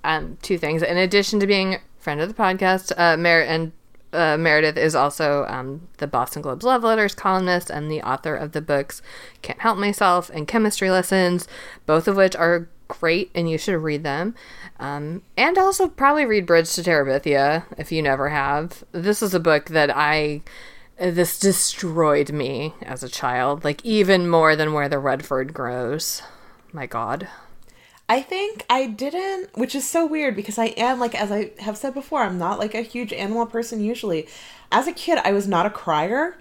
Um, 0.03 0.37
two 0.41 0.57
things. 0.57 0.81
In 0.81 0.97
addition 0.97 1.39
to 1.39 1.47
being 1.47 1.79
friend 1.99 2.21
of 2.21 2.27
the 2.27 2.33
podcast, 2.33 2.91
uh, 2.97 3.17
Mer- 3.17 3.41
and 3.41 3.71
uh, 4.11 4.37
Meredith 4.37 4.77
is 4.77 4.95
also 4.95 5.45
um, 5.47 5.87
the 5.97 6.07
Boston 6.07 6.41
Globe's 6.41 6.63
love 6.63 6.83
letters 6.83 7.13
columnist 7.13 7.69
and 7.69 7.91
the 7.91 8.01
author 8.01 8.35
of 8.35 8.53
the 8.53 8.61
books 8.61 9.01
Can't 9.41 9.61
Help 9.61 9.77
Myself 9.77 10.29
and 10.33 10.47
Chemistry 10.47 10.89
Lessons, 10.89 11.47
both 11.85 12.07
of 12.07 12.15
which 12.15 12.35
are 12.35 12.69
great 12.87 13.29
and 13.35 13.49
you 13.49 13.57
should 13.57 13.75
read 13.75 14.03
them. 14.03 14.35
Um, 14.79 15.21
and 15.37 15.57
also 15.57 15.87
probably 15.87 16.25
read 16.25 16.45
Bridge 16.45 16.73
to 16.73 16.81
Terabithia 16.81 17.65
if 17.77 17.91
you 17.91 18.01
never 18.01 18.29
have. 18.29 18.83
This 18.91 19.21
is 19.21 19.33
a 19.33 19.39
book 19.39 19.65
that 19.67 19.95
I. 19.95 20.41
This 20.97 21.39
destroyed 21.39 22.33
me 22.33 22.73
as 22.81 23.03
a 23.03 23.09
child, 23.09 23.63
like 23.63 23.85
even 23.85 24.27
more 24.27 24.57
than 24.57 24.73
Where 24.73 24.89
the 24.89 24.99
Red 24.99 25.25
Fern 25.25 25.47
Grows. 25.47 26.21
My 26.73 26.87
God. 26.87 27.29
I 28.09 28.21
think 28.21 28.65
I 28.69 28.87
didn't, 28.87 29.55
which 29.55 29.75
is 29.75 29.87
so 29.87 30.05
weird 30.05 30.35
because 30.35 30.57
I 30.57 30.67
am 30.77 30.99
like, 30.99 31.15
as 31.15 31.31
I 31.31 31.51
have 31.59 31.77
said 31.77 31.93
before, 31.93 32.23
I'm 32.23 32.39
not 32.39 32.59
like 32.59 32.73
a 32.73 32.81
huge 32.81 33.13
animal 33.13 33.45
person 33.45 33.81
usually. 33.81 34.27
As 34.71 34.87
a 34.87 34.91
kid, 34.91 35.19
I 35.23 35.31
was 35.31 35.47
not 35.47 35.65
a 35.65 35.69
crier 35.69 36.37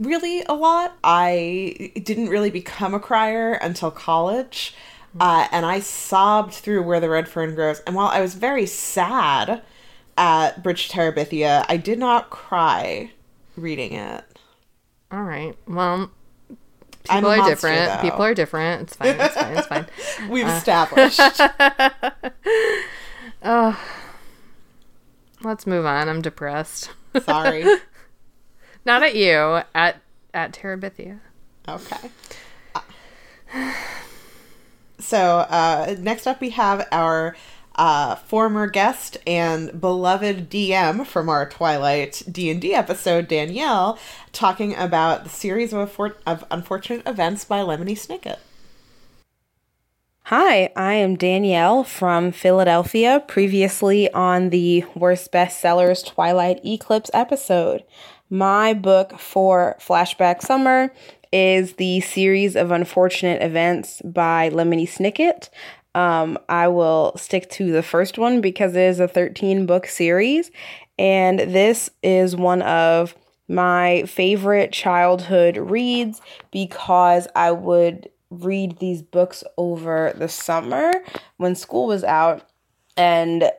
really 0.00 0.42
a 0.44 0.54
lot. 0.54 0.96
I 1.02 1.92
didn't 2.02 2.28
really 2.28 2.50
become 2.50 2.94
a 2.94 3.00
crier 3.00 3.54
until 3.54 3.90
college. 3.90 4.74
Uh, 5.18 5.48
and 5.50 5.66
I 5.66 5.80
sobbed 5.80 6.54
through 6.54 6.82
Where 6.82 7.00
the 7.00 7.08
Red 7.08 7.28
Fern 7.28 7.54
Grows. 7.54 7.80
And 7.80 7.96
while 7.96 8.08
I 8.08 8.20
was 8.20 8.34
very 8.34 8.66
sad 8.66 9.62
at 10.16 10.62
Bridge 10.62 10.88
Terabithia, 10.88 11.64
I 11.68 11.76
did 11.76 11.98
not 11.98 12.30
cry 12.30 13.12
reading 13.56 13.94
it. 13.94 14.24
All 15.10 15.22
right. 15.22 15.56
Well, 15.66 16.10
I'm 17.10 17.18
people 17.22 17.30
are 17.32 17.36
monster, 17.38 17.54
different. 17.54 17.86
though. 18.02 18.10
People 18.10 18.24
are 18.24 18.34
different. 18.34 18.82
It's 18.82 18.96
fine. 18.96 19.20
It's 19.20 19.34
fine. 19.34 19.56
It's 19.56 19.66
fine. 19.66 19.86
We've 20.30 20.46
Uh, 20.46 20.50
established. 20.50 21.20
oh, 23.42 23.80
let's 25.42 25.66
move 25.66 25.86
on. 25.86 26.08
I'm 26.08 26.22
depressed. 26.22 26.90
Sorry. 27.24 27.64
Not 28.84 29.02
at 29.02 29.14
you. 29.14 29.60
At 29.74 30.00
at 30.34 30.52
Terabithia. 30.52 31.20
Okay. 31.68 32.10
So 35.00 35.16
uh, 35.48 35.94
next 36.00 36.26
up, 36.26 36.40
we 36.40 36.50
have 36.50 36.86
our 36.90 37.36
uh, 37.78 38.16
former 38.16 38.66
guest 38.66 39.16
and 39.26 39.80
beloved 39.80 40.50
DM 40.50 41.06
from 41.06 41.28
our 41.28 41.48
Twilight 41.48 42.22
D 42.30 42.50
and 42.50 42.60
D 42.60 42.74
episode, 42.74 43.28
Danielle, 43.28 43.98
talking 44.32 44.74
about 44.74 45.22
the 45.22 45.30
series 45.30 45.72
of, 45.72 45.88
affor- 45.88 46.16
of 46.26 46.44
unfortunate 46.50 47.06
events 47.06 47.44
by 47.44 47.60
Lemony 47.60 47.92
Snicket. 47.92 48.38
Hi, 50.24 50.70
I 50.76 50.92
am 50.94 51.16
Danielle 51.16 51.84
from 51.84 52.32
Philadelphia, 52.32 53.24
previously 53.26 54.12
on 54.12 54.50
the 54.50 54.84
Worst 54.94 55.32
Bestsellers 55.32 56.04
Twilight 56.04 56.60
Eclipse 56.66 57.10
episode. 57.14 57.82
My 58.28 58.74
book 58.74 59.18
for 59.18 59.76
Flashback 59.80 60.42
Summer 60.42 60.92
is 61.32 61.74
the 61.74 62.00
series 62.00 62.56
of 62.56 62.70
unfortunate 62.70 63.42
events 63.42 64.02
by 64.04 64.50
Lemony 64.50 64.86
Snicket. 64.86 65.48
Um, 65.98 66.38
I 66.48 66.68
will 66.68 67.12
stick 67.16 67.50
to 67.50 67.72
the 67.72 67.82
first 67.82 68.18
one 68.18 68.40
because 68.40 68.76
it 68.76 68.82
is 68.82 69.00
a 69.00 69.08
13 69.08 69.66
book 69.66 69.86
series, 69.86 70.52
and 70.96 71.40
this 71.40 71.90
is 72.04 72.36
one 72.36 72.62
of 72.62 73.16
my 73.48 74.04
favorite 74.04 74.70
childhood 74.70 75.56
reads 75.56 76.20
because 76.52 77.26
I 77.34 77.50
would 77.50 78.10
read 78.30 78.78
these 78.78 79.02
books 79.02 79.42
over 79.56 80.12
the 80.14 80.28
summer 80.28 80.92
when 81.36 81.56
school 81.56 81.88
was 81.88 82.04
out 82.04 82.48
and 82.96 83.50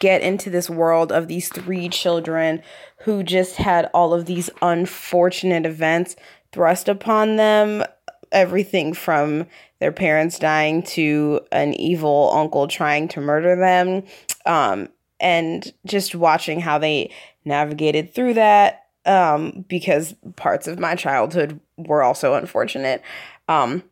get 0.00 0.22
into 0.22 0.50
this 0.50 0.68
world 0.68 1.12
of 1.12 1.28
these 1.28 1.48
three 1.50 1.88
children 1.88 2.62
who 3.02 3.22
just 3.22 3.54
had 3.54 3.88
all 3.94 4.12
of 4.12 4.26
these 4.26 4.50
unfortunate 4.60 5.64
events 5.64 6.16
thrust 6.50 6.88
upon 6.88 7.36
them 7.36 7.84
everything 8.32 8.92
from 8.92 9.46
their 9.80 9.92
parents 9.92 10.38
dying 10.38 10.82
to 10.82 11.40
an 11.52 11.74
evil 11.74 12.30
uncle 12.32 12.66
trying 12.66 13.08
to 13.08 13.20
murder 13.20 13.56
them 13.56 14.02
um, 14.46 14.88
and 15.20 15.72
just 15.84 16.14
watching 16.14 16.60
how 16.60 16.78
they 16.78 17.10
navigated 17.44 18.14
through 18.14 18.34
that 18.34 18.86
um, 19.04 19.64
because 19.68 20.14
parts 20.36 20.66
of 20.66 20.78
my 20.78 20.94
childhood 20.94 21.60
were 21.76 22.02
also 22.02 22.34
unfortunate 22.34 23.02
um, 23.48 23.82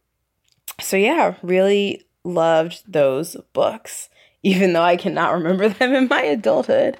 so 0.80 0.96
yeah 0.96 1.34
really 1.42 2.04
loved 2.24 2.82
those 2.90 3.36
books 3.52 4.08
even 4.44 4.74
though 4.74 4.82
I 4.82 4.96
cannot 4.96 5.32
remember 5.32 5.70
them 5.70 5.94
in 5.94 6.06
my 6.06 6.20
adulthood. 6.20 6.98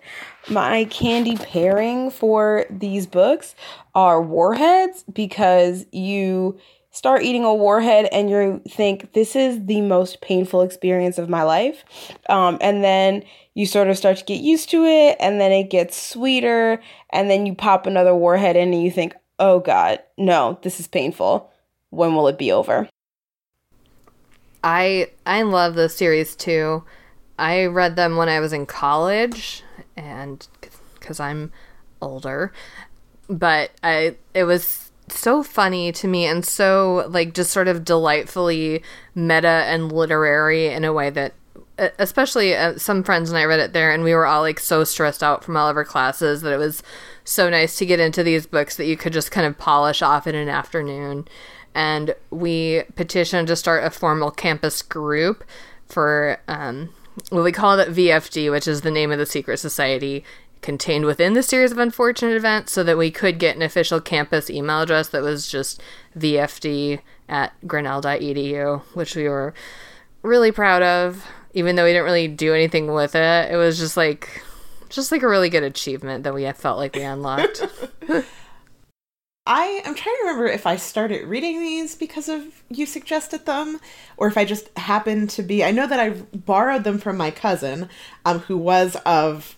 My 0.49 0.87
candy 0.87 1.37
pairing 1.37 2.11
for 2.11 2.65
these 2.71 3.07
books 3.07 3.55
are 3.95 4.21
warheads 4.21 5.05
because 5.13 5.85
you 5.93 6.59
start 6.95 7.23
eating 7.23 7.45
a 7.45 7.53
warhead 7.53 8.09
and 8.13 8.31
you 8.31 8.63
think 8.69 9.13
this 9.13 9.35
is 9.35 9.67
the 9.67 9.81
most 9.81 10.21
painful 10.21 10.63
experience 10.63 11.19
of 11.19 11.29
my 11.29 11.43
life. 11.43 11.85
Um, 12.29 12.57
and 12.61 12.85
then 12.85 13.25
you 13.55 13.67
sort 13.67 13.89
of 13.89 13.99
start 13.99 14.17
to 14.19 14.25
get 14.25 14.41
used 14.41 14.71
to 14.71 14.85
it 14.85 15.17
and 15.19 15.41
then 15.41 15.51
it 15.51 15.71
gets 15.71 16.01
sweeter 16.01 16.81
and 17.11 17.29
then 17.29 17.47
you 17.47 17.55
pop 17.55 17.87
another 17.87 18.15
warhead 18.15 18.57
in 18.57 18.73
and 18.73 18.83
you 18.83 18.93
think, 18.93 19.13
oh 19.41 19.59
God, 19.59 19.99
no, 20.17 20.59
this 20.63 20.79
is 20.79 20.87
painful. 20.87 21.51
When 21.91 22.15
will 22.15 22.29
it 22.29 22.39
be 22.39 22.53
over? 22.53 22.89
I 24.63 25.11
I 25.27 25.43
love 25.43 25.75
this 25.75 25.97
series 25.97 26.35
too. 26.35 26.85
I 27.39 27.67
read 27.67 27.97
them 27.97 28.17
when 28.17 28.29
I 28.29 28.41
was 28.41 28.53
in 28.53 28.65
college, 28.65 29.63
and 29.97 30.47
because 30.95 31.21
I'm 31.21 31.53
older, 32.01 32.53
but 33.29 33.73
I 33.83 34.17
it 34.33 34.45
was 34.45 34.84
so 35.09 35.43
funny 35.43 35.93
to 35.93 36.09
me 36.09 36.25
and 36.25 36.45
so 36.45 37.07
like 37.09 37.35
just 37.35 37.51
sort 37.51 37.69
of 37.69 37.85
delightfully 37.85 38.83
meta 39.15 39.47
and 39.47 39.93
literary 39.93 40.69
in 40.69 40.85
a 40.85 40.93
way 40.93 41.11
that 41.11 41.35
especially 41.99 42.55
uh, 42.55 42.77
some 42.79 43.03
friends 43.03 43.31
and 43.31 43.39
I 43.39 43.45
read 43.45 43.61
it 43.61 43.73
there 43.73 43.93
and 43.93 44.05
we 44.05 44.15
were 44.15 44.27
all 44.27 44.43
like 44.43 44.61
so 44.61 44.85
stressed 44.85 45.23
out 45.23 45.43
from 45.43 45.57
all 45.57 45.69
of 45.69 45.77
our 45.77 45.85
classes 45.85 46.43
that 46.43 46.53
it 46.53 46.59
was 46.59 46.83
so 47.25 47.51
nice 47.51 47.77
to 47.79 47.87
get 47.87 48.01
into 48.01 48.23
these 48.23 48.47
books 48.47 48.77
that 48.77 48.87
you 48.87 48.97
could 48.97 49.13
just 49.13 49.31
kind 49.31 49.47
of 49.47 49.59
polish 49.59 50.03
off 50.03 50.27
in 50.27 50.35
an 50.35 50.49
afternoon. 50.49 51.27
And 51.75 52.15
we 52.31 52.85
petitioned 52.95 53.49
to 53.49 53.57
start 53.57 53.83
a 53.83 53.91
formal 53.91 54.31
campus 54.31 54.83
group 54.83 55.43
for 55.87 56.39
um, 56.47 56.91
well 57.31 57.43
we 57.43 57.53
called 57.53 57.81
it 57.81 57.89
VFD 57.89 58.51
which 58.51 58.69
is 58.69 58.81
the 58.81 58.91
name 58.91 59.11
of 59.11 59.19
the 59.19 59.27
secret 59.27 59.59
society 59.59 60.25
contained 60.65 61.05
within 61.05 61.35
the 61.35 61.43
series 61.43 61.71
of 61.71 61.79
unfortunate 61.79 62.35
events 62.35 62.73
so 62.73 62.83
that 62.83 62.97
we 62.97 63.11
could 63.11 63.39
get 63.39 63.55
an 63.55 63.61
official 63.61 64.01
campus 64.01 64.49
email 64.49 64.81
address 64.81 65.09
that 65.09 65.23
was 65.23 65.47
just 65.47 65.83
vfd 66.17 67.01
at 67.29 67.53
grinnell.edu 67.67 68.81
which 68.95 69.15
we 69.15 69.29
were 69.29 69.53
really 70.23 70.51
proud 70.51 70.83
of 70.83 71.27
even 71.53 71.77
though 71.77 71.85
we 71.85 71.91
didn't 71.91 72.07
really 72.07 72.27
do 72.27 72.55
anything 72.55 72.93
with 72.95 73.15
it 73.15 73.53
it 73.53 73.57
was 73.57 73.79
just 73.79 73.95
like 73.95 74.43
just 74.89 75.13
like 75.13 75.23
a 75.23 75.29
really 75.29 75.51
good 75.51 75.63
achievement 75.63 76.25
that 76.25 76.33
we 76.33 76.51
felt 76.53 76.79
like 76.79 76.97
we 76.97 77.03
unlocked 77.03 77.63
I 79.47 79.83
am 79.85 79.95
trying 79.95 80.15
to 80.15 80.21
remember 80.23 80.47
if 80.47 80.67
I 80.67 80.77
started 80.77 81.27
reading 81.27 81.61
these 81.61 81.95
because 81.95 82.31
of 82.31 82.63
you 82.71 82.87
suggested 82.87 83.45
them, 83.45 83.79
or 84.17 84.27
if 84.27 84.39
I 84.39 84.47
just 84.47 84.71
happened 84.79 85.29
to 85.31 85.43
be. 85.43 85.63
I 85.63 85.71
know 85.71 85.87
that 85.87 86.01
I 86.01 86.11
borrowed 86.35 86.85
them 86.85 86.97
from 86.97 87.19
my 87.19 87.31
cousin, 87.31 87.91
um, 88.25 88.39
who 88.39 88.57
was 88.57 88.97
of 89.05 89.55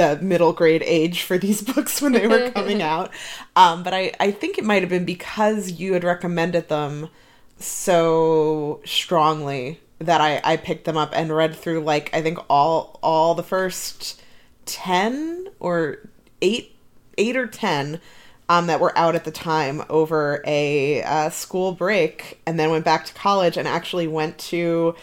the 0.00 0.18
middle 0.22 0.52
grade 0.52 0.82
age 0.86 1.22
for 1.22 1.36
these 1.36 1.60
books 1.74 2.00
when 2.00 2.12
they 2.12 2.26
were 2.26 2.50
coming 2.50 2.82
out. 2.94 3.10
Um, 3.54 3.82
but 3.82 3.92
I, 3.92 4.12
I 4.18 4.30
think 4.30 4.56
it 4.56 4.64
might 4.64 4.82
have 4.82 4.88
been 4.88 5.04
because 5.04 5.72
you 5.72 5.92
had 5.92 6.04
recommended 6.04 6.68
them 6.68 7.10
so 7.58 8.80
strongly 8.86 9.80
that 9.98 10.22
I, 10.22 10.40
I 10.42 10.56
picked 10.56 10.86
them 10.86 10.96
up 10.96 11.10
and 11.12 11.34
read 11.34 11.54
through 11.54 11.80
like 11.80 12.08
I 12.14 12.22
think 12.22 12.38
all 12.48 12.98
all 13.02 13.34
the 13.34 13.42
first 13.42 14.22
ten 14.64 15.48
or 15.60 15.98
eight 16.40 16.74
eight 17.18 17.36
or 17.36 17.46
ten 17.46 18.00
um, 18.48 18.66
that 18.66 18.80
were 18.80 18.96
out 18.98 19.14
at 19.14 19.24
the 19.24 19.30
time 19.30 19.84
over 19.90 20.42
a 20.46 21.02
uh, 21.02 21.30
school 21.30 21.72
break, 21.72 22.40
and 22.46 22.58
then 22.58 22.70
went 22.70 22.84
back 22.84 23.04
to 23.04 23.14
college 23.14 23.56
and 23.56 23.68
actually 23.68 24.08
went 24.08 24.38
to 24.38 24.96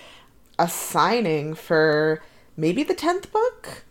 a 0.58 0.68
signing 0.68 1.54
for 1.54 2.24
maybe 2.58 2.82
the 2.82 2.96
tenth 2.96 3.32
book. 3.32 3.86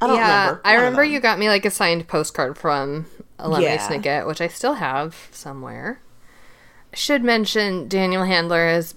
I 0.00 0.06
don't 0.06 0.16
yeah, 0.16 0.40
remember. 0.42 0.60
I 0.64 0.74
remember 0.74 1.04
you 1.04 1.20
got 1.20 1.38
me 1.38 1.48
like 1.48 1.64
a 1.64 1.70
signed 1.70 2.08
postcard 2.08 2.56
from 2.56 3.06
Lemony 3.38 3.62
Yeah. 3.62 3.86
Snicket, 3.88 4.26
which 4.26 4.40
I 4.40 4.48
still 4.48 4.74
have 4.74 5.28
somewhere. 5.30 6.00
I 6.92 6.96
should 6.96 7.22
mention 7.22 7.88
Daniel 7.88 8.24
Handler 8.24 8.66
has 8.66 8.94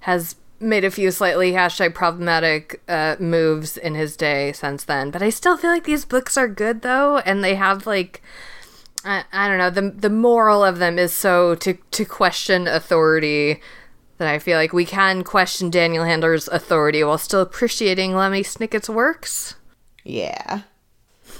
has 0.00 0.36
made 0.60 0.84
a 0.84 0.90
few 0.90 1.10
slightly 1.10 1.52
hashtag 1.52 1.94
problematic 1.94 2.82
uh, 2.88 3.16
moves 3.20 3.76
in 3.76 3.94
his 3.94 4.16
day 4.16 4.52
since 4.52 4.84
then, 4.84 5.10
but 5.10 5.22
I 5.22 5.30
still 5.30 5.56
feel 5.56 5.70
like 5.70 5.84
these 5.84 6.04
books 6.04 6.36
are 6.36 6.48
good 6.48 6.82
though, 6.82 7.18
and 7.18 7.44
they 7.44 7.54
have 7.54 7.86
like 7.86 8.22
I, 9.04 9.24
I 9.32 9.48
don't 9.48 9.58
know 9.58 9.70
the 9.70 9.90
the 9.90 10.10
moral 10.10 10.64
of 10.64 10.78
them 10.78 10.98
is 10.98 11.12
so 11.12 11.54
to 11.56 11.74
to 11.74 12.04
question 12.04 12.66
authority 12.66 13.60
that 14.18 14.28
I 14.28 14.38
feel 14.40 14.58
like 14.58 14.72
we 14.72 14.84
can 14.84 15.22
question 15.22 15.70
Daniel 15.70 16.04
Handler's 16.04 16.48
authority 16.48 17.04
while 17.04 17.18
still 17.18 17.40
appreciating 17.40 18.12
Lemony 18.12 18.40
Snicket's 18.40 18.90
works. 18.90 19.54
Yeah. 20.08 20.62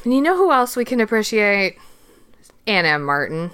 And 0.04 0.14
you 0.14 0.20
know 0.20 0.36
who 0.36 0.52
else 0.52 0.76
we 0.76 0.84
can 0.84 1.00
appreciate? 1.00 1.78
Ann 2.66 2.84
M. 2.84 3.02
Martin. 3.02 3.50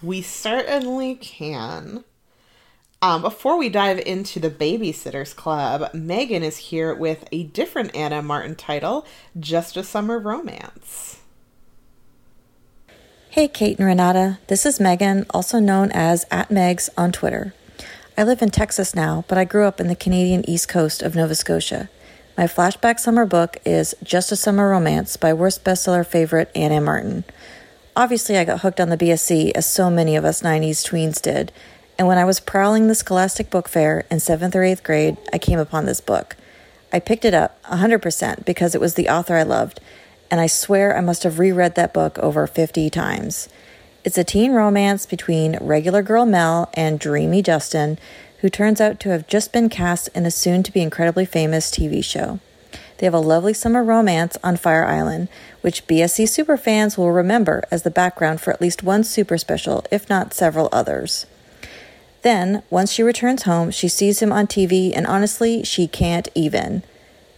We 0.00 0.22
certainly 0.22 1.16
can. 1.16 2.04
Um, 3.02 3.22
before 3.22 3.58
we 3.58 3.68
dive 3.68 3.98
into 3.98 4.38
the 4.38 4.50
Babysitters 4.50 5.34
Club, 5.34 5.92
Megan 5.92 6.44
is 6.44 6.56
here 6.56 6.94
with 6.94 7.24
a 7.32 7.42
different 7.42 7.94
Ann 7.96 8.12
M. 8.12 8.24
Martin 8.24 8.54
title, 8.54 9.04
Just 9.38 9.76
a 9.76 9.82
Summer 9.82 10.20
Romance. 10.20 11.18
Hey, 13.30 13.48
Kate 13.48 13.78
and 13.78 13.86
Renata. 13.86 14.38
This 14.46 14.64
is 14.64 14.78
Megan, 14.78 15.26
also 15.30 15.58
known 15.58 15.90
as 15.90 16.24
at 16.30 16.50
Megs 16.50 16.88
on 16.96 17.10
Twitter. 17.10 17.52
I 18.16 18.22
live 18.22 18.42
in 18.42 18.50
Texas 18.50 18.94
now, 18.94 19.24
but 19.26 19.38
I 19.38 19.44
grew 19.44 19.64
up 19.64 19.80
in 19.80 19.88
the 19.88 19.96
Canadian 19.96 20.48
east 20.48 20.68
coast 20.68 21.02
of 21.02 21.16
Nova 21.16 21.34
Scotia. 21.34 21.88
My 22.34 22.44
flashback 22.44 22.98
summer 22.98 23.26
book 23.26 23.58
is 23.66 23.94
Just 24.02 24.32
a 24.32 24.36
Summer 24.36 24.70
Romance 24.70 25.18
by 25.18 25.34
worst 25.34 25.64
bestseller 25.64 26.04
favorite 26.04 26.50
Ann 26.54 26.72
M. 26.72 26.84
Martin. 26.84 27.24
Obviously, 27.94 28.38
I 28.38 28.44
got 28.44 28.60
hooked 28.60 28.80
on 28.80 28.88
the 28.88 28.96
BSC 28.96 29.52
as 29.54 29.66
so 29.66 29.90
many 29.90 30.16
of 30.16 30.24
us 30.24 30.40
90s 30.40 30.82
tweens 30.82 31.20
did, 31.20 31.52
and 31.98 32.08
when 32.08 32.16
I 32.16 32.24
was 32.24 32.40
prowling 32.40 32.88
the 32.88 32.94
Scholastic 32.94 33.50
Book 33.50 33.68
Fair 33.68 34.06
in 34.10 34.16
7th 34.16 34.54
or 34.54 34.60
8th 34.60 34.82
grade, 34.82 35.18
I 35.30 35.36
came 35.36 35.58
upon 35.58 35.84
this 35.84 36.00
book. 36.00 36.36
I 36.90 37.00
picked 37.00 37.26
it 37.26 37.34
up 37.34 37.62
100% 37.64 38.46
because 38.46 38.74
it 38.74 38.80
was 38.80 38.94
the 38.94 39.10
author 39.10 39.36
I 39.36 39.42
loved, 39.42 39.78
and 40.30 40.40
I 40.40 40.46
swear 40.46 40.96
I 40.96 41.02
must 41.02 41.24
have 41.24 41.38
reread 41.38 41.74
that 41.74 41.92
book 41.92 42.18
over 42.18 42.46
50 42.46 42.88
times. 42.88 43.50
It's 44.04 44.16
a 44.16 44.24
teen 44.24 44.52
romance 44.52 45.04
between 45.04 45.58
regular 45.60 46.00
girl 46.00 46.24
Mel 46.24 46.70
and 46.72 46.98
dreamy 46.98 47.42
Justin, 47.42 47.98
who 48.42 48.50
turns 48.50 48.80
out 48.80 48.98
to 48.98 49.08
have 49.08 49.28
just 49.28 49.52
been 49.52 49.68
cast 49.68 50.08
in 50.08 50.26
a 50.26 50.30
soon 50.30 50.64
to 50.64 50.72
be 50.72 50.82
incredibly 50.82 51.24
famous 51.24 51.70
TV 51.70 52.04
show. 52.04 52.40
They 52.98 53.06
have 53.06 53.14
a 53.14 53.20
lovely 53.20 53.54
summer 53.54 53.84
romance 53.84 54.36
on 54.42 54.56
Fire 54.56 54.84
Island, 54.84 55.28
which 55.60 55.86
BSC 55.86 56.24
superfans 56.24 56.98
will 56.98 57.12
remember 57.12 57.62
as 57.70 57.84
the 57.84 57.90
background 57.90 58.40
for 58.40 58.52
at 58.52 58.60
least 58.60 58.82
one 58.82 59.04
super 59.04 59.38
special, 59.38 59.84
if 59.92 60.08
not 60.08 60.34
several 60.34 60.68
others. 60.72 61.24
Then, 62.22 62.64
once 62.68 62.92
she 62.92 63.04
returns 63.04 63.44
home, 63.44 63.70
she 63.70 63.88
sees 63.88 64.20
him 64.20 64.32
on 64.32 64.48
TV, 64.48 64.92
and 64.94 65.06
honestly, 65.06 65.62
she 65.62 65.86
can't 65.86 66.28
even. 66.34 66.82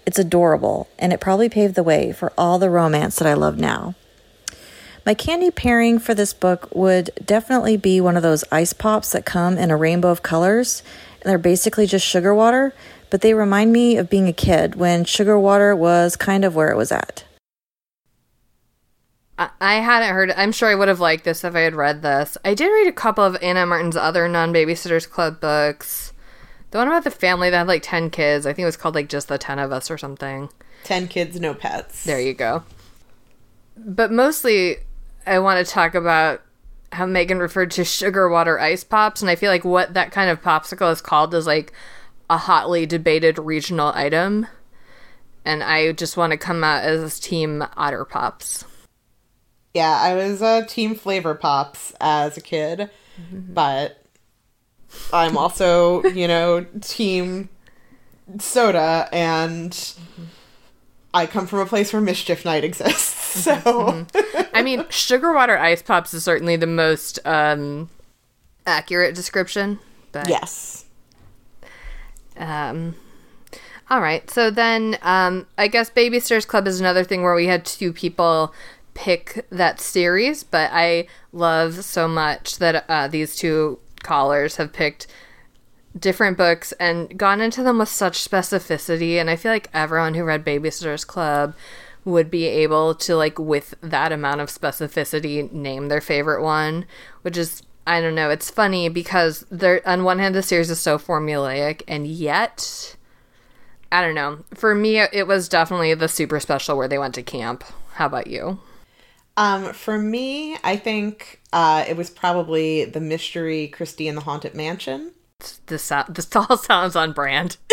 It's 0.06 0.18
adorable, 0.18 0.88
and 0.98 1.12
it 1.12 1.20
probably 1.20 1.50
paved 1.50 1.74
the 1.74 1.82
way 1.82 2.12
for 2.12 2.32
all 2.36 2.58
the 2.58 2.70
romance 2.70 3.16
that 3.16 3.28
I 3.28 3.34
love 3.34 3.58
now. 3.58 3.94
My 5.06 5.12
candy 5.12 5.50
pairing 5.50 5.98
for 5.98 6.14
this 6.14 6.32
book 6.32 6.68
would 6.74 7.10
definitely 7.24 7.76
be 7.76 8.00
one 8.00 8.16
of 8.16 8.22
those 8.22 8.42
ice 8.50 8.72
pops 8.72 9.12
that 9.12 9.26
come 9.26 9.58
in 9.58 9.70
a 9.70 9.76
rainbow 9.76 10.08
of 10.08 10.22
colors, 10.22 10.82
and 11.20 11.30
they're 11.30 11.36
basically 11.36 11.86
just 11.86 12.06
sugar 12.06 12.34
water, 12.34 12.72
but 13.10 13.20
they 13.20 13.34
remind 13.34 13.70
me 13.70 13.98
of 13.98 14.08
being 14.08 14.28
a 14.28 14.32
kid 14.32 14.76
when 14.76 15.04
sugar 15.04 15.38
water 15.38 15.76
was 15.76 16.16
kind 16.16 16.42
of 16.42 16.54
where 16.54 16.70
it 16.70 16.76
was 16.76 16.90
at. 16.90 17.24
I, 19.38 19.50
I 19.60 19.74
hadn't 19.74 20.14
heard. 20.14 20.32
I'm 20.32 20.52
sure 20.52 20.70
I 20.70 20.74
would 20.74 20.88
have 20.88 21.00
liked 21.00 21.24
this 21.24 21.44
if 21.44 21.54
I 21.54 21.60
had 21.60 21.74
read 21.74 22.00
this. 22.00 22.38
I 22.42 22.54
did 22.54 22.68
read 22.68 22.88
a 22.88 22.92
couple 22.92 23.24
of 23.24 23.36
Ann 23.42 23.58
M. 23.58 23.68
Martin's 23.68 23.96
other 23.96 24.26
non-babysitters 24.26 25.10
club 25.10 25.38
books. 25.38 26.14
The 26.70 26.78
one 26.78 26.88
about 26.88 27.04
the 27.04 27.10
family 27.10 27.50
that 27.50 27.58
had 27.58 27.68
like 27.68 27.82
ten 27.82 28.08
kids. 28.08 28.46
I 28.46 28.54
think 28.54 28.62
it 28.62 28.66
was 28.66 28.78
called 28.78 28.94
like 28.94 29.10
just 29.10 29.28
the 29.28 29.36
ten 29.36 29.58
of 29.58 29.70
us 29.70 29.90
or 29.90 29.98
something. 29.98 30.48
Ten 30.82 31.08
kids, 31.08 31.38
no 31.38 31.52
pets. 31.52 32.04
There 32.04 32.20
you 32.20 32.32
go. 32.32 32.64
But 33.76 34.10
mostly, 34.10 34.78
I 35.26 35.38
want 35.38 35.64
to 35.64 35.72
talk 35.72 35.94
about 35.94 36.42
how 36.92 37.06
Megan 37.06 37.38
referred 37.38 37.70
to 37.72 37.84
sugar 37.84 38.28
water 38.28 38.58
ice 38.58 38.84
pops, 38.84 39.20
and 39.20 39.30
I 39.30 39.36
feel 39.36 39.50
like 39.50 39.64
what 39.64 39.94
that 39.94 40.12
kind 40.12 40.30
of 40.30 40.42
popsicle 40.42 40.92
is 40.92 41.00
called 41.00 41.34
is 41.34 41.46
like 41.46 41.72
a 42.30 42.38
hotly 42.38 42.86
debated 42.86 43.38
regional 43.38 43.92
item. 43.94 44.46
And 45.44 45.62
I 45.62 45.92
just 45.92 46.16
want 46.16 46.30
to 46.30 46.36
come 46.38 46.64
out 46.64 46.84
as 46.84 47.20
Team 47.20 47.64
Otter 47.76 48.04
Pops. 48.04 48.64
Yeah, 49.74 49.98
I 50.00 50.14
was 50.14 50.40
uh, 50.40 50.64
Team 50.66 50.94
Flavor 50.94 51.34
Pops 51.34 51.92
as 52.00 52.36
a 52.36 52.40
kid, 52.40 52.88
but 53.30 54.02
I'm 55.12 55.36
also, 55.36 56.02
you 56.04 56.28
know, 56.28 56.64
Team 56.80 57.48
Soda, 58.38 59.08
and 59.12 59.76
I 61.14 61.26
come 61.26 61.46
from 61.46 61.60
a 61.60 61.66
place 61.66 61.92
where 61.92 62.02
Mischief 62.02 62.44
Night 62.44 62.64
exists. 62.64 63.22
So, 63.34 64.06
I 64.52 64.62
mean, 64.62 64.88
sugar 64.90 65.32
water 65.32 65.58
ice 65.58 65.82
pops 65.82 66.14
is 66.14 66.22
certainly 66.22 66.54
the 66.54 66.68
most 66.68 67.18
um, 67.24 67.90
accurate 68.64 69.16
description. 69.16 69.80
But 70.12 70.28
yes. 70.28 70.84
Um. 72.36 72.94
All 73.90 74.00
right. 74.00 74.30
So 74.30 74.52
then, 74.52 74.98
um, 75.02 75.48
I 75.58 75.66
guess 75.66 75.90
Baby 75.90 76.18
Babysitters 76.18 76.46
Club 76.46 76.68
is 76.68 76.78
another 76.78 77.02
thing 77.02 77.24
where 77.24 77.34
we 77.34 77.48
had 77.48 77.64
two 77.64 77.92
people 77.92 78.54
pick 78.94 79.44
that 79.50 79.80
series, 79.80 80.44
but 80.44 80.70
I 80.72 81.08
love 81.32 81.84
so 81.84 82.06
much 82.06 82.58
that 82.58 82.84
uh, 82.88 83.08
these 83.08 83.34
two 83.34 83.80
callers 84.04 84.56
have 84.56 84.72
picked 84.72 85.08
different 85.98 86.36
books 86.36 86.72
and 86.72 87.16
gone 87.18 87.40
into 87.40 87.62
them 87.62 87.78
with 87.78 87.88
such 87.88 88.28
specificity. 88.28 89.16
And 89.16 89.30
I 89.30 89.36
feel 89.36 89.52
like 89.52 89.70
everyone 89.72 90.14
who 90.14 90.24
read 90.24 90.44
Babysitters 90.44 91.06
Club 91.06 91.54
would 92.04 92.30
be 92.30 92.46
able 92.46 92.94
to 92.94 93.16
like 93.16 93.38
with 93.38 93.74
that 93.80 94.12
amount 94.12 94.40
of 94.40 94.48
specificity 94.48 95.50
name 95.52 95.88
their 95.88 96.02
favorite 96.02 96.42
one 96.42 96.84
which 97.22 97.36
is 97.36 97.62
i 97.86 97.98
don't 97.98 98.14
know 98.14 98.28
it's 98.28 98.50
funny 98.50 98.90
because 98.90 99.46
there 99.50 99.80
on 99.88 100.04
one 100.04 100.18
hand 100.18 100.34
the 100.34 100.42
series 100.42 100.70
is 100.70 100.78
so 100.78 100.98
formulaic 100.98 101.82
and 101.88 102.06
yet 102.06 102.94
i 103.90 104.02
don't 104.02 104.14
know 104.14 104.44
for 104.52 104.74
me 104.74 104.98
it 104.98 105.26
was 105.26 105.48
definitely 105.48 105.94
the 105.94 106.06
super 106.06 106.38
special 106.38 106.76
where 106.76 106.88
they 106.88 106.98
went 106.98 107.14
to 107.14 107.22
camp 107.22 107.64
how 107.94 108.04
about 108.04 108.26
you 108.26 108.58
um, 109.36 109.72
for 109.72 109.98
me, 109.98 110.56
I 110.62 110.76
think 110.76 111.40
uh, 111.52 111.84
it 111.88 111.96
was 111.96 112.08
probably 112.08 112.84
the 112.84 113.00
mystery 113.00 113.72
Kristy 113.74 114.08
and 114.08 114.16
the 114.16 114.22
Haunted 114.22 114.54
Mansion. 114.54 115.12
This, 115.66 115.92
this 116.08 116.36
all 116.36 116.56
sounds 116.56 116.96
on 116.96 117.12
brand. 117.12 117.56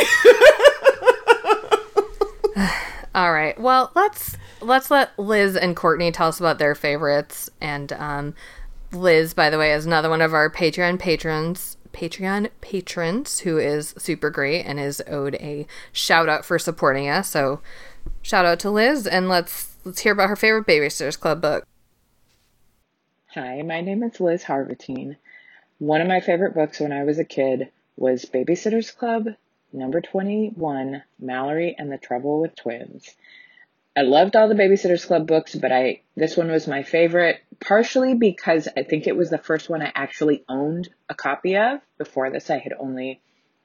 All 3.14 3.34
right. 3.34 3.60
Well 3.60 3.92
let's 3.94 4.38
let's 4.62 4.90
let 4.90 5.18
liz 5.20 5.58
and 5.58 5.76
courtney 5.76 6.12
tell 6.12 6.30
us 6.30 6.40
about 6.40 6.60
their 6.60 6.76
favorites. 6.76 7.50
And 7.60 7.92
um, 7.94 8.36
liz 8.94 9.34
by 9.34 9.50
the 9.50 9.58
way 9.58 9.74
is 9.74 9.86
another 9.86 10.10
one 10.10 10.22
of 10.22 10.34
our 10.34 10.50
patreon 10.50 11.00
patrons 11.00 11.78
patreon 11.94 12.50
patrons 12.62 13.40
who 13.40 13.58
is 13.58 13.94
super 13.98 14.30
great 14.30 14.64
and 14.64 14.80
is 14.80 15.04
owed 15.08 15.36
a 15.36 15.68
shout 15.92 16.30
out 16.30 16.46
for 16.46 16.58
supporting 16.58 17.10
us. 17.10 17.30
So 17.30 17.60
shout 18.22 18.46
out 18.46 18.60
to 18.62 18.70
liz 18.70 19.06
and 19.06 19.28
let's 19.28 19.76
let's 19.84 20.00
hear 20.00 20.14
about 20.14 20.30
her 20.30 20.38
favorite 20.38 20.66
babysitters 20.66 21.20
club 21.20 21.42
book. 21.42 21.66
Hi, 23.34 23.62
my 23.62 23.82
name 23.82 24.04
is 24.04 24.20
Liz 24.20 24.44
Harvatine. 24.44 25.18
One 25.82 26.00
of 26.00 26.08
my 26.08 26.20
favorite 26.20 26.54
books 26.54 26.80
when 26.80 26.92
I 26.92 27.06
was 27.06 27.18
a 27.18 27.24
kid 27.24 27.72
was 27.98 28.26
Babysitter's 28.26 28.92
Club, 28.92 29.30
number 29.74 30.00
21, 30.00 31.02
Mallory 31.18 31.76
and 31.76 31.92
the 31.92 31.98
Trouble 31.98 32.40
with 32.40 32.56
Twins. 32.56 33.16
I 33.98 34.02
loved 34.02 34.36
all 34.36 34.48
the 34.48 34.54
Babysitter's 34.54 35.06
Club 35.06 35.26
books, 35.26 35.56
but 35.56 35.72
I 35.72 36.02
this 36.16 36.38
one 36.38 36.52
was 36.52 36.68
my 36.68 36.84
favorite, 36.84 37.42
partially 37.60 38.14
because 38.14 38.68
I 38.78 38.84
think 38.84 39.08
it 39.08 39.16
was 39.16 39.32
the 39.32 39.40
first 39.40 39.72
one 39.72 39.82
I 39.82 39.92
actually 39.96 40.44
owned 40.48 40.88
a 41.10 41.16
copy 41.16 41.58
of. 41.58 41.80
Before 41.98 42.30
this, 42.30 42.52
I 42.52 42.60
had 42.60 42.74
only 42.78 43.20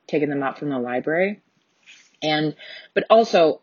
taken 0.07 0.31
them 0.31 0.43
out 0.43 0.59
from 0.59 0.71
the 0.71 0.79
library. 0.79 1.43
And, 2.23 2.57
but 2.95 3.05
also, 3.11 3.61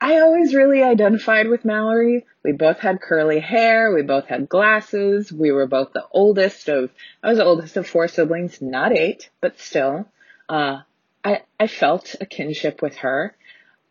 I 0.00 0.18
always 0.20 0.54
really 0.54 0.82
identified 0.82 1.48
with 1.48 1.64
Mallory. 1.64 2.26
We 2.42 2.52
both 2.52 2.78
had 2.78 3.00
curly 3.00 3.40
hair. 3.40 3.92
We 3.92 4.02
both 4.02 4.26
had 4.26 4.48
glasses. 4.48 5.32
We 5.32 5.50
were 5.50 5.66
both 5.66 5.92
the 5.92 6.04
oldest 6.10 6.68
of, 6.68 6.90
I 7.22 7.28
was 7.28 7.38
the 7.38 7.44
oldest 7.44 7.76
of 7.76 7.86
four 7.86 8.08
siblings, 8.08 8.60
not 8.60 8.92
eight, 8.92 9.30
but 9.40 9.58
still. 9.58 10.06
Uh, 10.48 10.80
I, 11.24 11.42
I 11.58 11.66
felt 11.68 12.16
a 12.20 12.26
kinship 12.26 12.82
with 12.82 12.96
her. 12.96 13.34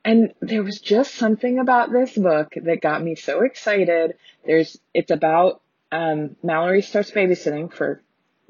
And 0.06 0.34
there 0.42 0.62
was 0.64 0.80
just 0.80 1.16
something 1.16 1.60
about 1.60 1.92
this 1.92 2.16
book 2.16 2.54
that 2.62 2.82
got 2.82 3.02
me 3.02 3.16
so 3.16 3.42
excited. 3.42 4.16
There's, 4.46 4.78
it's 4.94 5.12
about, 5.12 5.62
um, 5.92 6.36
Mallory 6.44 6.82
starts 6.82 7.12
babysitting 7.12 7.74
for 7.74 8.02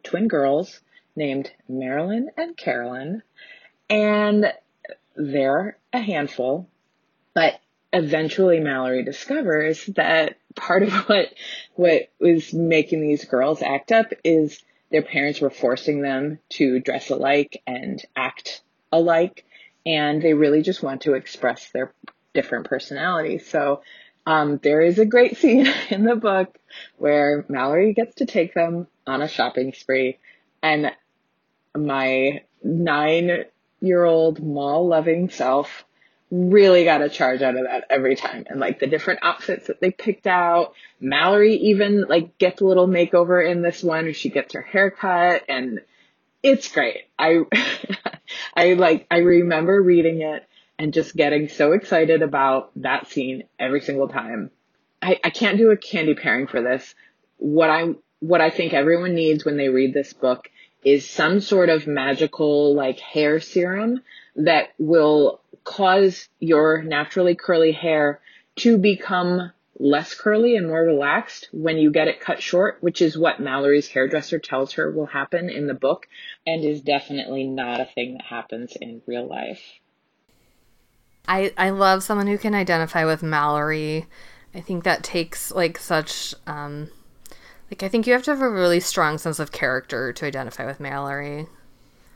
twin 0.02 0.28
girls 0.28 0.82
named 1.16 1.52
Marilyn 1.70 2.32
and 2.36 2.58
Carolyn. 2.58 3.22
And 3.90 4.52
they're 5.16 5.78
a 5.94 6.00
handful, 6.00 6.68
but 7.34 7.60
eventually 7.92 8.60
Mallory 8.60 9.04
discovers 9.04 9.86
that 9.88 10.38
part 10.56 10.84
of 10.84 10.94
what, 11.10 11.28
what 11.76 12.10
was 12.20 12.54
making 12.54 13.02
these 13.02 13.26
girls 13.26 13.62
act 13.62 13.92
up 13.92 14.14
is 14.24 14.62
their 14.92 15.02
parents 15.02 15.42
were 15.42 15.50
forcing 15.50 16.02
them 16.02 16.40
to 16.50 16.80
dress 16.80 17.10
alike 17.10 17.62
and 17.66 18.04
act 18.16 18.62
alike 18.92 19.46
and 19.86 20.22
they 20.22 20.34
really 20.34 20.62
just 20.62 20.84
want 20.84 21.02
to 21.02 21.14
express 21.14 21.70
their 21.72 21.94
different 22.34 22.68
personalities. 22.68 23.48
So 23.48 23.82
um, 24.26 24.60
there 24.64 24.82
is 24.82 25.00
a 25.00 25.06
great 25.06 25.38
scene 25.40 25.68
in 25.90 26.04
the 26.04 26.16
book 26.16 26.58
where 26.98 27.46
Mallory 27.48 27.94
gets 27.94 28.16
to 28.16 28.26
take 28.26 28.54
them 28.54 28.88
on 29.06 29.22
a 29.22 29.28
shopping 29.28 29.74
spree, 29.74 30.20
and 30.62 30.92
my 31.76 32.44
nine 32.64 33.46
year 33.82 34.06
old 34.06 34.42
mall 34.42 34.88
loving 34.88 35.30
self 35.30 35.84
really 36.34 36.84
got 36.84 37.04
a 37.04 37.10
charge 37.10 37.44
out 37.44 37.56
of 37.56 37.66
that 37.66 37.86
every 37.92 38.16
time. 38.16 38.46
And 38.50 38.60
like 38.60 38.80
the 38.80 38.88
different 38.88 39.20
outfits 39.22 39.68
that 39.68 39.80
they 39.80 39.92
picked 39.92 40.26
out. 40.26 40.74
Mallory 41.00 41.54
even 41.56 42.06
like 42.10 42.40
gets 42.40 42.60
a 42.60 42.66
little 42.66 42.88
makeover 42.88 43.48
in 43.48 43.62
this 43.62 43.84
one 43.84 44.06
where 44.06 44.14
she 44.14 44.30
gets 44.30 44.56
her 44.56 44.62
hair 44.62 44.90
cut 44.90 45.44
and 45.48 45.82
it's 46.42 46.72
great. 46.72 47.04
I, 47.20 47.42
I 48.56 48.74
like, 48.74 49.06
I 49.12 49.20
remember 49.20 49.80
reading 49.80 50.22
it 50.22 50.48
and 50.80 50.92
just 50.92 51.16
getting 51.16 51.50
so 51.50 51.74
excited 51.74 52.24
about 52.24 52.72
that 52.78 53.08
scene 53.08 53.44
every 53.60 53.82
single 53.82 54.08
time. 54.08 54.50
I, 55.04 55.20
I 55.24 55.30
can't 55.30 55.60
do 55.60 55.70
a 55.70 55.78
candy 55.78 56.16
pairing 56.16 56.48
for 56.48 56.64
this. 56.64 56.96
What 57.38 57.70
I, 57.70 57.90
what 58.22 58.42
I 58.42 58.50
think 58.50 58.74
everyone 58.74 59.14
needs 59.14 59.46
when 59.46 59.58
they 59.58 59.70
read 59.70 59.94
this 59.94 60.14
book 60.14 60.50
is 60.84 61.08
some 61.08 61.42
sort 61.42 61.70
of 61.70 61.86
magical 61.86 62.74
like 62.74 63.00
hair 63.00 63.40
serum 63.40 64.02
that 64.36 64.70
will 64.80 65.43
cause 65.64 66.28
your 66.40 66.84
naturally 66.84 67.36
curly 67.36 67.72
hair 67.72 68.20
to 68.58 68.78
become 68.78 69.52
less 69.80 70.14
curly 70.14 70.56
and 70.56 70.68
more 70.68 70.82
relaxed 70.82 71.50
when 71.52 71.78
you 71.78 71.92
get 71.92 72.08
it 72.08 72.22
cut 72.22 72.42
short, 72.42 72.78
which 72.82 73.02
is 73.02 73.18
what 73.18 73.40
Mallory's 73.40 73.88
hairdresser 73.88 74.40
tells 74.40 74.74
her 74.74 74.92
will 74.92 75.08
happen 75.08 75.50
in 75.50 75.68
the 75.68 75.74
book 75.74 76.08
and 76.46 76.64
is 76.64 76.82
definitely 76.82 77.46
not 77.46 77.82
a 77.82 77.86
thing 77.86 78.14
that 78.14 78.26
happens 78.26 78.76
in 78.80 79.02
real 79.08 79.28
life. 79.28 79.62
I 81.28 81.54
I 81.58 81.70
love 81.70 82.04
someone 82.04 82.28
who 82.28 82.38
can 82.38 82.54
identify 82.54 83.06
with 83.06 83.24
Mallory. 83.24 84.06
I 84.54 84.62
think 84.62 84.84
that 84.84 85.04
takes 85.04 85.52
like 85.52 85.78
such 85.78 86.36
um 86.46 86.90
like 87.72 87.82
I 87.82 87.88
think 87.88 88.06
you 88.06 88.14
have 88.14 88.24
to 88.24 88.32
have 88.32 88.42
a 88.42 88.50
really 88.50 88.80
strong 88.80 89.18
sense 89.18 89.40
of 89.40 89.52
character 89.52 90.14
to 90.14 90.26
identify 90.26 90.66
with 90.66 90.80
Mallory. 90.80 91.48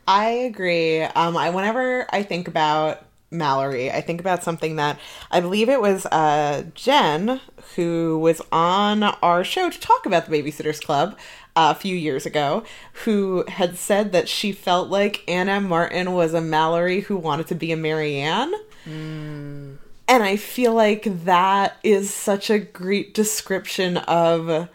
I 0.06 0.28
agree. 0.28 1.02
Um 1.02 1.36
I 1.36 1.50
whenever 1.50 2.06
I 2.10 2.22
think 2.22 2.48
about 2.48 3.07
Mallory. 3.30 3.90
I 3.90 4.00
think 4.00 4.20
about 4.20 4.42
something 4.42 4.76
that 4.76 4.98
I 5.30 5.40
believe 5.40 5.68
it 5.68 5.80
was 5.80 6.06
uh, 6.06 6.64
Jen 6.74 7.40
who 7.76 8.18
was 8.18 8.40
on 8.50 9.02
our 9.02 9.44
show 9.44 9.68
to 9.70 9.80
talk 9.80 10.06
about 10.06 10.26
the 10.26 10.42
Babysitters 10.42 10.82
Club 10.82 11.16
uh, 11.54 11.74
a 11.76 11.78
few 11.78 11.94
years 11.94 12.24
ago, 12.24 12.64
who 13.04 13.44
had 13.48 13.76
said 13.76 14.12
that 14.12 14.28
she 14.28 14.52
felt 14.52 14.88
like 14.88 15.24
Ann 15.28 15.48
M. 15.48 15.68
Martin 15.68 16.12
was 16.12 16.32
a 16.32 16.40
Mallory 16.40 17.00
who 17.00 17.16
wanted 17.16 17.46
to 17.48 17.54
be 17.54 17.72
a 17.72 17.76
Mary 17.76 18.16
Anne. 18.16 18.52
Mm. 18.86 19.76
And 20.08 20.22
I 20.22 20.36
feel 20.36 20.72
like 20.72 21.24
that 21.24 21.76
is 21.82 22.14
such 22.14 22.48
a 22.48 22.58
great 22.58 23.12
description 23.12 23.98
of 23.98 24.68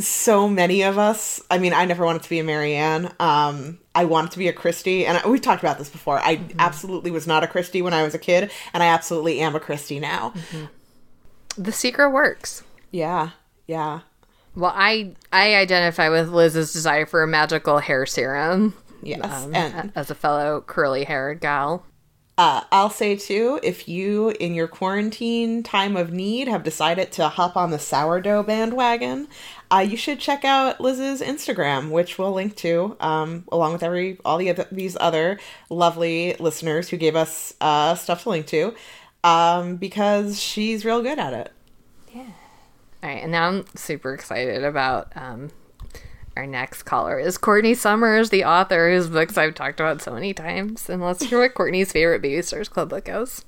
so 0.00 0.48
many 0.48 0.82
of 0.82 0.98
us. 0.98 1.42
I 1.50 1.58
mean, 1.58 1.72
I 1.72 1.84
never 1.84 2.04
wanted 2.04 2.22
to 2.22 2.30
be 2.30 2.38
a 2.38 2.44
Mary 2.44 2.74
Anne. 2.74 3.12
Um, 3.18 3.78
I 3.94 4.04
wanted 4.04 4.30
to 4.32 4.38
be 4.38 4.48
a 4.48 4.52
Kristy, 4.52 5.04
and 5.04 5.18
I, 5.18 5.28
we've 5.28 5.40
talked 5.40 5.62
about 5.62 5.78
this 5.78 5.88
before. 5.88 6.18
I 6.18 6.36
mm-hmm. 6.36 6.60
absolutely 6.60 7.10
was 7.10 7.26
not 7.26 7.44
a 7.44 7.46
Kristy 7.46 7.82
when 7.82 7.94
I 7.94 8.02
was 8.02 8.14
a 8.14 8.18
kid, 8.18 8.50
and 8.72 8.82
I 8.82 8.86
absolutely 8.86 9.40
am 9.40 9.54
a 9.54 9.60
Kristy 9.60 10.00
now. 10.00 10.30
Mm-hmm. 10.30 11.62
The 11.62 11.72
secret 11.72 12.10
works. 12.10 12.62
Yeah, 12.90 13.30
yeah. 13.66 14.00
Well, 14.54 14.72
I 14.74 15.14
I 15.32 15.54
identify 15.54 16.08
with 16.08 16.30
Liz's 16.30 16.72
desire 16.72 17.06
for 17.06 17.22
a 17.22 17.28
magical 17.28 17.78
hair 17.78 18.06
serum. 18.06 18.74
Yes, 19.02 19.44
um, 19.44 19.54
and 19.54 19.92
as 19.94 20.10
a 20.10 20.14
fellow 20.14 20.60
curly 20.60 21.04
haired 21.04 21.40
gal. 21.40 21.86
Uh, 22.40 22.64
I'll 22.72 22.88
say 22.88 23.16
too, 23.16 23.60
if 23.62 23.86
you 23.86 24.30
in 24.30 24.54
your 24.54 24.66
quarantine 24.66 25.62
time 25.62 25.94
of 25.94 26.10
need 26.10 26.48
have 26.48 26.62
decided 26.62 27.12
to 27.12 27.28
hop 27.28 27.54
on 27.54 27.70
the 27.70 27.78
sourdough 27.78 28.44
bandwagon, 28.44 29.28
uh, 29.72 29.78
you 29.78 29.96
should 29.96 30.18
check 30.18 30.44
out 30.44 30.80
Liz's 30.80 31.20
Instagram, 31.20 31.90
which 31.90 32.18
we'll 32.18 32.32
link 32.32 32.56
to, 32.56 32.96
um, 33.00 33.44
along 33.52 33.72
with 33.72 33.82
every 33.82 34.18
all 34.24 34.38
the 34.38 34.50
other, 34.50 34.66
these 34.72 34.96
other 35.00 35.38
lovely 35.68 36.34
listeners 36.40 36.88
who 36.88 36.96
gave 36.96 37.14
us 37.14 37.54
uh, 37.60 37.94
stuff 37.94 38.24
to 38.24 38.30
link 38.30 38.46
to, 38.46 38.74
um, 39.22 39.76
because 39.76 40.40
she's 40.40 40.84
real 40.84 41.02
good 41.02 41.18
at 41.18 41.32
it. 41.32 41.52
Yeah. 42.12 42.22
All 43.02 43.08
right, 43.08 43.22
and 43.22 43.32
now 43.32 43.48
I'm 43.48 43.64
super 43.76 44.12
excited 44.12 44.64
about 44.64 45.12
um, 45.16 45.50
our 46.36 46.46
next 46.46 46.82
caller 46.82 47.18
is 47.18 47.38
Courtney 47.38 47.74
Summers, 47.74 48.30
the 48.30 48.44
author 48.44 48.90
whose 48.90 49.08
books 49.08 49.38
I've 49.38 49.54
talked 49.54 49.80
about 49.80 50.02
so 50.02 50.12
many 50.12 50.34
times. 50.34 50.88
And 50.88 51.02
let's 51.02 51.22
hear 51.24 51.38
what 51.38 51.54
Courtney's 51.54 51.92
favorite 51.92 52.22
Babysitters 52.22 52.68
Club 52.68 52.90
book 52.90 53.08
is. 53.08 53.44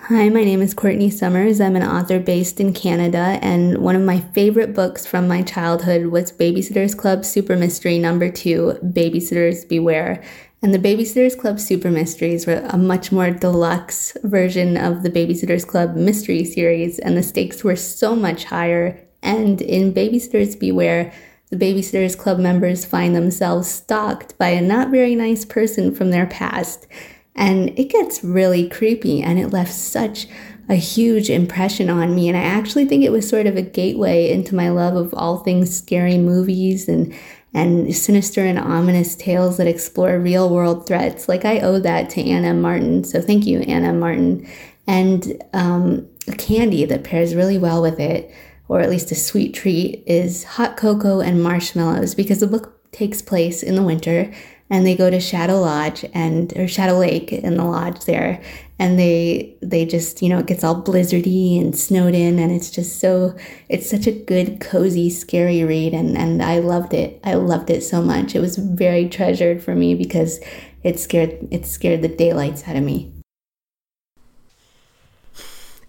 Hi, 0.00 0.30
my 0.30 0.42
name 0.42 0.62
is 0.62 0.72
Courtney 0.72 1.10
Summers. 1.10 1.60
I'm 1.60 1.76
an 1.76 1.82
author 1.82 2.18
based 2.18 2.60
in 2.60 2.72
Canada, 2.72 3.38
and 3.42 3.76
one 3.78 3.94
of 3.94 4.00
my 4.00 4.20
favorite 4.20 4.74
books 4.74 5.04
from 5.04 5.28
my 5.28 5.42
childhood 5.42 6.06
was 6.06 6.32
Babysitter's 6.32 6.94
Club 6.94 7.26
Super 7.26 7.56
Mystery 7.56 7.98
Number 7.98 8.30
Two 8.30 8.78
Babysitters 8.82 9.68
Beware. 9.68 10.24
And 10.62 10.72
the 10.72 10.78
Babysitter's 10.78 11.36
Club 11.36 11.60
Super 11.60 11.90
Mysteries 11.90 12.46
were 12.46 12.66
a 12.70 12.78
much 12.78 13.12
more 13.12 13.30
deluxe 13.30 14.16
version 14.24 14.78
of 14.78 15.02
the 15.02 15.10
Babysitter's 15.10 15.66
Club 15.66 15.94
Mystery 15.94 16.44
series, 16.44 16.98
and 16.98 17.14
the 17.14 17.22
stakes 17.22 17.62
were 17.62 17.76
so 17.76 18.16
much 18.16 18.44
higher. 18.44 18.98
And 19.22 19.60
in 19.60 19.92
Babysitters 19.92 20.58
Beware, 20.58 21.12
the 21.50 21.56
Babysitters 21.56 22.18
Club 22.18 22.38
members 22.38 22.86
find 22.86 23.14
themselves 23.14 23.68
stalked 23.68 24.38
by 24.38 24.48
a 24.48 24.62
not 24.62 24.88
very 24.88 25.14
nice 25.14 25.44
person 25.44 25.94
from 25.94 26.10
their 26.10 26.26
past. 26.26 26.86
And 27.34 27.76
it 27.78 27.90
gets 27.90 28.22
really 28.22 28.68
creepy, 28.68 29.22
and 29.22 29.38
it 29.38 29.48
left 29.48 29.72
such 29.72 30.26
a 30.68 30.74
huge 30.74 31.30
impression 31.30 31.90
on 31.90 32.14
me. 32.14 32.28
And 32.28 32.36
I 32.36 32.42
actually 32.42 32.84
think 32.84 33.04
it 33.04 33.12
was 33.12 33.28
sort 33.28 33.46
of 33.46 33.56
a 33.56 33.62
gateway 33.62 34.30
into 34.30 34.54
my 34.54 34.68
love 34.70 34.96
of 34.96 35.14
all 35.14 35.38
things 35.38 35.74
scary 35.74 36.18
movies 36.18 36.88
and 36.88 37.14
and 37.54 37.94
sinister 37.94 38.40
and 38.42 38.58
ominous 38.58 39.14
tales 39.14 39.58
that 39.58 39.66
explore 39.66 40.18
real 40.18 40.48
world 40.48 40.86
threats. 40.86 41.28
Like 41.28 41.44
I 41.44 41.60
owe 41.60 41.78
that 41.80 42.08
to 42.10 42.22
Ann 42.22 42.46
M. 42.46 42.62
Martin. 42.62 43.04
So 43.04 43.20
thank 43.20 43.46
you, 43.46 43.60
Ann 43.60 43.84
M. 43.84 44.00
Martin. 44.00 44.48
And 44.86 45.42
um, 45.52 46.08
a 46.28 46.32
candy 46.32 46.84
that 46.86 47.04
pairs 47.04 47.34
really 47.34 47.58
well 47.58 47.82
with 47.82 48.00
it, 48.00 48.34
or 48.68 48.80
at 48.80 48.88
least 48.88 49.12
a 49.12 49.14
sweet 49.14 49.52
treat, 49.52 50.02
is 50.06 50.44
hot 50.44 50.78
cocoa 50.78 51.20
and 51.20 51.42
marshmallows 51.42 52.14
because 52.14 52.40
the 52.40 52.46
book 52.46 52.78
takes 52.90 53.20
place 53.20 53.62
in 53.62 53.74
the 53.74 53.82
winter 53.82 54.32
and 54.72 54.86
they 54.86 54.96
go 54.96 55.10
to 55.10 55.20
Shadow 55.20 55.60
Lodge 55.60 56.02
and 56.14 56.50
or 56.56 56.66
Shadow 56.66 56.96
Lake 56.98 57.30
in 57.30 57.58
the 57.58 57.64
lodge 57.64 58.06
there. 58.06 58.42
And 58.78 58.98
they 58.98 59.54
they 59.60 59.84
just 59.84 60.22
you 60.22 60.30
know 60.30 60.38
it 60.38 60.46
gets 60.46 60.64
all 60.64 60.82
blizzardy 60.82 61.60
and 61.60 61.78
snowed 61.78 62.14
in 62.14 62.38
and 62.38 62.50
it's 62.50 62.70
just 62.70 62.98
so 62.98 63.36
it's 63.68 63.88
such 63.88 64.06
a 64.06 64.12
good 64.12 64.60
cozy 64.60 65.10
scary 65.10 65.62
read 65.62 65.92
and 65.92 66.16
and 66.16 66.42
I 66.42 66.58
loved 66.60 66.94
it. 66.94 67.20
I 67.22 67.34
loved 67.34 67.68
it 67.68 67.82
so 67.82 68.00
much. 68.00 68.34
It 68.34 68.40
was 68.40 68.56
very 68.56 69.10
treasured 69.10 69.62
for 69.62 69.74
me 69.74 69.94
because 69.94 70.40
it 70.82 70.98
scared 70.98 71.46
it 71.50 71.66
scared 71.66 72.00
the 72.00 72.08
daylights 72.08 72.66
out 72.66 72.76
of 72.76 72.82
me. 72.82 73.12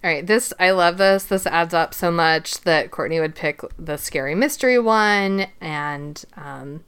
All 0.04 0.10
right, 0.10 0.26
this 0.26 0.52
I 0.60 0.72
love 0.72 0.98
this. 0.98 1.24
This 1.24 1.46
adds 1.46 1.72
up 1.72 1.94
so 1.94 2.10
much 2.10 2.60
that 2.60 2.90
Courtney 2.90 3.18
would 3.18 3.34
pick 3.34 3.62
the 3.78 3.96
scary 3.96 4.34
mystery 4.34 4.78
one, 4.78 5.46
and 5.62 6.22
um, 6.36 6.84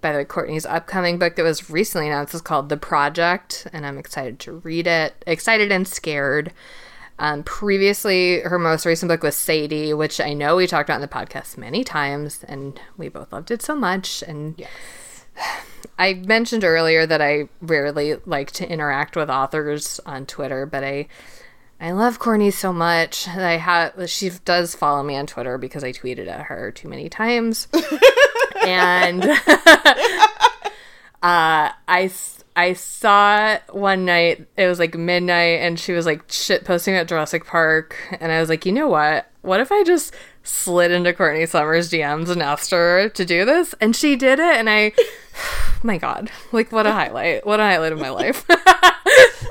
by 0.00 0.12
the 0.12 0.18
way, 0.18 0.24
Courtney's 0.24 0.66
upcoming 0.66 1.18
book 1.18 1.36
that 1.36 1.42
was 1.42 1.70
recently 1.70 2.08
announced 2.08 2.34
is 2.34 2.40
called 2.40 2.68
The 2.68 2.76
Project, 2.76 3.66
and 3.72 3.86
I'm 3.86 3.98
excited 3.98 4.38
to 4.40 4.52
read 4.52 4.86
it. 4.86 5.22
Excited 5.26 5.72
and 5.72 5.86
scared. 5.86 6.52
Um, 7.18 7.42
previously, 7.44 8.40
her 8.40 8.58
most 8.58 8.84
recent 8.84 9.08
book 9.08 9.22
was 9.22 9.36
Sadie, 9.36 9.94
which 9.94 10.20
I 10.20 10.34
know 10.34 10.56
we 10.56 10.66
talked 10.66 10.88
about 10.88 10.96
in 10.96 11.00
the 11.02 11.08
podcast 11.08 11.56
many 11.56 11.82
times, 11.82 12.44
and 12.46 12.78
we 12.96 13.08
both 13.08 13.32
loved 13.32 13.50
it 13.50 13.62
so 13.62 13.74
much. 13.74 14.22
And 14.22 14.54
yes. 14.58 14.70
I 15.98 16.14
mentioned 16.14 16.64
earlier 16.64 17.06
that 17.06 17.22
I 17.22 17.48
rarely 17.60 18.16
like 18.26 18.50
to 18.52 18.68
interact 18.68 19.16
with 19.16 19.30
authors 19.30 20.00
on 20.04 20.26
Twitter, 20.26 20.66
but 20.66 20.84
I 20.84 21.08
I 21.78 21.92
love 21.92 22.18
Courtney 22.18 22.50
so 22.50 22.72
much. 22.72 23.28
I 23.28 23.56
have 23.58 24.08
she 24.08 24.30
does 24.44 24.74
follow 24.74 25.02
me 25.02 25.16
on 25.16 25.26
Twitter 25.26 25.58
because 25.58 25.84
I 25.84 25.92
tweeted 25.92 26.26
at 26.26 26.46
her 26.46 26.72
too 26.72 26.88
many 26.88 27.10
times, 27.10 27.68
and 28.66 29.22
uh, 29.24 29.36
I 31.22 32.10
I 32.56 32.72
saw 32.72 33.58
one 33.70 34.06
night 34.06 34.48
it 34.56 34.66
was 34.66 34.78
like 34.78 34.94
midnight, 34.94 35.60
and 35.60 35.78
she 35.78 35.92
was 35.92 36.06
like 36.06 36.22
shit 36.32 36.64
posting 36.64 36.94
at 36.94 37.08
Jurassic 37.08 37.44
Park, 37.44 37.94
and 38.20 38.32
I 38.32 38.40
was 38.40 38.48
like, 38.48 38.64
you 38.64 38.72
know 38.72 38.88
what? 38.88 39.30
What 39.42 39.60
if 39.60 39.70
I 39.70 39.84
just 39.84 40.14
slid 40.42 40.90
into 40.90 41.12
Courtney 41.12 41.44
Summers 41.44 41.90
DMs 41.90 42.30
and 42.30 42.42
asked 42.42 42.70
her 42.70 43.10
to 43.10 43.24
do 43.26 43.44
this, 43.44 43.74
and 43.82 43.94
she 43.94 44.16
did 44.16 44.38
it, 44.38 44.56
and 44.56 44.70
I, 44.70 44.92
my 45.82 45.98
God, 45.98 46.30
like 46.52 46.72
what 46.72 46.86
a 46.86 46.92
highlight! 46.92 47.46
What 47.46 47.60
a 47.60 47.64
highlight 47.64 47.92
of 47.92 48.00
my 48.00 48.08
life. 48.08 48.46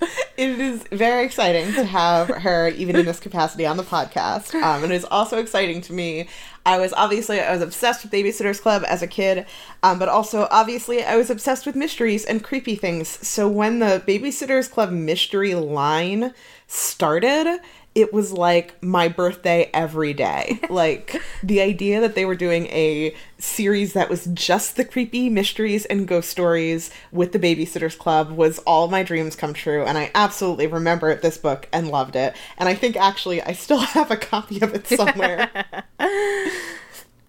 it 0.36 0.60
is 0.60 0.84
very 0.92 1.24
exciting 1.24 1.72
to 1.74 1.84
have 1.84 2.28
her 2.28 2.68
even 2.68 2.96
in 2.96 3.06
this 3.06 3.20
capacity 3.20 3.66
on 3.66 3.76
the 3.76 3.82
podcast. 3.82 4.54
Um, 4.54 4.84
and 4.84 4.92
it's 4.92 5.04
also 5.04 5.38
exciting 5.38 5.80
to 5.82 5.92
me. 5.92 6.28
I 6.66 6.78
was 6.78 6.92
obviously 6.92 7.40
i 7.40 7.52
was 7.52 7.62
obsessed 7.62 8.02
with 8.02 8.12
babysitters 8.12 8.60
club 8.60 8.84
as 8.86 9.00
a 9.00 9.06
kid 9.06 9.46
um, 9.82 9.98
but 9.98 10.10
also 10.10 10.46
obviously 10.50 11.02
i 11.02 11.16
was 11.16 11.30
obsessed 11.30 11.64
with 11.64 11.74
mysteries 11.74 12.24
and 12.24 12.44
creepy 12.44 12.76
things. 12.76 13.08
So 13.26 13.48
when 13.48 13.78
the 13.78 14.02
babysitters 14.06 14.70
club 14.70 14.90
mystery 14.90 15.54
line 15.54 16.34
started 16.66 17.60
it 17.94 18.12
was 18.12 18.32
like 18.32 18.80
my 18.82 19.08
birthday 19.08 19.70
every 19.74 20.14
day. 20.14 20.58
Like 20.70 21.20
the 21.42 21.60
idea 21.60 22.00
that 22.00 22.14
they 22.14 22.24
were 22.24 22.36
doing 22.36 22.66
a 22.66 23.12
series 23.38 23.92
that 23.94 24.08
was 24.08 24.26
just 24.26 24.76
the 24.76 24.84
creepy 24.84 25.28
mysteries 25.28 25.84
and 25.84 26.06
ghost 26.06 26.30
stories 26.30 26.92
with 27.10 27.32
the 27.32 27.40
Babysitters 27.40 27.98
Club 27.98 28.30
was 28.30 28.60
all 28.60 28.86
my 28.86 29.02
dreams 29.02 29.34
come 29.34 29.52
true. 29.52 29.84
And 29.84 29.98
I 29.98 30.12
absolutely 30.14 30.68
remember 30.68 31.12
this 31.16 31.36
book 31.36 31.68
and 31.72 31.88
loved 31.88 32.14
it. 32.14 32.36
And 32.56 32.68
I 32.68 32.74
think 32.74 32.96
actually 32.96 33.42
I 33.42 33.52
still 33.52 33.78
have 33.96 34.12
a 34.12 34.16
copy 34.16 34.60
of 34.60 34.74
it 34.74 34.86
somewhere. 34.86 35.50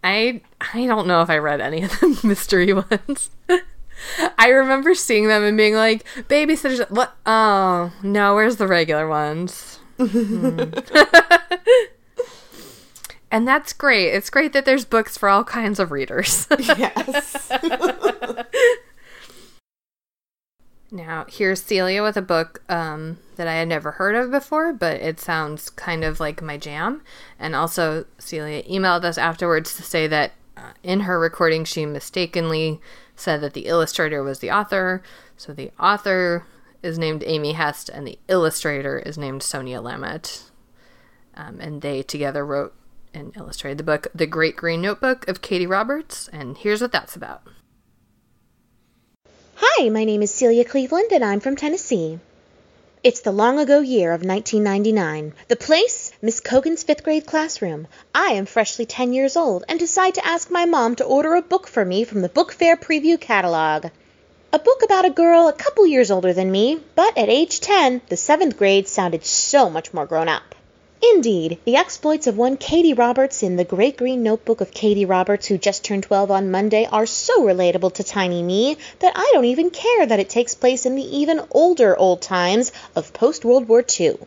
I 0.04 0.42
I 0.74 0.86
don't 0.86 1.08
know 1.08 1.24
if 1.24 1.30
I 1.30 1.40
read 1.40 1.62
any 1.62 1.82
of 1.82 2.00
the 2.00 2.20
mystery 2.24 2.74
ones. 2.74 3.32
I 4.38 4.50
remember 4.50 4.94
seeing 4.94 5.28
them 5.28 5.44
and 5.44 5.58
being 5.58 5.74
like, 5.74 6.06
babysitters. 6.30 6.90
What? 6.92 7.16
Oh 7.26 7.92
no, 8.04 8.36
where's 8.36 8.58
the 8.58 8.68
regular 8.68 9.08
ones? 9.08 9.81
and 13.32 13.48
that's 13.48 13.74
great. 13.74 14.10
It's 14.10 14.30
great 14.30 14.54
that 14.54 14.66
there's 14.66 14.86
books 14.86 15.18
for 15.18 15.30
all 15.30 15.44
kinds 15.44 15.80
of 15.80 15.92
readers. 15.92 16.48
yes. 16.60 17.52
now, 20.92 21.26
here's 21.30 21.62
Celia 21.62 22.02
with 22.02 22.18
a 22.18 22.22
book 22.22 22.64
um, 22.68 23.20
that 23.36 23.48
I 23.48 23.54
had 23.54 23.68
never 23.68 23.92
heard 23.92 24.16
of 24.16 24.32
before, 24.32 24.74
but 24.74 25.00
it 25.02 25.20
sounds 25.20 25.70
kind 25.70 26.04
of 26.04 26.20
like 26.20 26.42
my 26.42 26.58
jam. 26.58 27.02
And 27.38 27.56
also, 27.56 28.06
Celia 28.18 28.64
emailed 28.64 29.04
us 29.04 29.18
afterwards 29.18 29.76
to 29.76 29.84
say 29.84 30.08
that 30.08 30.34
uh, 30.58 30.74
in 30.84 31.02
her 31.02 31.20
recording, 31.20 31.64
she 31.64 31.86
mistakenly 31.86 32.82
said 33.16 33.42
that 33.42 33.54
the 33.54 33.68
illustrator 33.68 34.24
was 34.24 34.40
the 34.40 34.52
author. 34.52 35.04
So 35.38 35.54
the 35.54 35.72
author 35.80 36.46
is 36.84 36.98
named 36.98 37.24
Amy 37.26 37.54
Hest, 37.54 37.90
and 37.90 38.08
the 38.08 38.20
illustrator 38.28 39.00
is 39.00 39.18
named 39.18 39.42
Sonja 39.42 39.82
Lamut. 39.82 40.50
Um, 41.36 41.60
and 41.60 41.82
they 41.82 42.04
together 42.04 42.46
wrote 42.46 42.74
and 43.14 43.36
illustrated 43.36 43.78
the 43.78 43.84
book 43.84 44.08
The 44.14 44.26
Great 44.26 44.56
Green 44.56 44.82
Notebook 44.82 45.28
of 45.28 45.42
Katie 45.42 45.68
Roberts. 45.68 46.30
And 46.32 46.58
here's 46.58 46.82
what 46.82 46.92
that's 46.92 47.16
about. 47.16 47.44
Hi, 49.56 49.90
my 49.90 50.04
name 50.04 50.22
is 50.22 50.32
Celia 50.32 50.66
Cleveland, 50.66 51.12
and 51.12 51.24
I'm 51.24 51.40
from 51.40 51.56
Tennessee. 51.56 52.20
It's 53.04 53.22
the 53.22 53.32
long 53.32 53.60
ago 53.60 53.80
year 53.80 54.12
of 54.12 54.24
1999. 54.24 55.34
The 55.48 55.56
place? 55.56 56.12
Miss 56.22 56.40
Cogan's 56.40 56.84
fifth 56.84 57.04
grade 57.04 57.26
classroom. 57.26 57.88
I 58.14 58.34
am 58.34 58.46
freshly 58.46 58.86
10 58.86 59.14
years 59.14 59.36
old 59.36 59.64
and 59.68 59.80
decide 59.80 60.16
to 60.16 60.26
ask 60.26 60.52
my 60.52 60.66
mom 60.66 60.96
to 60.98 61.04
order 61.04 61.34
a 61.34 61.42
book 61.42 61.68
for 61.68 61.84
me 61.84 62.04
from 62.04 62.22
the 62.22 62.30
Book 62.30 62.52
Fair 62.52 62.78
Preview 62.78 63.20
catalog. 63.20 63.88
A 64.54 64.60
book 64.60 64.84
about 64.84 65.06
a 65.06 65.10
girl 65.10 65.48
a 65.48 65.54
couple 65.54 65.88
years 65.88 66.12
older 66.12 66.34
than 66.34 66.52
me, 66.52 66.78
but 66.94 67.18
at 67.18 67.30
age 67.30 67.62
10, 67.62 68.02
the 68.10 68.18
seventh 68.18 68.58
grade 68.58 68.86
sounded 68.86 69.26
so 69.26 69.70
much 69.70 69.94
more 69.94 70.06
grown 70.06 70.28
up. 70.28 70.56
Indeed, 71.02 71.58
the 71.64 71.78
exploits 71.78 72.28
of 72.28 72.38
one 72.38 72.58
Katie 72.58 72.94
Roberts 72.94 73.44
in 73.44 73.56
The 73.56 73.64
Great 73.64 73.96
Green 73.96 74.24
Notebook 74.24 74.60
of 74.60 74.74
Katie 74.74 75.06
Roberts, 75.06 75.48
who 75.48 75.58
just 75.58 75.86
turned 75.86 76.04
12 76.04 76.32
on 76.32 76.52
Monday, 76.52 76.86
are 76.92 77.06
so 77.06 77.42
relatable 77.42 77.94
to 77.94 78.04
tiny 78.04 78.44
me 78.44 78.76
that 79.00 79.14
I 79.16 79.30
don't 79.32 79.46
even 79.46 79.70
care 79.70 80.06
that 80.06 80.20
it 80.20 80.28
takes 80.28 80.54
place 80.54 80.86
in 80.86 80.96
the 80.96 81.18
even 81.18 81.40
older 81.52 81.96
old 81.96 82.22
times 82.22 82.74
of 82.94 83.14
post 83.14 83.46
World 83.46 83.70
War 83.70 83.86
II. 84.00 84.18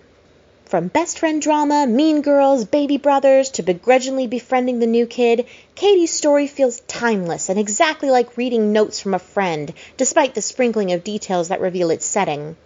From 0.75 0.89
best 0.89 1.21
friend 1.21 1.41
drama, 1.41 1.87
mean 1.87 2.21
girls, 2.21 2.65
baby 2.65 2.97
brothers, 2.97 3.51
to 3.51 3.63
begrudgingly 3.63 4.27
befriending 4.27 4.81
the 4.81 4.89
new 4.89 5.07
kid, 5.07 5.47
Katie's 5.77 6.11
story 6.11 6.49
feels 6.49 6.81
timeless 6.89 7.49
and 7.49 7.61
exactly 7.61 8.11
like 8.11 8.37
reading 8.37 8.73
notes 8.73 8.99
from 8.99 9.15
a 9.15 9.21
friend, 9.21 9.73
despite 9.97 10.35
the 10.35 10.43
sprinkling 10.43 10.91
of 10.91 11.05
details 11.05 11.47
that 11.47 11.61
reveal 11.61 11.91
its 11.91 12.05
setting. 12.05 12.57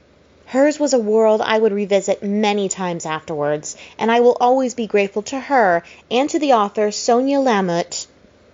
Hers 0.47 0.81
was 0.81 0.95
a 0.95 0.99
world 0.99 1.43
I 1.43 1.59
would 1.59 1.73
revisit 1.73 2.23
many 2.23 2.71
times 2.71 3.05
afterwards, 3.05 3.77
and 3.99 4.11
I 4.11 4.21
will 4.21 4.39
always 4.41 4.73
be 4.73 4.87
grateful 4.87 5.21
to 5.25 5.39
her 5.39 5.83
and 6.11 6.31
to 6.31 6.39
the 6.39 6.55
author 6.55 6.89
Sonja 6.89 7.45
Lamut, 7.45 8.07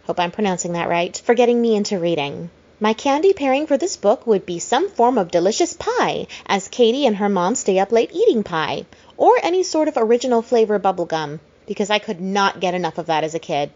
hope 0.08 0.18
I'm 0.18 0.32
pronouncing 0.32 0.72
that 0.72 0.88
right, 0.88 1.16
for 1.24 1.34
getting 1.34 1.62
me 1.62 1.76
into 1.76 2.00
reading. 2.00 2.50
My 2.80 2.92
candy 2.92 3.32
pairing 3.32 3.68
for 3.68 3.78
this 3.78 3.96
book 3.96 4.26
would 4.26 4.44
be 4.44 4.58
some 4.58 4.90
form 4.90 5.16
of 5.16 5.30
delicious 5.30 5.74
pie, 5.74 6.26
as 6.44 6.66
Katie 6.66 7.06
and 7.06 7.16
her 7.16 7.28
mom 7.28 7.54
stay 7.54 7.78
up 7.78 7.92
late 7.92 8.10
eating 8.12 8.42
pie, 8.42 8.84
or 9.16 9.38
any 9.42 9.62
sort 9.62 9.88
of 9.88 9.96
original 9.96 10.42
flavor 10.42 10.78
bubblegum, 10.78 11.40
because 11.66 11.90
I 11.90 11.98
could 11.98 12.20
not 12.20 12.60
get 12.60 12.74
enough 12.74 12.98
of 12.98 13.06
that 13.06 13.24
as 13.24 13.34
a 13.34 13.38
kid. 13.38 13.70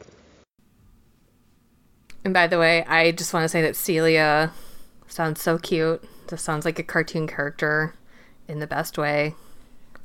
And 2.24 2.34
by 2.34 2.46
the 2.46 2.58
way, 2.58 2.84
I 2.84 3.12
just 3.12 3.32
want 3.32 3.44
to 3.44 3.48
say 3.48 3.62
that 3.62 3.76
Celia 3.76 4.52
sounds 5.06 5.40
so 5.40 5.58
cute. 5.58 6.02
This 6.28 6.42
sounds 6.42 6.64
like 6.64 6.78
a 6.78 6.82
cartoon 6.82 7.26
character 7.26 7.94
in 8.46 8.58
the 8.58 8.66
best 8.66 8.98
way. 8.98 9.34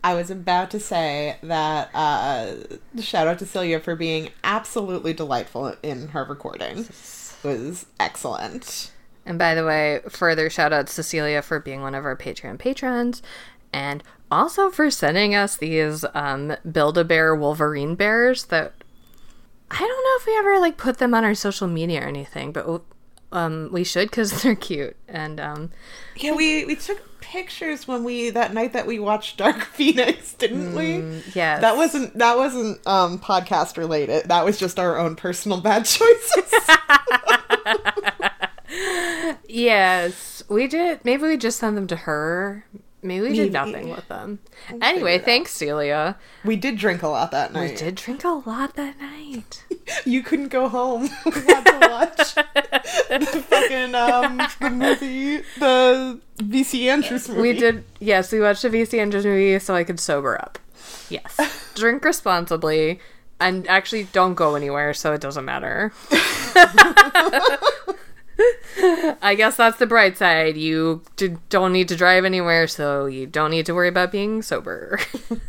I 0.04 0.16
was 0.16 0.30
about 0.30 0.70
to 0.72 0.80
say 0.80 1.38
that 1.44 1.90
uh, 1.94 2.56
shout 3.02 3.28
out 3.28 3.40
to 3.40 3.46
Celia 3.46 3.80
for 3.80 3.96
being 3.96 4.30
absolutely 4.44 5.14
delightful 5.14 5.76
in 5.82 6.10
her 6.10 6.26
recording. 6.26 6.80
It 6.80 7.38
was 7.44 7.86
excellent. 8.00 8.92
And 9.26 9.40
by 9.40 9.56
the 9.56 9.66
way, 9.66 10.02
further 10.10 10.50
shout 10.50 10.74
out 10.74 10.88
to 10.88 10.94
Cecilia 10.94 11.42
for 11.42 11.60
being 11.60 11.82
one 11.82 11.96
of 11.96 12.04
our 12.04 12.18
Patreon 12.18 12.60
patrons 12.60 13.22
and 13.72 14.04
also 14.34 14.70
for 14.70 14.90
sending 14.90 15.36
us 15.36 15.58
these 15.58 16.04
um, 16.14 16.56
Build 16.70 16.98
a 16.98 17.04
Bear 17.04 17.36
Wolverine 17.36 17.96
bears 17.96 18.46
that 18.46 18.74
I 19.72 19.80
don't 19.80 19.90
know 19.90 20.18
if 20.20 20.26
we 20.28 20.38
ever 20.38 20.60
like 20.60 20.78
put 20.78 20.98
them 20.98 21.14
on 21.14 21.24
our 21.24 21.36
social 21.36 21.68
media 21.68 22.02
or 22.02 22.08
anything, 22.08 22.52
but 22.52 22.82
um, 23.32 23.70
we 23.72 23.84
should 23.84 24.10
because 24.10 24.42
they're 24.44 24.56
cute. 24.56 24.96
And 25.08 25.40
um, 25.40 25.72
yeah, 26.16 26.34
we 26.34 26.66
we 26.66 26.76
took 26.76 27.22
pictures 27.22 27.88
when 27.88 28.04
we 28.04 28.30
that 28.30 28.54
night 28.54 28.74
that 28.74 28.86
we 28.86 29.00
watched 29.00 29.38
Dark 29.38 29.62
Phoenix, 29.74 30.34
didn't 30.34 30.76
we? 30.76 30.84
Mm, 30.84 31.36
yes. 31.36 31.62
That 31.62 31.76
wasn't 31.76 32.18
that 32.18 32.38
wasn't 32.38 32.86
um, 32.88 33.20
podcast 33.20 33.78
related. 33.78 34.30
That 34.30 34.46
was 34.46 34.58
just 34.58 34.80
our 34.80 34.98
own 34.98 35.16
personal 35.16 35.62
bad 35.62 35.86
choices. 35.86 36.54
yes, 39.48 40.44
we 40.50 40.68
did. 40.68 41.04
Maybe 41.04 41.24
we 41.24 41.38
just 41.38 41.60
sent 41.60 41.76
them 41.76 41.88
to 41.88 41.96
her. 41.96 42.66
Maybe 43.04 43.30
we 43.30 43.36
did 43.36 43.54
nothing 43.54 43.90
with 43.90 44.08
them. 44.08 44.40
Anyway, 44.82 45.20
thanks, 45.20 45.52
Celia. 45.52 46.18
We 46.46 46.56
did 46.56 46.78
drink 46.78 47.04
a 47.04 47.08
lot 47.10 47.32
that 47.32 47.52
night. 47.52 47.72
We 47.72 47.76
did 47.76 47.96
drink 47.96 48.24
a 48.24 48.30
lot 48.30 48.76
that 48.76 49.00
night. 49.00 49.66
you 50.06 50.24
couldn't 50.24 50.48
go 50.48 50.70
home. 50.70 51.04
we 51.26 51.32
had 51.32 51.64
to 51.66 51.88
watch 51.90 52.36
the 53.10 53.46
fucking 53.50 53.94
um 53.94 54.38
the 54.62 54.70
movie, 54.70 55.38
the 55.60 56.20
VC 56.38 56.88
Andrews 56.88 57.28
movie. 57.28 57.42
We 57.42 57.54
did. 57.54 57.84
Yes, 58.00 58.32
we 58.32 58.40
watched 58.40 58.62
the 58.62 58.70
VC 58.70 59.00
Andrews 59.00 59.26
movie 59.26 59.60
so 59.60 59.76
I 59.76 59.84
could 59.84 60.00
sober 60.00 60.42
up. 60.42 60.58
Yes, 61.10 61.38
drink 61.76 62.06
responsibly, 62.06 63.00
and 63.40 63.68
actually 63.68 64.06
don't 64.06 64.36
go 64.36 64.56
anywhere 64.56 64.94
so 64.94 65.12
it 65.14 65.20
doesn't 65.20 65.46
matter. 65.46 65.92
I 69.22 69.36
guess 69.36 69.58
that's 69.58 69.78
the 69.78 69.86
bright 69.86 70.18
side. 70.18 70.58
You 70.58 71.04
d- 71.16 71.38
don't 71.50 71.74
need 71.74 71.88
to 71.90 71.96
drive 71.96 72.26
anywhere, 72.26 72.68
so 72.68 73.06
you 73.06 73.28
don't 73.28 73.52
need 73.52 73.66
to 73.68 73.74
worry 73.74 73.88
about 73.88 74.12
being 74.12 74.42
sober. 74.42 75.00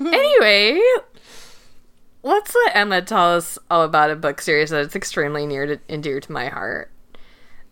anyway, 0.00 0.80
let's 2.22 2.54
let 2.54 2.76
Emma 2.76 3.02
tell 3.02 3.34
us 3.34 3.58
all 3.70 3.82
about 3.82 4.10
a 4.10 4.16
book 4.16 4.40
series 4.40 4.70
that's 4.70 4.96
extremely 4.96 5.46
near 5.46 5.66
to, 5.66 5.80
and 5.88 6.02
dear 6.02 6.20
to 6.20 6.32
my 6.32 6.48
heart. 6.48 6.90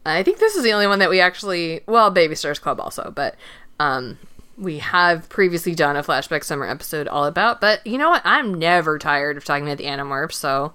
I 0.06 0.22
think 0.22 0.38
this 0.38 0.54
is 0.54 0.62
the 0.62 0.72
only 0.72 0.86
one 0.86 0.98
that 0.98 1.10
we 1.10 1.20
actually, 1.20 1.80
well, 1.86 2.10
Baby 2.10 2.34
Stars 2.34 2.58
Club 2.58 2.78
also, 2.78 3.12
but 3.14 3.36
um, 3.80 4.18
we 4.56 4.78
have 4.78 5.28
previously 5.28 5.74
done 5.74 5.96
a 5.96 6.02
flashback 6.02 6.44
summer 6.44 6.66
episode 6.66 7.08
all 7.08 7.24
about. 7.24 7.60
But 7.60 7.86
you 7.86 7.98
know 7.98 8.10
what? 8.10 8.22
I'm 8.24 8.54
never 8.54 8.98
tired 8.98 9.36
of 9.36 9.44
talking 9.44 9.64
about 9.66 9.78
the 9.78 9.84
Animorphs, 9.84 10.34
so 10.34 10.74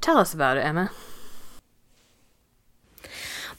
tell 0.00 0.18
us 0.18 0.34
about 0.34 0.56
it, 0.56 0.64
Emma. 0.64 0.90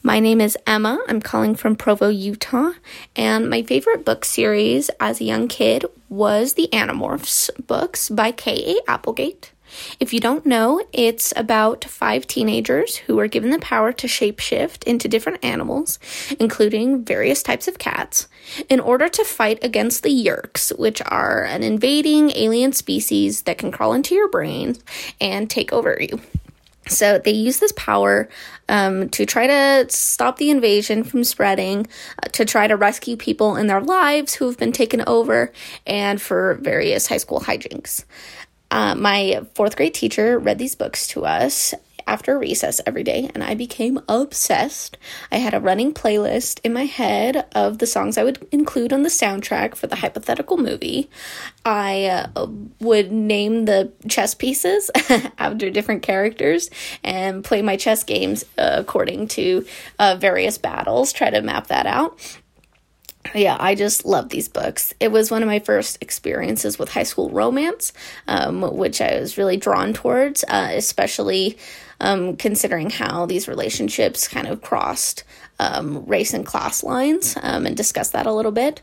My 0.02 0.20
name 0.20 0.40
is 0.40 0.56
Emma. 0.64 1.00
I'm 1.08 1.20
calling 1.20 1.56
from 1.56 1.74
Provo, 1.74 2.08
Utah. 2.08 2.72
And 3.16 3.50
my 3.50 3.62
favorite 3.62 4.04
book 4.04 4.24
series 4.24 4.90
as 5.00 5.20
a 5.20 5.24
young 5.24 5.48
kid 5.48 5.84
was 6.08 6.54
the 6.54 6.68
Animorphs 6.72 7.50
books 7.66 8.08
by 8.08 8.30
K.A. 8.30 8.78
Applegate. 8.88 9.52
If 9.98 10.14
you 10.14 10.20
don't 10.20 10.46
know, 10.46 10.82
it's 10.92 11.32
about 11.36 11.84
five 11.84 12.26
teenagers 12.28 12.96
who 12.96 13.18
are 13.18 13.26
given 13.26 13.50
the 13.50 13.58
power 13.58 13.92
to 13.92 14.06
shapeshift 14.06 14.84
into 14.84 15.08
different 15.08 15.44
animals, 15.44 15.98
including 16.38 17.04
various 17.04 17.42
types 17.42 17.66
of 17.68 17.78
cats, 17.78 18.28
in 18.68 18.80
order 18.80 19.08
to 19.08 19.24
fight 19.24 19.58
against 19.62 20.04
the 20.04 20.10
Yeerks, 20.10 20.78
which 20.78 21.02
are 21.06 21.44
an 21.44 21.64
invading 21.64 22.30
alien 22.30 22.72
species 22.72 23.42
that 23.42 23.58
can 23.58 23.72
crawl 23.72 23.92
into 23.92 24.14
your 24.14 24.30
brain 24.30 24.76
and 25.20 25.50
take 25.50 25.72
over 25.72 25.98
you. 26.00 26.20
So 26.88 27.18
they 27.18 27.30
use 27.30 27.58
this 27.58 27.72
power 27.72 28.28
um, 28.68 29.08
to 29.10 29.26
try 29.26 29.46
to 29.46 29.86
stop 29.90 30.38
the 30.38 30.50
invasion 30.50 31.04
from 31.04 31.24
spreading, 31.24 31.86
uh, 32.22 32.28
to 32.32 32.44
try 32.44 32.66
to 32.66 32.76
rescue 32.76 33.16
people 33.16 33.56
in 33.56 33.66
their 33.66 33.80
lives 33.80 34.34
who 34.34 34.46
have 34.46 34.58
been 34.58 34.72
taken 34.72 35.02
over, 35.06 35.52
and 35.86 36.20
for 36.20 36.54
various 36.54 37.06
high 37.06 37.16
school 37.16 37.40
hijinks. 37.40 38.04
Uh, 38.70 38.94
my 38.94 39.42
fourth 39.54 39.76
grade 39.76 39.94
teacher 39.94 40.38
read 40.38 40.58
these 40.58 40.74
books 40.74 41.06
to 41.08 41.24
us 41.24 41.74
after 42.08 42.38
recess 42.38 42.80
every 42.86 43.04
day, 43.04 43.30
and 43.34 43.44
I 43.44 43.54
became 43.54 44.00
obsessed. 44.08 44.96
I 45.30 45.36
had 45.36 45.54
a 45.54 45.60
running 45.60 45.92
playlist 45.92 46.58
in 46.64 46.72
my 46.72 46.86
head 46.86 47.46
of 47.54 47.78
the 47.78 47.86
songs 47.86 48.16
I 48.16 48.24
would 48.24 48.48
include 48.50 48.92
on 48.92 49.02
the 49.02 49.10
soundtrack 49.10 49.74
for 49.74 49.86
the 49.86 49.96
hypothetical 49.96 50.56
movie. 50.56 51.10
I 51.64 52.26
uh, 52.34 52.46
would 52.80 53.12
name 53.12 53.66
the 53.66 53.92
chess 54.08 54.34
pieces 54.34 54.90
after 55.38 55.68
different 55.70 56.02
characters 56.02 56.70
and 57.04 57.44
play 57.44 57.60
my 57.60 57.76
chess 57.76 58.02
games 58.02 58.44
uh, 58.56 58.76
according 58.78 59.28
to 59.28 59.66
uh, 59.98 60.16
various 60.18 60.56
battles, 60.56 61.12
try 61.12 61.28
to 61.28 61.42
map 61.42 61.66
that 61.66 61.86
out 61.86 62.18
yeah, 63.34 63.56
I 63.58 63.74
just 63.74 64.04
love 64.04 64.28
these 64.28 64.48
books. 64.48 64.94
It 65.00 65.12
was 65.12 65.30
one 65.30 65.42
of 65.42 65.48
my 65.48 65.58
first 65.58 65.98
experiences 66.00 66.78
with 66.78 66.90
high 66.90 67.02
school 67.02 67.30
romance, 67.30 67.92
um, 68.26 68.62
which 68.62 69.00
I 69.00 69.20
was 69.20 69.36
really 69.36 69.56
drawn 69.56 69.92
towards, 69.92 70.44
uh, 70.44 70.70
especially 70.72 71.58
um, 72.00 72.36
considering 72.36 72.90
how 72.90 73.26
these 73.26 73.48
relationships 73.48 74.28
kind 74.28 74.46
of 74.46 74.62
crossed 74.62 75.24
um, 75.58 76.04
race 76.06 76.32
and 76.32 76.46
class 76.46 76.82
lines 76.84 77.36
um, 77.42 77.66
and 77.66 77.76
discuss 77.76 78.10
that 78.10 78.26
a 78.26 78.32
little 78.32 78.52
bit. 78.52 78.82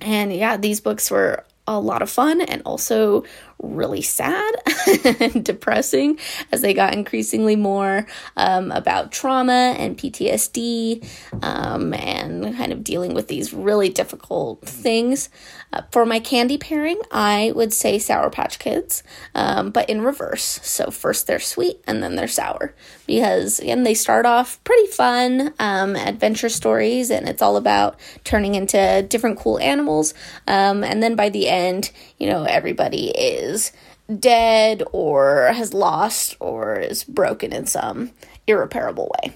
And 0.00 0.32
yeah, 0.32 0.56
these 0.56 0.80
books 0.80 1.10
were 1.10 1.44
a 1.66 1.78
lot 1.78 2.02
of 2.02 2.10
fun 2.10 2.40
and 2.40 2.62
also 2.64 3.24
really 3.60 4.02
sad 4.02 4.54
and 5.20 5.44
depressing 5.44 6.18
as 6.52 6.60
they 6.60 6.74
got 6.74 6.94
increasingly 6.94 7.56
more 7.56 8.06
um, 8.36 8.70
about 8.70 9.12
trauma 9.12 9.74
and 9.78 9.96
PTSD 9.98 11.04
um, 11.42 11.92
and 11.94 12.56
kind 12.56 12.72
of 12.72 12.84
dealing 12.84 13.14
with 13.14 13.28
these 13.28 13.52
really 13.52 13.88
difficult 13.88 14.62
things. 14.62 15.28
Uh, 15.72 15.82
for 15.92 16.06
my 16.06 16.18
candy 16.18 16.56
pairing, 16.56 16.98
I 17.10 17.52
would 17.54 17.74
say 17.74 17.98
Sour 17.98 18.30
Patch 18.30 18.58
Kids, 18.58 19.02
um, 19.34 19.70
but 19.70 19.90
in 19.90 20.00
reverse. 20.00 20.60
So 20.62 20.90
first 20.90 21.26
they're 21.26 21.40
sweet 21.40 21.82
and 21.86 22.02
then 22.02 22.16
they're 22.16 22.28
sour 22.28 22.74
because 23.06 23.58
again 23.58 23.82
they 23.82 23.94
start 23.94 24.24
off 24.24 24.62
pretty 24.64 24.86
fun 24.86 25.52
um, 25.58 25.96
adventure 25.96 26.48
stories 26.48 27.10
and 27.10 27.28
it's 27.28 27.42
all 27.42 27.56
about 27.56 27.98
turning 28.24 28.54
into 28.54 29.04
different 29.08 29.38
cool 29.38 29.58
animals, 29.58 30.14
um, 30.46 30.84
and 30.84 31.02
then 31.02 31.16
by 31.16 31.28
the 31.28 31.48
end, 31.48 31.90
you 32.18 32.28
know 32.28 32.44
everybody 32.44 33.08
is 33.10 33.72
dead 34.18 34.82
or 34.92 35.50
has 35.52 35.74
lost 35.74 36.36
or 36.40 36.76
is 36.76 37.04
broken 37.04 37.52
in 37.52 37.66
some 37.66 38.10
irreparable 38.46 39.12
way. 39.22 39.34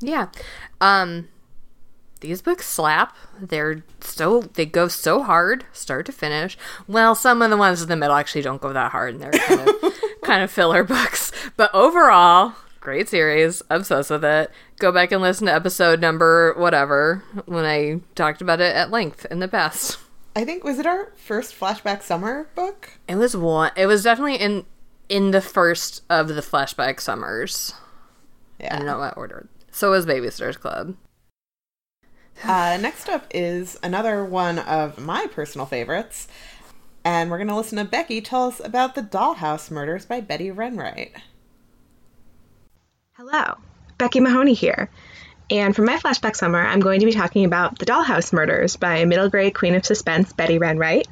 Yeah. 0.00 0.28
Um 0.80 1.28
these 2.22 2.40
books 2.40 2.68
slap. 2.68 3.16
They're 3.40 3.84
so 4.00 4.42
they 4.54 4.64
go 4.64 4.88
so 4.88 5.22
hard, 5.22 5.64
start 5.72 6.06
to 6.06 6.12
finish. 6.12 6.56
Well, 6.86 7.14
some 7.14 7.42
of 7.42 7.50
the 7.50 7.56
ones 7.56 7.82
in 7.82 7.88
the 7.88 7.96
middle 7.96 8.16
actually 8.16 8.42
don't 8.42 8.62
go 8.62 8.72
that 8.72 8.92
hard, 8.92 9.14
and 9.14 9.22
they're 9.22 9.32
kind 9.32 9.68
of 9.68 9.74
kind 10.22 10.42
of 10.42 10.50
filler 10.50 10.84
books. 10.84 11.32
But 11.56 11.74
overall, 11.74 12.54
great 12.80 13.08
series. 13.08 13.60
Obsessed 13.68 14.10
with 14.10 14.24
it. 14.24 14.50
Go 14.78 14.92
back 14.92 15.12
and 15.12 15.20
listen 15.20 15.46
to 15.48 15.52
episode 15.52 16.00
number 16.00 16.54
whatever 16.56 17.22
when 17.46 17.64
I 17.64 18.00
talked 18.14 18.40
about 18.40 18.60
it 18.60 18.74
at 18.74 18.90
length 18.90 19.26
in 19.30 19.40
the 19.40 19.48
past. 19.48 19.98
I 20.34 20.44
think 20.44 20.64
was 20.64 20.78
it 20.78 20.86
our 20.86 21.12
first 21.16 21.58
flashback 21.58 22.02
summer 22.02 22.48
book? 22.54 22.98
It 23.06 23.16
was 23.16 23.36
one. 23.36 23.70
It 23.76 23.86
was 23.86 24.02
definitely 24.02 24.36
in 24.36 24.64
in 25.08 25.30
the 25.30 25.42
first 25.42 26.02
of 26.08 26.28
the 26.28 26.40
flashback 26.40 27.00
summers. 27.00 27.74
Yeah, 28.58 28.74
I 28.74 28.78
don't 28.78 28.86
know 28.86 28.98
what 28.98 29.16
order. 29.16 29.48
So 29.70 29.90
was 29.90 30.06
Babysitter's 30.06 30.56
Club. 30.56 30.96
Uh, 32.44 32.78
next 32.80 33.08
up 33.08 33.26
is 33.30 33.78
another 33.82 34.24
one 34.24 34.58
of 34.58 34.98
my 34.98 35.26
personal 35.32 35.66
favorites, 35.66 36.28
and 37.04 37.30
we're 37.30 37.38
going 37.38 37.48
to 37.48 37.56
listen 37.56 37.78
to 37.78 37.84
Becky 37.84 38.20
tell 38.20 38.48
us 38.48 38.60
about 38.64 38.94
the 38.94 39.02
Dollhouse 39.02 39.70
Murders 39.70 40.06
by 40.06 40.20
Betty 40.20 40.50
Ren 40.50 40.76
Wright. 40.76 41.14
Hello, 43.12 43.58
Becky 43.98 44.18
Mahoney 44.18 44.54
here. 44.54 44.90
And 45.52 45.76
for 45.76 45.82
my 45.82 45.98
flashback 45.98 46.34
summer, 46.34 46.66
I'm 46.66 46.80
going 46.80 47.00
to 47.00 47.06
be 47.06 47.12
talking 47.12 47.44
about 47.44 47.78
The 47.78 47.84
Dollhouse 47.84 48.32
Murders 48.32 48.76
by 48.76 49.04
middle 49.04 49.28
grade 49.28 49.54
queen 49.54 49.74
of 49.74 49.84
suspense 49.84 50.32
Betty 50.32 50.56
Ren 50.56 50.78
Wright. 50.78 51.06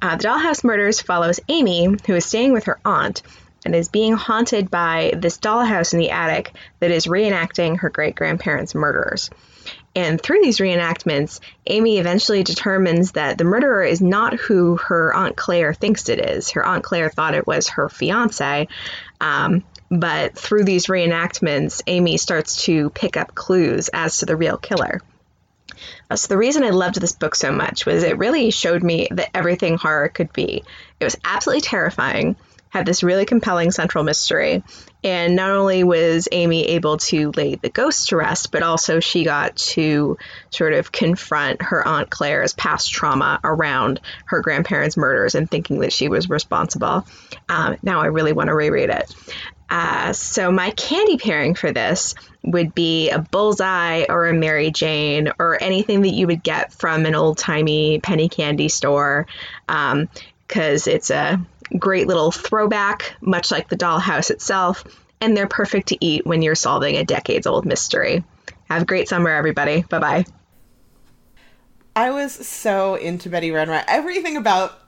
Uh, 0.00 0.14
the 0.14 0.22
Dollhouse 0.22 0.62
Murders 0.62 1.00
follows 1.00 1.40
Amy, 1.48 1.86
who 2.06 2.14
is 2.14 2.24
staying 2.24 2.52
with 2.52 2.66
her 2.66 2.78
aunt 2.84 3.22
and 3.64 3.74
is 3.74 3.88
being 3.88 4.12
haunted 4.12 4.70
by 4.70 5.12
this 5.16 5.38
dollhouse 5.38 5.94
in 5.94 5.98
the 5.98 6.10
attic 6.10 6.52
that 6.78 6.92
is 6.92 7.06
reenacting 7.06 7.80
her 7.80 7.90
great 7.90 8.14
grandparents' 8.14 8.76
murders. 8.76 9.30
And 9.96 10.22
through 10.22 10.42
these 10.42 10.58
reenactments, 10.58 11.40
Amy 11.66 11.98
eventually 11.98 12.44
determines 12.44 13.12
that 13.12 13.36
the 13.36 13.44
murderer 13.44 13.82
is 13.82 14.00
not 14.00 14.34
who 14.34 14.76
her 14.76 15.12
Aunt 15.12 15.36
Claire 15.36 15.74
thinks 15.74 16.08
it 16.08 16.20
is. 16.20 16.52
Her 16.52 16.64
Aunt 16.64 16.84
Claire 16.84 17.10
thought 17.10 17.34
it 17.34 17.48
was 17.48 17.68
her 17.70 17.88
fiance. 17.88 18.68
Um, 19.20 19.64
but 19.92 20.38
through 20.38 20.64
these 20.64 20.86
reenactments, 20.86 21.82
Amy 21.86 22.16
starts 22.16 22.64
to 22.64 22.88
pick 22.90 23.18
up 23.18 23.34
clues 23.34 23.88
as 23.92 24.18
to 24.18 24.26
the 24.26 24.36
real 24.36 24.56
killer. 24.56 25.02
Uh, 26.10 26.16
so, 26.16 26.28
the 26.28 26.38
reason 26.38 26.64
I 26.64 26.70
loved 26.70 26.98
this 26.98 27.12
book 27.12 27.34
so 27.34 27.52
much 27.52 27.84
was 27.84 28.02
it 28.02 28.16
really 28.16 28.50
showed 28.50 28.82
me 28.82 29.08
that 29.10 29.36
everything 29.36 29.76
horror 29.76 30.08
could 30.08 30.32
be. 30.32 30.64
It 30.98 31.04
was 31.04 31.16
absolutely 31.22 31.60
terrifying, 31.60 32.36
had 32.70 32.86
this 32.86 33.02
really 33.02 33.26
compelling 33.26 33.70
central 33.70 34.02
mystery. 34.02 34.64
And 35.04 35.36
not 35.36 35.50
only 35.50 35.84
was 35.84 36.26
Amy 36.32 36.68
able 36.68 36.96
to 36.98 37.32
lay 37.32 37.56
the 37.56 37.68
ghost 37.68 38.08
to 38.08 38.16
rest, 38.16 38.50
but 38.50 38.62
also 38.62 39.00
she 39.00 39.24
got 39.24 39.56
to 39.56 40.16
sort 40.48 40.72
of 40.72 40.90
confront 40.90 41.60
her 41.60 41.86
Aunt 41.86 42.08
Claire's 42.08 42.54
past 42.54 42.90
trauma 42.90 43.40
around 43.44 44.00
her 44.26 44.40
grandparents' 44.40 44.96
murders 44.96 45.34
and 45.34 45.50
thinking 45.50 45.80
that 45.80 45.92
she 45.92 46.08
was 46.08 46.30
responsible. 46.30 47.06
Um, 47.48 47.76
now 47.82 48.00
I 48.00 48.06
really 48.06 48.32
want 48.32 48.48
to 48.48 48.54
reread 48.54 48.88
it. 48.88 49.14
Uh, 49.72 50.12
so 50.12 50.52
my 50.52 50.68
candy 50.72 51.16
pairing 51.16 51.54
for 51.54 51.72
this 51.72 52.14
would 52.42 52.74
be 52.74 53.08
a 53.08 53.18
bullseye 53.18 54.04
or 54.06 54.26
a 54.26 54.34
Mary 54.34 54.70
Jane 54.70 55.32
or 55.38 55.56
anything 55.62 56.02
that 56.02 56.10
you 56.10 56.26
would 56.26 56.42
get 56.42 56.74
from 56.74 57.06
an 57.06 57.14
old 57.14 57.38
timey 57.38 57.98
penny 57.98 58.28
candy 58.28 58.68
store 58.68 59.26
because 59.66 60.86
um, 60.86 60.92
it's 60.92 61.10
a 61.10 61.40
great 61.78 62.06
little 62.06 62.30
throwback, 62.30 63.14
much 63.22 63.50
like 63.50 63.70
the 63.70 63.76
dollhouse 63.78 64.30
itself, 64.30 64.84
and 65.22 65.34
they're 65.34 65.46
perfect 65.46 65.88
to 65.88 65.96
eat 66.04 66.26
when 66.26 66.42
you're 66.42 66.54
solving 66.54 66.96
a 66.96 67.04
decades 67.06 67.46
old 67.46 67.64
mystery. 67.64 68.22
Have 68.68 68.82
a 68.82 68.84
great 68.84 69.08
summer, 69.08 69.30
everybody. 69.30 69.84
Bye 69.88 69.98
bye. 70.00 70.24
I 71.96 72.10
was 72.10 72.32
so 72.34 72.96
into 72.96 73.30
Betty 73.30 73.50
Ren 73.50 73.70
Wright. 73.70 73.84
Everything 73.88 74.36
about 74.36 74.78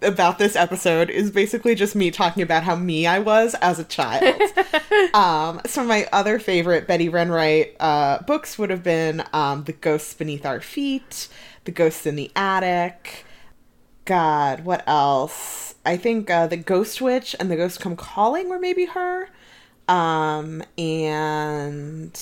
about 0.00 0.38
this 0.38 0.56
episode 0.56 1.10
is 1.10 1.30
basically 1.30 1.74
just 1.74 1.94
me 1.94 2.10
talking 2.10 2.42
about 2.42 2.62
how 2.62 2.76
me 2.76 3.06
I 3.06 3.18
was 3.18 3.54
as 3.60 3.78
a 3.78 3.84
child. 3.84 4.40
um, 5.14 5.60
some 5.66 5.84
of 5.84 5.88
my 5.88 6.06
other 6.12 6.38
favorite 6.38 6.86
Betty 6.86 7.08
Ren 7.08 7.30
Wright 7.30 7.74
uh, 7.80 8.22
books 8.22 8.58
would 8.58 8.70
have 8.70 8.82
been 8.82 9.24
um, 9.32 9.64
The 9.64 9.72
Ghosts 9.72 10.14
Beneath 10.14 10.46
Our 10.46 10.60
Feet, 10.60 11.28
The 11.64 11.72
Ghosts 11.72 12.06
in 12.06 12.16
the 12.16 12.30
Attic. 12.36 13.24
God, 14.04 14.64
what 14.64 14.84
else? 14.86 15.74
I 15.84 15.96
think 15.96 16.30
uh, 16.30 16.46
The 16.46 16.56
Ghost 16.56 17.00
Witch 17.00 17.34
and 17.38 17.50
The 17.50 17.56
Ghost 17.56 17.80
Come 17.80 17.96
Calling 17.96 18.48
were 18.48 18.58
maybe 18.58 18.86
her. 18.86 19.28
Um, 19.88 20.62
and 20.78 22.18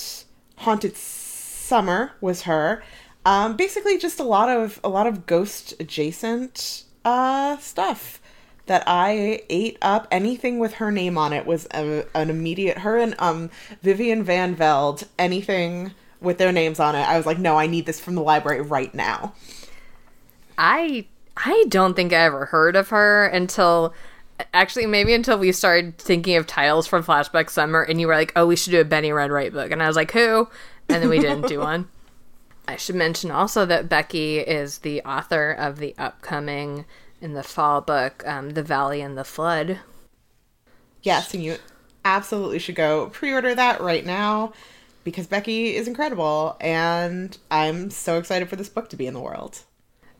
Haunted 0.57 0.97
Summer 0.97 2.12
was 2.20 2.43
her. 2.43 2.82
Um, 3.27 3.57
basically, 3.57 3.99
just 3.99 4.19
a 4.19 4.24
lot 4.24 4.49
of 4.49 4.81
a 4.82 4.89
lot 4.89 5.07
of 5.07 5.27
ghost 5.27 5.74
adjacent 5.78 6.85
uh, 7.05 7.59
stuff 7.59 8.20
that 8.66 8.85
I 8.86 9.43
ate 9.48 9.78
up. 9.82 10.06
Anything 10.10 10.59
with 10.59 10.74
her 10.74 10.90
name 10.90 11.18
on 11.18 11.32
it 11.32 11.47
was 11.47 11.66
a, 11.72 12.05
an 12.14 12.31
immediate. 12.31 12.78
Her 12.78 12.98
and 12.98 13.14
um, 13.18 13.51
Vivian 13.82 14.24
Vande 14.24 14.56
Velde, 14.56 15.05
anything 15.18 15.93
with 16.20 16.39
their 16.39 16.52
names 16.52 16.78
on 16.78 16.94
it, 16.94 17.09
I 17.09 17.16
was 17.16 17.27
like, 17.27 17.39
no, 17.39 17.59
I 17.59 17.66
need 17.66 17.86
this 17.86 18.01
from 18.01 18.14
the 18.14 18.22
library 18.22 18.60
right 18.60 18.94
now. 18.94 19.35
I 20.59 21.06
I 21.36 21.64
don't 21.68 21.94
think 21.94 22.12
I 22.12 22.16
ever 22.16 22.47
heard 22.47 22.77
of 22.77 22.90
her 22.90 23.27
until 23.27 23.94
Actually, 24.55 24.86
maybe 24.86 25.14
until 25.14 25.39
we 25.39 25.52
started 25.52 25.98
thinking 25.98 26.36
of 26.36 26.47
titles 26.47 26.86
from 26.86 27.05
Flashback 27.05 27.51
Summer, 27.51 27.82
and 27.82 28.01
you 28.01 28.06
were 28.06 28.14
like, 28.14 28.32
"Oh, 28.36 28.47
we 28.47 28.56
should 28.56 28.70
do 28.70 28.81
a 28.81 28.85
Benny 28.85 29.12
Red 29.12 29.31
Right 29.31 29.52
book," 29.52 29.70
and 29.70 29.82
I 29.82 29.86
was 29.86 29.97
like, 29.97 30.12
"Who?" 30.12 30.48
And 30.89 31.02
then 31.02 31.09
we 31.09 31.18
didn't 31.18 31.47
do 31.47 31.59
one. 31.60 31.89
I 32.71 32.77
should 32.77 32.95
mention 32.95 33.31
also 33.33 33.67
that 33.67 33.89
Becky 33.89 34.39
is 34.39 34.79
the 34.79 35.03
author 35.03 35.51
of 35.51 35.79
the 35.79 35.95
upcoming 35.99 36.85
in 37.21 37.35
the 37.35 37.43
fall 37.43 37.81
book, 37.81 38.23
um, 38.27 38.51
"The 38.51 38.63
Valley 38.63 39.01
and 39.01 39.19
the 39.19 39.25
Flood." 39.25 39.81
Yes, 41.03 41.35
and 41.35 41.43
you 41.43 41.57
absolutely 42.05 42.59
should 42.59 42.77
go 42.77 43.09
pre-order 43.11 43.55
that 43.55 43.81
right 43.81 44.05
now 44.07 44.53
because 45.03 45.27
Becky 45.27 45.75
is 45.75 45.89
incredible, 45.89 46.57
and 46.61 47.37
I'm 47.51 47.91
so 47.91 48.19
excited 48.19 48.49
for 48.49 48.57
this 48.57 48.69
book 48.69 48.89
to 48.91 48.97
be 48.97 49.07
in 49.07 49.15
the 49.15 49.21
world. 49.21 49.61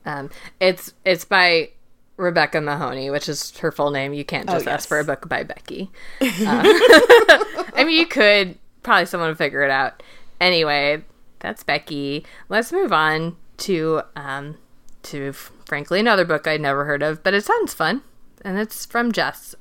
Um, 0.05 0.31
it's 0.59 0.93
it's 1.05 1.25
by 1.25 1.71
Rebecca 2.17 2.61
Mahoney, 2.61 3.11
which 3.11 3.29
is 3.29 3.57
her 3.59 3.71
full 3.71 3.91
name. 3.91 4.13
You 4.13 4.25
can't 4.25 4.49
Oh, 4.51 4.55
just 4.55 4.67
yes. 4.67 4.75
ask 4.75 4.89
for 4.89 4.99
a 4.99 5.05
book 5.05 5.29
by 5.29 5.43
Becky. 5.45 5.91
Uh, 6.21 6.27
I 7.75 7.85
mean, 7.87 7.99
you 7.99 8.07
could 8.07 8.59
probably 8.83 9.07
someone 9.07 9.29
would 9.31 9.39
figure 9.39 9.63
it 9.63 9.71
out. 9.71 10.03
Anyway, 10.41 11.05
that's 11.41 11.65
Becky. 11.65 12.25
Let's 12.49 12.73
move 12.73 12.93
on 12.93 13.37
to 13.59 14.03
um 14.17 14.57
to 15.03 15.33
frankly 15.33 16.01
another 16.01 16.25
book 16.25 16.47
I'd 16.47 16.61
never 16.61 16.85
heard 16.85 17.03
of, 17.03 17.23
but 17.23 17.35
it 17.35 17.45
sounds 17.45 17.75
fun, 17.75 18.03
and 18.43 18.59
it's 18.59 18.87
from 18.87 19.13
Jess. 19.13 19.55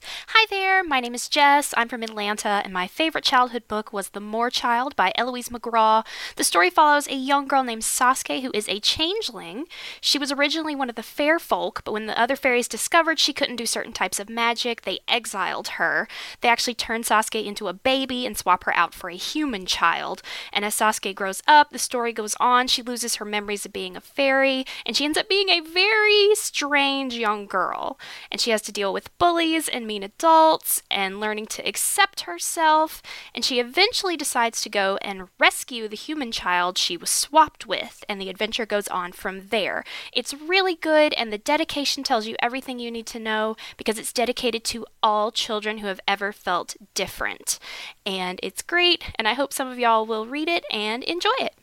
Hi 0.00 0.46
there, 0.50 0.84
my 0.84 1.00
name 1.00 1.16
is 1.16 1.28
Jess. 1.28 1.74
I'm 1.76 1.88
from 1.88 2.04
Atlanta, 2.04 2.62
and 2.62 2.72
my 2.72 2.86
favorite 2.86 3.24
childhood 3.24 3.66
book 3.66 3.92
was 3.92 4.10
The 4.10 4.20
Moor 4.20 4.50
Child 4.50 4.94
by 4.94 5.12
Eloise 5.16 5.48
McGraw. 5.48 6.06
The 6.36 6.44
story 6.44 6.70
follows 6.70 7.08
a 7.08 7.16
young 7.16 7.48
girl 7.48 7.64
named 7.64 7.82
Saaski 7.82 8.42
who 8.42 8.52
is 8.54 8.68
a 8.68 8.78
changeling. 8.78 9.66
She 10.00 10.16
was 10.16 10.30
originally 10.30 10.76
one 10.76 10.88
of 10.88 10.94
the 10.94 11.02
fair 11.02 11.40
folk, 11.40 11.82
but 11.84 11.90
when 11.90 12.06
the 12.06 12.16
other 12.16 12.36
fairies 12.36 12.68
discovered 12.68 13.18
she 13.18 13.32
couldn't 13.32 13.56
do 13.56 13.66
certain 13.66 13.92
types 13.92 14.20
of 14.20 14.28
magic, 14.28 14.82
they 14.82 15.00
exiled 15.08 15.68
her. 15.68 16.06
They 16.40 16.48
actually 16.48 16.74
turned 16.74 17.04
Saaski 17.04 17.44
into 17.44 17.66
a 17.66 17.72
baby 17.72 18.24
and 18.24 18.36
swap 18.36 18.62
her 18.62 18.76
out 18.76 18.94
for 18.94 19.10
a 19.10 19.16
human 19.16 19.66
child. 19.66 20.22
And 20.52 20.64
as 20.64 20.76
Saaski 20.76 21.16
grows 21.16 21.42
up, 21.48 21.70
the 21.70 21.80
story 21.80 22.12
goes 22.12 22.36
on. 22.38 22.68
She 22.68 22.82
loses 22.82 23.16
her 23.16 23.24
memories 23.24 23.66
of 23.66 23.72
being 23.72 23.96
a 23.96 24.00
fairy, 24.00 24.64
and 24.86 24.94
she 24.94 25.04
ends 25.04 25.18
up 25.18 25.28
being 25.28 25.48
a 25.48 25.58
very 25.58 26.32
strange 26.34 27.14
young 27.14 27.46
girl. 27.46 27.98
And 28.30 28.40
she 28.40 28.52
has 28.52 28.62
to 28.62 28.72
deal 28.72 28.92
with 28.92 29.16
bullies 29.18 29.68
and 29.68 29.87
mean 29.88 30.04
adults 30.04 30.82
and 30.88 31.18
learning 31.18 31.46
to 31.46 31.66
accept 31.66 32.20
herself. 32.20 33.02
And 33.34 33.44
she 33.44 33.58
eventually 33.58 34.16
decides 34.16 34.60
to 34.62 34.68
go 34.68 34.98
and 35.02 35.28
rescue 35.40 35.88
the 35.88 35.96
human 35.96 36.30
child 36.30 36.78
she 36.78 36.96
was 36.96 37.10
swapped 37.10 37.66
with. 37.66 38.04
And 38.08 38.20
the 38.20 38.28
adventure 38.28 38.66
goes 38.66 38.86
on 38.86 39.10
from 39.10 39.48
there. 39.48 39.82
It's 40.12 40.32
really 40.34 40.76
good, 40.76 41.12
and 41.14 41.32
the 41.32 41.38
dedication 41.38 42.04
tells 42.04 42.26
you 42.28 42.36
everything 42.40 42.78
you 42.78 42.90
need 42.92 43.06
to 43.06 43.18
know 43.18 43.56
because 43.76 43.98
it's 43.98 44.12
dedicated 44.12 44.62
to 44.64 44.86
all 45.02 45.32
children 45.32 45.78
who 45.78 45.88
have 45.88 46.00
ever 46.06 46.32
felt 46.32 46.76
different. 46.94 47.58
And 48.06 48.38
it's 48.42 48.62
great, 48.62 49.02
and 49.18 49.26
I 49.26 49.34
hope 49.34 49.52
some 49.52 49.68
of 49.68 49.78
y'all 49.78 50.06
will 50.06 50.26
read 50.26 50.48
it 50.48 50.64
and 50.70 51.02
enjoy 51.02 51.30
it. 51.40 51.54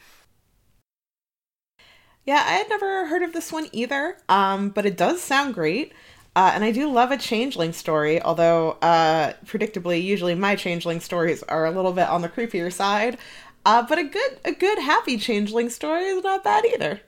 Yeah, 2.25 2.43
I 2.43 2.53
had 2.53 2.69
never 2.69 3.05
heard 3.05 3.21
of 3.21 3.33
this 3.33 3.51
one 3.51 3.69
either, 3.71 4.17
um, 4.27 4.69
but 4.69 4.85
it 4.85 4.97
does 4.97 5.21
sound 5.21 5.53
great. 5.53 5.93
Uh, 6.35 6.51
and 6.53 6.63
I 6.63 6.71
do 6.71 6.91
love 6.91 7.11
a 7.11 7.17
changeling 7.17 7.71
story, 7.71 8.21
although 8.21 8.71
uh, 8.81 9.33
predictably, 9.45 10.03
usually 10.03 10.35
my 10.35 10.55
changeling 10.55 10.99
stories 10.99 11.43
are 11.43 11.65
a 11.65 11.71
little 11.71 11.93
bit 11.93 12.09
on 12.09 12.21
the 12.21 12.29
creepier 12.29 12.71
side. 12.71 13.17
Uh, 13.65 13.81
but 13.87 13.97
a 13.97 14.03
good, 14.03 14.39
a 14.43 14.51
good 14.51 14.77
happy 14.79 15.17
changeling 15.17 15.69
story 15.69 16.03
is 16.03 16.23
not 16.23 16.43
bad 16.43 16.65
either. 16.65 17.01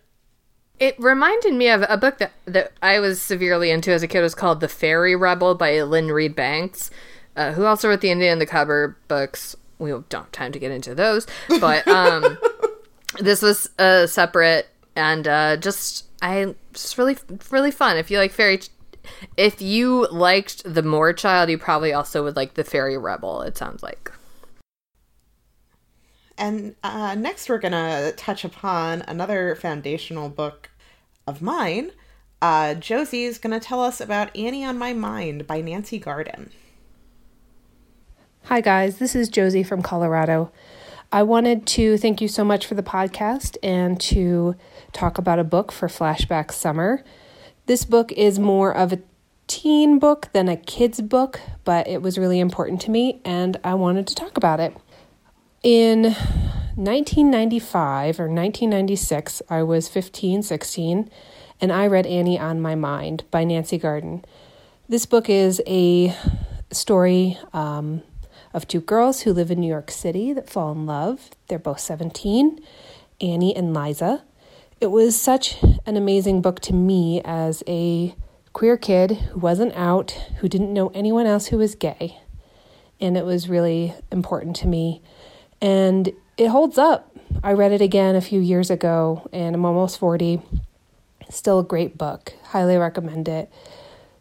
It 0.79 0.95
reminded 0.99 1.53
me 1.53 1.69
of 1.69 1.83
a 1.89 1.97
book 1.97 2.19
that, 2.19 2.31
that 2.45 2.71
I 2.81 2.99
was 2.99 3.21
severely 3.21 3.69
into 3.69 3.91
as 3.91 4.03
a 4.03 4.07
kid. 4.07 4.19
It 4.19 4.23
was 4.23 4.35
called 4.35 4.61
The 4.61 4.67
Fairy 4.67 5.15
Rebel 5.15 5.55
by 5.55 5.81
Lynne 5.81 6.11
Reid 6.11 6.35
Banks, 6.35 6.89
uh, 7.35 7.51
who 7.51 7.65
also 7.65 7.89
wrote 7.89 8.01
the 8.01 8.11
Indian 8.11 8.33
in 8.33 8.39
the 8.39 8.45
Cupboard 8.45 8.95
books. 9.07 9.55
We 9.79 9.89
don't 9.89 10.13
have 10.13 10.31
time 10.31 10.51
to 10.53 10.59
get 10.59 10.71
into 10.71 10.95
those, 10.95 11.27
but 11.59 11.87
um, 11.87 12.37
this 13.19 13.41
was 13.41 13.69
uh, 13.77 14.07
separate 14.07 14.67
and 14.95 15.27
uh, 15.27 15.57
just 15.57 16.05
I 16.21 16.55
just 16.73 16.97
really 16.97 17.17
really 17.51 17.69
fun. 17.69 17.97
If 17.97 18.09
you 18.09 18.17
like 18.17 18.31
fairy, 18.31 18.59
if 19.35 19.61
you 19.61 20.07
liked 20.07 20.63
the 20.63 20.83
Moor 20.83 21.13
Child, 21.13 21.49
you 21.49 21.57
probably 21.57 21.93
also 21.93 22.23
would 22.23 22.35
like 22.35 22.53
the 22.55 22.63
Fairy 22.63 22.97
Rebel. 22.97 23.41
It 23.41 23.57
sounds 23.57 23.83
like. 23.83 24.11
And 26.37 26.75
uh, 26.83 27.15
next, 27.15 27.49
we're 27.49 27.57
going 27.57 27.71
to 27.71 28.13
touch 28.15 28.45
upon 28.45 29.01
another 29.01 29.55
foundational 29.55 30.29
book 30.29 30.69
of 31.25 31.41
mine. 31.41 31.91
Uh, 32.41 32.75
Josie's 32.75 33.39
going 33.39 33.59
to 33.59 33.65
tell 33.65 33.83
us 33.83 33.99
about 33.99 34.35
Annie 34.35 34.63
on 34.63 34.77
My 34.77 34.93
Mind 34.93 35.47
by 35.47 35.61
Nancy 35.61 35.97
Garden. 35.97 36.51
Hi, 38.43 38.61
guys. 38.61 38.99
This 38.99 39.15
is 39.15 39.29
Josie 39.29 39.63
from 39.63 39.81
Colorado. 39.81 40.51
I 41.11 41.23
wanted 41.23 41.65
to 41.67 41.97
thank 41.97 42.21
you 42.21 42.27
so 42.27 42.43
much 42.45 42.65
for 42.65 42.75
the 42.75 42.83
podcast 42.83 43.57
and 43.63 43.99
to 44.01 44.55
talk 44.93 45.17
about 45.17 45.39
a 45.39 45.43
book 45.43 45.71
for 45.71 45.87
Flashback 45.87 46.51
Summer. 46.51 47.03
This 47.67 47.83
book 47.83 48.13
is 48.13 48.39
more 48.39 48.73
of 48.73 48.93
a 48.93 48.99
teen 49.47 49.99
book 49.99 50.29
than 50.31 50.47
a 50.47 50.55
kid's 50.55 51.01
book, 51.01 51.41
but 51.65 51.85
it 51.85 52.01
was 52.01 52.17
really 52.17 52.39
important 52.39 52.79
to 52.81 52.91
me 52.91 53.19
and 53.25 53.59
I 53.61 53.73
wanted 53.73 54.07
to 54.07 54.15
talk 54.15 54.37
about 54.37 54.61
it. 54.61 54.73
In 55.63 56.03
1995 56.75 58.21
or 58.21 58.29
1996, 58.29 59.41
I 59.49 59.63
was 59.63 59.89
15, 59.89 60.43
16, 60.43 61.11
and 61.59 61.73
I 61.73 61.87
read 61.87 62.05
Annie 62.05 62.39
on 62.39 62.61
My 62.61 62.75
Mind 62.75 63.25
by 63.31 63.43
Nancy 63.43 63.77
Garden. 63.77 64.23
This 64.87 65.05
book 65.05 65.29
is 65.29 65.61
a 65.67 66.15
story 66.71 67.37
um, 67.51 68.01
of 68.53 68.65
two 68.65 68.79
girls 68.79 69.23
who 69.23 69.33
live 69.33 69.51
in 69.51 69.59
New 69.59 69.67
York 69.67 69.91
City 69.91 70.31
that 70.31 70.49
fall 70.49 70.71
in 70.71 70.85
love. 70.85 71.31
They're 71.49 71.59
both 71.59 71.81
17, 71.81 72.61
Annie 73.19 73.53
and 73.53 73.73
Liza. 73.73 74.23
It 74.79 74.91
was 74.91 75.19
such 75.19 75.57
an 75.87 75.97
amazing 75.97 76.43
book 76.43 76.59
to 76.61 76.73
me 76.73 77.19
as 77.25 77.63
a 77.67 78.13
queer 78.53 78.77
kid 78.77 79.11
who 79.11 79.39
wasn't 79.39 79.73
out, 79.75 80.11
who 80.37 80.47
didn't 80.47 80.71
know 80.71 80.89
anyone 80.89 81.25
else 81.25 81.47
who 81.47 81.57
was 81.57 81.73
gay. 81.73 82.19
And 82.99 83.17
it 83.17 83.25
was 83.25 83.49
really 83.49 83.95
important 84.11 84.55
to 84.57 84.67
me. 84.67 85.01
And 85.59 86.11
it 86.37 86.49
holds 86.49 86.77
up. 86.77 87.11
I 87.43 87.53
read 87.53 87.71
it 87.71 87.81
again 87.81 88.15
a 88.15 88.21
few 88.21 88.39
years 88.39 88.69
ago, 88.69 89.27
and 89.33 89.55
I'm 89.55 89.65
almost 89.65 89.97
40. 89.97 90.43
Still 91.27 91.59
a 91.59 91.63
great 91.63 91.97
book. 91.97 92.33
Highly 92.43 92.77
recommend 92.77 93.27
it. 93.27 93.51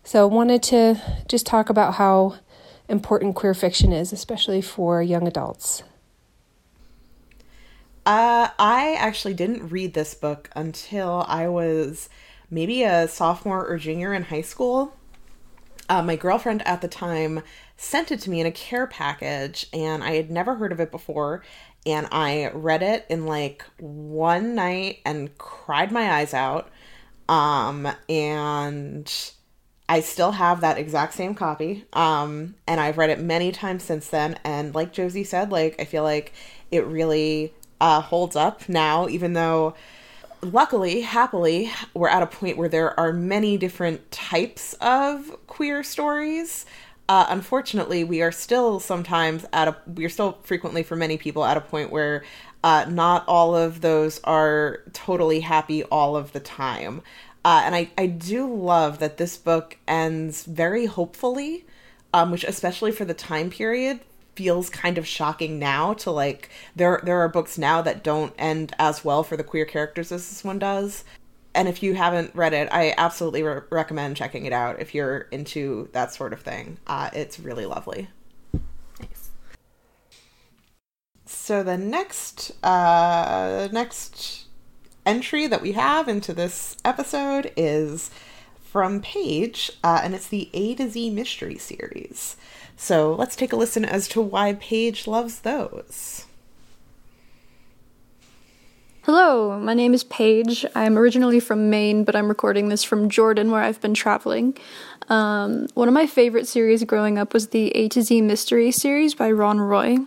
So, 0.05 0.23
I 0.23 0.33
wanted 0.33 0.62
to 0.65 1.01
just 1.28 1.45
talk 1.45 1.69
about 1.69 1.95
how 1.95 2.37
important 2.89 3.35
queer 3.35 3.55
fiction 3.55 3.93
is, 3.93 4.11
especially 4.11 4.62
for 4.62 5.03
young 5.03 5.28
adults. 5.28 5.83
Uh, 8.07 8.51
I 8.57 8.95
actually 9.01 9.35
didn't 9.35 9.69
read 9.69 9.93
this 9.93 10.15
book 10.15 10.49
until 10.55 11.24
I 11.27 11.49
was 11.49 12.09
maybe 12.49 12.85
a 12.85 13.09
sophomore 13.09 13.66
or 13.66 13.78
junior 13.78 14.15
in 14.15 14.23
high 14.23 14.43
school. 14.43 14.97
Uh, 15.89 16.03
my 16.03 16.15
girlfriend 16.15 16.65
at 16.66 16.81
the 16.81 16.89
time 16.89 17.43
sent 17.77 18.12
it 18.12 18.20
to 18.20 18.31
me 18.31 18.41
in 18.41 18.47
a 18.47 18.53
care 18.53 18.87
package, 18.87 19.66
and 19.73 20.05
I 20.05 20.12
had 20.12 20.31
never 20.31 20.55
heard 20.55 20.70
of 20.70 20.78
it 20.78 20.93
before. 20.93 21.43
And 21.85 22.07
I 22.12 22.51
read 22.55 22.83
it 22.83 23.07
in 23.09 23.27
like 23.27 23.65
one 23.78 24.55
night 24.55 25.01
and 25.05 25.37
cried 25.39 25.91
my 25.91 26.12
eyes 26.12 26.33
out. 26.33 26.69
Um, 27.28 27.89
and 28.09 29.12
I 29.89 30.01
still 30.01 30.33
have 30.33 30.61
that 30.61 30.78
exact 30.78 31.15
same 31.15 31.35
copy. 31.35 31.85
Um, 31.93 32.55
and 32.69 32.81
I've 32.81 32.99
read 32.99 33.11
it 33.11 33.20
many 33.20 33.51
times 33.51 33.83
since 33.83 34.09
then. 34.09 34.39
And 34.45 34.74
like 34.77 34.93
Josie 34.93 35.24
said, 35.24 35.51
like, 35.51 35.74
I 35.81 35.85
feel 35.85 36.05
like 36.05 36.33
it 36.70 36.85
really 36.87 37.53
uh, 37.81 38.01
holds 38.01 38.36
up 38.36 38.69
now, 38.69 39.09
even 39.09 39.32
though 39.32 39.74
luckily, 40.43 41.03
happily, 41.03 41.70
we're 41.94 42.09
at 42.09 42.23
a 42.23 42.27
point 42.27 42.57
where 42.57 42.69
there 42.69 42.98
are 42.98 43.12
many 43.12 43.57
different 43.57 44.11
types 44.11 44.74
of 44.74 45.36
queer 45.47 45.82
stories. 45.82 46.66
Uh, 47.09 47.27
unfortunately, 47.28 48.03
we 48.05 48.20
are 48.20 48.32
still 48.32 48.81
sometimes 48.81 49.44
at 49.53 49.69
a, 49.69 49.77
we 49.94 50.05
are 50.05 50.09
still 50.09 50.39
frequently 50.43 50.82
for 50.82 50.97
many 50.97 51.16
people 51.16 51.44
at 51.44 51.57
a 51.57 51.61
point 51.61 51.90
where 51.90 52.24
uh, 52.65 52.85
not 52.89 53.24
all 53.28 53.55
of 53.55 53.81
those 53.81 54.20
are 54.24 54.81
totally 54.93 55.40
happy 55.40 55.85
all 55.85 56.16
of 56.16 56.32
the 56.32 56.40
time. 56.40 57.03
Uh, 57.44 57.62
and 57.65 57.77
I, 57.77 57.90
I 57.97 58.07
do 58.07 58.53
love 58.53 58.98
that 58.98 59.19
this 59.19 59.36
book 59.36 59.77
ends 59.86 60.44
very 60.44 60.86
hopefully, 60.86 61.65
um, 62.12 62.32
which 62.32 62.43
especially 62.43 62.90
for 62.90 63.05
the 63.05 63.15
time 63.15 63.51
period 63.51 64.01
feels 64.36 64.68
kind 64.70 64.98
of 64.98 65.06
shocking 65.06 65.58
now 65.58 65.94
to 65.94 66.10
like 66.10 66.50
there 66.76 67.00
there 67.02 67.18
are 67.18 67.28
books 67.28 67.56
now 67.56 67.80
that 67.82 68.04
don't 68.04 68.34
end 68.38 68.72
as 68.78 69.04
well 69.04 69.22
for 69.22 69.36
the 69.36 69.42
queer 69.42 69.64
characters 69.64 70.12
as 70.12 70.28
this 70.28 70.44
one 70.44 70.58
does 70.58 71.04
and 71.54 71.68
if 71.68 71.82
you 71.82 71.94
haven't 71.94 72.34
read 72.34 72.52
it 72.52 72.68
i 72.70 72.94
absolutely 72.98 73.42
re- 73.42 73.62
recommend 73.70 74.16
checking 74.16 74.44
it 74.44 74.52
out 74.52 74.78
if 74.80 74.94
you're 74.94 75.20
into 75.32 75.88
that 75.92 76.12
sort 76.12 76.32
of 76.32 76.40
thing 76.40 76.76
uh, 76.86 77.08
it's 77.14 77.40
really 77.40 77.66
lovely 77.66 78.08
nice. 79.00 79.30
so 81.24 81.62
the 81.62 81.78
next 81.78 82.52
uh 82.62 83.68
next 83.72 84.44
entry 85.06 85.46
that 85.46 85.62
we 85.62 85.72
have 85.72 86.08
into 86.08 86.34
this 86.34 86.76
episode 86.84 87.52
is 87.56 88.10
from 88.76 89.00
Payge, 89.00 89.70
uh, 89.82 90.02
and 90.04 90.14
it's 90.14 90.28
the 90.28 90.50
A 90.52 90.74
to 90.74 90.90
Z 90.90 91.08
Mystery 91.08 91.56
Series. 91.56 92.36
So 92.77 93.15
let's 93.15 93.36
take 93.36 93.53
a 93.53 93.57
listen 93.57 93.85
as 93.85 94.07
to 94.09 94.20
why 94.20 94.55
Payge 94.55 95.07
loves 95.07 95.40
those. 95.40 96.27
Hello, 99.05 99.59
my 99.61 99.73
name 99.73 99.94
is 99.94 100.03
Payge. 100.03 100.65
I'm 100.74 100.98
originally 100.98 101.39
from 101.39 101.70
Maine, 101.70 102.03
but 102.03 102.16
I'm 102.16 102.28
recording 102.28 102.69
this 102.69 102.82
from 102.82 103.09
Jordan, 103.09 103.53
where 103.53 103.62
I've 103.62 103.81
been 103.81 103.94
traveling. 103.94 104.57
Um, 105.09 105.69
one 105.74 105.86
of 105.86 105.94
my 105.94 106.07
favorite 106.07 106.48
series 106.48 106.82
growing 106.82 107.16
up 107.16 107.32
was 107.32 107.48
the 107.48 107.69
A 107.77 107.89
to 107.90 108.03
Z 108.03 108.20
Mystery 108.23 108.73
series 108.73 109.15
by 109.15 109.31
Ron 109.31 109.61
Roy. 109.61 109.98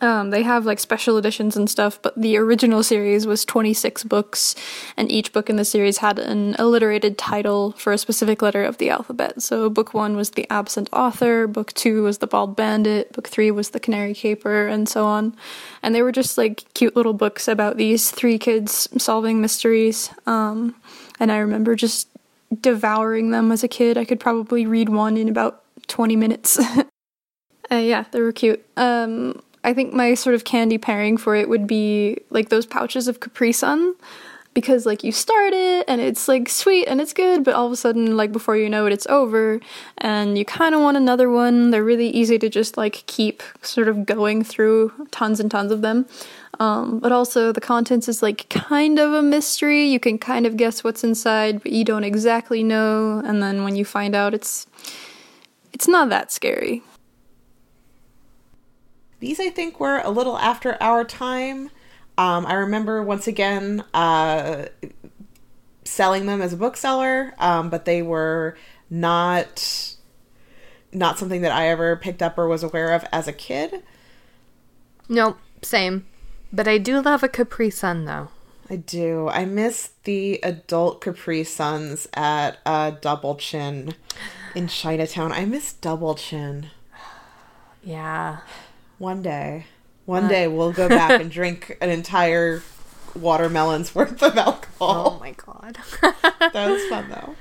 Um, 0.00 0.30
they 0.30 0.42
have 0.42 0.64
like 0.64 0.78
special 0.78 1.16
editions 1.16 1.56
and 1.56 1.68
stuff, 1.68 2.00
but 2.00 2.20
the 2.20 2.36
original 2.36 2.82
series 2.82 3.26
was 3.26 3.44
26 3.44 4.04
books, 4.04 4.54
and 4.96 5.10
each 5.10 5.32
book 5.32 5.50
in 5.50 5.56
the 5.56 5.64
series 5.64 5.98
had 5.98 6.18
an 6.18 6.54
alliterated 6.58 7.18
title 7.18 7.72
for 7.72 7.92
a 7.92 7.98
specific 7.98 8.40
letter 8.40 8.64
of 8.64 8.78
the 8.78 8.90
alphabet. 8.90 9.42
So, 9.42 9.68
book 9.68 9.94
one 9.94 10.16
was 10.16 10.30
The 10.30 10.46
Absent 10.50 10.88
Author, 10.92 11.46
book 11.46 11.72
two 11.72 12.04
was 12.04 12.18
The 12.18 12.26
Bald 12.26 12.54
Bandit, 12.54 13.12
book 13.12 13.28
three 13.28 13.50
was 13.50 13.70
The 13.70 13.80
Canary 13.80 14.14
Caper, 14.14 14.68
and 14.68 14.88
so 14.88 15.04
on. 15.04 15.34
And 15.82 15.94
they 15.94 16.02
were 16.02 16.12
just 16.12 16.38
like 16.38 16.72
cute 16.74 16.94
little 16.94 17.14
books 17.14 17.48
about 17.48 17.76
these 17.76 18.10
three 18.10 18.38
kids 18.38 18.88
solving 18.98 19.40
mysteries. 19.40 20.10
Um, 20.26 20.76
and 21.18 21.32
I 21.32 21.38
remember 21.38 21.74
just 21.74 22.08
devouring 22.60 23.30
them 23.30 23.52
as 23.52 23.64
a 23.64 23.68
kid. 23.68 23.98
I 23.98 24.04
could 24.04 24.20
probably 24.20 24.66
read 24.66 24.88
one 24.88 25.16
in 25.16 25.28
about 25.28 25.64
20 25.88 26.16
minutes. 26.16 26.58
uh, 27.70 27.74
yeah, 27.74 28.04
they 28.12 28.20
were 28.20 28.32
cute. 28.32 28.64
Um, 28.76 29.42
I 29.68 29.74
think 29.74 29.92
my 29.92 30.14
sort 30.14 30.34
of 30.34 30.44
candy 30.44 30.78
pairing 30.78 31.18
for 31.18 31.36
it 31.36 31.46
would 31.46 31.66
be 31.66 32.16
like 32.30 32.48
those 32.48 32.64
pouches 32.64 33.06
of 33.06 33.20
Capri 33.20 33.52
Sun. 33.52 33.96
Because 34.54 34.86
like 34.86 35.04
you 35.04 35.12
start 35.12 35.52
it 35.52 35.84
and 35.86 36.00
it's 36.00 36.26
like 36.26 36.48
sweet 36.48 36.86
and 36.86 37.02
it's 37.02 37.12
good 37.12 37.44
but 37.44 37.54
all 37.54 37.66
of 37.66 37.72
a 37.72 37.76
sudden 37.76 38.16
like 38.16 38.32
before 38.32 38.56
you 38.56 38.70
know 38.70 38.86
it 38.86 38.94
it's 38.94 39.06
over. 39.08 39.60
And 39.98 40.38
you 40.38 40.46
kind 40.46 40.74
of 40.74 40.80
want 40.80 40.96
another 40.96 41.30
one. 41.30 41.70
They're 41.70 41.84
really 41.84 42.08
easy 42.08 42.38
to 42.38 42.48
just 42.48 42.78
like 42.78 43.04
keep 43.06 43.42
sort 43.60 43.88
of 43.88 44.06
going 44.06 44.42
through 44.42 44.90
tons 45.10 45.38
and 45.38 45.50
tons 45.50 45.70
of 45.70 45.82
them. 45.82 46.06
Um, 46.58 46.98
but 46.98 47.12
also 47.12 47.52
the 47.52 47.60
contents 47.60 48.08
is 48.08 48.22
like 48.22 48.48
kind 48.48 48.98
of 48.98 49.12
a 49.12 49.22
mystery. 49.22 49.84
You 49.84 50.00
can 50.00 50.16
kind 50.16 50.46
of 50.46 50.56
guess 50.56 50.82
what's 50.82 51.04
inside 51.04 51.62
but 51.62 51.72
you 51.72 51.84
don't 51.84 52.04
exactly 52.04 52.62
know. 52.62 53.20
And 53.22 53.42
then 53.42 53.64
when 53.64 53.76
you 53.76 53.84
find 53.84 54.14
out 54.14 54.32
it's 54.32 54.66
it's 55.74 55.86
not 55.86 56.08
that 56.08 56.32
scary 56.32 56.82
these, 59.20 59.40
I 59.40 59.50
think, 59.50 59.80
were 59.80 60.00
a 60.04 60.10
little 60.10 60.38
after 60.38 60.80
our 60.82 61.04
time. 61.04 61.70
Um, 62.16 62.46
I 62.46 62.54
remember 62.54 63.02
once 63.02 63.26
again 63.26 63.84
uh, 63.94 64.66
selling 65.84 66.26
them 66.26 66.42
as 66.42 66.52
a 66.52 66.56
bookseller, 66.56 67.34
um, 67.38 67.70
but 67.70 67.84
they 67.84 68.02
were 68.02 68.56
not 68.90 69.94
not 70.92 71.18
something 71.18 71.42
that 71.42 71.52
I 71.52 71.68
ever 71.68 71.96
picked 71.96 72.22
up 72.22 72.38
or 72.38 72.48
was 72.48 72.62
aware 72.62 72.92
of 72.94 73.04
as 73.12 73.28
a 73.28 73.32
kid. 73.32 73.82
Nope, 75.08 75.38
same. 75.62 76.06
But 76.52 76.66
I 76.66 76.78
do 76.78 77.00
love 77.00 77.22
a 77.22 77.28
Capri 77.28 77.70
Sun, 77.70 78.06
though. 78.06 78.28
I 78.70 78.76
do. 78.76 79.28
I 79.28 79.44
miss 79.44 79.92
the 80.04 80.40
adult 80.42 81.00
Capri 81.00 81.44
Suns 81.44 82.06
at 82.14 82.58
uh, 82.66 82.90
Double 82.90 83.36
Chin 83.36 83.94
in 84.54 84.68
Chinatown. 84.68 85.32
I 85.32 85.44
miss 85.44 85.72
Double 85.72 86.14
Chin. 86.14 86.68
Yeah. 87.82 88.38
One 88.98 89.22
day. 89.22 89.66
One 90.06 90.24
uh. 90.24 90.28
day 90.28 90.48
we'll 90.48 90.72
go 90.72 90.88
back 90.88 91.20
and 91.20 91.30
drink 91.30 91.76
an 91.80 91.90
entire 91.90 92.62
watermelon's 93.14 93.94
worth 93.94 94.22
of 94.22 94.36
alcohol. 94.36 95.16
Oh 95.16 95.20
my 95.20 95.32
god. 95.32 95.78
that 96.00 96.70
was 96.70 96.84
fun 96.86 97.08
though. 97.08 97.36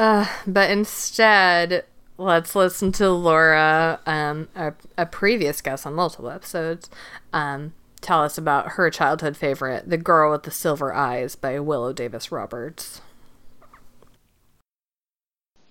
Uh, 0.00 0.26
but 0.46 0.70
instead, 0.70 1.84
let's 2.16 2.54
listen 2.54 2.92
to 2.92 3.10
Laura, 3.10 4.00
um, 4.06 4.48
a, 4.54 4.72
a 4.96 5.06
previous 5.06 5.60
guest 5.60 5.86
on 5.86 5.94
multiple 5.94 6.30
episodes, 6.30 6.88
um, 7.32 7.72
tell 8.00 8.22
us 8.22 8.38
about 8.38 8.72
her 8.72 8.88
childhood 8.90 9.36
favorite, 9.36 9.88
The 9.88 9.98
Girl 9.98 10.30
with 10.30 10.44
the 10.44 10.50
Silver 10.50 10.94
Eyes 10.94 11.34
by 11.34 11.54
Willo 11.54 11.94
Davis 11.94 12.30
Roberts. 12.30 13.00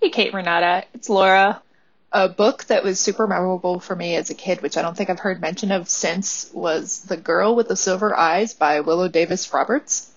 Hey, 0.00 0.10
Kate 0.10 0.32
Renata. 0.32 0.84
It's 0.94 1.08
Laura 1.08 1.62
a 2.12 2.28
book 2.28 2.64
that 2.64 2.82
was 2.82 2.98
super 2.98 3.26
memorable 3.26 3.78
for 3.78 3.94
me 3.94 4.16
as 4.16 4.30
a 4.30 4.34
kid, 4.34 4.62
which 4.62 4.76
I 4.76 4.82
don't 4.82 4.96
think 4.96 5.10
I've 5.10 5.20
heard 5.20 5.40
mention 5.40 5.70
of 5.70 5.88
since, 5.88 6.50
was 6.52 7.02
The 7.02 7.16
Girl 7.16 7.54
with 7.54 7.68
the 7.68 7.76
Silver 7.76 8.16
Eyes 8.16 8.54
by 8.54 8.80
Willo 8.80 9.10
Davis 9.10 9.52
Roberts. 9.52 10.10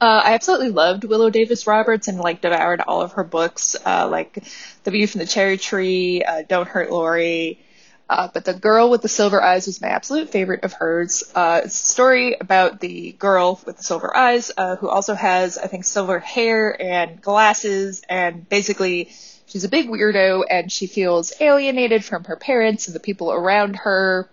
Uh, 0.00 0.22
I 0.24 0.32
absolutely 0.32 0.70
loved 0.70 1.02
Willo 1.04 1.30
Davis 1.30 1.66
Roberts 1.66 2.08
and 2.08 2.18
like 2.18 2.40
devoured 2.40 2.80
all 2.80 3.02
of 3.02 3.12
her 3.12 3.24
books, 3.24 3.76
uh, 3.84 4.08
like 4.08 4.42
The 4.84 4.90
View 4.90 5.06
from 5.06 5.18
the 5.18 5.26
Cherry 5.26 5.58
Tree, 5.58 6.22
uh, 6.22 6.42
Don't 6.48 6.68
Hurt 6.68 6.90
Laurie. 6.90 7.60
Uh, 8.08 8.28
but 8.32 8.44
The 8.44 8.54
Girl 8.54 8.90
with 8.90 9.02
the 9.02 9.08
Silver 9.08 9.42
Eyes 9.42 9.66
was 9.66 9.80
my 9.80 9.88
absolute 9.88 10.30
favorite 10.30 10.64
of 10.64 10.72
hers. 10.72 11.22
Uh, 11.34 11.60
it's 11.64 11.80
a 11.80 11.86
story 11.86 12.36
about 12.40 12.80
the 12.80 13.12
girl 13.12 13.60
with 13.66 13.76
the 13.76 13.84
silver 13.84 14.16
eyes, 14.16 14.50
uh, 14.56 14.74
who 14.76 14.88
also 14.88 15.14
has, 15.14 15.58
I 15.58 15.68
think, 15.68 15.84
silver 15.84 16.18
hair 16.18 16.80
and 16.80 17.20
glasses 17.20 18.02
and 18.08 18.48
basically 18.48 19.10
She's 19.50 19.64
a 19.64 19.68
big 19.68 19.88
weirdo 19.88 20.44
and 20.48 20.70
she 20.70 20.86
feels 20.86 21.32
alienated 21.40 22.04
from 22.04 22.22
her 22.24 22.36
parents 22.36 22.86
and 22.86 22.94
the 22.94 23.00
people 23.00 23.32
around 23.32 23.74
her. 23.76 24.28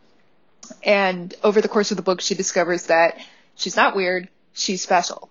And 0.83 1.33
over 1.43 1.59
the 1.59 1.67
course 1.67 1.89
of 1.89 1.97
the 1.97 2.03
book, 2.03 2.21
she 2.21 2.35
discovers 2.35 2.85
that 2.85 3.17
she's 3.55 3.75
not 3.75 3.95
weird, 3.95 4.29
she's 4.53 4.83
special. 4.83 5.27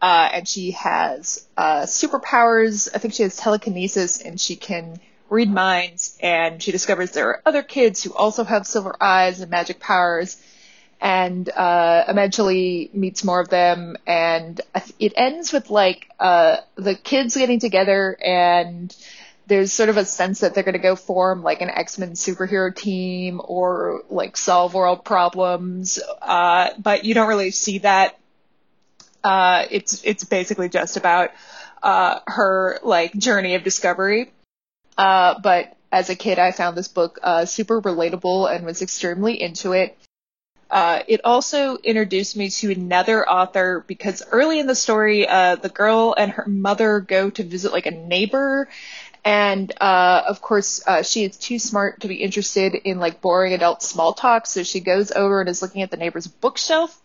Uh, 0.00 0.30
and 0.32 0.48
she 0.48 0.70
has 0.70 1.46
uh, 1.54 1.82
superpowers. 1.82 2.88
I 2.94 2.98
think 2.98 3.12
she 3.12 3.24
has 3.24 3.36
telekinesis 3.36 4.22
and 4.22 4.40
she 4.40 4.56
can 4.56 4.98
read 5.28 5.50
minds. 5.50 6.16
And 6.22 6.62
she 6.62 6.72
discovers 6.72 7.10
there 7.10 7.28
are 7.28 7.42
other 7.44 7.62
kids 7.62 8.02
who 8.02 8.14
also 8.14 8.42
have 8.42 8.66
silver 8.66 8.96
eyes 9.02 9.40
and 9.40 9.50
magic 9.50 9.80
powers 9.80 10.42
and 11.00 11.48
uh, 11.50 12.04
eventually 12.08 12.90
meets 12.92 13.24
more 13.24 13.40
of 13.40 13.48
them. 13.48 13.96
And 14.06 14.60
it 14.98 15.12
ends 15.16 15.52
with 15.52 15.70
like 15.70 16.10
uh, 16.18 16.58
the 16.76 16.94
kids 16.94 17.36
getting 17.36 17.60
together, 17.60 18.16
and 18.24 18.94
there's 19.46 19.72
sort 19.72 19.88
of 19.88 19.96
a 19.96 20.04
sense 20.04 20.40
that 20.40 20.54
they're 20.54 20.64
going 20.64 20.74
to 20.74 20.78
go 20.78 20.96
form 20.96 21.42
like 21.42 21.60
an 21.60 21.70
X 21.70 21.98
Men 21.98 22.12
superhero 22.12 22.74
team 22.74 23.40
or 23.44 24.02
like 24.08 24.36
solve 24.36 24.74
world 24.74 25.04
problems. 25.04 25.98
Uh, 26.22 26.70
but 26.78 27.04
you 27.04 27.14
don't 27.14 27.28
really 27.28 27.50
see 27.50 27.78
that. 27.78 28.18
Uh, 29.22 29.64
it's 29.70 30.02
it's 30.04 30.24
basically 30.24 30.68
just 30.68 30.96
about 30.96 31.30
uh, 31.82 32.20
her 32.26 32.78
like 32.82 33.14
journey 33.14 33.54
of 33.54 33.62
discovery. 33.62 34.32
Uh, 34.96 35.34
but 35.40 35.76
as 35.92 36.08
a 36.10 36.16
kid, 36.16 36.38
I 36.38 36.52
found 36.52 36.76
this 36.76 36.88
book 36.88 37.18
super 37.44 37.80
relatable 37.80 38.54
and 38.54 38.64
was 38.64 38.82
extremely 38.82 39.40
into 39.40 39.72
it. 39.72 39.96
Uh, 40.70 41.02
it 41.06 41.20
also 41.24 41.76
introduced 41.76 42.36
me 42.36 42.50
to 42.50 42.72
another 42.72 43.28
author 43.28 43.84
because 43.86 44.22
early 44.30 44.58
in 44.58 44.66
the 44.66 44.74
story, 44.74 45.28
uh, 45.28 45.56
the 45.56 45.68
girl 45.68 46.14
and 46.16 46.32
her 46.32 46.46
mother 46.46 47.00
go 47.00 47.30
to 47.30 47.44
visit 47.44 47.72
like 47.72 47.86
a 47.86 47.90
neighbor. 47.90 48.68
And, 49.24 49.72
uh, 49.80 50.22
of 50.26 50.42
course, 50.42 50.82
uh, 50.86 51.02
she 51.02 51.24
is 51.24 51.36
too 51.36 51.58
smart 51.58 52.00
to 52.00 52.08
be 52.08 52.16
interested 52.16 52.74
in 52.74 52.98
like 52.98 53.20
boring 53.20 53.54
adult 53.54 53.82
small 53.82 54.12
talk. 54.12 54.46
So 54.46 54.62
she 54.62 54.80
goes 54.80 55.12
over 55.12 55.40
and 55.40 55.48
is 55.48 55.62
looking 55.62 55.82
at 55.82 55.90
the 55.90 55.96
neighbor's 55.96 56.26
bookshelf. 56.26 57.00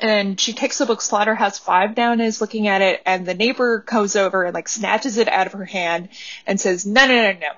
And 0.00 0.38
she 0.38 0.52
takes 0.52 0.78
the 0.78 0.86
book 0.86 1.00
Slaughterhouse 1.00 1.58
Five 1.58 1.94
down 1.94 2.12
and 2.14 2.22
is 2.22 2.40
looking 2.40 2.68
at 2.68 2.82
it. 2.82 3.02
And 3.06 3.26
the 3.26 3.34
neighbor 3.34 3.78
goes 3.78 4.14
over 4.14 4.44
and 4.44 4.54
like 4.54 4.68
snatches 4.68 5.16
it 5.16 5.28
out 5.28 5.46
of 5.46 5.54
her 5.54 5.64
hand 5.64 6.10
and 6.46 6.60
says, 6.60 6.86
no, 6.86 7.06
no, 7.06 7.14
no, 7.14 7.38
no. 7.38 7.50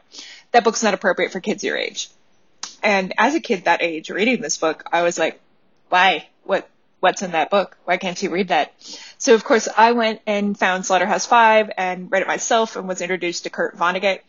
That 0.52 0.64
book's 0.64 0.82
not 0.82 0.94
appropriate 0.94 1.32
for 1.32 1.40
kids 1.40 1.62
your 1.62 1.76
age. 1.76 2.08
And 2.82 3.12
as 3.18 3.34
a 3.34 3.40
kid 3.40 3.64
that 3.64 3.82
age 3.82 4.10
reading 4.10 4.40
this 4.40 4.58
book, 4.58 4.84
I 4.92 5.02
was 5.02 5.18
like, 5.18 5.40
why? 5.88 6.28
What, 6.44 6.68
what's 7.00 7.22
in 7.22 7.32
that 7.32 7.50
book? 7.50 7.76
Why 7.84 7.96
can't 7.96 8.20
you 8.22 8.30
read 8.30 8.48
that? 8.48 8.72
So 9.18 9.34
of 9.34 9.44
course 9.44 9.68
I 9.76 9.92
went 9.92 10.20
and 10.26 10.58
found 10.58 10.86
Slaughterhouse 10.86 11.26
Five 11.26 11.70
and 11.76 12.10
read 12.10 12.22
it 12.22 12.28
myself 12.28 12.76
and 12.76 12.88
was 12.88 13.00
introduced 13.00 13.44
to 13.44 13.50
Kurt 13.50 13.76
Vonnegut. 13.76 14.20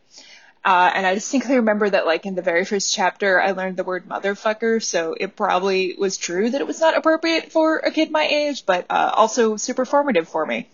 Uh, 0.64 0.92
and 0.94 1.08
I 1.08 1.16
distinctly 1.16 1.56
remember 1.56 1.90
that 1.90 2.06
like 2.06 2.26
in 2.26 2.36
the 2.36 2.44
very 2.44 2.66
first 2.66 2.94
chapter, 2.94 3.42
I 3.42 3.52
learned 3.52 3.78
the 3.78 3.84
word 3.84 4.08
motherfucker. 4.08 4.84
So 4.84 5.16
it 5.20 5.36
probably 5.36 5.96
was 5.98 6.18
true 6.18 6.50
that 6.50 6.62
it 6.62 6.68
was 6.68 6.80
not 6.80 6.96
appropriate 6.96 7.52
for 7.52 7.78
a 7.78 7.92
kid 7.92 8.12
my 8.12 8.26
age, 8.26 8.66
but, 8.66 8.86
uh, 8.90 9.12
also 9.16 9.56
super 9.58 9.86
formative 9.86 10.28
for 10.28 10.46
me. 10.46 10.70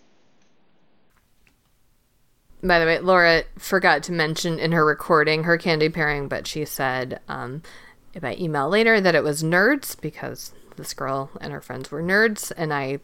By 2.67 2.79
the 2.79 2.85
way, 2.85 2.99
Laura 2.99 3.43
forgot 3.57 4.03
to 4.03 4.11
mention 4.11 4.59
in 4.59 4.73
her 4.73 4.85
recording 4.85 5.43
her 5.43 5.57
candy 5.57 5.89
pairing, 5.89 6.27
but 6.27 6.45
she 6.47 6.65
said 6.65 7.21
um, 7.29 7.61
by 8.19 8.35
email 8.35 8.67
later 8.67 8.99
that 8.99 9.15
it 9.15 9.23
was 9.23 9.41
nerds 9.41 9.99
because 9.99 10.53
this 10.75 10.93
girl 10.93 11.31
and 11.39 11.53
her 11.53 11.61
friends 11.61 11.91
were 11.91 12.03
nerds, 12.03 12.51
and 12.57 12.73
I 12.73 12.99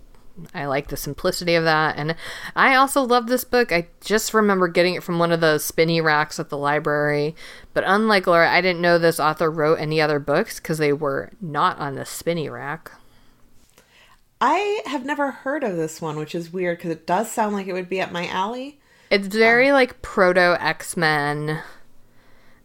I 0.53 0.65
like 0.65 0.87
the 0.87 0.97
simplicity 0.97 1.55
of 1.55 1.63
that. 1.63 1.95
And 1.95 2.15
I 2.55 2.75
also 2.75 3.03
love 3.03 3.27
this 3.27 3.43
book. 3.43 3.71
I 3.71 3.87
just 4.01 4.33
remember 4.33 4.67
getting 4.67 4.95
it 4.95 5.03
from 5.03 5.19
one 5.19 5.31
of 5.31 5.41
those 5.41 5.63
spinny 5.63 6.01
racks 6.01 6.39
at 6.39 6.49
the 6.49 6.57
library. 6.57 7.35
But 7.73 7.83
unlike 7.85 8.25
Laura, 8.25 8.49
I 8.49 8.59
didn't 8.59 8.81
know 8.81 8.97
this 8.97 9.19
author 9.19 9.51
wrote 9.51 9.79
any 9.79 10.01
other 10.01 10.19
books 10.19 10.59
because 10.59 10.79
they 10.79 10.91
were 10.91 11.31
not 11.39 11.77
on 11.77 11.95
the 11.95 12.05
spinny 12.05 12.49
rack. 12.49 12.91
I 14.41 14.81
have 14.87 15.05
never 15.05 15.31
heard 15.31 15.63
of 15.63 15.77
this 15.77 16.01
one, 16.01 16.17
which 16.17 16.35
is 16.35 16.51
weird 16.51 16.79
because 16.79 16.91
it 16.91 17.07
does 17.07 17.31
sound 17.31 17.53
like 17.53 17.67
it 17.67 17.73
would 17.73 17.87
be 17.87 18.01
up 18.01 18.11
my 18.11 18.27
alley. 18.27 18.79
It's 19.13 19.27
very 19.27 19.71
like 19.71 20.01
proto 20.01 20.57
X 20.59 20.97
Men. 20.97 21.61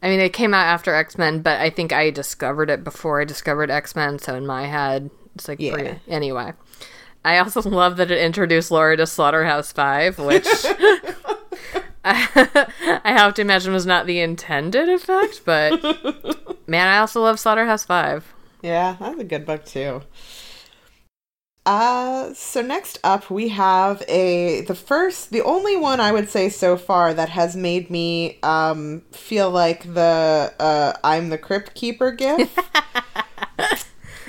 I 0.03 0.09
mean, 0.09 0.20
it 0.20 0.33
came 0.33 0.55
out 0.55 0.65
after 0.66 0.95
X 0.95 1.19
Men, 1.19 1.43
but 1.43 1.61
I 1.61 1.69
think 1.69 1.93
I 1.93 2.09
discovered 2.09 2.70
it 2.70 2.83
before 2.85 3.20
I 3.20 3.25
discovered 3.25 3.70
X 3.70 3.95
Men. 3.95 4.19
So 4.19 4.35
in 4.35 4.47
my 4.47 4.65
head, 4.66 5.11
it's 5.35 5.47
like 5.47 5.61
Yeah. 5.61 5.73
pretty. 5.75 6.01
Anyway, 6.09 6.55
I 7.23 7.37
also 7.37 7.61
love 7.69 7.99
that 7.99 8.11
it 8.11 8.19
introduced 8.19 8.70
Laura 8.70 8.97
to 8.97 9.07
Slaughterhouse 9.07 9.73
Five, 9.73 10.19
which 10.19 10.47
I 12.05 13.01
have 13.05 13.35
to 13.35 13.43
imagine 13.43 13.75
was 13.75 13.85
not 13.85 14.07
the 14.07 14.20
intended 14.20 14.89
effect. 14.89 15.43
But 15.45 15.83
man, 16.66 16.87
I 16.89 16.99
also 16.99 17.20
love 17.20 17.39
Slaughterhouse 17.39 17.85
Five. 17.85 18.33
Yeah, 18.62 18.97
that's 18.99 19.20
a 19.20 19.25
good 19.25 19.45
book 19.45 19.66
too. 19.66 20.01
Uh, 21.69 22.32
so 22.32 22.62
next 22.62 22.99
up 23.05 23.28
we 23.31 23.49
have 23.49 24.03
a 24.09 24.62
the 24.62 24.74
first 24.74 25.31
the 25.32 25.43
only 25.43 25.77
one 25.77 26.01
I 26.01 26.12
would 26.12 26.31
say 26.31 26.49
so 26.49 26.78
far 26.78 27.12
that 27.12 27.28
has 27.28 27.55
made 27.57 27.90
me 27.90 28.39
um 28.43 29.03
feel 29.12 29.51
like 29.51 29.82
the 29.93 30.51
uh 30.59 30.95
I'm 31.05 31.28
the 31.28 31.36
crypt 31.36 31.74
keeper 31.74 32.11
gif. 32.11 32.57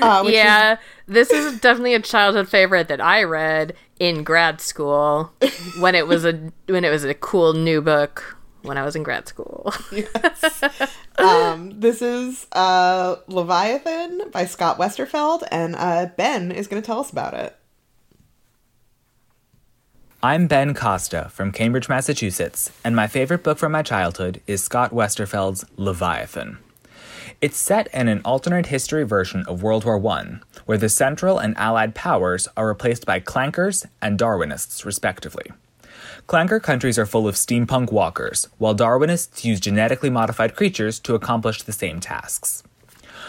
uh, 0.02 0.22
which 0.22 0.32
is- 0.32 0.36
yeah, 0.36 0.76
this 1.08 1.32
is 1.32 1.60
definitely 1.62 1.94
a 1.94 2.02
childhood 2.02 2.50
favorite 2.50 2.90
that 2.90 3.00
I 3.00 3.24
read 3.24 3.74
in 4.02 4.26
grad 4.26 4.60
school 4.60 5.32
when 5.80 5.96
it 5.96 6.08
was 6.08 6.26
a 6.26 6.52
when 6.68 6.84
it 6.84 6.90
was 6.90 7.06
a 7.06 7.14
cool 7.14 7.54
new 7.54 7.82
book 7.82 8.36
when 8.62 8.78
I 8.78 8.84
was 8.84 8.96
in 8.96 9.04
grad 9.04 9.28
school. 9.28 9.74
um, 11.18 11.80
this 11.80 12.02
is 12.02 12.48
uh, 12.52 13.18
Leviathan 13.28 14.30
by 14.32 14.46
Scott 14.46 14.78
Westerfeld, 14.78 15.44
and 15.52 15.76
uh, 15.76 16.08
Ben 16.18 16.52
is 16.52 16.68
going 16.68 16.82
to 16.82 16.86
tell 16.86 17.00
us 17.00 17.12
about 17.12 17.34
it. 17.34 17.56
I'm 20.22 20.48
Ben 20.48 20.74
Costa 20.74 21.30
from 21.32 21.54
Cambridge, 21.54 21.88
Massachusetts, 21.88 22.72
and 22.84 22.94
my 22.94 23.08
favorite 23.08 23.42
book 23.42 23.58
from 23.58 23.72
my 23.72 23.82
childhood 23.82 24.42
is 24.48 24.62
Scott 24.62 24.92
Westerfeld's 24.92 25.64
Leviathan. 25.78 26.58
It's 27.40 27.56
set 27.56 27.88
in 27.94 28.10
an 28.10 28.22
alternate 28.26 28.66
history 28.66 29.06
version 29.06 29.46
of 29.48 29.64
World 29.64 29.86
War 29.86 30.06
I, 30.08 30.40
where 30.66 30.78
the 30.78 30.90
Central 30.90 31.40
and 31.40 31.58
Allied 31.58 31.96
powers 31.96 32.50
are 32.58 32.68
replaced 32.68 33.06
by 33.06 33.22
clankers 33.22 33.86
and 34.02 34.20
Darwinists, 34.20 34.84
respectively. 34.84 35.46
Clanker 36.30 36.62
countries 36.62 37.00
are 37.00 37.08
full 37.08 37.28
of 37.28 37.34
steampunk 37.34 37.92
walkers, 37.92 38.48
while 38.60 38.76
Darwinists 38.76 39.44
use 39.44 39.60
genetically 39.60 40.12
modified 40.12 40.56
creatures 40.56 41.00
to 41.00 41.16
accomplish 41.16 41.64
the 41.64 41.72
same 41.72 42.00
tasks. 42.00 42.62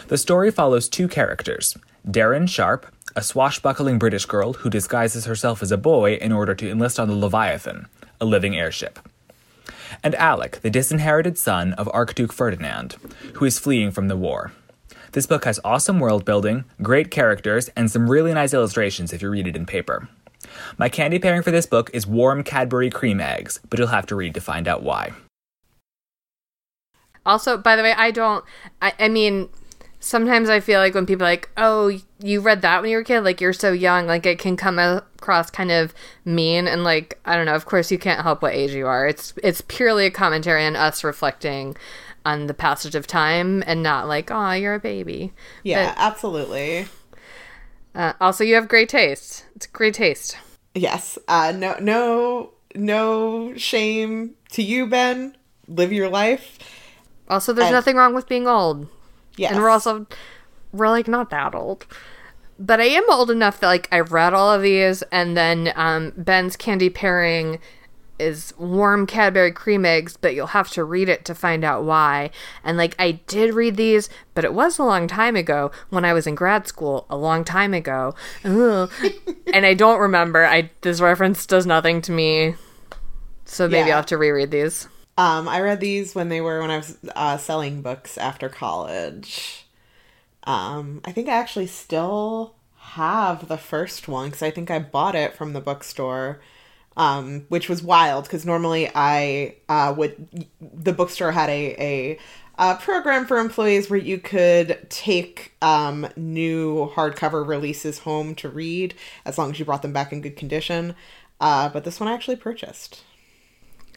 The 0.09 0.19
story 0.19 0.51
follows 0.51 0.87
two 0.87 1.07
characters 1.07 1.75
Deryn 2.07 2.47
Sharp, 2.47 2.85
a 3.15 3.23
swashbuckling 3.23 3.97
British 3.97 4.25
girl 4.25 4.53
who 4.53 4.69
disguises 4.69 5.25
herself 5.25 5.63
as 5.63 5.71
a 5.71 5.79
boy 5.79 6.13
in 6.13 6.31
order 6.31 6.53
to 6.53 6.69
enlist 6.69 6.99
on 6.99 7.07
the 7.07 7.15
Leviathan, 7.15 7.87
a 8.19 8.25
living 8.25 8.55
airship, 8.55 8.99
and 10.03 10.13
Alec, 10.13 10.59
the 10.61 10.69
disinherited 10.69 11.39
son 11.39 11.73
of 11.73 11.89
Archduke 11.91 12.31
Ferdinand, 12.31 12.97
who 13.33 13.45
is 13.45 13.57
fleeing 13.57 13.89
from 13.89 14.09
the 14.09 14.15
war. 14.15 14.51
This 15.13 15.25
book 15.25 15.45
has 15.45 15.59
awesome 15.65 15.99
world 15.99 16.23
building, 16.23 16.65
great 16.83 17.09
characters, 17.09 17.67
and 17.69 17.89
some 17.89 18.11
really 18.11 18.31
nice 18.31 18.53
illustrations 18.53 19.11
if 19.11 19.23
you 19.23 19.31
read 19.31 19.47
it 19.47 19.55
in 19.55 19.65
paper. 19.65 20.07
My 20.77 20.89
candy 20.89 21.19
pairing 21.19 21.43
for 21.43 21.51
this 21.51 21.65
book 21.65 21.89
is 21.93 22.07
warm 22.07 22.43
Cadbury 22.43 22.89
cream 22.89 23.19
eggs, 23.19 23.59
but 23.69 23.79
you'll 23.79 23.89
have 23.89 24.05
to 24.07 24.15
read 24.15 24.33
to 24.33 24.41
find 24.41 24.67
out 24.67 24.83
why. 24.83 25.11
Also, 27.25 27.57
by 27.57 27.75
the 27.75 27.83
way, 27.83 27.93
I 27.93 28.11
don't. 28.11 28.43
I, 28.81 28.93
I 28.99 29.07
mean, 29.07 29.49
sometimes 29.99 30.49
I 30.49 30.59
feel 30.59 30.79
like 30.79 30.93
when 30.93 31.05
people 31.05 31.25
are 31.25 31.29
like, 31.29 31.49
"Oh, 31.55 31.97
you 32.19 32.41
read 32.41 32.61
that 32.63 32.81
when 32.81 32.91
you 32.91 32.97
were 32.97 33.01
a 33.01 33.05
kid," 33.05 33.21
like 33.21 33.39
you're 33.39 33.53
so 33.53 33.71
young, 33.71 34.07
like 34.07 34.25
it 34.25 34.39
can 34.39 34.57
come 34.57 34.79
across 34.79 35.49
kind 35.49 35.71
of 35.71 35.93
mean 36.25 36.67
and 36.67 36.83
like 36.83 37.19
I 37.23 37.35
don't 37.35 37.45
know. 37.45 37.55
Of 37.55 37.65
course, 37.65 37.91
you 37.91 37.99
can't 37.99 38.21
help 38.21 38.41
what 38.41 38.53
age 38.53 38.71
you 38.71 38.87
are. 38.87 39.07
It's 39.07 39.33
it's 39.43 39.61
purely 39.61 40.05
a 40.07 40.11
commentary 40.11 40.65
on 40.65 40.75
us 40.75 41.03
reflecting 41.03 41.77
on 42.25 42.47
the 42.47 42.53
passage 42.53 42.95
of 42.95 43.07
time 43.07 43.63
and 43.65 43.81
not 43.81 44.07
like, 44.07 44.31
"Oh, 44.31 44.51
you're 44.51 44.75
a 44.75 44.79
baby." 44.79 45.31
Yeah, 45.63 45.93
absolutely. 45.97 46.87
Uh, 47.93 48.13
also, 48.21 48.43
you 48.43 48.55
have 48.55 48.67
great 48.67 48.89
taste. 48.89 49.45
It's 49.55 49.67
great 49.67 49.93
taste. 49.93 50.37
Yes. 50.73 51.17
Uh, 51.27 51.53
no, 51.55 51.75
no, 51.79 52.51
no 52.75 53.53
shame 53.57 54.35
to 54.51 54.63
you, 54.63 54.87
Ben. 54.87 55.35
Live 55.67 55.91
your 55.91 56.09
life. 56.09 56.57
Also, 57.29 57.53
there's 57.53 57.67
And- 57.67 57.73
nothing 57.75 57.95
wrong 57.95 58.13
with 58.13 58.27
being 58.27 58.47
old. 58.47 58.87
Yes. 59.37 59.51
And 59.51 59.61
we're 59.61 59.69
also, 59.69 60.05
we're 60.71 60.89
like 60.89 61.07
not 61.07 61.29
that 61.29 61.55
old. 61.55 61.85
But 62.59 62.79
I 62.79 62.85
am 62.85 63.03
old 63.09 63.31
enough 63.31 63.59
that 63.59 63.67
like 63.67 63.87
I 63.91 64.01
read 64.01 64.33
all 64.33 64.53
of 64.53 64.61
these, 64.61 65.01
and 65.11 65.35
then 65.35 65.73
um, 65.75 66.13
Ben's 66.15 66.55
candy 66.55 66.89
pairing 66.89 67.59
is 68.21 68.53
warm 68.57 69.05
Cadbury 69.07 69.51
cream 69.51 69.85
eggs, 69.85 70.15
but 70.15 70.35
you'll 70.35 70.47
have 70.47 70.69
to 70.71 70.83
read 70.83 71.09
it 71.09 71.25
to 71.25 71.35
find 71.35 71.63
out 71.63 71.83
why. 71.83 72.29
And 72.63 72.77
like 72.77 72.95
I 72.99 73.13
did 73.27 73.53
read 73.53 73.75
these, 73.75 74.09
but 74.33 74.45
it 74.45 74.53
was 74.53 74.79
a 74.79 74.83
long 74.83 75.07
time 75.07 75.35
ago 75.35 75.71
when 75.89 76.05
I 76.05 76.13
was 76.13 76.27
in 76.27 76.35
grad 76.35 76.67
school, 76.67 77.05
a 77.09 77.17
long 77.17 77.43
time 77.43 77.73
ago. 77.73 78.15
And 79.53 79.65
I 79.65 79.73
don't 79.73 79.99
remember. 79.99 80.45
I 80.45 80.69
this 80.81 81.01
reference 81.01 81.45
does 81.45 81.65
nothing 81.65 82.01
to 82.03 82.11
me. 82.11 82.55
So 83.45 83.67
maybe 83.67 83.87
Yeah. 83.89 83.95
I'll 83.95 83.99
have 83.99 84.05
to 84.07 84.17
reread 84.17 84.51
these. 84.51 84.87
Um, 85.17 85.49
I 85.49 85.59
read 85.59 85.81
these 85.81 86.15
when 86.15 86.29
they 86.29 86.39
were 86.41 86.61
when 86.61 86.71
I 86.71 86.77
was 86.77 86.97
uh, 87.15 87.37
selling 87.37 87.81
books 87.81 88.17
after 88.17 88.47
college. 88.47 89.65
Um, 90.43 91.01
I 91.05 91.11
think 91.11 91.27
I 91.27 91.33
actually 91.33 91.67
still 91.67 92.55
have 92.77 93.47
the 93.47 93.57
first 93.57 94.07
one 94.07 94.29
because 94.29 94.41
I 94.41 94.51
think 94.51 94.71
I 94.71 94.79
bought 94.79 95.15
it 95.15 95.35
from 95.35 95.53
the 95.53 95.61
bookstore, 95.61 96.39
um, 96.97 97.45
which 97.49 97.69
was 97.69 97.81
wild 97.81 98.25
because 98.25 98.45
normally 98.45 98.89
I 98.93 99.55
uh, 99.69 99.93
would 99.97 100.47
the 100.59 100.93
bookstore 100.93 101.31
had 101.31 101.49
a 101.49 101.75
a 101.79 102.19
uh, 102.57 102.77
program 102.77 103.25
for 103.25 103.39
employees 103.39 103.89
where 103.89 103.99
you 103.99 104.19
could 104.19 104.85
take 104.89 105.53
um, 105.61 106.07
new 106.15 106.91
hardcover 106.93 107.47
releases 107.47 107.99
home 107.99 108.35
to 108.35 108.49
read 108.49 108.93
as 109.25 109.37
long 109.37 109.51
as 109.51 109.57
you 109.57 109.65
brought 109.65 109.81
them 109.81 109.93
back 109.93 110.11
in 110.11 110.21
good 110.21 110.35
condition. 110.35 110.95
Uh, 111.39 111.69
but 111.69 111.83
this 111.83 111.99
one 111.99 112.07
I 112.07 112.13
actually 112.13 112.35
purchased. 112.35 113.03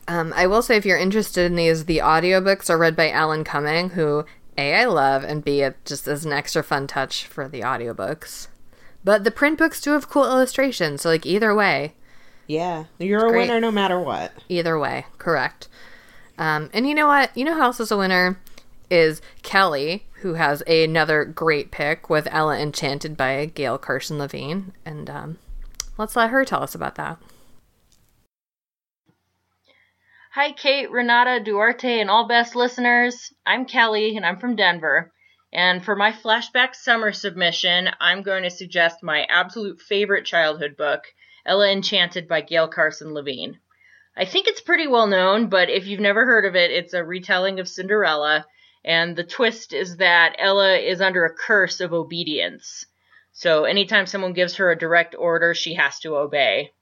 Um, 0.09 0.33
I 0.35 0.47
will 0.47 0.62
say, 0.62 0.77
if 0.77 0.87
you're 0.87 0.99
interested 0.99 1.45
in 1.45 1.57
these, 1.57 1.85
the 1.85 1.99
audiobooks 1.99 2.71
are 2.71 2.79
read 2.79 2.97
by 2.97 3.11
Alan 3.11 3.45
Cumming, 3.45 3.91
who 3.91 4.25
A, 4.57 4.75
I 4.75 4.85
love, 4.87 5.25
and 5.25 5.45
B, 5.45 5.61
it 5.61 5.77
just 5.85 6.07
is 6.09 6.25
an 6.25 6.33
extra 6.33 6.62
fun 6.62 6.87
touch 6.87 7.25
for 7.25 7.49
the 7.49 7.61
audiobooks. 7.61 8.49
But 9.03 9.25
the 9.25 9.31
print 9.31 9.59
books 9.59 9.81
do 9.81 9.91
have 9.93 10.09
cool 10.09 10.25
illustrations, 10.25 11.03
so, 11.03 11.11
like, 11.11 11.27
either 11.27 11.55
way. 11.55 11.95
Yeah, 12.47 12.85
you're 12.99 13.27
a 13.27 13.31
great. 13.31 13.49
winner 13.49 13.61
no 13.61 13.71
matter 13.71 13.99
what. 13.99 14.33
Either 14.49 14.79
way, 14.79 15.07
correct. 15.19 15.69
Um, 16.39 16.71
and 16.73 16.89
you 16.89 16.95
know 16.95 17.07
what? 17.07 17.37
You 17.37 17.45
know 17.45 17.55
who 17.55 17.62
else 17.62 17.81
is 17.81 17.91
a 17.91 17.97
winner? 17.97 18.39
Is 18.91 19.23
Kellie, 19.43 20.05
who 20.25 20.35
has 20.35 20.62
another 20.66 21.25
great 21.27 21.71
pick 21.71 22.09
with 22.09 22.27
Ella 22.31 22.59
Enchanted 22.59 23.15
by 23.15 23.45
Gail 23.45 23.77
Carson 23.77 24.19
Levine. 24.19 24.73
And 24.83 25.11
um, 25.11 25.39
let's 25.99 26.16
let 26.16 26.31
her 26.31 26.47
tell 26.47 26.62
us 26.62 26.75
about 26.75 26.95
that. 26.95 27.19
Hi, 30.33 30.53
Kate, 30.53 30.91
Renata, 30.91 31.45
Duarte, 31.45 32.01
and 32.01 32.11
all 32.11 32.27
best 32.27 32.57
listeners. 32.57 33.35
I'm 33.45 33.66
Kellie, 33.66 34.16
and 34.16 34.25
I'm 34.25 34.39
from 34.39 34.57
Denver. 34.57 35.12
And 35.53 35.85
for 35.85 35.95
my 35.95 36.11
flashback 36.11 36.75
summer 36.75 37.12
submission, 37.12 37.91
I'm 38.01 38.23
going 38.23 38.45
to 38.45 38.51
suggest 38.51 39.03
my 39.03 39.27
absolute 39.29 39.79
favorite 39.81 40.25
childhood 40.25 40.77
book, 40.79 41.03
Ella 41.47 41.71
Enchanted 41.71 42.27
by 42.27 42.41
Gail 42.41 42.69
Carson 42.69 43.12
Levine. 43.12 43.59
I 44.16 44.25
think 44.25 44.47
it's 44.47 44.61
pretty 44.61 44.87
well 44.87 45.07
known, 45.07 45.49
but 45.49 45.69
if 45.69 45.87
you've 45.87 46.01
never 46.01 46.25
heard 46.25 46.47
of 46.47 46.55
it, 46.55 46.71
it's 46.71 46.95
a 46.95 47.05
retelling 47.05 47.61
of 47.61 47.69
Cinderella, 47.69 48.47
and 48.85 49.16
the 49.16 49.25
twist 49.25 49.73
is 49.73 49.97
that 49.97 50.37
Ella 50.39 50.77
is 50.77 51.01
under 51.01 51.25
a 51.25 51.35
curse 51.35 51.81
of 51.81 51.93
obedience. 51.93 52.87
So 53.33 53.65
anytime 53.65 54.07
someone 54.07 54.33
gives 54.33 54.57
her 54.57 54.71
a 54.71 54.79
direct 54.79 55.16
order, 55.19 55.55
she 55.55 55.75
has 55.75 55.99
to 56.01 56.16
obey. 56.16 56.73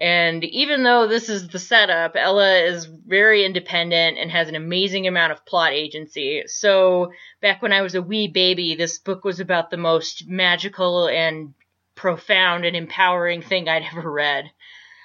And 0.00 0.44
even 0.44 0.84
though 0.84 1.08
this 1.08 1.28
is 1.28 1.48
the 1.48 1.58
setup, 1.58 2.12
Ella 2.14 2.58
is 2.60 2.86
very 2.86 3.44
independent 3.44 4.16
and 4.18 4.30
has 4.30 4.48
an 4.48 4.54
amazing 4.54 5.08
amount 5.08 5.32
of 5.32 5.44
plot 5.44 5.72
agency. 5.72 6.44
So, 6.46 7.12
back 7.42 7.60
when 7.60 7.72
I 7.72 7.82
was 7.82 7.94
a 7.94 8.02
wee 8.02 8.28
baby, 8.28 8.76
this 8.76 8.98
book 8.98 9.24
was 9.24 9.40
about 9.40 9.70
the 9.70 9.76
most 9.76 10.28
magical 10.28 11.08
and 11.08 11.54
profound 12.00 12.64
and 12.64 12.74
empowering 12.74 13.42
thing 13.42 13.68
I'd 13.68 13.84
ever 13.92 14.10
read. 14.10 14.50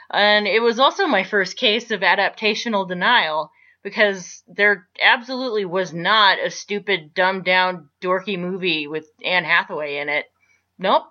And 0.10 0.48
it 0.48 0.62
was 0.62 0.80
also 0.80 1.08
my 1.08 1.24
first 1.24 1.58
case 1.58 1.92
of 1.92 2.02
adaptational 2.02 2.88
denial 2.88 3.52
because 3.84 4.44
there 4.48 4.88
absolutely 5.02 5.66
was 5.66 5.94
not 5.94 6.40
a 6.40 6.50
stupid, 6.50 7.14
dumbed 7.14 7.44
down, 7.44 7.90
dorky 8.02 8.40
movie 8.40 8.88
with 8.88 9.08
Anne 9.24 9.44
Hathaway 9.44 9.98
in 9.98 10.10
it. 10.10 10.26
Nope. 10.80 11.04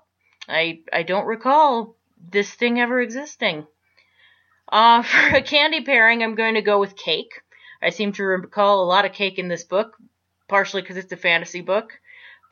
I 0.49 0.81
I 0.93 1.03
don't 1.03 1.27
recall 1.27 1.97
this 2.31 2.53
thing 2.53 2.81
ever 2.81 3.01
existing. 3.01 3.67
Uh, 4.71 5.03
for 5.03 5.37
a 5.37 5.43
candy 5.43 5.83
pairing, 5.83 6.23
I'm 6.23 6.35
going 6.35 6.55
to 6.55 6.63
go 6.63 6.81
with 6.81 6.97
cake. 6.97 7.33
I 7.83 7.91
seem 7.91 8.13
to 8.13 8.25
recall 8.25 8.83
a 8.83 8.87
lot 8.87 9.05
of 9.05 9.13
cake 9.13 9.39
in 9.39 9.49
this 9.49 9.65
book, 9.65 9.97
partially 10.49 10.83
because 10.83 10.97
it's 10.97 11.13
a 11.13 11.17
fantasy 11.17 11.61
book. 11.61 11.93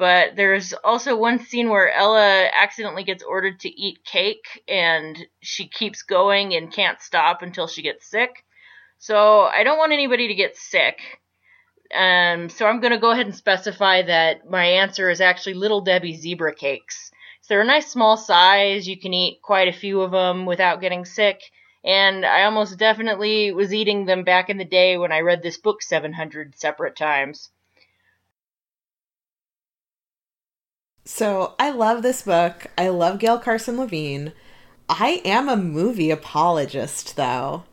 But 0.03 0.35
there's 0.35 0.73
also 0.73 1.15
one 1.15 1.39
scene 1.39 1.69
where 1.69 1.89
Ella 1.89 2.51
accidentally 2.53 3.05
gets 3.05 3.23
ordered 3.23 3.61
to 3.61 3.69
eat 3.69 4.05
cake, 4.05 4.65
and 4.67 5.17
she 5.43 5.69
keeps 5.69 6.03
going 6.03 6.55
and 6.55 6.73
can't 6.73 7.01
stop 7.01 7.41
until 7.41 7.69
she 7.69 7.83
gets 7.83 8.11
sick. 8.11 8.45
So 8.99 9.43
I 9.43 9.63
don't 9.63 9.79
want 9.79 9.93
anybody 9.93 10.27
to 10.27 10.35
get 10.35 10.57
sick. 10.57 10.99
Um, 11.95 12.49
so 12.49 12.67
I'm 12.67 12.81
going 12.81 12.93
to 12.93 12.99
go 12.99 13.13
ahead 13.13 13.27
and 13.27 13.37
specify 13.37 14.03
that 14.03 14.51
my 14.51 14.65
answer 14.65 15.09
is 15.09 15.21
actually 15.21 15.55
Little 15.55 15.83
Debbie 15.83 16.17
zebra 16.17 16.57
cakes. 16.57 17.13
So 17.43 17.55
they're 17.55 17.61
a 17.61 17.65
nice 17.65 17.87
small 17.87 18.17
size. 18.17 18.89
You 18.89 18.99
can 18.99 19.15
eat 19.15 19.41
quite 19.41 19.69
a 19.69 19.73
few 19.73 20.01
of 20.01 20.11
them 20.11 20.47
without 20.47 20.81
getting 20.81 21.05
sick. 21.05 21.43
And 21.85 22.27
I 22.27 22.43
almost 22.43 22.77
definitely 22.77 23.53
was 23.53 23.73
eating 23.73 24.07
them 24.07 24.25
back 24.25 24.51
in 24.51 24.59
the 24.59 24.65
day 24.65 24.99
when 24.99 25.13
I 25.13 25.21
read 25.21 25.45
this 25.45 25.59
book 25.59 25.81
700 25.81 26.59
separate 26.59 26.97
times. 26.97 27.51
So 31.05 31.55
I 31.59 31.71
love 31.71 32.03
this 32.03 32.23
book. 32.23 32.67
I 32.79 32.89
love 32.89 33.19
Gail 33.19 33.39
Carson 33.39 33.77
Levine. 33.77 34.33
I 34.89 35.21
am 35.25 35.49
a 35.49 35.57
movie 35.57 36.11
apologist, 36.11 37.17
though. 37.17 37.65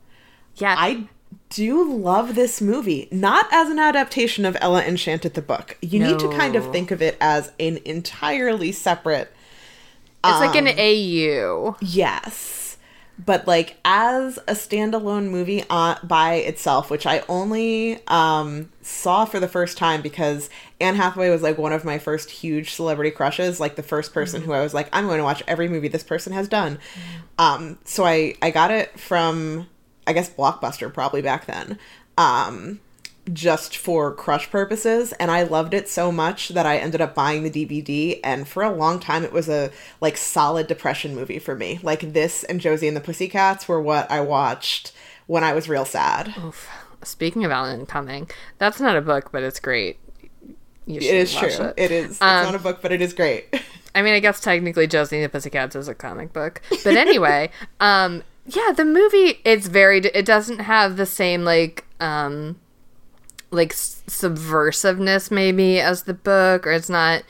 Yeah. 0.56 0.76
I 0.78 1.08
do 1.50 1.84
love 1.84 2.36
this 2.36 2.62
movie. 2.62 3.08
Not 3.12 3.48
as 3.52 3.70
an 3.70 3.80
adaptation 3.80 4.46
of 4.46 4.58
Ella 4.62 4.84
Enchanted 4.84 5.34
the 5.34 5.42
book. 5.42 5.78
You 5.82 6.00
need 6.00 6.20
to 6.20 6.30
kind 6.30 6.56
of 6.56 6.72
think 6.72 6.92
of 6.92 7.02
it 7.02 7.18
as 7.20 7.52
an 7.60 7.80
entirely 7.86 8.72
separate. 8.72 9.32
It's 10.24 10.40
like 10.40 10.56
an 10.56 10.68
um, 10.68 10.76
AU. 10.78 11.78
Yes. 11.82 12.69
But 13.24 13.48
like 13.48 13.78
as 13.84 14.38
a 14.48 14.54
standalone 14.54 15.30
movie 15.30 15.64
on, 15.70 15.98
by 16.04 16.36
itself, 16.36 16.90
which 16.90 17.06
I 17.06 17.24
only 17.28 18.00
um, 18.08 18.70
saw 18.82 19.26
for 19.26 19.40
the 19.40 19.48
first 19.48 19.78
time 19.78 20.02
because 20.02 20.50
Anne 20.80 20.96
Hathaway 20.96 21.30
was 21.30 21.42
like 21.42 21.58
one 21.58 21.74
of 21.74 21.84
my 21.84 22.00
first 22.00 22.30
huge 22.30 22.74
celebrity 22.74 23.12
crushes, 23.12 23.60
like 23.60 23.76
the 23.76 23.84
first 23.84 24.14
person 24.14 24.42
who 24.42 24.54
I 24.54 24.62
was 24.62 24.74
like, 24.74 24.88
I'm 24.94 25.06
going 25.06 25.18
to 25.18 25.24
watch 25.26 25.44
every 25.48 25.68
movie 25.68 25.90
this 25.90 26.04
person 26.04 26.32
has 26.32 26.48
done. 26.48 26.80
Um, 27.38 27.78
so 27.84 28.06
I 28.06 28.36
I 28.42 28.52
got 28.52 28.72
it 28.72 28.98
from 29.00 29.68
I 30.08 30.14
guess 30.14 30.30
Blockbuster 30.30 30.92
probably 30.94 31.22
back 31.22 31.46
then. 31.46 31.78
Um, 32.18 32.80
just 33.34 33.76
for 33.78 34.14
crush 34.14 34.50
purposes 34.50 35.12
and 35.14 35.30
I 35.30 35.44
loved 35.44 35.74
it 35.74 35.88
so 35.90 36.12
much 36.12 36.50
that 36.50 36.66
I 36.66 36.78
ended 36.78 37.02
up 37.02 37.14
buying 37.16 37.44
the 37.44 37.52
DVD 37.52 38.20
and 38.24 38.48
for 38.48 38.64
a 38.64 38.72
long 38.72 39.00
time 39.00 39.24
it 39.24 39.32
was 39.32 39.50
a 39.50 39.72
like 40.02 40.18
solid 40.18 40.68
depression 40.68 41.16
movie 41.16 41.40
for 41.40 41.56
me. 41.56 41.80
Like 41.84 42.14
this 42.14 42.44
and 42.44 42.60
Josie 42.62 42.88
and 42.88 42.98
the 42.98 43.02
Pussycats 43.02 43.68
were 43.68 43.82
what 43.82 44.10
I 44.10 44.22
watched 44.22 44.92
when 45.28 45.44
I 45.44 45.54
was 45.54 45.70
real 45.70 45.86
sad. 45.86 46.34
Speaking 47.04 47.46
of 47.46 47.52
Alan 47.52 47.86
Cumming, 47.86 48.30
that's 48.58 48.80
not 48.80 48.98
a 48.98 49.02
book, 49.02 49.32
but 49.32 49.44
it's 49.44 49.60
great. 49.60 50.00
It 50.88 51.04
is 51.04 51.34
true. 51.34 51.48
It. 51.50 51.74
It 51.78 51.92
is. 51.92 52.12
It's 52.12 52.22
Um, 52.22 52.46
not 52.46 52.56
a 52.56 52.60
book, 52.60 52.82
but 52.82 52.92
it 52.92 53.02
is 53.02 53.14
great. 53.14 53.46
I 53.96 54.02
mean, 54.02 54.14
I 54.14 54.20
guess 54.20 54.40
technically 54.40 54.88
Josie 54.88 55.18
and 55.18 55.26
the 55.26 55.30
Pussycats 55.30 55.76
is 55.76 55.88
a 55.88 55.94
comic 55.96 56.34
book, 56.34 56.62
but 56.84 56.96
anyway, 56.96 57.52
um, 57.80 58.24
yeah, 58.48 58.72
the 58.76 58.86
movie 58.86 59.40
it's 59.46 59.68
very. 59.68 60.00
It 60.00 60.26
doesn't 60.26 60.60
have 60.60 60.98
the 60.98 61.06
same 61.06 61.44
like 61.44 61.86
um, 62.00 62.60
like 63.52 63.74
subversiveness 63.74 65.32
maybe 65.32 65.80
as 65.80 66.04
the 66.04 66.14
book, 66.14 66.68
or 66.68 66.72
it's 66.72 66.90
not. 66.90 67.24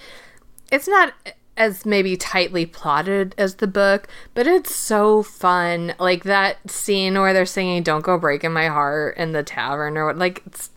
It's 0.71 0.87
not 0.87 1.13
as 1.57 1.85
maybe 1.85 2.15
tightly 2.15 2.65
plotted 2.65 3.35
as 3.37 3.55
the 3.55 3.67
book, 3.67 4.07
but 4.33 4.47
it's 4.47 4.73
so 4.73 5.21
fun. 5.23 5.93
Like 5.99 6.23
that 6.23 6.57
scene 6.69 7.19
where 7.19 7.33
they're 7.33 7.45
singing 7.45 7.83
"Don't 7.83 8.03
Go 8.03 8.17
Breaking 8.17 8.53
My 8.53 8.67
Heart" 8.67 9.17
in 9.17 9.33
the 9.33 9.43
tavern, 9.43 9.97
or 9.97 10.05
what. 10.05 10.17
Like 10.17 10.41
it's 10.45 10.69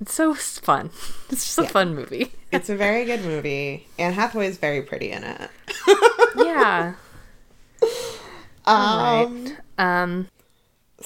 it's 0.00 0.14
so 0.14 0.34
fun. 0.34 0.90
It's 1.28 1.44
just 1.44 1.58
a 1.58 1.72
fun 1.72 1.96
movie. 1.96 2.32
it's 2.52 2.68
a 2.70 2.76
very 2.76 3.04
good 3.04 3.22
movie. 3.22 3.88
Anne 3.98 4.12
Hathaway 4.12 4.46
is 4.46 4.58
very 4.58 4.80
pretty 4.80 5.10
in 5.10 5.24
it. 5.24 5.50
yeah. 6.36 6.94
Um, 8.68 9.56
um 9.78 10.26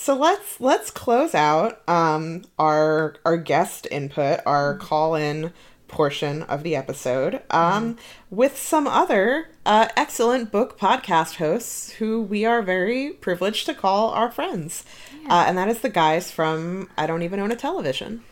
so 0.00 0.16
let's 0.16 0.60
let's 0.60 0.90
close 0.90 1.34
out 1.34 1.86
um 1.88 2.42
our 2.58 3.16
our 3.24 3.36
guest 3.36 3.86
input, 3.90 4.40
our 4.46 4.76
call 4.78 5.14
in 5.14 5.52
portion 5.88 6.42
of 6.44 6.62
the 6.62 6.76
episode 6.76 7.42
um 7.50 7.96
with 8.30 8.56
some 8.56 8.86
other 8.86 9.48
uh 9.66 9.88
excellent 9.96 10.52
book 10.52 10.78
podcast 10.78 11.34
hosts 11.36 11.90
who 11.92 12.22
we 12.22 12.44
are 12.44 12.62
very 12.62 13.10
privileged 13.10 13.66
to 13.66 13.74
call 13.74 14.10
our 14.10 14.30
friends. 14.30 14.84
Uh, 15.28 15.44
and 15.46 15.58
that 15.58 15.68
is 15.68 15.80
the 15.80 15.88
guys 15.88 16.30
from 16.30 16.88
I 16.96 17.06
don't 17.06 17.22
even 17.22 17.38
own 17.38 17.52
a 17.52 17.56
television. 17.56 18.22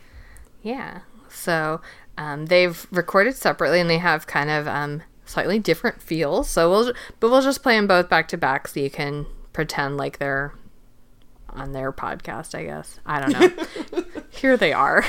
Yeah. 0.63 1.01
So 1.29 1.81
um, 2.17 2.47
they've 2.47 2.87
recorded 2.91 3.35
separately 3.35 3.79
and 3.79 3.89
they 3.89 3.99
have 3.99 4.25
kind 4.25 4.49
of 4.49 4.67
um, 4.67 5.03
slightly 5.25 5.59
different 5.59 6.01
feels. 6.01 6.49
So 6.49 6.69
we'll, 6.69 6.93
but 7.19 7.29
we'll 7.29 7.41
just 7.41 7.61
play 7.61 7.75
them 7.75 7.87
both 7.87 8.09
back 8.09 8.27
to 8.29 8.37
back 8.37 8.67
so 8.67 8.79
you 8.79 8.89
can 8.89 9.25
pretend 9.53 9.97
like 9.97 10.17
they're 10.17 10.53
on 11.53 11.73
their 11.73 11.91
podcast. 11.91 12.55
I 12.55 12.65
guess 12.65 12.99
I 13.05 13.19
don't 13.19 13.31
know. 13.31 14.03
Here 14.29 14.57
they 14.57 14.73
are. 14.73 15.05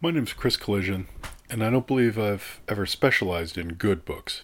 My 0.00 0.10
name's 0.10 0.32
Chris 0.32 0.56
Collision, 0.56 1.06
and 1.48 1.62
I 1.62 1.70
don't 1.70 1.86
believe 1.86 2.18
I've 2.18 2.60
ever 2.68 2.86
specialized 2.86 3.56
in 3.56 3.74
good 3.74 4.04
books. 4.04 4.42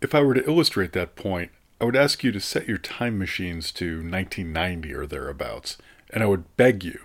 If 0.00 0.14
I 0.14 0.22
were 0.22 0.34
to 0.34 0.46
illustrate 0.48 0.92
that 0.92 1.16
point, 1.16 1.50
I 1.80 1.84
would 1.84 1.96
ask 1.96 2.22
you 2.22 2.30
to 2.30 2.40
set 2.40 2.68
your 2.68 2.78
time 2.78 3.18
machines 3.18 3.72
to 3.72 3.96
1990 3.96 4.94
or 4.94 5.06
thereabouts, 5.06 5.76
and 6.10 6.22
I 6.22 6.26
would 6.26 6.56
beg 6.56 6.84
you 6.84 7.00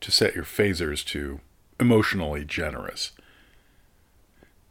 to 0.00 0.12
set 0.12 0.36
your 0.36 0.44
phasers 0.44 1.04
to 1.06 1.40
emotionally 1.80 2.44
generous. 2.44 3.10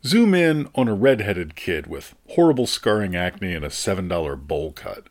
Zoom 0.05 0.33
in 0.33 0.67
on 0.75 0.89
a 0.89 0.93
red-headed 0.93 1.55
kid 1.55 1.87
with 1.87 2.13
horrible 2.31 2.67
scarring 2.67 3.15
acne 3.15 3.53
and 3.53 3.63
a 3.63 3.69
$7 3.69 4.47
bowl 4.47 4.73
cut. 4.73 5.05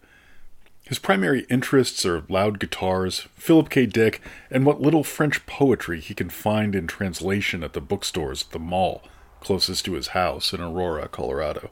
His 0.85 0.99
primary 0.99 1.47
interests 1.49 2.05
are 2.05 2.25
loud 2.29 2.59
guitars, 2.59 3.21
Philip 3.35 3.71
K. 3.71 3.87
Dick, 3.87 4.21
and 4.51 4.67
what 4.67 4.83
little 4.83 5.03
French 5.03 5.47
poetry 5.47 6.01
he 6.01 6.13
can 6.13 6.29
find 6.29 6.75
in 6.75 6.87
translation 6.87 7.63
at 7.63 7.73
the 7.73 7.81
bookstores 7.81 8.43
at 8.43 8.51
the 8.51 8.59
mall 8.59 9.03
closest 9.41 9.85
to 9.85 9.95
his 9.95 10.09
house 10.09 10.53
in 10.53 10.61
Aurora, 10.61 11.09
Colorado. 11.09 11.71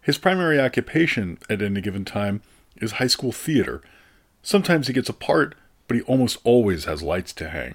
His 0.00 0.18
primary 0.18 0.58
occupation 0.58 1.38
at 1.48 1.62
any 1.62 1.80
given 1.80 2.04
time 2.04 2.42
is 2.76 2.92
high 2.92 3.06
school 3.06 3.30
theater. 3.30 3.82
Sometimes 4.42 4.86
he 4.86 4.92
gets 4.92 5.08
a 5.08 5.14
part, 5.14 5.54
but 5.86 5.96
he 5.96 6.02
almost 6.04 6.38
always 6.42 6.86
has 6.86 7.02
lights 7.02 7.32
to 7.34 7.50
hang. 7.50 7.74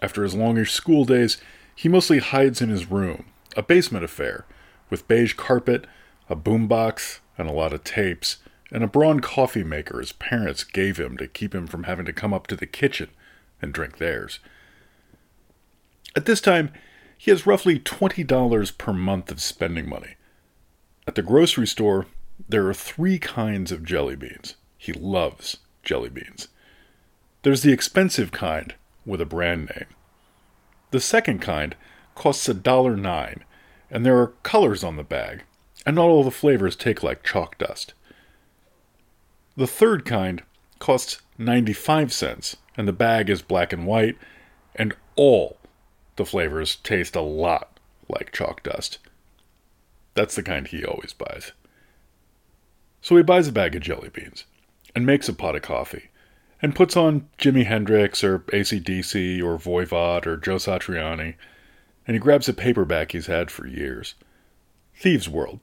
After 0.00 0.22
his 0.22 0.34
longish 0.34 0.72
school 0.72 1.04
days, 1.04 1.38
he 1.74 1.88
mostly 1.88 2.18
hides 2.18 2.60
in 2.60 2.68
his 2.68 2.90
room, 2.90 3.26
a 3.56 3.62
basement 3.62 4.04
affair, 4.04 4.44
with 4.90 5.08
beige 5.08 5.34
carpet, 5.34 5.86
a 6.28 6.36
boombox, 6.36 7.20
and 7.36 7.48
a 7.48 7.52
lot 7.52 7.72
of 7.72 7.84
tapes, 7.84 8.38
and 8.70 8.82
a 8.82 8.88
Braun 8.88 9.20
coffee 9.20 9.64
maker 9.64 9.98
his 10.00 10.12
parents 10.12 10.64
gave 10.64 10.98
him 10.98 11.16
to 11.16 11.28
keep 11.28 11.54
him 11.54 11.66
from 11.66 11.84
having 11.84 12.06
to 12.06 12.12
come 12.12 12.32
up 12.32 12.46
to 12.48 12.56
the 12.56 12.66
kitchen 12.66 13.08
and 13.60 13.72
drink 13.72 13.98
theirs. 13.98 14.40
At 16.16 16.26
this 16.26 16.40
time, 16.40 16.72
he 17.16 17.30
has 17.30 17.46
roughly 17.46 17.78
$20 17.78 18.78
per 18.78 18.92
month 18.92 19.30
of 19.30 19.40
spending 19.40 19.88
money. 19.88 20.16
At 21.06 21.14
the 21.14 21.22
grocery 21.22 21.66
store, 21.66 22.06
there 22.48 22.66
are 22.68 22.74
three 22.74 23.18
kinds 23.18 23.72
of 23.72 23.84
jelly 23.84 24.16
beans. 24.16 24.56
He 24.76 24.92
loves 24.92 25.58
jelly 25.82 26.10
beans. 26.10 26.48
There's 27.42 27.62
the 27.62 27.72
expensive 27.72 28.32
kind 28.32 28.74
with 29.04 29.20
a 29.20 29.26
brand 29.26 29.70
name. 29.76 29.88
The 30.94 31.00
second 31.00 31.40
kind 31.40 31.74
costs 32.14 32.48
a 32.48 32.54
dollar 32.54 32.96
nine, 32.96 33.42
and 33.90 34.06
there 34.06 34.16
are 34.16 34.28
colors 34.44 34.84
on 34.84 34.94
the 34.94 35.02
bag, 35.02 35.42
and 35.84 35.96
not 35.96 36.06
all 36.06 36.22
the 36.22 36.30
flavors 36.30 36.76
take 36.76 37.02
like 37.02 37.24
chalk 37.24 37.58
dust. 37.58 37.94
The 39.56 39.66
third 39.66 40.04
kind 40.04 40.44
costs 40.78 41.20
95 41.36 42.12
cents, 42.12 42.58
and 42.76 42.86
the 42.86 42.92
bag 42.92 43.28
is 43.28 43.42
black 43.42 43.72
and 43.72 43.88
white, 43.88 44.16
and 44.76 44.94
all 45.16 45.56
the 46.14 46.24
flavors 46.24 46.76
taste 46.76 47.16
a 47.16 47.20
lot 47.20 47.80
like 48.08 48.30
chalk 48.30 48.62
dust. 48.62 48.98
That's 50.14 50.36
the 50.36 50.44
kind 50.44 50.68
he 50.68 50.84
always 50.84 51.12
buys. 51.12 51.50
So 53.02 53.16
he 53.16 53.24
buys 53.24 53.48
a 53.48 53.52
bag 53.52 53.74
of 53.74 53.82
jelly 53.82 54.10
beans, 54.10 54.44
and 54.94 55.04
makes 55.04 55.28
a 55.28 55.32
pot 55.32 55.56
of 55.56 55.62
coffee, 55.62 56.10
and 56.64 56.74
puts 56.74 56.96
on 56.96 57.28
Jimi 57.36 57.66
Hendrix 57.66 58.24
or 58.24 58.38
ACDC 58.38 59.38
or 59.42 59.58
Voivod 59.58 60.26
or 60.26 60.38
Joe 60.38 60.56
Satriani, 60.56 61.34
and 62.06 62.14
he 62.14 62.18
grabs 62.18 62.48
a 62.48 62.54
paperback 62.54 63.12
he's 63.12 63.26
had 63.26 63.50
for 63.50 63.66
years, 63.66 64.14
Thieves' 64.96 65.28
World, 65.28 65.60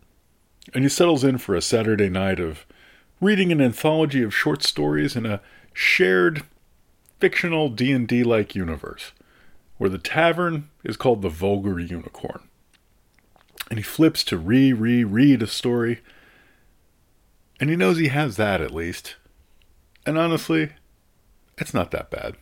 and 0.76 0.84
he 0.84 0.90
settles 0.90 1.24
in 1.24 1.40
for 1.40 1.56
a 1.56 1.62
Saturday 1.62 2.08
night 2.08 2.40
of 2.40 2.68
reading 3.20 3.52
an 3.52 3.60
anthology 3.60 4.22
of 4.22 4.36
short 4.36 4.62
stories 4.62 5.16
in 5.16 5.26
a 5.26 5.42
shared 5.74 6.44
fictional 7.20 7.70
D&D 7.70 8.24
like 8.24 8.54
universe 8.54 9.12
where 9.80 9.90
the 9.90 9.98
tavern 9.98 10.70
is 10.84 10.98
called 10.98 11.24
the 11.24 11.30
Vulgar 11.30 11.80
Unicorn. 11.80 12.48
And 13.72 13.80
he 13.80 13.84
flips 13.84 14.24
to 14.26 14.38
re 14.38 14.72
re 14.72 15.04
read 15.04 15.42
a 15.42 15.48
story 15.48 16.02
and 17.60 17.72
he 17.72 17.76
knows 17.76 17.98
he 17.98 18.10
has 18.10 18.38
that 18.38 18.62
at 18.62 18.70
least. 18.70 19.16
And 20.06 20.20
honestly, 20.20 20.74
it's 21.62 21.74
not 21.74 21.92
that 21.92 22.10
bad. 22.10 22.36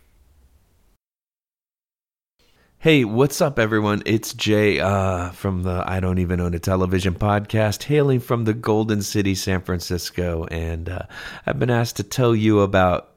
Hey, 2.80 3.04
what's 3.04 3.42
up, 3.42 3.60
everyone? 3.60 4.02
It's 4.06 4.34
Jay 4.34 4.80
uh, 4.80 5.32
from 5.32 5.64
the 5.64 5.84
I 5.86 6.00
Don't 6.00 6.18
Even 6.18 6.40
Own 6.40 6.54
a 6.54 6.60
Television 6.60 7.14
podcast, 7.14 7.84
hailing 7.84 8.22
from 8.22 8.46
the 8.46 8.54
Golden 8.54 9.02
City, 9.02 9.36
San 9.36 9.60
Francisco. 9.60 10.46
And 10.46 10.88
uh, 10.88 11.02
I've 11.46 11.60
been 11.60 11.70
asked 11.70 11.98
to 11.98 12.04
tell 12.04 12.34
you 12.34 12.62
about 12.62 13.09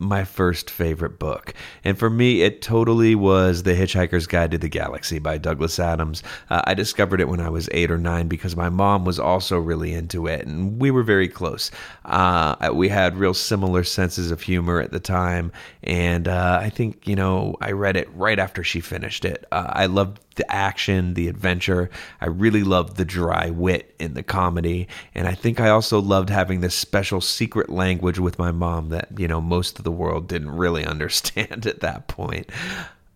my 0.00 0.24
first 0.24 0.70
favorite 0.70 1.18
book. 1.18 1.54
And 1.84 1.98
for 1.98 2.10
me, 2.10 2.40
it 2.40 2.62
totally 2.62 3.14
was 3.14 3.62
The 3.62 3.74
Hitchhiker's 3.74 4.26
Guide 4.26 4.50
to 4.52 4.58
the 4.58 4.68
Galaxy 4.68 5.18
by 5.18 5.38
Douglas 5.38 5.78
Adams. 5.78 6.22
Uh, 6.48 6.62
I 6.64 6.74
discovered 6.74 7.20
it 7.20 7.28
when 7.28 7.40
I 7.40 7.50
was 7.50 7.68
eight 7.72 7.90
or 7.90 7.98
nine 7.98 8.26
because 8.26 8.56
my 8.56 8.70
mom 8.70 9.04
was 9.04 9.18
also 9.18 9.58
really 9.58 9.92
into 9.92 10.26
it, 10.26 10.46
and 10.46 10.80
we 10.80 10.90
were 10.90 11.02
very 11.02 11.28
close. 11.28 11.70
Uh, 12.06 12.70
we 12.72 12.88
had 12.88 13.16
real 13.16 13.34
similar 13.34 13.84
senses 13.84 14.30
of 14.30 14.40
humor 14.40 14.80
at 14.80 14.90
the 14.90 15.00
time, 15.00 15.52
and 15.82 16.26
uh, 16.26 16.58
I 16.60 16.70
think, 16.70 17.06
you 17.06 17.14
know, 17.14 17.56
I 17.60 17.72
read 17.72 17.96
it 17.96 18.08
right 18.14 18.38
after 18.38 18.64
she 18.64 18.80
finished 18.80 19.26
it. 19.26 19.44
Uh, 19.52 19.66
I 19.68 19.86
loved 19.86 20.18
the 20.36 20.50
action, 20.50 21.14
the 21.14 21.28
adventure. 21.28 21.90
I 22.20 22.26
really 22.26 22.62
loved 22.62 22.96
the 22.96 23.04
dry 23.04 23.50
wit 23.50 23.94
in 23.98 24.14
the 24.14 24.22
comedy. 24.22 24.88
And 25.14 25.26
I 25.26 25.34
think 25.34 25.60
I 25.60 25.70
also 25.70 26.00
loved 26.00 26.30
having 26.30 26.60
this 26.60 26.74
special 26.74 27.20
secret 27.20 27.70
language 27.70 28.18
with 28.18 28.38
my 28.38 28.52
mom 28.52 28.90
that, 28.90 29.08
you 29.18 29.28
know, 29.28 29.40
most 29.40 29.78
of 29.78 29.84
the 29.84 29.90
world 29.90 30.28
didn't 30.28 30.50
really 30.50 30.84
understand 30.86 31.66
at 31.66 31.80
that 31.80 32.08
point. 32.08 32.48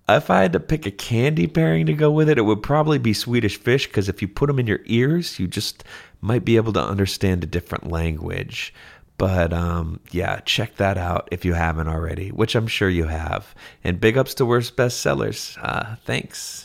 If 0.07 0.29
I 0.29 0.43
had 0.43 0.53
to 0.53 0.61
pick 0.61 0.85
a 0.85 0.91
candy 0.91 1.47
pairing 1.47 1.87
to 1.87 1.95
go 1.95 2.11
with 2.11 2.29
it, 2.29 2.37
it 2.37 2.43
would 2.43 2.63
probably 2.63 2.99
be 2.99 3.15
Swedish 3.15 3.57
fish 3.57 3.87
because 3.87 4.09
if 4.09 4.21
you 4.21 4.29
put 4.29 4.49
them 4.49 4.59
in 4.59 4.67
your 4.67 4.81
ears, 4.85 5.39
you 5.39 5.47
just 5.47 5.83
might 6.21 6.45
be 6.45 6.57
able 6.57 6.75
to 6.75 6.83
understand 6.83 7.43
a 7.43 7.47
different 7.47 7.91
language. 7.91 8.75
But 9.17 9.53
um, 9.53 10.01
yeah, 10.11 10.41
check 10.41 10.77
that 10.77 10.99
out 10.99 11.29
if 11.31 11.45
you 11.45 11.55
haven't 11.55 11.89
already, 11.89 12.31
which 12.31 12.55
I'm 12.55 12.67
sure 12.67 12.89
you 12.89 13.05
have. 13.05 13.55
And 13.83 14.01
big 14.01 14.19
ups 14.19 14.35
to 14.35 14.47
Worst 14.47 14.77
Bestsellers. 14.77 15.57
Uh, 15.63 15.97
thanks. 16.05 16.64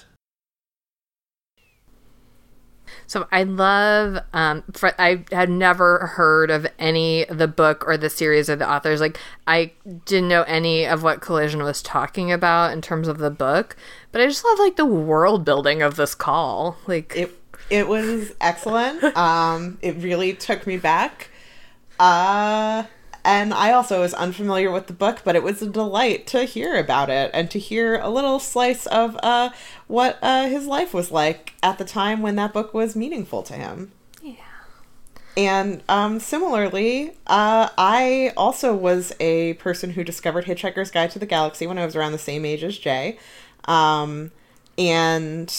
So 3.10 3.28
I 3.32 3.42
love. 3.42 4.20
Um, 4.34 4.64
I 4.84 5.24
had 5.32 5.50
never 5.50 6.06
heard 6.16 6.52
of 6.52 6.68
any 6.78 7.26
the 7.26 7.48
book 7.48 7.84
or 7.88 7.98
the 7.98 8.08
series 8.10 8.52
or 8.52 8.56
the 8.56 8.72
authors. 8.72 9.02
Like 9.02 9.20
I 9.48 9.72
didn't 10.06 10.30
know 10.30 10.44
any 10.44 10.86
of 10.86 11.02
what 11.02 11.20
Collision 11.20 11.64
was 11.64 11.82
talking 11.82 12.32
about 12.32 12.72
in 12.72 12.84
terms 12.84 13.08
of 13.08 13.18
the 13.18 13.32
book, 13.32 13.76
but 14.12 14.22
I 14.22 14.28
just 14.28 14.46
love 14.46 14.60
like 14.60 14.76
the 14.76 14.86
world 14.86 15.44
building 15.44 15.82
of 15.82 15.96
this 15.96 16.14
call. 16.14 16.78
Like 16.86 17.12
it, 17.16 17.36
it 17.72 17.88
was 17.88 18.32
excellent. 18.40 19.04
um, 19.18 19.80
it 19.82 19.96
really 19.98 20.34
took 20.34 20.68
me 20.68 20.78
back. 20.78 21.32
Uh 22.00 22.84
and 23.30 23.54
I 23.54 23.74
also 23.74 24.02
was 24.02 24.16
unfamiliar 24.16 24.72
with 24.72 24.88
the 24.88 24.94
book, 24.94 25.22
but 25.24 25.36
it 25.36 25.44
was 25.44 25.62
a 25.62 25.70
delight 25.70 26.26
to 26.28 26.46
hear 26.46 26.76
about 26.76 27.12
it 27.12 27.30
and 27.32 27.52
to 27.52 27.60
hear 27.60 28.00
a 28.00 28.10
little 28.10 28.40
slice 28.40 28.88
of 28.88 29.16
uh, 29.22 29.52
what 29.86 30.18
uh, 30.24 30.48
his 30.48 30.66
life 30.66 30.96
was 30.96 31.12
like 31.12 31.54
at 31.62 31.78
the 31.78 31.86
time 31.86 32.24
when 32.24 32.38
that 32.38 32.54
book 32.54 32.74
was 32.74 32.96
meaningful 32.96 33.44
to 33.44 33.54
him. 33.54 33.92
Yeah. 34.24 34.34
And 35.38 35.84
um, 35.88 36.20
similarly, 36.20 37.12
uh, 37.28 37.70
I 37.78 38.34
also 38.36 38.76
was 38.76 39.14
a 39.20 39.54
person 39.54 39.92
who 39.92 40.04
discovered 40.04 40.46
Hitchhiker's 40.46 40.90
Guide 40.90 41.12
to 41.12 41.20
the 41.20 41.28
Galaxy 41.28 41.68
when 41.68 41.78
I 41.78 41.86
was 41.86 41.96
around 41.96 42.14
the 42.14 42.18
same 42.18 42.46
age 42.46 42.64
as 42.64 42.80
Jay. 42.80 43.20
Um, 43.66 44.32
and 44.76 45.56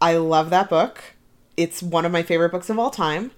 I 0.00 0.16
love 0.16 0.50
that 0.50 0.70
book. 0.70 1.02
It's 1.56 1.82
one 1.82 2.04
of 2.04 2.12
my 2.12 2.22
favorite 2.22 2.52
books 2.52 2.70
of 2.70 2.78
all 2.78 2.90
time. 2.90 3.32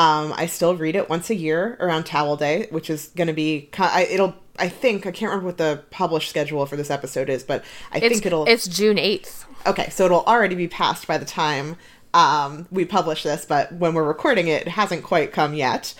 Um, 0.00 0.32
I 0.34 0.46
still 0.46 0.74
read 0.76 0.96
it 0.96 1.10
once 1.10 1.28
a 1.28 1.34
year 1.34 1.76
around 1.78 2.06
Towel 2.06 2.34
Day, 2.34 2.68
which 2.70 2.88
is 2.88 3.08
going 3.16 3.26
to 3.26 3.34
be. 3.34 3.68
I, 3.76 4.06
it'll. 4.10 4.34
I 4.58 4.70
think 4.70 5.06
I 5.06 5.10
can't 5.10 5.28
remember 5.28 5.44
what 5.44 5.58
the 5.58 5.84
published 5.90 6.30
schedule 6.30 6.64
for 6.64 6.76
this 6.76 6.90
episode 6.90 7.28
is, 7.28 7.42
but 7.42 7.62
I 7.92 7.98
it's, 7.98 8.08
think 8.08 8.24
it'll. 8.24 8.46
It's 8.46 8.66
June 8.66 8.98
eighth. 8.98 9.44
Okay, 9.66 9.90
so 9.90 10.06
it'll 10.06 10.24
already 10.24 10.54
be 10.54 10.68
passed 10.68 11.06
by 11.06 11.18
the 11.18 11.26
time 11.26 11.76
um, 12.14 12.66
we 12.70 12.86
publish 12.86 13.24
this, 13.24 13.44
but 13.44 13.74
when 13.74 13.92
we're 13.92 14.08
recording 14.08 14.48
it, 14.48 14.62
it 14.62 14.68
hasn't 14.68 15.02
quite 15.02 15.32
come 15.32 15.52
yet. 15.52 15.92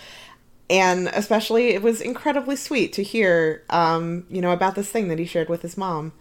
And 0.70 1.08
especially, 1.08 1.74
it 1.74 1.82
was 1.82 2.00
incredibly 2.00 2.56
sweet 2.56 2.94
to 2.94 3.02
hear, 3.02 3.64
um, 3.68 4.24
you 4.30 4.40
know, 4.40 4.52
about 4.52 4.76
this 4.76 4.88
thing 4.88 5.08
that 5.08 5.18
he 5.18 5.26
shared 5.26 5.50
with 5.50 5.60
his 5.60 5.76
mom. 5.76 6.12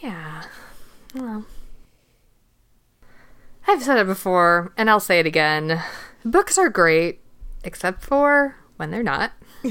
Yeah. 0.00 0.44
Well. 1.12 1.44
I've 3.66 3.82
said 3.82 3.98
it 3.98 4.06
before, 4.06 4.72
and 4.76 4.90
I'll 4.90 5.00
say 5.00 5.20
it 5.20 5.26
again. 5.26 5.82
Books 6.24 6.58
are 6.58 6.68
great, 6.68 7.20
except 7.64 8.02
for 8.02 8.56
when 8.76 8.90
they're 8.90 9.02
not. 9.02 9.32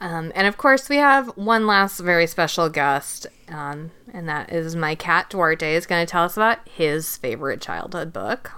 um, 0.00 0.32
and 0.34 0.46
of 0.46 0.56
course, 0.56 0.88
we 0.88 0.96
have 0.96 1.28
one 1.36 1.66
last 1.66 2.00
very 2.00 2.26
special 2.26 2.68
guest, 2.68 3.26
um, 3.48 3.90
and 4.12 4.28
that 4.28 4.52
is 4.52 4.74
my 4.74 4.94
cat 4.94 5.28
Duarte 5.30 5.74
is 5.74 5.86
going 5.86 6.04
to 6.04 6.10
tell 6.10 6.24
us 6.24 6.36
about 6.36 6.66
his 6.68 7.16
favorite 7.16 7.60
childhood 7.60 8.12
book. 8.12 8.52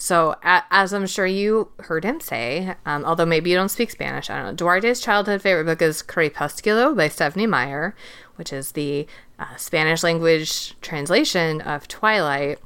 So, 0.00 0.36
as 0.44 0.94
I'm 0.94 1.08
sure 1.08 1.26
you 1.26 1.72
heard 1.80 2.04
him 2.04 2.20
say, 2.20 2.76
um, 2.86 3.04
although 3.04 3.26
maybe 3.26 3.50
you 3.50 3.56
don't 3.56 3.68
speak 3.68 3.90
Spanish, 3.90 4.30
I 4.30 4.36
don't 4.36 4.46
know. 4.56 4.64
Duarte's 4.64 5.00
childhood 5.00 5.42
favorite 5.42 5.64
book 5.64 5.82
is 5.82 6.04
Crepusculo 6.04 6.96
by 6.96 7.08
Stephenie 7.08 7.48
Meyer, 7.48 7.96
which 8.36 8.52
is 8.52 8.72
the 8.72 9.08
uh, 9.40 9.56
Spanish 9.56 10.04
language 10.04 10.80
translation 10.80 11.60
of 11.62 11.88
Twilight, 11.88 12.60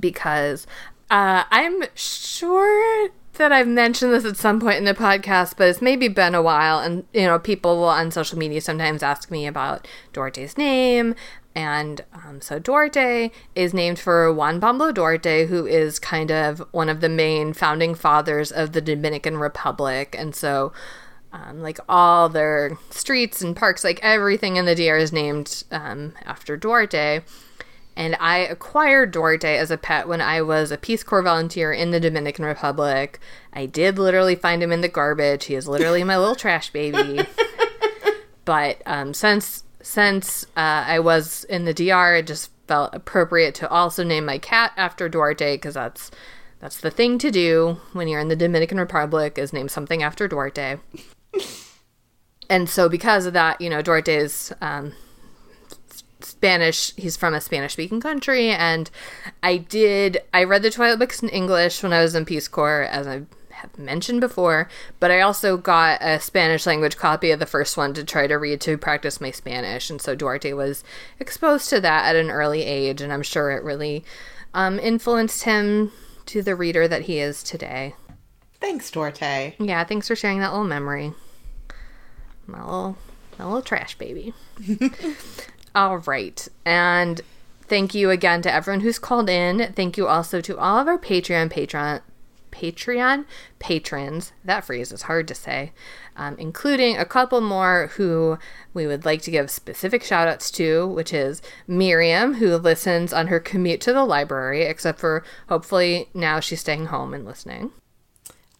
because 0.00 0.66
uh, 1.12 1.44
I'm 1.48 1.84
sure 1.94 3.10
that 3.34 3.52
I've 3.52 3.68
mentioned 3.68 4.12
this 4.12 4.24
at 4.24 4.36
some 4.36 4.58
point 4.58 4.78
in 4.78 4.84
the 4.84 4.94
podcast, 4.94 5.54
but 5.56 5.68
it's 5.68 5.80
maybe 5.80 6.08
been 6.08 6.34
a 6.34 6.42
while, 6.42 6.80
and 6.80 7.04
you 7.12 7.22
know, 7.22 7.38
people 7.38 7.84
on 7.84 8.10
social 8.10 8.36
media 8.36 8.60
sometimes 8.60 9.04
ask 9.04 9.30
me 9.30 9.46
about 9.46 9.86
Duarte's 10.12 10.58
name, 10.58 11.14
and 11.54 12.04
um, 12.14 12.40
so 12.40 12.58
Duarte 12.58 13.30
is 13.54 13.74
named 13.74 13.98
for 13.98 14.32
Juan 14.32 14.60
Pablo 14.60 14.90
Duarte, 14.90 15.46
who 15.46 15.66
is 15.66 15.98
kind 15.98 16.30
of 16.30 16.60
one 16.70 16.88
of 16.88 17.00
the 17.00 17.08
main 17.08 17.52
founding 17.52 17.94
fathers 17.94 18.50
of 18.50 18.72
the 18.72 18.80
Dominican 18.80 19.36
Republic. 19.36 20.16
And 20.18 20.34
so, 20.34 20.72
um, 21.32 21.60
like, 21.60 21.78
all 21.88 22.28
their 22.28 22.78
streets 22.90 23.42
and 23.42 23.54
parks, 23.54 23.84
like 23.84 24.00
everything 24.02 24.56
in 24.56 24.64
the 24.64 24.74
DR 24.74 24.96
is 24.96 25.12
named 25.12 25.64
um, 25.70 26.14
after 26.24 26.56
Duarte. 26.56 27.22
And 27.94 28.16
I 28.18 28.38
acquired 28.38 29.10
Duarte 29.10 29.58
as 29.58 29.70
a 29.70 29.76
pet 29.76 30.08
when 30.08 30.22
I 30.22 30.40
was 30.40 30.70
a 30.70 30.78
Peace 30.78 31.02
Corps 31.02 31.22
volunteer 31.22 31.70
in 31.74 31.90
the 31.90 32.00
Dominican 32.00 32.46
Republic. 32.46 33.20
I 33.52 33.66
did 33.66 33.98
literally 33.98 34.34
find 34.34 34.62
him 34.62 34.72
in 34.72 34.80
the 34.80 34.88
garbage. 34.88 35.44
He 35.44 35.54
is 35.54 35.68
literally 35.68 36.02
my 36.02 36.16
little 36.16 36.34
trash 36.34 36.70
baby. 36.70 37.26
but 38.46 38.80
um, 38.86 39.12
since 39.12 39.64
since 39.82 40.44
uh, 40.56 40.84
I 40.86 41.00
was 41.00 41.44
in 41.44 41.64
the 41.64 41.74
DR, 41.74 42.16
it 42.16 42.26
just 42.26 42.50
felt 42.66 42.94
appropriate 42.94 43.54
to 43.56 43.68
also 43.68 44.04
name 44.04 44.24
my 44.24 44.38
cat 44.38 44.72
after 44.76 45.08
Duarte 45.08 45.54
because 45.54 45.74
that's 45.74 46.10
that's 46.60 46.80
the 46.80 46.90
thing 46.90 47.18
to 47.18 47.30
do 47.30 47.78
when 47.92 48.06
you're 48.06 48.20
in 48.20 48.28
the 48.28 48.36
Dominican 48.36 48.78
Republic 48.78 49.36
is 49.36 49.52
name 49.52 49.68
something 49.68 50.02
after 50.02 50.28
Duarte. 50.28 50.78
and 52.48 52.68
so 52.68 52.88
because 52.88 53.26
of 53.26 53.32
that, 53.32 53.60
you 53.60 53.68
know, 53.68 53.82
Duarte 53.82 54.14
is 54.14 54.52
um, 54.60 54.92
Spanish. 56.20 56.94
He's 56.94 57.16
from 57.16 57.34
a 57.34 57.40
Spanish 57.40 57.72
speaking 57.72 58.00
country, 58.00 58.50
and 58.50 58.90
I 59.42 59.56
did 59.56 60.22
I 60.32 60.44
read 60.44 60.62
the 60.62 60.70
Twilight 60.70 61.00
books 61.00 61.22
in 61.22 61.28
English 61.30 61.82
when 61.82 61.92
I 61.92 62.00
was 62.00 62.14
in 62.14 62.24
Peace 62.24 62.48
Corps, 62.48 62.82
as 62.82 63.06
I 63.06 63.22
have 63.62 63.78
mentioned 63.78 64.20
before, 64.20 64.68
but 65.00 65.10
I 65.10 65.20
also 65.20 65.56
got 65.56 66.02
a 66.02 66.20
Spanish 66.20 66.66
language 66.66 66.96
copy 66.96 67.30
of 67.30 67.38
the 67.38 67.46
first 67.46 67.76
one 67.76 67.94
to 67.94 68.04
try 68.04 68.26
to 68.26 68.34
read 68.34 68.60
to 68.62 68.76
practice 68.76 69.20
my 69.20 69.30
Spanish. 69.30 69.88
And 69.88 70.00
so 70.00 70.14
Duarte 70.14 70.52
was 70.52 70.84
exposed 71.18 71.70
to 71.70 71.80
that 71.80 72.06
at 72.06 72.16
an 72.16 72.30
early 72.30 72.62
age, 72.62 73.00
and 73.00 73.12
I'm 73.12 73.22
sure 73.22 73.50
it 73.50 73.64
really 73.64 74.04
um, 74.52 74.78
influenced 74.78 75.44
him 75.44 75.92
to 76.26 76.42
the 76.42 76.54
reader 76.54 76.86
that 76.86 77.02
he 77.02 77.18
is 77.18 77.42
today. 77.42 77.94
Thanks, 78.60 78.90
Duarte. 78.90 79.54
Yeah, 79.58 79.82
thanks 79.84 80.08
for 80.08 80.14
sharing 80.14 80.40
that 80.40 80.52
little 80.52 80.66
memory. 80.66 81.12
My 82.46 82.60
little, 82.60 82.96
my 83.38 83.44
little 83.44 83.62
trash 83.62 83.96
baby. 83.96 84.34
all 85.74 85.98
right. 85.98 86.46
And 86.64 87.20
thank 87.62 87.94
you 87.94 88.10
again 88.10 88.42
to 88.42 88.52
everyone 88.52 88.80
who's 88.80 88.98
called 88.98 89.28
in. 89.28 89.72
Thank 89.74 89.96
you 89.96 90.06
also 90.06 90.40
to 90.42 90.58
all 90.58 90.78
of 90.78 90.86
our 90.86 90.98
Patreon 90.98 91.50
patron 91.50 92.02
Patreon 92.52 93.24
patrons. 93.58 94.32
That 94.44 94.64
phrase 94.64 94.92
is 94.92 95.02
hard 95.02 95.26
to 95.28 95.34
say, 95.34 95.72
um, 96.16 96.36
including 96.38 96.96
a 96.96 97.04
couple 97.04 97.40
more 97.40 97.88
who 97.96 98.38
we 98.72 98.86
would 98.86 99.04
like 99.04 99.22
to 99.22 99.30
give 99.30 99.50
specific 99.50 100.04
shout 100.04 100.28
outs 100.28 100.50
to, 100.52 100.86
which 100.86 101.12
is 101.12 101.42
Miriam, 101.66 102.34
who 102.34 102.56
listens 102.56 103.12
on 103.12 103.26
her 103.26 103.40
commute 103.40 103.80
to 103.80 103.92
the 103.92 104.04
library, 104.04 104.62
except 104.62 105.00
for 105.00 105.24
hopefully 105.48 106.08
now 106.14 106.38
she's 106.38 106.60
staying 106.60 106.86
home 106.86 107.14
and 107.14 107.24
listening. 107.24 107.72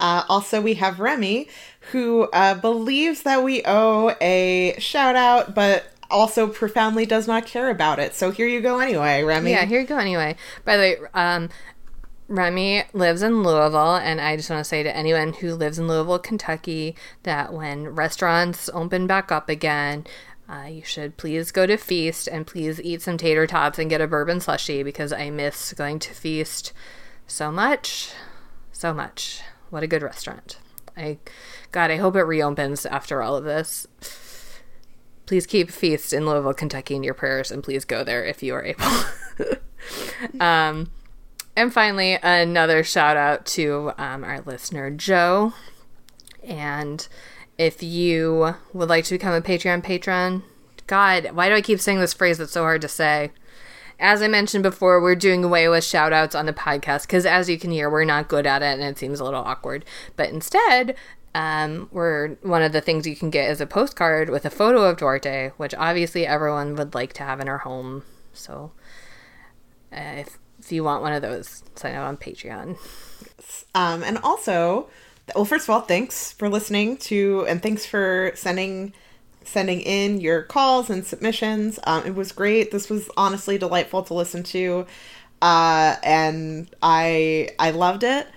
Uh, 0.01 0.25
also, 0.29 0.61
we 0.61 0.75
have 0.75 0.99
Remy, 0.99 1.47
who 1.93 2.25
uh, 2.33 2.55
believes 2.55 3.23
that 3.23 3.45
we 3.45 3.63
owe 3.65 4.17
a 4.21 4.75
shout 4.79 5.15
out, 5.15 5.55
but 5.55 5.93
also 6.11 6.47
profoundly 6.47 7.07
does 7.07 7.27
not 7.27 7.47
care 7.47 7.71
about 7.71 7.99
it. 7.99 8.15
So 8.15 8.31
here 8.31 8.47
you 8.47 8.61
go 8.61 8.79
anyway, 8.79 9.23
Remy. 9.23 9.51
Yeah, 9.51 9.65
here 9.65 9.81
you 9.81 9.87
go 9.87 9.99
anyway. 9.99 10.37
By 10.65 10.77
the 10.77 10.83
way, 10.83 10.97
um, 11.15 11.49
Remy 12.33 12.85
lives 12.95 13.21
in 13.21 13.43
Louisville, 13.43 13.97
and 13.97 14.19
I 14.19 14.37
just 14.37 14.49
want 14.49 14.61
to 14.61 14.69
say 14.69 14.83
to 14.83 14.97
anyone 14.97 15.35
who 15.35 15.55
lives 15.55 15.79
in 15.79 15.87
Louisville, 15.87 16.19
Kentucky, 16.19 16.97
that 17.25 17.53
when 17.53 17.89
restaurants 17.89 18.71
open 18.73 19.07
back 19.07 19.31
up 19.31 19.51
again, 19.51 20.07
uh, 20.49 20.65
you 20.65 20.83
should 20.83 21.19
please 21.19 21.53
go 21.53 21.67
to 21.67 21.77
Feast 21.77 22.29
and 22.29 22.47
please 22.47 22.81
eat 22.81 23.03
some 23.03 23.19
tater 23.19 23.47
tots 23.47 23.79
and 23.79 23.91
get 23.91 24.01
a 24.01 24.07
bourbon 24.07 24.41
slushy 24.41 24.83
because 24.83 25.13
I 25.13 25.29
miss 25.29 25.75
going 25.75 25.99
to 25.99 26.15
Feast 26.15 26.73
so 27.27 27.53
much. 27.53 28.13
So 28.73 28.95
much. 28.95 29.43
What 29.69 29.83
a 29.83 29.87
good 29.87 30.03
restaurant. 30.03 30.57
I, 30.97 31.19
God, 31.71 31.91
I 31.91 31.97
hope 31.97 32.17
it 32.17 32.23
reopens 32.23 32.87
after 32.87 33.23
all 33.23 33.37
of 33.37 33.45
this. 33.45 33.87
Please 35.27 35.47
keep 35.47 35.71
Feast 35.71 36.15
in 36.15 36.25
Louisville, 36.25 36.55
Kentucky 36.55 36.97
in 36.97 37.05
your 37.05 37.15
prayers 37.15 37.51
and 37.51 37.63
please 37.63 37.85
go 37.85 38.03
there 38.03 38.25
if 38.25 38.43
you 38.43 38.55
are 38.55 38.65
able. 38.65 38.87
um, 40.41 40.91
and 41.57 41.73
finally, 41.73 42.19
another 42.23 42.83
shout 42.83 43.17
out 43.17 43.47
to 43.47 43.93
um, 43.99 44.25
our 44.25 44.41
listener, 44.41 44.91
Joe. 44.91 45.53
And 46.43 47.07
if 47.59 47.83
you 47.83 48.57
would 48.73 48.89
like 48.89 49.05
to 49.05 49.15
become 49.15 49.35
a 49.35 49.41
Patreon 49.41 49.83
patron, 49.83 50.43
God, 50.87 51.31
why 51.33 51.49
do 51.49 51.55
I 51.55 51.61
keep 51.61 51.81
saying 51.81 52.01
this 52.01 52.15
phrase 52.15 52.39
that's 52.39 52.53
so 52.53 52.63
hard 52.63 52.83
to 52.83 52.89
say? 52.89 53.31
As 54.01 54.21
I 54.21 54.29
mentioned 54.29 54.63
before, 54.63 55.01
we're 55.01 55.15
doing 55.15 55.45
away 55.45 55.69
with 55.69 55.85
shout 55.85 56.13
outs 56.13 56.35
on 56.35 56.47
the 56.47 56.53
podcast 56.53 57.03
because, 57.03 57.25
as 57.25 57.49
you 57.49 57.59
can 57.59 57.71
hear, 57.71 57.89
we're 57.89 58.05
not 58.05 58.29
good 58.29 58.47
at 58.47 58.63
it 58.63 58.81
and 58.81 58.83
it 58.83 58.99
seems 58.99 59.21
a 59.21 59.25
little 59.25 59.45
awkward. 59.45 59.85
But 60.17 60.31
instead, 60.31 60.97
um, 61.35 61.89
we're 61.93 62.35
one 62.43 62.63
of 62.63 62.73
the 62.73 62.81
things 62.81 63.07
you 63.07 63.15
can 63.15 63.31
get 63.31 63.51
is 63.51 63.61
a 63.61 63.67
postcard 63.67 64.29
with 64.29 64.45
a 64.45 64.51
photo 64.51 64.83
of 64.83 64.97
Duarte, 64.97 65.53
which 65.57 65.75
obviously 65.77 66.27
everyone 66.27 66.75
would 66.77 66.95
like 66.95 67.13
to 67.15 67.23
have 67.23 67.41
in 67.41 67.49
our 67.49 67.59
home. 67.59 68.03
So, 68.33 68.73
uh, 69.93 70.15
if 70.17 70.39
if 70.63 70.71
you 70.71 70.85
want 70.85 71.03
one 71.03 71.13
of 71.13 71.23
those, 71.23 71.63
sign 71.75 71.95
up 71.95 72.07
on 72.07 72.17
Patreon. 72.17 72.79
Um, 73.75 74.03
and 74.03 74.19
also, 74.19 74.89
well, 75.35 75.45
first 75.45 75.65
of 75.65 75.71
all, 75.71 75.81
thanks 75.81 76.33
for 76.33 76.49
listening 76.49 76.97
to, 76.99 77.45
and 77.49 77.63
thanks 77.63 77.85
for 77.85 78.33
sending 78.35 78.93
sending 79.45 79.81
in 79.81 80.21
your 80.21 80.43
calls 80.43 80.89
and 80.89 81.05
submissions. 81.05 81.81
Um, 81.83 82.07
it 82.07 82.15
was 82.15 82.31
great. 82.31 82.71
This 82.71 82.89
was 82.89 83.11
honestly 83.17 83.59
delightful 83.59 84.05
to 84.05 84.15
listen 84.15 84.45
to, 84.45 84.87
uh, 85.41 85.97
and 86.03 86.69
I 86.83 87.51
I 87.59 87.71
loved 87.73 88.05
it. 88.05 88.29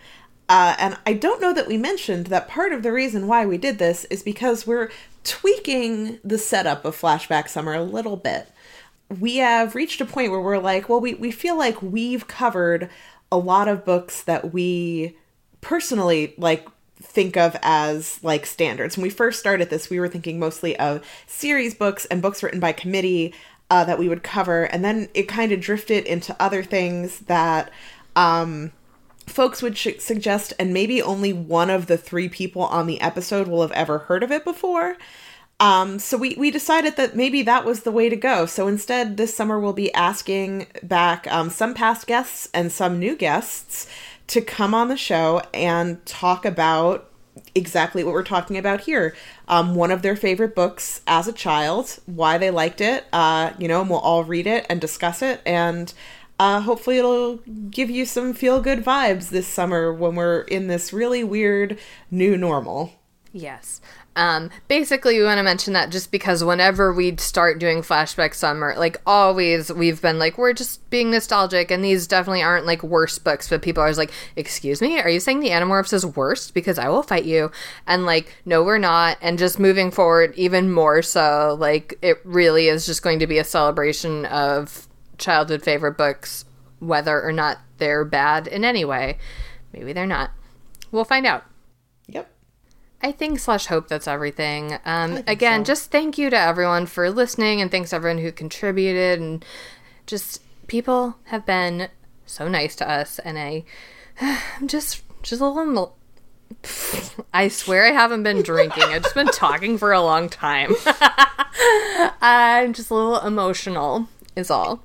Uh, 0.47 0.75
and 0.77 0.97
I 1.05 1.13
don't 1.13 1.41
know 1.41 1.53
that 1.53 1.67
we 1.67 1.77
mentioned 1.77 2.27
that 2.27 2.47
part 2.47 2.71
of 2.71 2.83
the 2.83 2.91
reason 2.91 3.27
why 3.27 3.45
we 3.45 3.57
did 3.57 3.79
this 3.79 4.05
is 4.05 4.21
because 4.21 4.67
we're 4.67 4.91
tweaking 5.23 6.19
the 6.23 6.37
setup 6.37 6.85
of 6.85 6.99
Flashback 6.99 7.49
Summer 7.49 7.73
a 7.73 7.83
little 7.83 8.15
bit 8.15 8.47
we 9.19 9.37
have 9.37 9.75
reached 9.75 10.01
a 10.01 10.05
point 10.05 10.31
where 10.31 10.41
we're 10.41 10.57
like, 10.57 10.89
well, 10.89 10.99
we, 10.99 11.13
we 11.13 11.31
feel 11.31 11.57
like 11.57 11.81
we've 11.81 12.27
covered 12.27 12.89
a 13.31 13.37
lot 13.37 13.67
of 13.67 13.85
books 13.85 14.23
that 14.23 14.53
we 14.53 15.15
personally 15.61 16.33
like 16.37 16.67
think 17.01 17.37
of 17.37 17.55
as 17.61 18.23
like 18.23 18.45
standards. 18.45 18.97
When 18.97 19.03
we 19.03 19.09
first 19.09 19.39
started 19.39 19.69
this, 19.69 19.89
we 19.89 19.99
were 19.99 20.07
thinking 20.07 20.39
mostly 20.39 20.77
of 20.77 21.05
series 21.27 21.75
books 21.75 22.05
and 22.05 22.21
books 22.21 22.41
written 22.41 22.59
by 22.59 22.71
committee 22.71 23.33
uh, 23.69 23.83
that 23.83 23.99
we 23.99 24.07
would 24.07 24.23
cover, 24.23 24.63
and 24.65 24.85
then 24.85 25.09
it 25.13 25.23
kind 25.23 25.51
of 25.51 25.59
drifted 25.59 26.05
into 26.05 26.35
other 26.39 26.63
things 26.63 27.21
that 27.21 27.71
um, 28.15 28.71
folks 29.25 29.61
would 29.61 29.75
sh- 29.75 29.97
suggest, 29.97 30.53
and 30.59 30.73
maybe 30.73 31.01
only 31.01 31.33
one 31.33 31.71
of 31.71 31.87
the 31.87 31.97
three 31.97 32.29
people 32.29 32.63
on 32.63 32.85
the 32.85 33.01
episode 33.01 33.47
will 33.47 33.61
have 33.61 33.71
ever 33.71 33.99
heard 33.99 34.21
of 34.21 34.31
it 34.31 34.43
before. 34.43 34.97
Um, 35.59 35.99
so 35.99 36.17
we, 36.17 36.35
we 36.37 36.51
decided 36.51 36.97
that 36.97 37.15
maybe 37.15 37.41
that 37.43 37.65
was 37.65 37.81
the 37.81 37.91
way 37.91 38.09
to 38.09 38.15
go. 38.15 38.45
So 38.45 38.67
instead, 38.67 39.17
this 39.17 39.33
summer 39.33 39.59
we'll 39.59 39.73
be 39.73 39.93
asking 39.93 40.67
back 40.83 41.27
um, 41.27 41.49
some 41.49 41.73
past 41.73 42.07
guests 42.07 42.49
and 42.53 42.71
some 42.71 42.99
new 42.99 43.15
guests 43.15 43.87
to 44.27 44.41
come 44.41 44.73
on 44.73 44.89
the 44.89 44.97
show 44.97 45.41
and 45.53 46.05
talk 46.05 46.45
about 46.45 47.09
exactly 47.53 48.03
what 48.03 48.13
we're 48.13 48.23
talking 48.23 48.57
about 48.57 48.81
here. 48.81 49.15
Um, 49.47 49.75
one 49.75 49.91
of 49.91 50.01
their 50.01 50.15
favorite 50.15 50.55
books 50.55 51.01
as 51.07 51.27
a 51.27 51.33
child, 51.33 51.99
why 52.05 52.37
they 52.37 52.49
liked 52.49 52.81
it, 52.81 53.05
uh, 53.13 53.51
you 53.57 53.67
know, 53.67 53.81
and 53.81 53.89
we'll 53.89 53.99
all 53.99 54.23
read 54.23 54.47
it 54.47 54.65
and 54.69 54.81
discuss 54.81 55.21
it. 55.21 55.41
And 55.45 55.93
uh, 56.37 56.61
hopefully 56.61 56.97
it'll 56.97 57.37
give 57.69 57.89
you 57.89 58.05
some 58.05 58.33
feel 58.33 58.61
good 58.61 58.83
vibes 58.83 59.29
this 59.29 59.47
summer 59.47 59.93
when 59.93 60.15
we're 60.15 60.41
in 60.41 60.67
this 60.67 60.91
really 60.91 61.23
weird 61.23 61.77
new 62.11 62.35
normal. 62.35 62.93
Yes. 63.31 63.81
Um, 64.17 64.49
basically, 64.69 65.17
we 65.17 65.25
want 65.25 65.39
to 65.39 65.43
mention 65.43 65.73
that 65.73 65.89
just 65.89 66.09
because 66.09 66.43
whenever 66.43 66.93
we 66.93 67.17
start 67.17 67.59
doing 67.59 67.81
flashback 67.81 68.33
summer, 68.33 68.73
like 68.77 69.01
always, 69.05 69.71
we've 69.73 70.01
been 70.01 70.19
like, 70.19 70.37
we're 70.37 70.53
just 70.53 70.89
being 70.89 71.11
nostalgic, 71.11 71.69
and 71.69 71.83
these 71.83 72.07
definitely 72.07 72.41
aren't 72.41 72.65
like 72.65 72.81
worst 72.81 73.25
books, 73.25 73.49
but 73.49 73.61
people 73.61 73.81
are 73.81 73.87
always 73.87 73.97
like, 73.97 74.11
excuse 74.37 74.81
me, 74.81 74.99
are 75.01 75.09
you 75.09 75.19
saying 75.19 75.41
the 75.41 75.49
Animorphs 75.49 75.91
is 75.91 76.05
worst? 76.05 76.53
Because 76.53 76.79
I 76.79 76.87
will 76.87 77.03
fight 77.03 77.25
you. 77.25 77.51
And 77.87 78.05
like, 78.05 78.33
no, 78.45 78.63
we're 78.63 78.77
not. 78.77 79.17
And 79.21 79.37
just 79.37 79.59
moving 79.59 79.91
forward, 79.91 80.33
even 80.35 80.71
more 80.71 81.01
so, 81.01 81.57
like, 81.59 81.97
it 82.01 82.19
really 82.23 82.67
is 82.67 82.85
just 82.85 83.01
going 83.01 83.19
to 83.19 83.27
be 83.27 83.37
a 83.37 83.43
celebration 83.43 84.25
of 84.27 84.87
childhood 85.17 85.61
favorite 85.61 85.97
books, 85.97 86.45
whether 86.79 87.21
or 87.21 87.33
not 87.33 87.59
they're 87.79 88.05
bad 88.05 88.47
in 88.47 88.63
any 88.63 88.85
way. 88.85 89.17
Maybe 89.73 89.91
they're 89.91 90.05
not. 90.05 90.31
We'll 90.91 91.03
find 91.03 91.25
out. 91.25 91.43
I 93.01 93.11
think 93.11 93.39
slash 93.39 93.67
hope 93.67 93.87
that's 93.87 94.07
everything. 94.07 94.77
Um, 94.85 95.23
again, 95.27 95.61
so. 95.61 95.73
just 95.73 95.91
thank 95.91 96.17
you 96.17 96.29
to 96.29 96.37
everyone 96.37 96.85
for 96.85 97.09
listening, 97.09 97.61
and 97.61 97.69
thanks 97.69 97.93
everyone 97.93 98.19
who 98.19 98.31
contributed, 98.31 99.19
and 99.19 99.45
just 100.07 100.41
people 100.67 101.15
have 101.25 101.45
been 101.45 101.89
so 102.25 102.47
nice 102.47 102.75
to 102.77 102.89
us, 102.89 103.19
and 103.19 103.37
I, 103.37 103.63
I'm 104.21 104.67
just 104.67 105.03
just 105.23 105.41
a 105.41 105.47
little. 105.47 105.97
I 107.33 107.47
swear 107.47 107.85
I 107.85 107.91
haven't 107.91 108.23
been 108.23 108.41
drinking. 108.41 108.83
I've 108.83 109.03
just 109.03 109.15
been 109.15 109.27
talking 109.33 109.77
for 109.77 109.91
a 109.91 110.01
long 110.01 110.29
time. 110.29 110.73
I'm 112.21 112.73
just 112.73 112.91
a 112.91 112.95
little 112.95 113.19
emotional. 113.19 114.07
Is 114.35 114.51
all. 114.51 114.83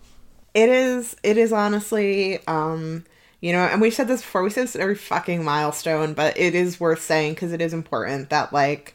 It 0.54 0.68
is. 0.68 1.16
It 1.22 1.36
is 1.36 1.52
honestly. 1.52 2.46
Um, 2.46 3.04
you 3.40 3.52
know, 3.52 3.60
and 3.60 3.80
we've 3.80 3.94
said 3.94 4.08
this 4.08 4.20
before, 4.20 4.42
we 4.42 4.50
said 4.50 4.64
this 4.64 4.76
every 4.76 4.94
fucking 4.94 5.42
milestone, 5.44 6.12
but 6.12 6.38
it 6.38 6.54
is 6.54 6.78
worth 6.78 7.02
saying 7.02 7.34
because 7.34 7.52
it 7.52 7.62
is 7.62 7.72
important 7.72 8.30
that, 8.30 8.52
like, 8.52 8.94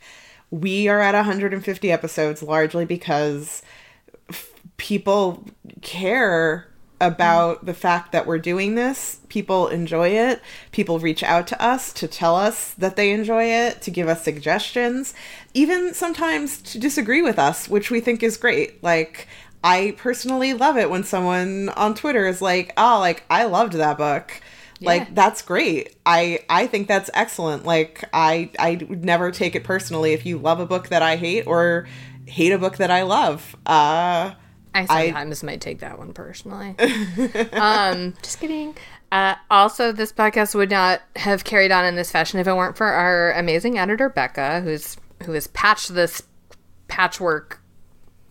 we 0.52 0.88
are 0.88 1.02
at 1.02 1.16
150 1.16 1.92
episodes 1.92 2.44
largely 2.44 2.86
because 2.86 3.64
f- 4.30 4.54
people 4.78 5.46
care 5.82 6.68
about 7.02 7.66
the 7.66 7.74
fact 7.74 8.12
that 8.12 8.26
we're 8.26 8.38
doing 8.38 8.76
this. 8.76 9.20
People 9.30 9.68
enjoy 9.68 10.10
it. 10.10 10.42
People 10.72 11.00
reach 11.00 11.24
out 11.24 11.48
to 11.48 11.62
us 11.62 11.92
to 11.94 12.08
tell 12.08 12.36
us 12.36 12.74
that 12.76 12.96
they 12.96 13.12
enjoy 13.12 13.46
it, 13.46 13.82
to 13.82 13.92
give 13.92 14.08
us 14.08 14.24
suggestions, 14.24 15.14
even 15.54 15.94
sometimes 15.94 16.62
to 16.62 16.80
disagree 16.80 17.22
with 17.22 17.38
us, 17.38 17.68
which 17.68 17.92
we 17.92 18.00
think 18.00 18.24
is 18.24 18.38
great. 18.38 18.82
Like, 18.82 19.28
I 19.66 19.96
personally 19.98 20.54
love 20.54 20.78
it 20.78 20.92
when 20.92 21.04
someone 21.04 21.70
on 21.70 21.96
Twitter 21.96 22.28
is 22.28 22.40
like, 22.40 22.72
"Oh, 22.78 23.00
like 23.00 23.24
I 23.32 23.46
loved 23.46 23.74
that 23.74 23.98
book." 23.98 24.40
Yeah. 24.80 24.90
Like 24.90 25.16
that's 25.16 25.42
great. 25.42 25.96
I 26.06 26.42
I 26.50 26.68
think 26.68 26.88
that's 26.88 27.10
excellent. 27.16 27.66
Like 27.66 28.04
I 28.14 28.52
I 28.60 28.86
would 28.88 29.04
never 29.04 29.32
take 29.32 29.56
it 29.56 29.64
personally 29.64 30.14
if 30.14 30.24
you 30.24 30.38
love 30.38 30.60
a 30.60 30.68
book 30.68 30.90
that 30.90 31.02
I 31.02 31.16
hate 31.16 31.48
or 31.48 31.88
hate 32.28 32.52
a 32.52 32.60
book 32.60 32.78
that 32.78 32.92
I 32.92 33.02
love. 33.02 33.56
Uh 33.66 34.36
I 34.76 34.86
sometimes 34.86 35.44
I, 35.44 35.46
might 35.48 35.62
take 35.62 35.80
that 35.80 35.98
one 35.98 36.14
personally. 36.14 36.76
um 37.54 38.14
just 38.22 38.40
kidding. 38.40 38.76
Uh, 39.12 39.36
also, 39.50 39.92
this 39.94 40.12
podcast 40.12 40.56
would 40.56 40.70
not 40.70 41.02
have 41.16 41.46
carried 41.46 41.72
on 41.72 41.86
in 41.86 41.96
this 41.96 42.12
fashion 42.12 42.40
if 42.40 42.48
it 42.48 42.54
weren't 42.54 42.76
for 42.76 42.88
our 42.88 43.32
amazing 43.32 43.78
editor 43.78 44.10
Becca, 44.10 44.62
who's 44.62 44.98
who 45.24 45.32
has 45.32 45.48
patched 45.48 45.94
this 45.94 46.22
patchwork 46.88 47.62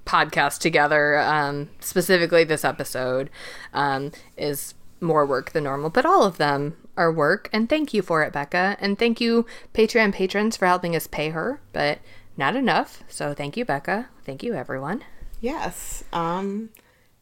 podcast 0.05 0.61
together, 0.61 1.19
um, 1.19 1.71
specifically 1.81 2.45
this 2.45 2.65
episode, 2.65 3.31
um, 3.73 4.13
is 4.37 4.75
more 5.01 5.27
work 5.27 5.53
than 5.53 5.65
normal, 5.65 5.91
but 5.91 6.07
all 6.07 6.25
of 6.25 6.39
them 6.39 6.77
are 6.97 7.13
work. 7.13 7.49
And 7.53 7.69
thank 7.69 7.93
you 7.93 8.03
for 8.03 8.23
it, 8.23 8.33
Becca. 8.33 8.77
And 8.81 8.99
thank 8.99 9.21
you, 9.21 9.47
Patreon 9.75 10.13
patrons, 10.13 10.57
for 10.57 10.67
helping 10.67 10.95
us 10.97 11.07
pay 11.07 11.31
her, 11.31 11.61
but 11.73 11.99
not 12.37 12.57
enough. 12.57 13.03
So 13.09 13.35
thank 13.35 13.57
you, 13.57 13.65
Becca. 13.65 14.09
Thank 14.25 14.43
you, 14.43 14.55
everyone. 14.55 15.05
Yes. 15.41 16.05
Um, 16.13 16.71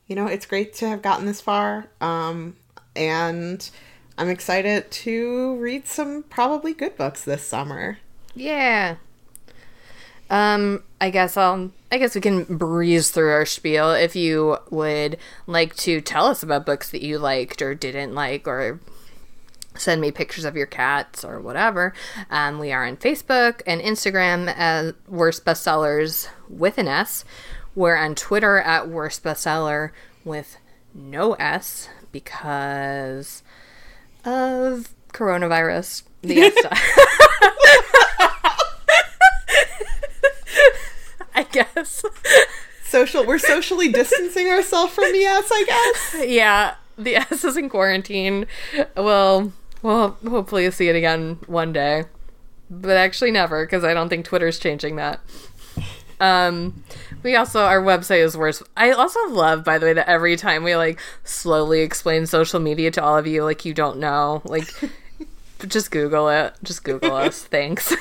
you 0.06 0.16
know, 0.16 0.26
it's 0.26 0.46
great 0.46 0.74
to 0.74 0.88
have 0.88 1.02
gotten 1.02 1.26
this 1.26 1.40
far. 1.40 1.88
Um, 2.00 2.56
and 2.94 3.68
I'm 4.18 4.28
excited 4.28 4.90
to 4.90 5.56
read 5.56 5.86
some 5.86 6.22
probably 6.24 6.74
good 6.74 6.96
books 6.96 7.24
this 7.24 7.42
summer. 7.42 7.98
Yeah. 8.34 8.96
Um, 10.32 10.82
I 10.98 11.10
guess 11.10 11.36
I'll. 11.36 11.70
I 11.92 11.98
guess 11.98 12.14
we 12.14 12.22
can 12.22 12.44
breeze 12.44 13.10
through 13.10 13.30
our 13.30 13.44
spiel. 13.44 13.90
If 13.92 14.16
you 14.16 14.56
would 14.70 15.18
like 15.46 15.76
to 15.76 16.00
tell 16.00 16.24
us 16.24 16.42
about 16.42 16.64
books 16.64 16.90
that 16.90 17.02
you 17.02 17.18
liked 17.18 17.60
or 17.60 17.74
didn't 17.74 18.14
like, 18.14 18.48
or 18.48 18.80
send 19.76 20.00
me 20.00 20.10
pictures 20.10 20.46
of 20.46 20.56
your 20.56 20.66
cats 20.66 21.22
or 21.22 21.38
whatever, 21.38 21.92
um, 22.30 22.58
we 22.58 22.72
are 22.72 22.86
on 22.86 22.96
Facebook 22.96 23.60
and 23.66 23.82
Instagram 23.82 24.52
as 24.56 24.94
Worst 25.06 25.44
Bestsellers 25.44 26.28
with 26.48 26.78
an 26.78 26.88
S. 26.88 27.26
We're 27.74 27.96
on 27.96 28.14
Twitter 28.14 28.58
at 28.58 28.88
worst 28.88 29.22
bestseller 29.22 29.90
with 30.24 30.58
no 30.94 31.32
S 31.34 31.88
because 32.10 33.42
of 34.24 34.94
coronavirus. 35.12 36.04
The 36.22 36.40
S 36.40 36.54
I 41.34 41.44
guess. 41.44 42.04
Social 42.84 43.24
we're 43.24 43.38
socially 43.38 43.90
distancing 43.90 44.48
ourselves 44.48 44.94
from 44.94 45.12
the 45.12 45.24
S, 45.24 45.48
I 45.50 45.64
guess. 45.64 46.28
Yeah, 46.28 46.74
the 46.98 47.16
S 47.30 47.44
is 47.44 47.56
in 47.56 47.68
quarantine. 47.68 48.46
Well, 48.96 49.52
well, 49.82 50.18
hopefully 50.28 50.70
see 50.70 50.88
it 50.88 50.96
again 50.96 51.38
one 51.46 51.72
day. 51.72 52.04
But 52.70 52.96
actually 52.96 53.30
never, 53.30 53.64
because 53.64 53.84
I 53.84 53.92
don't 53.92 54.08
think 54.08 54.24
Twitter's 54.24 54.58
changing 54.58 54.96
that. 54.96 55.20
Um, 56.20 56.84
we 57.24 57.34
also 57.34 57.60
our 57.62 57.82
website 57.82 58.24
is 58.24 58.36
worse. 58.36 58.62
I 58.76 58.92
also 58.92 59.18
love, 59.28 59.64
by 59.64 59.78
the 59.78 59.86
way, 59.86 59.92
that 59.94 60.08
every 60.08 60.36
time 60.36 60.62
we 60.62 60.76
like 60.76 61.00
slowly 61.24 61.80
explain 61.80 62.26
social 62.26 62.60
media 62.60 62.90
to 62.92 63.02
all 63.02 63.18
of 63.18 63.26
you, 63.26 63.42
like 63.42 63.64
you 63.64 63.74
don't 63.74 63.98
know, 63.98 64.40
like 64.44 64.68
just 65.66 65.90
Google 65.90 66.28
it. 66.28 66.54
Just 66.62 66.84
Google 66.84 67.14
us. 67.14 67.42
Thanks. 67.44 67.92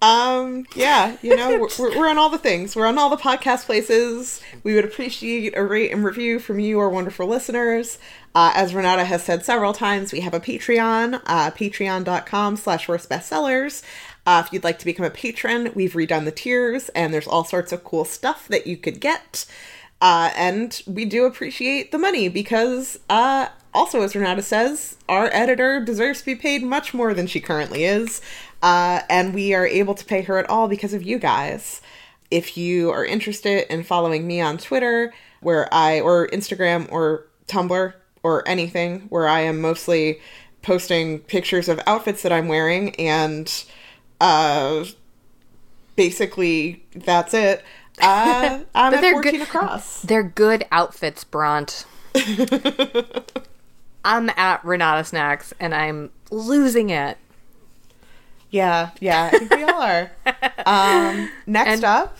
Um, 0.00 0.64
yeah, 0.76 1.16
you 1.22 1.34
know, 1.34 1.68
we're, 1.78 1.98
we're 1.98 2.08
on 2.08 2.18
all 2.18 2.30
the 2.30 2.38
things. 2.38 2.76
We're 2.76 2.86
on 2.86 2.98
all 2.98 3.10
the 3.10 3.16
podcast 3.16 3.66
places. 3.66 4.40
We 4.62 4.74
would 4.74 4.84
appreciate 4.84 5.56
a 5.56 5.64
rate 5.64 5.90
and 5.90 6.04
review 6.04 6.38
from 6.38 6.60
you, 6.60 6.78
our 6.78 6.88
wonderful 6.88 7.26
listeners. 7.26 7.98
Uh, 8.34 8.52
as 8.54 8.74
Renata 8.74 9.04
has 9.04 9.24
said 9.24 9.44
several 9.44 9.72
times, 9.72 10.12
we 10.12 10.20
have 10.20 10.34
a 10.34 10.40
Patreon, 10.40 11.20
uh, 11.26 11.50
patreon.com 11.50 12.56
slash 12.56 12.88
worst 12.88 13.10
bestsellers. 13.10 13.82
Uh, 14.24 14.42
if 14.44 14.52
you'd 14.52 14.62
like 14.62 14.78
to 14.78 14.84
become 14.84 15.06
a 15.06 15.10
patron, 15.10 15.72
we've 15.74 15.94
redone 15.94 16.24
the 16.24 16.30
tiers 16.30 16.90
and 16.90 17.12
there's 17.12 17.26
all 17.26 17.44
sorts 17.44 17.72
of 17.72 17.82
cool 17.82 18.04
stuff 18.04 18.46
that 18.46 18.66
you 18.66 18.76
could 18.76 19.00
get. 19.00 19.46
Uh, 20.00 20.30
and 20.36 20.82
we 20.86 21.04
do 21.04 21.24
appreciate 21.24 21.90
the 21.90 21.98
money 21.98 22.28
because, 22.28 23.00
uh, 23.08 23.48
also, 23.74 24.02
as 24.02 24.14
Renata 24.14 24.42
says, 24.42 24.96
our 25.08 25.26
editor 25.32 25.80
deserves 25.80 26.20
to 26.20 26.26
be 26.26 26.34
paid 26.34 26.62
much 26.62 26.94
more 26.94 27.14
than 27.14 27.26
she 27.26 27.40
currently 27.40 27.84
is. 27.84 28.20
Uh, 28.62 29.00
and 29.08 29.34
we 29.34 29.54
are 29.54 29.66
able 29.66 29.94
to 29.94 30.04
pay 30.04 30.22
her 30.22 30.38
at 30.38 30.48
all 30.50 30.68
because 30.68 30.92
of 30.92 31.02
you 31.02 31.18
guys. 31.18 31.80
If 32.30 32.56
you 32.56 32.90
are 32.90 33.04
interested 33.04 33.72
in 33.72 33.84
following 33.84 34.26
me 34.26 34.40
on 34.40 34.58
Twitter, 34.58 35.14
where 35.40 35.72
I, 35.72 36.00
or 36.00 36.28
Instagram 36.28 36.90
or 36.90 37.26
Tumblr 37.46 37.94
or 38.22 38.48
anything, 38.48 39.00
where 39.08 39.28
I 39.28 39.40
am 39.40 39.60
mostly 39.60 40.20
posting 40.62 41.20
pictures 41.20 41.68
of 41.68 41.80
outfits 41.86 42.22
that 42.22 42.32
I'm 42.32 42.48
wearing 42.48 42.94
and 42.96 43.64
uh, 44.20 44.84
basically 45.96 46.84
that's 46.94 47.32
it. 47.34 47.64
Uh, 48.00 48.60
I'm 48.74 48.94
at 48.94 49.00
14 49.00 49.32
good, 49.32 49.42
across. 49.42 50.02
They're 50.02 50.22
good 50.22 50.66
outfits, 50.70 51.24
Bront. 51.24 51.84
I'm 54.04 54.30
at 54.30 54.64
Renata 54.64 55.04
Snacks 55.04 55.54
and 55.60 55.74
I'm 55.74 56.10
losing 56.30 56.90
it. 56.90 57.18
Yeah, 58.50 58.90
yeah, 59.00 59.30
I 59.32 59.38
think 59.38 59.50
we 59.54 59.62
all 59.64 59.82
are. 59.82 60.10
Um, 60.66 61.30
next 61.46 61.68
and- 61.68 61.84
up, 61.84 62.18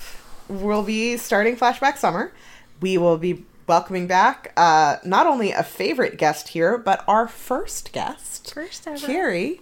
we'll 0.48 0.82
be 0.82 1.16
starting 1.18 1.54
Flashback 1.56 1.98
Summer. 1.98 2.32
We 2.80 2.96
will 2.96 3.18
be 3.18 3.44
welcoming 3.66 4.06
back 4.06 4.52
uh, 4.56 4.96
not 5.04 5.26
only 5.26 5.52
a 5.52 5.62
favorite 5.62 6.16
guest 6.16 6.48
here, 6.48 6.78
but 6.78 7.04
our 7.06 7.28
first 7.28 7.92
guest, 7.92 8.54
first 8.54 8.86
ever. 8.86 9.06
Carrie, 9.06 9.60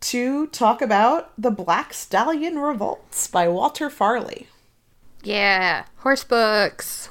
to 0.00 0.48
talk 0.48 0.82
about 0.82 1.32
The 1.38 1.50
Black 1.50 1.94
Stallion 1.94 2.58
Revolts 2.58 3.26
by 3.26 3.48
Walter 3.48 3.88
Farley. 3.88 4.48
Yeah, 5.22 5.84
horse 5.98 6.24
books. 6.24 7.08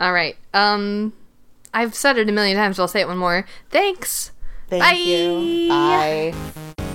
All 0.00 0.12
right. 0.12 0.36
Um, 0.54 1.12
I've 1.72 1.94
said 1.94 2.18
it 2.18 2.28
a 2.28 2.32
million 2.32 2.56
times. 2.56 2.76
So 2.76 2.82
I'll 2.82 2.88
say 2.88 3.00
it 3.02 3.08
one 3.08 3.18
more. 3.18 3.44
Thanks. 3.70 4.32
Thank 4.68 4.82
Bye. 4.82 4.92
you. 4.92 5.68
Bye. 5.68 6.87